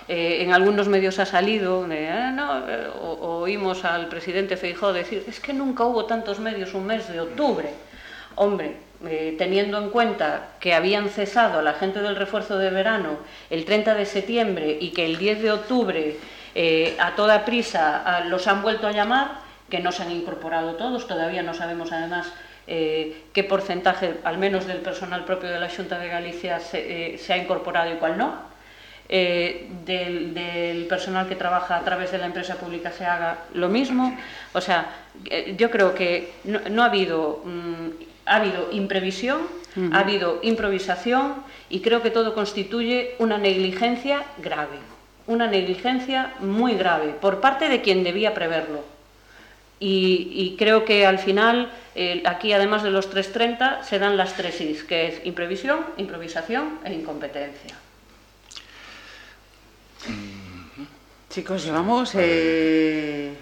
eh, 0.08 0.40
en 0.42 0.54
algunos 0.54 0.88
medios 0.88 1.20
ha 1.20 1.26
salido, 1.26 1.84
ah, 1.84 2.32
no, 2.32 2.68
eh, 2.68 2.90
oímos 3.22 3.86
al 3.86 4.10
presidente 4.10 4.58
Feijóo 4.58 4.92
decir, 4.92 5.24
es 5.28 5.40
que 5.40 5.54
nunca 5.54 5.86
hubo 5.86 6.06
tantos 6.06 6.40
medios 6.40 6.74
un 6.74 6.86
mes 6.86 7.08
de 7.08 7.22
octubre. 7.22 7.70
Hombre, 8.36 8.76
eh, 9.06 9.36
teniendo 9.38 9.78
en 9.78 9.90
cuenta 9.90 10.50
que 10.60 10.74
habían 10.74 11.10
cesado 11.10 11.60
a 11.60 11.62
la 11.62 11.74
gente 11.74 12.02
del 12.02 12.16
refuerzo 12.16 12.58
de 12.58 12.70
verano 12.70 13.18
el 13.50 13.64
30 13.64 13.96
de 13.96 14.06
septiembre 14.06 14.78
y 14.80 14.90
que 14.92 15.06
el 15.06 15.18
10 15.18 15.42
de 15.42 15.52
octubre 15.52 16.18
a 17.00 17.16
toda 17.16 17.46
prisa 17.46 18.24
los 18.28 18.46
han 18.48 18.62
vuelto 18.62 18.86
a 18.86 18.92
llamar, 18.92 19.32
que 19.70 19.80
no 19.80 19.92
se 19.92 20.04
han 20.04 20.12
incorporado 20.12 20.76
todos, 20.76 21.08
todavía 21.08 21.42
no 21.42 21.56
sabemos 21.56 21.92
además 21.92 22.32
qué 22.68 23.46
porcentaje, 23.50 24.20
al 24.24 24.38
menos 24.38 24.68
del 24.68 24.78
personal 24.78 25.26
propio 25.26 25.50
de 25.50 25.60
la 25.60 25.68
Junta 25.68 25.98
de 25.98 26.10
Galicia, 26.10 26.60
se 26.60 27.18
ha 27.30 27.38
incorporado 27.38 27.92
y 27.92 27.98
cuál 27.98 28.20
no 28.20 28.53
eh, 29.10 29.68
del, 29.86 30.86
personal 30.90 31.28
que 31.28 31.36
trabaja 31.36 31.78
a 31.78 31.84
través 31.84 32.12
de 32.12 32.18
la 32.18 32.26
empresa 32.26 32.56
pública 32.56 32.92
se 32.92 33.06
haga 33.06 33.46
lo 33.54 33.70
mismo. 33.70 34.18
O 34.54 34.62
sea, 34.62 34.88
eh, 35.30 35.56
yo 35.58 35.70
creo 35.72 35.94
que 35.94 36.34
no, 36.44 36.84
ha 36.84 36.86
habido... 36.86 37.42
Mm, 37.46 37.90
ha 38.26 38.38
habido 38.38 38.70
imprevisión, 38.72 39.42
ha 39.92 40.00
habido 40.00 40.40
improvisación 40.44 41.36
y 41.70 41.82
creo 41.82 42.02
que 42.02 42.12
todo 42.12 42.34
constituye 42.34 43.16
una 43.20 43.38
negligencia 43.38 44.24
grave, 44.38 44.78
una 45.28 45.48
negligencia 45.48 46.34
muy 46.40 46.76
grave 46.76 47.16
por 47.20 47.42
parte 47.42 47.70
de 47.70 47.82
quien 47.82 48.04
debía 48.04 48.34
preverlo. 48.34 48.84
Y, 49.86 50.56
creo 50.58 50.86
que 50.86 51.06
al 51.06 51.20
final, 51.20 51.70
eh, 51.94 52.24
aquí 52.26 52.54
además 52.54 52.84
de 52.84 52.92
los 52.92 53.10
330, 53.10 53.84
se 53.84 54.00
dan 54.00 54.16
las 54.16 54.34
tres 54.36 54.62
Is, 54.62 54.86
que 54.86 55.08
es 55.08 55.26
imprevisión, 55.26 55.80
improvisación 55.98 56.80
e 56.86 56.94
incompetencia. 56.94 57.76
Chicos, 61.34 61.66
llevamos 61.66 62.12
eh, 62.14 63.34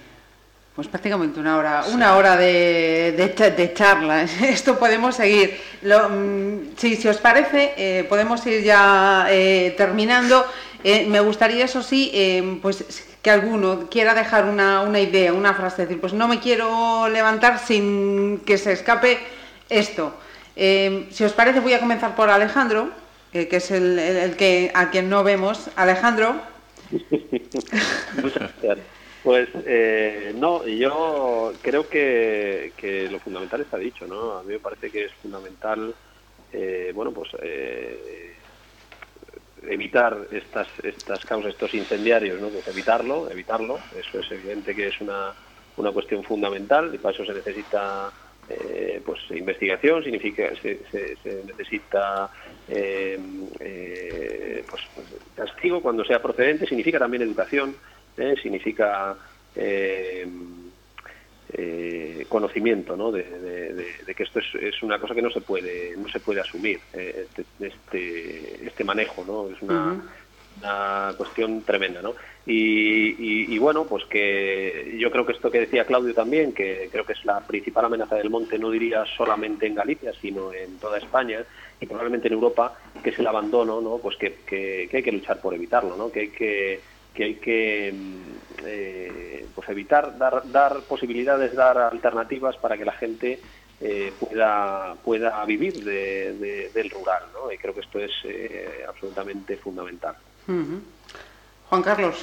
pues 0.74 0.88
prácticamente 0.88 1.42
una 1.42 1.58
hora, 1.58 1.84
una 1.92 2.16
hora 2.16 2.38
de, 2.38 3.12
de, 3.58 3.74
charla. 3.74 4.24
Esto 4.42 4.80
podemos 4.80 5.16
seguir. 5.16 5.60
Mm, 5.84 6.78
si, 6.78 7.06
os 7.10 7.18
parece, 7.18 7.74
eh, 7.76 8.06
podemos 8.08 8.46
ir 8.46 8.64
ya 8.64 9.28
eh, 9.30 9.74
terminando. 9.76 10.46
me 10.86 11.20
gustaría, 11.20 11.66
eso 11.66 11.84
sí, 11.84 12.60
pues 12.62 12.86
que 13.22 13.30
alguno 13.30 13.90
quiera 13.90 14.14
dejar 14.14 14.46
una, 14.46 14.98
idea, 14.98 15.34
una 15.34 15.54
frase, 15.54 15.82
decir, 15.82 16.00
pues 16.00 16.14
no 16.14 16.30
me 16.30 16.40
quiero 16.40 17.10
levantar 17.10 17.60
sin 17.60 18.40
que 18.46 18.58
se 18.58 18.72
escape 18.72 19.20
esto. 19.68 20.16
si 20.56 21.24
os 21.26 21.34
parece, 21.34 21.60
voy 21.60 21.74
a 21.74 21.82
comenzar 21.82 22.16
por 22.16 22.30
Alejandro, 22.30 22.90
que 23.34 23.50
es 23.52 23.70
el, 23.70 24.00
el 24.00 24.38
que 24.38 24.72
a 24.74 24.92
quien 24.92 25.10
no 25.10 25.26
vemos. 25.26 25.70
Alejandro. 25.76 26.51
Pues 29.24 29.50
eh, 29.68 30.34
No, 30.36 30.68
yo 30.68 31.60
creo 31.62 31.88
que, 31.88 32.74
que, 32.76 33.08
lo 33.08 33.20
fundamental 33.20 33.62
está 33.62 33.78
dicho, 33.78 34.08
¿no? 34.08 34.40
A 34.40 34.44
mí 34.44 34.54
me 34.54 34.60
parece 34.60 34.92
que 34.92 35.06
es 35.06 35.14
fundamental, 35.22 35.96
eh, 36.52 36.92
bueno, 36.94 37.14
pues 37.14 37.30
eh, 37.40 38.36
evitar 39.62 40.28
estas 40.32 40.68
estas 40.82 41.24
causas, 41.26 41.54
estos 41.54 41.74
incendiarios, 41.76 42.42
¿no? 42.42 42.50
Pues 42.50 42.68
evitarlo, 42.68 43.30
evitarlo. 43.30 43.86
Eso 43.92 44.20
es 44.20 44.32
evidente 44.32 44.76
que 44.76 44.88
es 44.88 45.00
una, 45.02 45.36
una 45.76 45.92
cuestión 45.92 46.24
fundamental 46.24 46.94
y 46.94 46.98
para 46.98 47.14
eso 47.14 47.26
se 47.26 47.34
necesita 47.34 48.12
eh, 48.52 49.02
pues 49.06 49.20
investigación, 49.32 50.04
significa 50.04 50.50
se, 50.62 50.80
se, 50.92 51.44
necesita 51.46 52.30
eh, 52.68 53.20
eh, 53.60 54.64
pues, 54.70 54.82
castigo 55.36 55.82
cuando 55.82 56.04
sea 56.04 56.22
procedente, 56.22 56.66
significa 56.66 57.00
también 57.00 57.24
educación, 57.24 57.76
significa 58.42 59.16
conocimiento 62.30 62.96
¿no? 62.96 63.12
de, 63.12 63.24
que 64.16 64.24
esto 64.24 64.40
es, 64.40 64.84
una 64.84 65.00
cosa 65.00 65.16
que 65.16 65.22
no 65.22 65.32
se 65.32 65.42
puede 65.42 65.96
no 65.98 66.08
se 66.08 66.20
puede 66.20 66.40
asumir 66.40 66.80
este, 66.94 67.44
este, 67.60 68.68
este 68.68 68.84
manejo 68.84 69.26
no 69.26 69.50
es 69.50 69.62
una, 69.62 70.02
una 70.60 71.14
cuestión 71.18 71.62
tremenda 71.64 72.02
no 72.02 72.14
y, 72.46 73.58
bueno, 73.60 73.86
pues 73.86 74.06
que 74.06 74.98
yo 75.00 75.12
creo 75.12 75.26
que 75.26 75.34
esto 75.34 75.52
que 75.52 75.60
decía 75.60 75.86
Claudio 75.86 76.14
también, 76.14 76.54
que 76.54 76.90
creo 76.92 77.06
que 77.06 77.14
es 77.14 77.24
la 77.24 77.40
principal 77.42 77.86
amenaza 77.86 78.16
del 78.16 78.32
monte, 78.32 78.58
no 78.58 78.72
diría 78.72 79.06
solamente 79.16 79.68
en 79.68 79.76
Galicia, 79.76 80.12
sino 80.20 80.52
en 80.52 80.78
toda 80.80 80.98
España 80.98 81.44
y 81.80 81.86
probablemente 81.86 82.28
en 82.28 82.34
Europa, 82.34 82.74
que 83.04 83.12
es 83.12 83.20
el 83.20 83.28
abandono, 83.28 83.80
¿no? 83.80 83.98
Pues 84.00 84.18
que, 84.18 84.40
que, 84.46 84.90
hay 84.92 85.04
que 85.04 85.12
luchar 85.12 85.40
por 85.40 85.54
evitarlo, 85.54 85.96
¿no? 85.96 86.12
Que 86.12 86.22
hay 86.22 86.28
que, 86.30 86.80
que 87.14 87.24
hay 87.24 87.36
que 87.36 87.94
eh, 88.66 89.46
pues 89.54 89.70
evitar, 89.70 90.18
dar, 90.18 90.42
dar 90.52 90.82
posibilidades, 90.82 91.56
dar 91.56 91.78
alternativas 91.78 92.58
para 92.58 92.76
que 92.76 92.86
la 92.86 92.94
gente 92.94 93.40
eh, 93.80 94.12
pueda, 94.20 94.96
pueda 95.04 95.46
vivir 95.46 95.84
del 95.84 96.90
rural, 96.90 97.24
¿no? 97.34 97.52
Y 97.52 97.58
creo 97.60 97.74
que 97.74 97.82
esto 97.82 98.00
es 98.00 98.12
eh, 98.24 98.84
absolutamente 98.88 99.58
fundamental. 99.58 100.16
Juan 100.48 101.84
Carlos. 101.84 102.16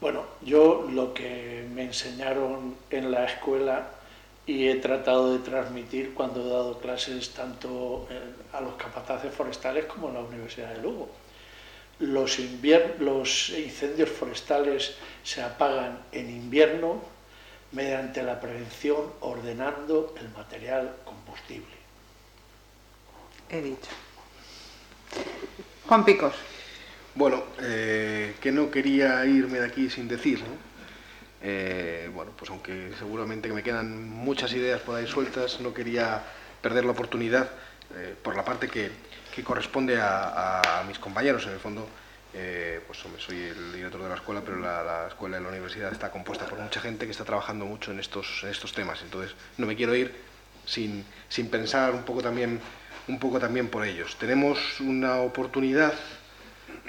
Bueno, 0.00 0.24
yo 0.42 0.88
lo 0.90 1.12
que 1.12 1.66
me 1.74 1.82
enseñaron 1.82 2.76
en 2.90 3.10
la 3.10 3.24
escuela 3.24 3.90
y 4.46 4.68
he 4.68 4.76
tratado 4.76 5.32
de 5.32 5.40
transmitir 5.40 6.14
cuando 6.14 6.40
he 6.40 6.48
dado 6.48 6.78
clases 6.78 7.30
tanto 7.30 8.06
eh, 8.10 8.18
a 8.52 8.60
los 8.60 8.74
capataces 8.74 9.34
forestales 9.34 9.84
como 9.86 10.08
en 10.08 10.14
la 10.14 10.20
Universidad 10.20 10.72
de 10.72 10.82
Lugo. 10.82 11.10
Los, 11.98 12.38
los 13.00 13.50
incendios 13.50 14.08
forestales 14.08 14.94
se 15.24 15.42
apagan 15.42 15.98
en 16.12 16.30
invierno 16.30 17.02
mediante 17.72 18.22
la 18.22 18.40
prevención 18.40 19.12
ordenando 19.20 20.14
el 20.18 20.28
material 20.30 20.96
combustible. 21.04 21.76
He 23.50 23.60
dicho. 23.60 23.90
Juan 25.86 26.04
Picos. 26.04 26.34
Bueno, 27.18 27.42
eh, 27.60 28.36
que 28.40 28.52
no 28.52 28.70
quería 28.70 29.26
irme 29.26 29.58
de 29.58 29.66
aquí 29.66 29.90
sin 29.90 30.06
decir, 30.06 30.38
¿no? 30.38 30.54
Eh, 31.42 32.08
bueno, 32.14 32.30
pues 32.38 32.48
aunque 32.48 32.92
seguramente 32.96 33.48
me 33.48 33.64
quedan 33.64 34.08
muchas 34.08 34.52
ideas 34.52 34.80
por 34.82 34.94
ahí 34.94 35.08
sueltas, 35.08 35.58
no 35.58 35.74
quería 35.74 36.22
perder 36.62 36.84
la 36.84 36.92
oportunidad, 36.92 37.50
eh, 37.96 38.14
por 38.22 38.36
la 38.36 38.44
parte 38.44 38.68
que, 38.68 38.92
corresponde 39.42 39.98
a, 40.00 40.84
mis 40.86 41.00
compañeros, 41.00 41.44
en 41.46 41.54
el 41.54 41.58
fondo, 41.58 41.88
pues 42.86 42.98
soy 43.18 43.42
el 43.42 43.72
director 43.72 44.02
de 44.02 44.08
la 44.08 44.14
escuela, 44.14 44.40
pero 44.44 44.58
la, 44.58 45.06
escuela 45.08 45.38
de 45.38 45.42
la 45.42 45.48
universidad 45.48 45.92
está 45.92 46.12
compuesta 46.12 46.46
por 46.46 46.60
mucha 46.60 46.80
gente 46.80 47.04
que 47.04 47.12
está 47.12 47.24
trabajando 47.24 47.64
mucho 47.64 47.90
en 47.90 47.98
estos, 47.98 48.44
estos 48.44 48.72
temas, 48.72 49.00
entonces 49.02 49.34
no 49.56 49.66
me 49.66 49.74
quiero 49.74 49.94
ir 49.94 50.12
sin, 50.66 51.04
sin 51.28 51.50
pensar 51.50 51.92
un 51.94 52.02
poco, 52.02 52.20
también, 52.20 52.60
un 53.08 53.18
poco 53.18 53.40
también 53.40 53.68
por 53.68 53.84
ellos. 53.84 54.16
Tenemos 54.18 54.80
una 54.80 55.16
oportunidad 55.16 55.94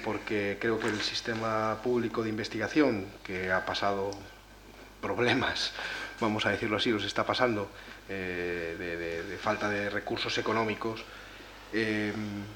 porque 0.04 0.58
creo 0.60 0.80
que 0.80 0.88
el 0.88 1.02
sistema 1.02 1.78
público 1.84 2.24
de 2.24 2.30
investigación, 2.30 3.06
que 3.24 3.52
ha 3.52 3.66
pasado 3.66 4.12
problemas, 5.02 5.74
vamos 6.20 6.46
a 6.46 6.52
decirlo 6.52 6.78
así, 6.78 6.92
los 6.92 7.04
está 7.04 7.26
pasando, 7.26 7.70
eh, 8.10 8.76
de, 9.30 9.38
falta 9.38 9.70
de 9.70 9.90
recursos 9.90 10.38
económicos, 10.38 11.04
eh, 11.72 12.12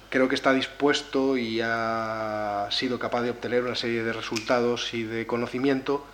creo 0.09 0.27
que 0.27 0.35
está 0.35 0.53
dispuesto 0.53 1.37
y 1.37 1.61
ha 1.61 2.67
sido 2.71 2.97
capaz 2.97 3.21
de 3.21 3.29
obtener 3.29 3.63
una 3.63 3.75
serie 3.75 4.03
de 4.03 4.11
resultados 4.11 4.93
y 4.93 5.03
de 5.03 5.27
conocimiento 5.27 6.05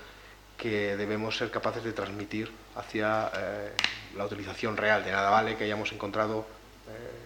que 0.58 0.98
debemos 0.98 1.38
ser 1.38 1.50
capaces 1.52 1.84
de 1.84 1.94
transmitir 1.94 2.52
hacia 2.76 3.32
eh, 3.34 3.72
la 4.18 4.26
utilización 4.26 4.76
real. 4.76 5.06
De 5.06 5.12
nada 5.12 5.30
vale 5.30 5.56
que 5.56 5.64
hayamos 5.64 5.94
encontrado 5.94 6.46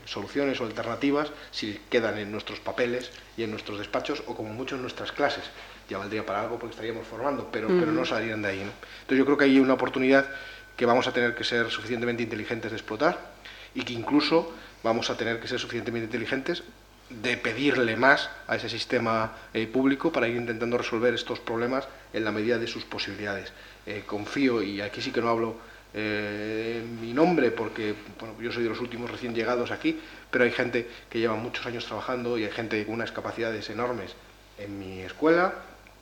soluciones 0.05 0.59
o 0.61 0.65
alternativas 0.65 1.31
si 1.51 1.79
quedan 1.89 2.17
en 2.17 2.31
nuestros 2.31 2.59
papeles 2.59 3.11
y 3.37 3.43
en 3.43 3.51
nuestros 3.51 3.79
despachos 3.79 4.23
o 4.27 4.35
como 4.35 4.53
mucho 4.53 4.75
en 4.75 4.81
nuestras 4.81 5.11
clases. 5.11 5.43
Ya 5.89 5.97
valdría 5.97 6.25
para 6.25 6.41
algo 6.41 6.59
porque 6.59 6.73
estaríamos 6.73 7.07
formando, 7.07 7.49
pero, 7.51 7.67
pero 7.67 7.91
no 7.91 8.05
saldrían 8.05 8.41
de 8.41 8.49
ahí. 8.49 8.61
Entonces 8.61 9.17
yo 9.17 9.25
creo 9.25 9.37
que 9.37 9.45
hay 9.45 9.59
una 9.59 9.73
oportunidad 9.73 10.29
que 10.77 10.85
vamos 10.85 11.07
a 11.07 11.13
tener 11.13 11.35
que 11.35 11.43
ser 11.43 11.69
suficientemente 11.69 12.23
inteligentes 12.23 12.71
de 12.71 12.77
explotar 12.77 13.33
y 13.75 13.83
que 13.83 13.93
incluso 13.93 14.53
vamos 14.83 15.09
a 15.09 15.17
tener 15.17 15.39
que 15.39 15.47
ser 15.47 15.59
suficientemente 15.59 16.05
inteligentes 16.05 16.63
de 17.09 17.37
pedirle 17.37 17.95
más 17.95 18.29
a 18.47 18.55
ese 18.55 18.69
sistema 18.69 19.33
eh, 19.53 19.67
público 19.67 20.11
para 20.11 20.27
ir 20.27 20.35
intentando 20.35 20.77
resolver 20.77 21.13
estos 21.13 21.39
problemas 21.39 21.87
en 22.13 22.23
la 22.23 22.31
medida 22.31 22.57
de 22.57 22.67
sus 22.67 22.85
posibilidades. 22.85 23.51
Eh, 23.85 24.03
confío, 24.05 24.63
y 24.63 24.81
aquí 24.81 25.01
sí 25.01 25.11
que 25.11 25.21
no 25.21 25.29
hablo 25.29 25.57
eh, 25.93 26.83
mi 27.01 27.13
nombre 27.13 27.51
porque 27.51 27.93
bueno, 28.19 28.35
yo 28.41 28.51
soy 28.51 28.63
de 28.63 28.69
los 28.69 28.79
últimos 28.79 29.11
recién 29.11 29.35
llegados 29.35 29.71
aquí, 29.71 29.99
pero 30.31 30.43
hay 30.43 30.51
gente 30.51 30.87
que 31.09 31.19
lleva 31.19 31.35
muchos 31.35 31.65
años 31.65 31.85
trabajando 31.85 32.37
y 32.37 32.45
hay 32.45 32.51
gente 32.51 32.83
con 32.85 32.95
unas 32.95 33.11
capacidades 33.11 33.69
enormes 33.69 34.15
en 34.57 34.79
mi 34.79 35.01
escuela, 35.01 35.53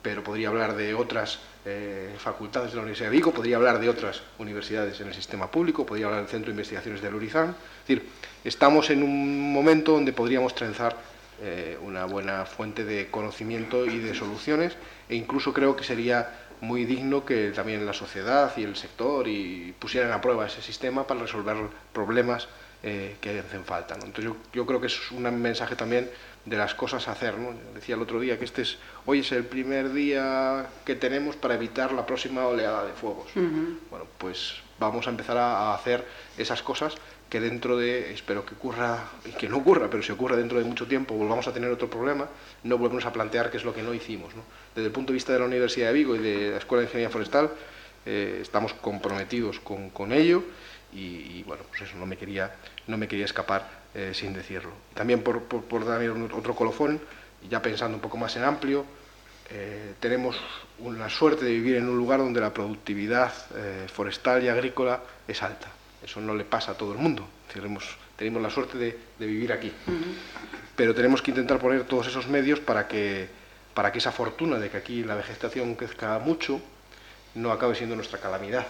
pero 0.02 0.24
podría 0.24 0.48
hablar 0.48 0.74
de 0.76 0.94
otras 0.94 1.40
eh, 1.64 2.14
facultades 2.18 2.70
de 2.70 2.76
la 2.76 2.82
Universidad 2.82 3.10
de 3.10 3.16
Vigo, 3.16 3.32
podría 3.32 3.56
hablar 3.56 3.78
de 3.78 3.88
otras 3.88 4.22
universidades 4.38 5.00
en 5.00 5.08
el 5.08 5.14
sistema 5.14 5.50
público, 5.50 5.86
podría 5.86 6.06
hablar 6.06 6.22
del 6.22 6.30
Centro 6.30 6.46
de 6.46 6.52
Investigaciones 6.52 7.02
de 7.02 7.10
Lurizán. 7.10 7.50
Es 7.82 7.88
decir, 7.88 8.08
estamos 8.44 8.90
en 8.90 9.02
un 9.02 9.52
momento 9.52 9.92
donde 9.92 10.12
podríamos 10.12 10.54
trenzar 10.54 10.96
eh, 11.40 11.76
una 11.82 12.04
buena 12.04 12.46
fuente 12.46 12.84
de 12.84 13.08
conocimiento 13.10 13.84
y 13.86 13.98
de 13.98 14.14
soluciones 14.14 14.76
e 15.08 15.16
incluso 15.16 15.52
creo 15.52 15.74
que 15.74 15.82
sería 15.82 16.41
muy 16.62 16.84
digno 16.84 17.24
que 17.24 17.50
también 17.50 17.84
la 17.84 17.92
sociedad 17.92 18.52
y 18.56 18.62
el 18.62 18.76
sector 18.76 19.26
y 19.26 19.74
pusieran 19.80 20.12
a 20.12 20.20
prueba 20.20 20.46
ese 20.46 20.62
sistema 20.62 21.04
para 21.06 21.20
resolver 21.20 21.56
problemas 21.92 22.46
eh, 22.84 23.16
que 23.20 23.40
hacen 23.40 23.64
falta. 23.64 23.94
Entonces 23.94 24.24
yo, 24.24 24.36
yo, 24.52 24.64
creo 24.64 24.80
que 24.80 24.86
es 24.86 25.10
un 25.10 25.22
mensaje 25.42 25.74
también 25.74 26.08
de 26.44 26.56
las 26.56 26.74
cosas 26.74 27.08
a 27.08 27.12
hacer. 27.12 27.36
¿no? 27.36 27.52
Decía 27.74 27.96
el 27.96 28.02
otro 28.02 28.20
día 28.20 28.38
que 28.38 28.44
este 28.44 28.62
es, 28.62 28.78
hoy 29.06 29.20
es 29.20 29.32
el 29.32 29.44
primer 29.44 29.92
día 29.92 30.66
que 30.84 30.94
tenemos 30.94 31.34
para 31.34 31.54
evitar 31.54 31.92
la 31.92 32.06
próxima 32.06 32.46
oleada 32.46 32.84
de 32.86 32.92
fuegos. 32.92 33.28
Bueno, 33.34 34.06
pues 34.18 34.54
vamos 34.78 35.08
a 35.08 35.10
empezar 35.10 35.36
a 35.38 35.74
hacer 35.74 36.06
esas 36.38 36.62
cosas 36.62 36.94
que 37.28 37.40
dentro 37.40 37.76
de, 37.76 38.12
espero 38.12 38.44
que 38.44 38.54
ocurra, 38.54 39.04
y 39.24 39.30
que 39.30 39.48
no 39.48 39.56
ocurra, 39.56 39.88
pero 39.90 40.02
si 40.02 40.12
ocurra 40.12 40.36
dentro 40.36 40.58
de 40.58 40.64
mucho 40.64 40.86
tiempo, 40.86 41.14
volvamos 41.14 41.48
a 41.48 41.52
tener 41.52 41.70
otro 41.70 41.88
problema, 41.88 42.28
no 42.62 42.76
volvemos 42.76 43.06
a 43.06 43.12
plantear 43.12 43.50
qué 43.50 43.56
es 43.56 43.64
lo 43.64 43.72
que 43.72 43.82
no 43.82 43.94
hicimos. 43.94 44.34
¿no? 44.36 44.42
Desde 44.74 44.86
el 44.86 44.92
punto 44.92 45.12
de 45.12 45.14
vista 45.14 45.32
de 45.32 45.38
la 45.38 45.46
Universidad 45.46 45.88
de 45.88 45.92
Vigo 45.92 46.16
y 46.16 46.18
de 46.18 46.50
la 46.52 46.58
Escuela 46.58 46.80
de 46.80 46.86
Ingeniería 46.86 47.10
Forestal, 47.10 47.50
eh, 48.06 48.38
estamos 48.42 48.72
comprometidos 48.74 49.60
con, 49.60 49.90
con 49.90 50.12
ello 50.12 50.42
y, 50.92 51.42
bueno, 51.44 51.62
pues 51.68 51.82
eso, 51.82 51.96
no 51.96 52.06
me 52.06 52.16
quería, 52.16 52.54
no 52.86 52.98
me 52.98 53.08
quería 53.08 53.24
escapar 53.24 53.68
eh, 53.94 54.12
sin 54.14 54.32
decirlo. 54.32 54.72
También 54.94 55.22
por, 55.22 55.42
por, 55.44 55.64
por, 55.64 55.86
dar 55.86 56.00
otro 56.32 56.54
colofón, 56.54 57.00
ya 57.48 57.62
pensando 57.62 57.96
un 57.96 58.02
poco 58.02 58.16
más 58.16 58.36
en 58.36 58.44
amplio, 58.44 58.84
eh, 59.50 59.94
tenemos 60.00 60.36
una 60.78 61.08
suerte 61.08 61.44
de 61.44 61.52
vivir 61.52 61.76
en 61.76 61.88
un 61.88 61.96
lugar 61.96 62.18
donde 62.18 62.40
la 62.40 62.52
productividad 62.52 63.32
forestal 63.92 64.42
y 64.42 64.48
agrícola 64.48 65.02
es 65.28 65.42
alta 65.42 65.68
eso 66.02 66.20
no 66.20 66.34
le 66.34 66.44
pasa 66.44 66.72
a 66.72 66.74
todo 66.74 66.92
el 66.92 66.98
mundo. 66.98 67.26
Tenemos, 67.52 67.96
tenemos 68.16 68.42
la 68.42 68.50
suerte 68.50 68.78
de, 68.78 68.98
vivir 69.18 69.52
aquí. 69.52 69.72
Pero 70.74 70.94
tenemos 70.94 71.22
que 71.22 71.30
intentar 71.30 71.58
poner 71.58 71.84
todos 71.84 72.08
esos 72.08 72.26
medios 72.28 72.58
para 72.60 72.88
que, 72.88 73.28
para 73.74 73.92
que 73.92 73.98
esa 73.98 74.12
fortuna 74.12 74.58
de 74.58 74.70
que 74.70 74.76
aquí 74.76 75.04
la 75.04 75.14
vegetación 75.14 75.74
crezca 75.74 76.18
mucho 76.18 76.60
no 77.34 77.50
acabe 77.52 77.74
siendo 77.74 77.96
nuestra 77.96 78.18
calamidad. 78.18 78.66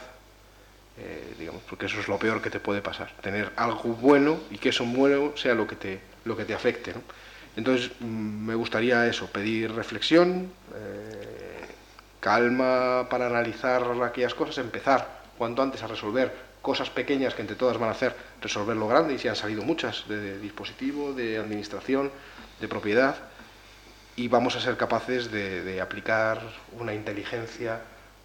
Eh, 0.99 1.35
digamos, 1.39 1.63
porque 1.69 1.87
eso 1.87 2.01
es 2.01 2.09
lo 2.09 2.19
peor 2.19 2.43
que 2.43 2.51
te 2.51 2.61
puede 2.61 2.83
pasar. 2.83 3.11
Tener 3.23 3.51
algo 3.57 3.95
bueno 3.95 4.41
y 4.51 4.59
que 4.59 4.69
eso 4.69 4.85
bueno 4.85 5.37
sea 5.37 5.55
lo 5.55 5.67
que 5.67 5.77
te, 5.77 6.01
lo 6.25 6.37
que 6.37 6.45
te 6.45 6.55
afecte. 6.55 6.93
Entonces, 7.57 7.91
mm, 8.01 8.47
me 8.47 8.55
gustaría 8.55 9.07
eso, 9.07 9.27
pedir 9.27 9.73
reflexión, 9.73 10.53
eh, 10.75 11.67
calma 12.21 13.09
para 13.09 13.27
analizar 13.27 13.83
aquellas 14.03 14.35
cosas, 14.35 14.59
empezar 14.59 15.23
cuanto 15.37 15.63
antes 15.63 15.83
a 15.83 15.87
resolver 15.87 16.33
cosas 16.61 16.91
pequeñas 16.91 17.35
que 17.35 17.43
entre 17.43 17.57
todas 17.57 17.79
van 17.79 17.89
a 17.89 17.93
hacer 17.93 18.15
resolver 18.41 18.77
lo 18.77 18.87
grande, 18.87 19.15
y 19.15 19.19
si 19.19 19.29
han 19.29 19.35
salido 19.35 19.63
muchas, 19.63 20.07
de 20.09 20.39
dispositivo, 20.39 21.13
de 21.13 21.39
administración, 21.39 22.13
de 22.61 22.69
propiedad, 22.69 23.17
y 24.17 24.29
vamos 24.29 24.57
a 24.57 24.61
ser 24.61 24.77
capaces 24.77 25.31
de, 25.31 25.81
aplicar 25.81 26.41
una 26.79 26.95
inteligencia 26.95 27.81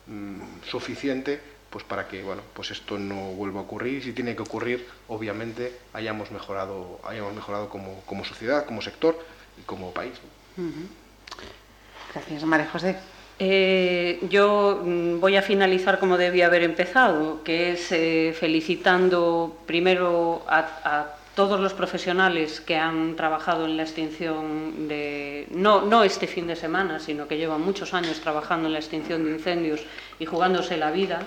mm, 0.08 0.64
suficiente 0.70 1.40
pues 1.70 1.84
para 1.84 2.08
que 2.08 2.24
bueno 2.24 2.42
pues 2.54 2.72
esto 2.72 2.98
no 2.98 3.32
vuelva 3.32 3.60
a 3.60 3.64
ocurrir. 3.64 4.00
Y 4.00 4.02
si 4.02 4.14
tiene 4.14 4.36
que 4.36 4.42
ocurrir 4.42 4.88
obviamente 5.08 5.78
hayamos 5.94 6.32
mejorado 6.32 7.00
hayamos 7.04 7.34
mejorado 7.34 7.70
como, 7.70 8.02
como 8.06 8.24
sociedad 8.26 8.66
como 8.66 8.82
sector 8.82 9.18
y 9.60 9.62
como 9.64 9.94
país. 9.94 10.14
Gracias 12.14 12.44
María 12.44 12.68
José. 12.68 12.98
Eh, 13.40 14.20
yo 14.30 14.82
mm, 14.84 15.20
voy 15.20 15.36
a 15.36 15.44
finalizar 15.44 16.00
como 16.00 16.18
debía 16.18 16.48
haber 16.48 16.64
empezado, 16.64 17.44
que 17.44 17.74
es 17.74 17.92
eh, 17.92 18.36
felicitando 18.38 19.60
primero 19.68 20.44
a, 20.48 20.60
a, 20.84 21.17
todos 21.38 21.60
los 21.60 21.76
profesionales 21.76 22.62
que 22.62 22.76
han 22.78 23.16
trabajado 23.16 23.66
en 23.66 23.78
la 23.78 23.84
extinción 23.84 24.88
de, 24.88 25.46
no, 25.52 25.84
no 25.84 26.04
este 26.04 26.26
fin 26.26 26.48
de 26.48 26.56
semana, 26.56 27.00
sino 27.00 27.28
que 27.28 27.38
llevan 27.38 27.62
muchos 27.62 27.94
años 27.94 28.20
trabajando 28.22 28.66
en 28.66 28.74
la 28.74 28.80
extinción 28.80 29.24
de 29.24 29.34
incendios 29.34 29.82
y 30.18 30.26
jugándose 30.26 30.78
la 30.78 30.90
vida. 30.90 31.20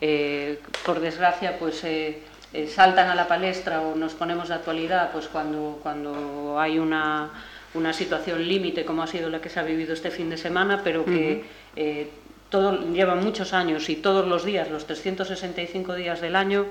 Eh, 0.00 0.60
por 0.86 1.00
desgracia, 1.00 1.58
pues 1.58 1.82
eh, 1.82 2.20
eh, 2.52 2.68
saltan 2.68 3.08
a 3.08 3.16
la 3.16 3.26
palestra 3.26 3.80
o 3.80 3.96
nos 3.96 4.14
ponemos 4.14 4.46
de 4.46 4.54
actualidad 4.54 5.10
pues 5.10 5.26
cuando, 5.26 5.80
cuando 5.82 6.60
hay 6.60 6.78
una 6.78 7.30
una 7.74 7.92
situación 7.92 8.46
límite 8.46 8.84
como 8.84 9.02
ha 9.02 9.08
sido 9.08 9.28
la 9.28 9.40
que 9.40 9.48
se 9.48 9.58
ha 9.58 9.64
vivido 9.64 9.92
este 9.92 10.10
fin 10.10 10.30
de 10.30 10.38
semana, 10.38 10.82
pero 10.82 11.04
que 11.04 11.44
todo, 12.48 12.92
llevan 12.92 13.22
muchos 13.22 13.52
años 13.52 13.90
y 13.90 13.96
todos 13.96 14.26
los 14.26 14.44
días, 14.44 14.70
los 14.70 14.86
365 14.86 15.94
días 15.94 16.22
del 16.22 16.34
año, 16.34 16.64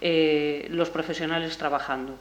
eh, 0.00 0.66
los 0.70 0.90
profesionales 0.90 1.56
trabajando. 1.58 2.18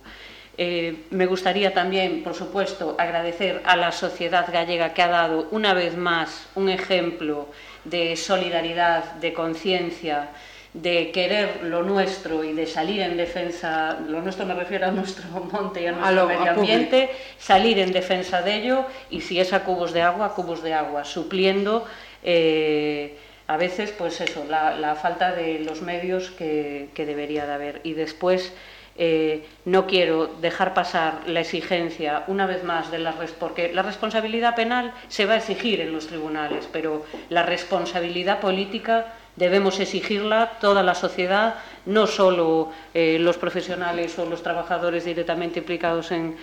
Eh, 0.61 1.05
me 1.11 1.25
gustaría 1.25 1.73
también, 1.73 2.21
por 2.21 2.35
supuesto, 2.35 2.97
agradecer 2.99 3.61
a 3.63 3.77
la 3.77 3.93
sociedad 3.93 4.45
gallega 4.51 4.93
que 4.93 5.01
ha 5.01 5.07
dado 5.07 5.47
una 5.51 5.73
vez 5.73 5.95
más 5.95 6.49
un 6.55 6.67
ejemplo 6.67 7.47
de 7.85 8.17
solidaridad, 8.17 9.13
de 9.21 9.31
conciencia, 9.31 10.31
de 10.73 11.11
querer 11.11 11.63
lo 11.63 11.83
nuestro 11.83 12.43
y 12.43 12.51
de 12.51 12.67
salir 12.67 12.99
en 12.99 13.15
defensa, 13.15 13.97
lo 14.07 14.21
nuestro 14.21 14.45
me 14.45 14.53
refiero 14.53 14.87
a 14.87 14.91
nuestro 14.91 15.29
monte 15.51 15.81
y 15.81 15.87
a 15.87 15.93
nuestro 15.93 16.09
a 16.09 16.11
lo, 16.11 16.27
medio 16.27 16.51
ambiente, 16.51 17.09
salir 17.37 17.79
en 17.79 17.93
defensa 17.93 18.41
de 18.41 18.55
ello 18.55 18.85
y 19.09 19.21
si 19.21 19.39
es 19.39 19.53
a 19.53 19.63
cubos 19.63 19.93
de 19.93 20.01
agua, 20.01 20.25
a 20.25 20.33
cubos 20.33 20.61
de 20.61 20.73
agua, 20.73 21.05
supliendo 21.05 21.87
eh, 22.21 23.17
a 23.49 23.57
veces 23.57 23.91
pues 23.97 24.21
eso, 24.21 24.45
la, 24.47 24.95
falta 24.95 25.31
de 25.31 25.57
los 25.59 25.81
medios 25.81 26.29
que, 26.29 26.87
debería 26.95 27.47
de 27.47 27.53
haber. 27.53 27.81
Y 27.83 27.93
después 27.93 28.53
eh, 28.95 29.43
no 29.65 29.87
quiero 29.87 30.27
dejar 30.27 30.75
pasar 30.75 31.21
la 31.25 31.39
exigencia 31.39 32.25
una 32.27 32.45
vez 32.45 32.63
más 32.63 32.91
de 32.91 32.99
la 32.99 33.15
porque 33.39 33.73
la 33.73 33.81
responsabilidad 33.81 34.55
penal 34.55 34.93
se 35.07 35.25
va 35.25 35.33
a 35.33 35.37
exigir 35.37 35.81
en 35.81 35.91
los 35.91 36.05
tribunales, 36.05 36.69
pero 36.71 37.03
la 37.29 37.41
responsabilidad 37.41 38.39
política 38.39 39.13
debemos 39.35 39.79
exigirla 39.79 40.59
toda 40.61 40.83
la 40.83 40.93
sociedad, 40.93 41.55
no 41.87 42.05
solo 42.05 42.71
eh, 42.93 43.17
los 43.19 43.37
profesionales 43.37 44.19
o 44.19 44.25
los 44.25 44.43
trabajadores 44.43 45.05
directamente 45.05 45.57
implicados 45.57 46.11
en, 46.11 46.37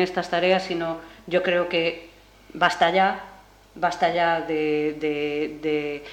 estas 0.00 0.30
tareas, 0.30 0.62
sino 0.62 1.00
yo 1.26 1.42
creo 1.42 1.68
que 1.68 2.08
basta 2.54 2.88
ya, 2.88 3.24
basta 3.74 4.14
ya 4.14 4.40
de, 4.40 6.04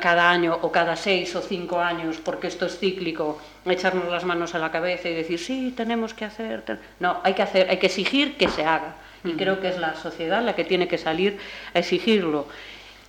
cada 0.00 0.30
año 0.30 0.58
o 0.62 0.70
cada 0.70 0.96
seis 0.96 1.34
o 1.36 1.40
cinco 1.40 1.80
años, 1.80 2.18
porque 2.24 2.46
esto 2.48 2.66
es 2.66 2.78
cíclico, 2.78 3.38
echarnos 3.66 4.10
las 4.10 4.24
manos 4.24 4.54
a 4.54 4.58
la 4.58 4.70
cabeza 4.70 5.08
y 5.08 5.14
decir, 5.14 5.38
sí, 5.38 5.72
tenemos 5.76 6.14
que 6.14 6.24
hacer. 6.24 6.62
No, 7.00 7.20
hay 7.22 7.34
que 7.34 7.42
hacer, 7.42 7.70
hay 7.70 7.78
que 7.78 7.86
exigir 7.86 8.36
que 8.36 8.48
se 8.48 8.64
haga. 8.64 8.96
Y 9.24 9.32
creo 9.32 9.58
que 9.60 9.68
es 9.68 9.78
la 9.78 9.94
sociedad 9.94 10.42
la 10.42 10.54
que 10.54 10.64
tiene 10.64 10.86
que 10.86 10.98
salir 10.98 11.38
a 11.72 11.78
exigirlo 11.78 12.46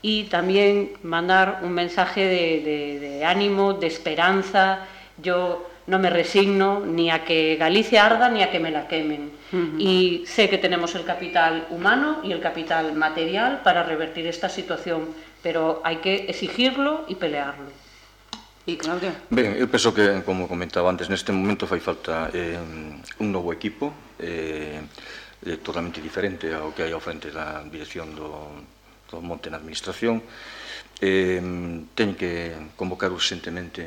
y 0.02 0.26
también 0.26 0.92
mandar 1.04 1.60
un 1.64 1.74
mensaje 1.74 2.22
de, 2.24 2.62
de, 2.64 3.00
de, 3.00 3.26
ánimo, 3.26 3.74
de 3.74 3.88
esperanza. 3.88 4.86
Yo 5.18 5.68
no 5.88 6.00
me 6.00 6.10
resigno 6.10 6.80
ni 6.80 7.10
a 7.10 7.26
que 7.26 7.56
Galicia 7.58 8.06
arda 8.06 8.30
ni 8.30 8.44
a 8.44 8.52
que 8.52 8.60
me 8.60 8.72
la 8.72 8.88
quemen. 8.88 9.32
Uh 9.52 9.56
-huh. 9.56 9.80
Y 9.80 10.24
sé 10.28 10.48
que 10.48 10.58
tenemos 10.58 10.96
el 10.96 11.06
capital 11.06 11.66
humano 11.70 12.20
y 12.24 12.32
el 12.32 12.40
capital 12.40 12.94
material 12.94 13.62
para 13.64 13.84
revertir 13.84 14.28
esta 14.28 14.48
situación, 14.48 15.10
pero 15.46 15.86
hai 15.86 16.02
que 16.02 16.26
exigirlo 16.26 17.06
e 17.06 17.14
pelearlo. 17.14 17.70
E 18.66 18.82
Claudia? 18.82 19.14
Ben, 19.30 19.54
eu 19.54 19.70
penso 19.70 19.94
que, 19.94 20.26
como 20.26 20.50
comentaba 20.50 20.90
antes, 20.90 21.06
neste 21.06 21.30
momento 21.30 21.70
fai 21.70 21.78
falta 21.78 22.34
eh, 22.34 22.58
un 23.22 23.30
novo 23.30 23.54
equipo 23.54 23.94
eh, 24.18 24.82
eh, 25.46 25.58
totalmente 25.62 26.02
diferente 26.02 26.50
ao 26.50 26.74
que 26.74 26.82
hai 26.82 26.98
ao 26.98 26.98
frente 26.98 27.30
da 27.30 27.62
dirección 27.70 28.18
do, 28.18 28.58
do 29.06 29.22
monte 29.22 29.54
na 29.54 29.62
administración. 29.62 30.26
Eh, 30.98 31.38
ten 31.94 32.18
que 32.18 32.74
convocar 32.74 33.14
urgentemente 33.14 33.86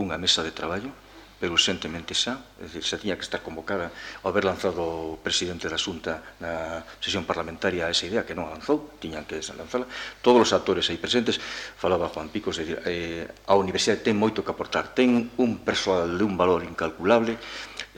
unha 0.00 0.16
mesa 0.16 0.40
de 0.40 0.56
traballo 0.56 0.88
pero 1.36 1.52
urgentemente 1.52 2.16
xa, 2.16 2.40
é 2.56 2.64
dicir, 2.64 2.84
xa 2.84 2.96
tiña 2.96 3.16
que 3.20 3.26
estar 3.28 3.44
convocada 3.44 3.92
ao 4.24 4.32
haber 4.32 4.48
lanzado 4.48 4.80
o 4.80 5.20
presidente 5.20 5.68
da 5.68 5.76
Xunta 5.76 6.24
na 6.40 6.80
sesión 6.98 7.28
parlamentaria 7.28 7.92
esa 7.92 8.08
idea 8.08 8.24
que 8.24 8.32
non 8.32 8.48
lanzou, 8.48 8.96
tiñan 8.96 9.28
que 9.28 9.36
lanzala, 9.52 9.84
todos 10.24 10.48
os 10.48 10.52
actores 10.56 10.88
aí 10.88 10.96
presentes, 10.96 11.36
falaba 11.76 12.08
Juan 12.08 12.32
Picos, 12.32 12.56
é 12.56 12.64
dicir, 12.64 12.80
eh, 12.88 13.28
a 13.44 13.52
universidade 13.52 14.00
ten 14.00 14.16
moito 14.16 14.40
que 14.40 14.48
aportar, 14.48 14.96
ten 14.96 15.28
un 15.36 15.60
persoal 15.60 16.16
de 16.16 16.24
un 16.24 16.40
valor 16.40 16.64
incalculable, 16.64 17.36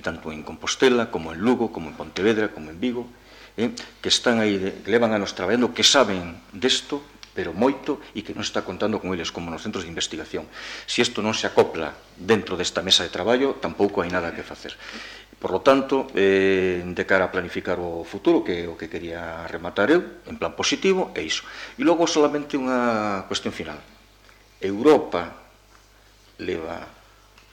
tanto 0.03 0.35
en 0.35 0.43
Compostela, 0.43 1.11
como 1.11 1.31
en 1.31 1.39
Lugo, 1.39 1.71
como 1.71 1.91
en 1.91 1.95
Pontevedra, 1.95 2.51
como 2.51 2.75
en 2.75 2.79
Vigo, 2.83 3.07
eh, 3.55 3.71
que 4.03 4.11
están 4.11 4.43
aí, 4.43 4.59
de, 4.59 4.83
que 4.83 4.91
levan 4.91 5.15
anos 5.15 5.35
traballando, 5.39 5.75
que 5.75 5.87
saben 5.87 6.43
desto, 6.51 7.03
pero 7.39 7.55
moito, 7.55 8.03
e 8.19 8.27
que 8.27 8.35
non 8.35 8.43
está 8.43 8.67
contando 8.67 8.99
con 8.99 9.15
eles 9.15 9.31
como 9.31 9.47
nos 9.47 9.63
centros 9.63 9.87
de 9.87 9.93
investigación. 9.95 10.51
Se 10.91 11.07
isto 11.07 11.23
non 11.23 11.39
se 11.39 11.47
acopla 11.47 11.95
dentro 12.19 12.59
desta 12.59 12.83
mesa 12.83 13.07
de 13.07 13.15
traballo, 13.15 13.55
tampouco 13.63 14.03
hai 14.03 14.11
nada 14.11 14.35
que 14.35 14.43
facer. 14.43 14.75
Por 15.39 15.55
lo 15.55 15.63
tanto, 15.63 16.11
eh, 16.19 16.83
de 16.83 17.05
cara 17.07 17.31
a 17.31 17.33
planificar 17.33 17.79
o 17.79 18.03
futuro, 18.03 18.43
que 18.43 18.67
o 18.67 18.75
que 18.75 18.91
quería 18.91 19.47
rematar 19.47 19.87
eu, 19.95 20.03
en 20.27 20.35
plan 20.35 20.59
positivo, 20.59 21.15
é 21.15 21.23
iso. 21.23 21.47
E 21.79 21.87
logo 21.87 22.11
solamente 22.11 22.59
unha 22.59 23.23
cuestión 23.31 23.55
final. 23.55 23.79
Europa 24.59 25.39
leva 26.43 26.91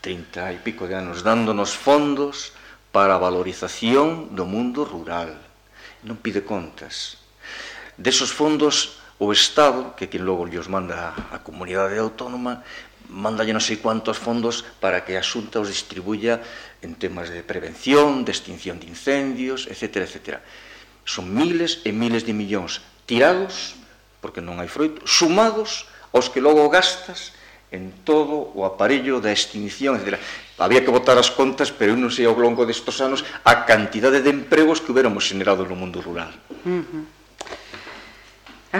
30 0.01 0.49
e 0.49 0.57
pico 0.65 0.89
de 0.89 0.97
anos 0.97 1.21
dándonos 1.21 1.77
fondos 1.77 2.57
para 2.89 3.13
a 3.13 3.21
valorización 3.21 4.33
do 4.33 4.49
mundo 4.49 4.81
rural. 4.81 5.37
Non 6.01 6.17
pide 6.17 6.41
contas. 6.41 7.21
Desos 8.01 8.33
fondos 8.33 9.04
o 9.17 9.31
Estado, 9.31 9.95
que 9.95 10.09
quien 10.11 10.27
logo 10.27 10.43
os 10.43 10.67
manda 10.67 11.15
a 11.31 11.39
comunidade 11.39 11.95
autónoma, 11.95 12.63
mandalle 13.07 13.53
non 13.55 13.63
sei 13.63 13.79
cuantos 13.79 14.19
fondos 14.19 14.65
para 14.81 15.05
que 15.07 15.15
a 15.15 15.23
Xunta 15.23 15.61
os 15.61 15.71
distribuya 15.71 16.41
en 16.83 16.97
temas 16.99 17.31
de 17.31 17.45
prevención, 17.45 18.27
de 18.27 18.33
extinción 18.33 18.81
de 18.81 18.91
incendios, 18.91 19.71
etc. 19.71 20.03
etc. 20.03 20.19
Son 21.05 21.29
miles 21.31 21.85
e 21.87 21.95
miles 21.95 22.25
de 22.27 22.33
millóns 22.35 22.81
tirados, 23.05 23.77
porque 24.19 24.43
non 24.43 24.59
hai 24.59 24.67
froito, 24.67 25.05
sumados 25.07 25.87
aos 26.11 26.27
que 26.27 26.43
logo 26.43 26.67
gastas 26.67 27.31
en 27.71 27.91
todo 28.03 28.51
o 28.51 28.67
aparello 28.67 29.23
da 29.23 29.31
extinción, 29.31 29.95
etc. 29.95 30.19
Había 30.59 30.83
que 30.83 30.91
votar 30.91 31.15
as 31.15 31.31
contas, 31.31 31.71
pero 31.71 31.95
eu 31.95 31.99
non 31.99 32.11
sei 32.11 32.27
ao 32.27 32.35
longo 32.35 32.67
destos 32.67 32.99
anos 32.99 33.23
a 33.47 33.63
cantidade 33.63 34.19
de 34.19 34.31
empregos 34.33 34.83
que 34.83 34.91
hubiéramos 34.91 35.23
generado 35.23 35.63
no 35.63 35.77
mundo 35.79 36.03
rural. 36.03 36.35
Uh 36.67 36.83
-huh. 36.83 37.14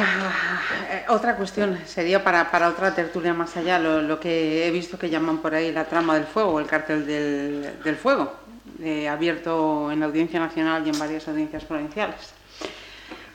Ah, 0.01 0.61
eh, 0.91 1.05
otra 1.09 1.35
cuestión 1.35 1.79
sería 1.85 2.23
para, 2.23 2.51
para 2.51 2.69
otra 2.69 2.93
tertulia 2.93 3.33
más 3.33 3.55
allá, 3.57 3.79
lo, 3.79 4.19
que 4.19 4.67
he 4.67 4.71
visto 4.71 4.97
que 4.97 5.09
llaman 5.09 5.39
por 5.39 5.53
ahí 5.53 5.71
la 5.71 5.85
trama 5.85 6.15
del 6.15 6.25
fuego, 6.25 6.59
el 6.59 6.67
cártel 6.67 7.05
del, 7.05 7.83
del 7.83 7.95
fuego, 7.95 8.33
eh, 8.81 9.07
abierto 9.07 9.91
en 9.91 9.99
la 9.99 10.07
Audiencia 10.07 10.39
Nacional 10.39 10.85
y 10.85 10.89
en 10.89 10.99
varias 10.99 11.27
audiencias 11.27 11.63
provinciales. 11.65 12.33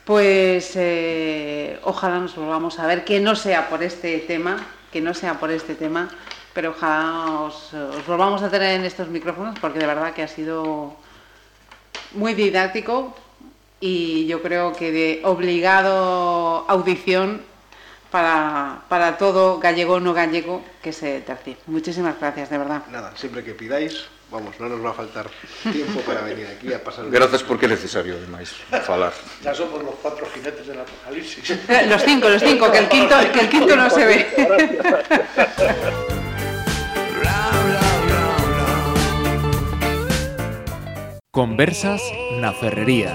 Pues 0.05 0.73
eh, 0.75 1.79
ojalá 1.85 2.19
nos 2.19 2.35
volvamos 2.35 2.79
a 2.79 2.87
ver, 2.87 3.05
que 3.05 3.21
no 3.21 3.37
sea 3.37 3.69
por 3.69 3.83
este 3.83 4.19
tema, 4.19 4.57
que 4.91 5.01
no 5.01 5.15
sea 5.15 5.35
por 5.39 5.51
este 5.51 5.75
tema, 5.75 6.09
pero 6.53 6.71
ojalá 6.71 7.41
os, 7.43 7.73
os 7.73 8.07
volvamos 8.07 8.43
a 8.43 8.51
tener 8.51 8.81
en 8.81 8.85
estos 8.85 9.09
micrófonos 9.09 9.59
porque 9.61 9.79
de 9.79 9.87
verdad 9.87 10.13
que 10.13 10.23
ha 10.23 10.29
sido 10.29 10.97
muy 12.13 12.35
didáctico 12.35 13.15
y 13.81 14.27
yo 14.27 14.43
creo 14.43 14.75
que 14.75 14.93
de 14.93 15.21
obligado 15.25 16.67
audición 16.69 17.43
para, 18.11 18.83
para 18.89 19.17
todo 19.17 19.59
gallego 19.59 20.01
no 20.01 20.13
gallego 20.13 20.63
que 20.83 20.93
se 20.93 21.21
tercie. 21.21 21.57
Muchísimas 21.67 22.21
gracias, 22.21 22.51
de 22.51 22.59
verdad. 22.59 22.83
Nada, 22.91 23.17
siempre 23.17 23.43
que 23.43 23.55
pidáis, 23.55 24.05
vamos, 24.31 24.59
no 24.61 24.69
nos 24.69 24.85
va 24.85 24.91
a 24.91 24.95
faltar 24.95 25.31
tiempo 25.73 26.01
para 26.01 26.21
venir 26.23 26.47
aquí 26.47 26.73
a 26.73 26.83
pasar... 26.83 27.09
Gracias 27.11 27.43
porque 27.43 27.67
é 27.67 27.69
necesario, 27.69 28.21
demais, 28.21 28.53
falar. 28.85 29.13
Ya 29.43 29.55
somos 29.55 29.83
los 29.83 29.95
cuatro 30.03 30.27
jinetes 30.35 30.67
del 30.67 30.81
apocalipsis. 30.81 31.59
los 31.89 32.03
cinco, 32.03 32.29
los 32.29 32.43
cinco, 32.43 32.71
que 32.71 32.79
el 32.79 32.89
quinto, 32.89 33.17
que 33.33 33.41
el 33.41 33.49
quinto 33.49 33.77
no 33.77 33.89
se 33.89 34.05
ve. 34.05 34.27
Conversas 41.33 42.03
na 42.41 42.53
ferrería. 42.53 43.15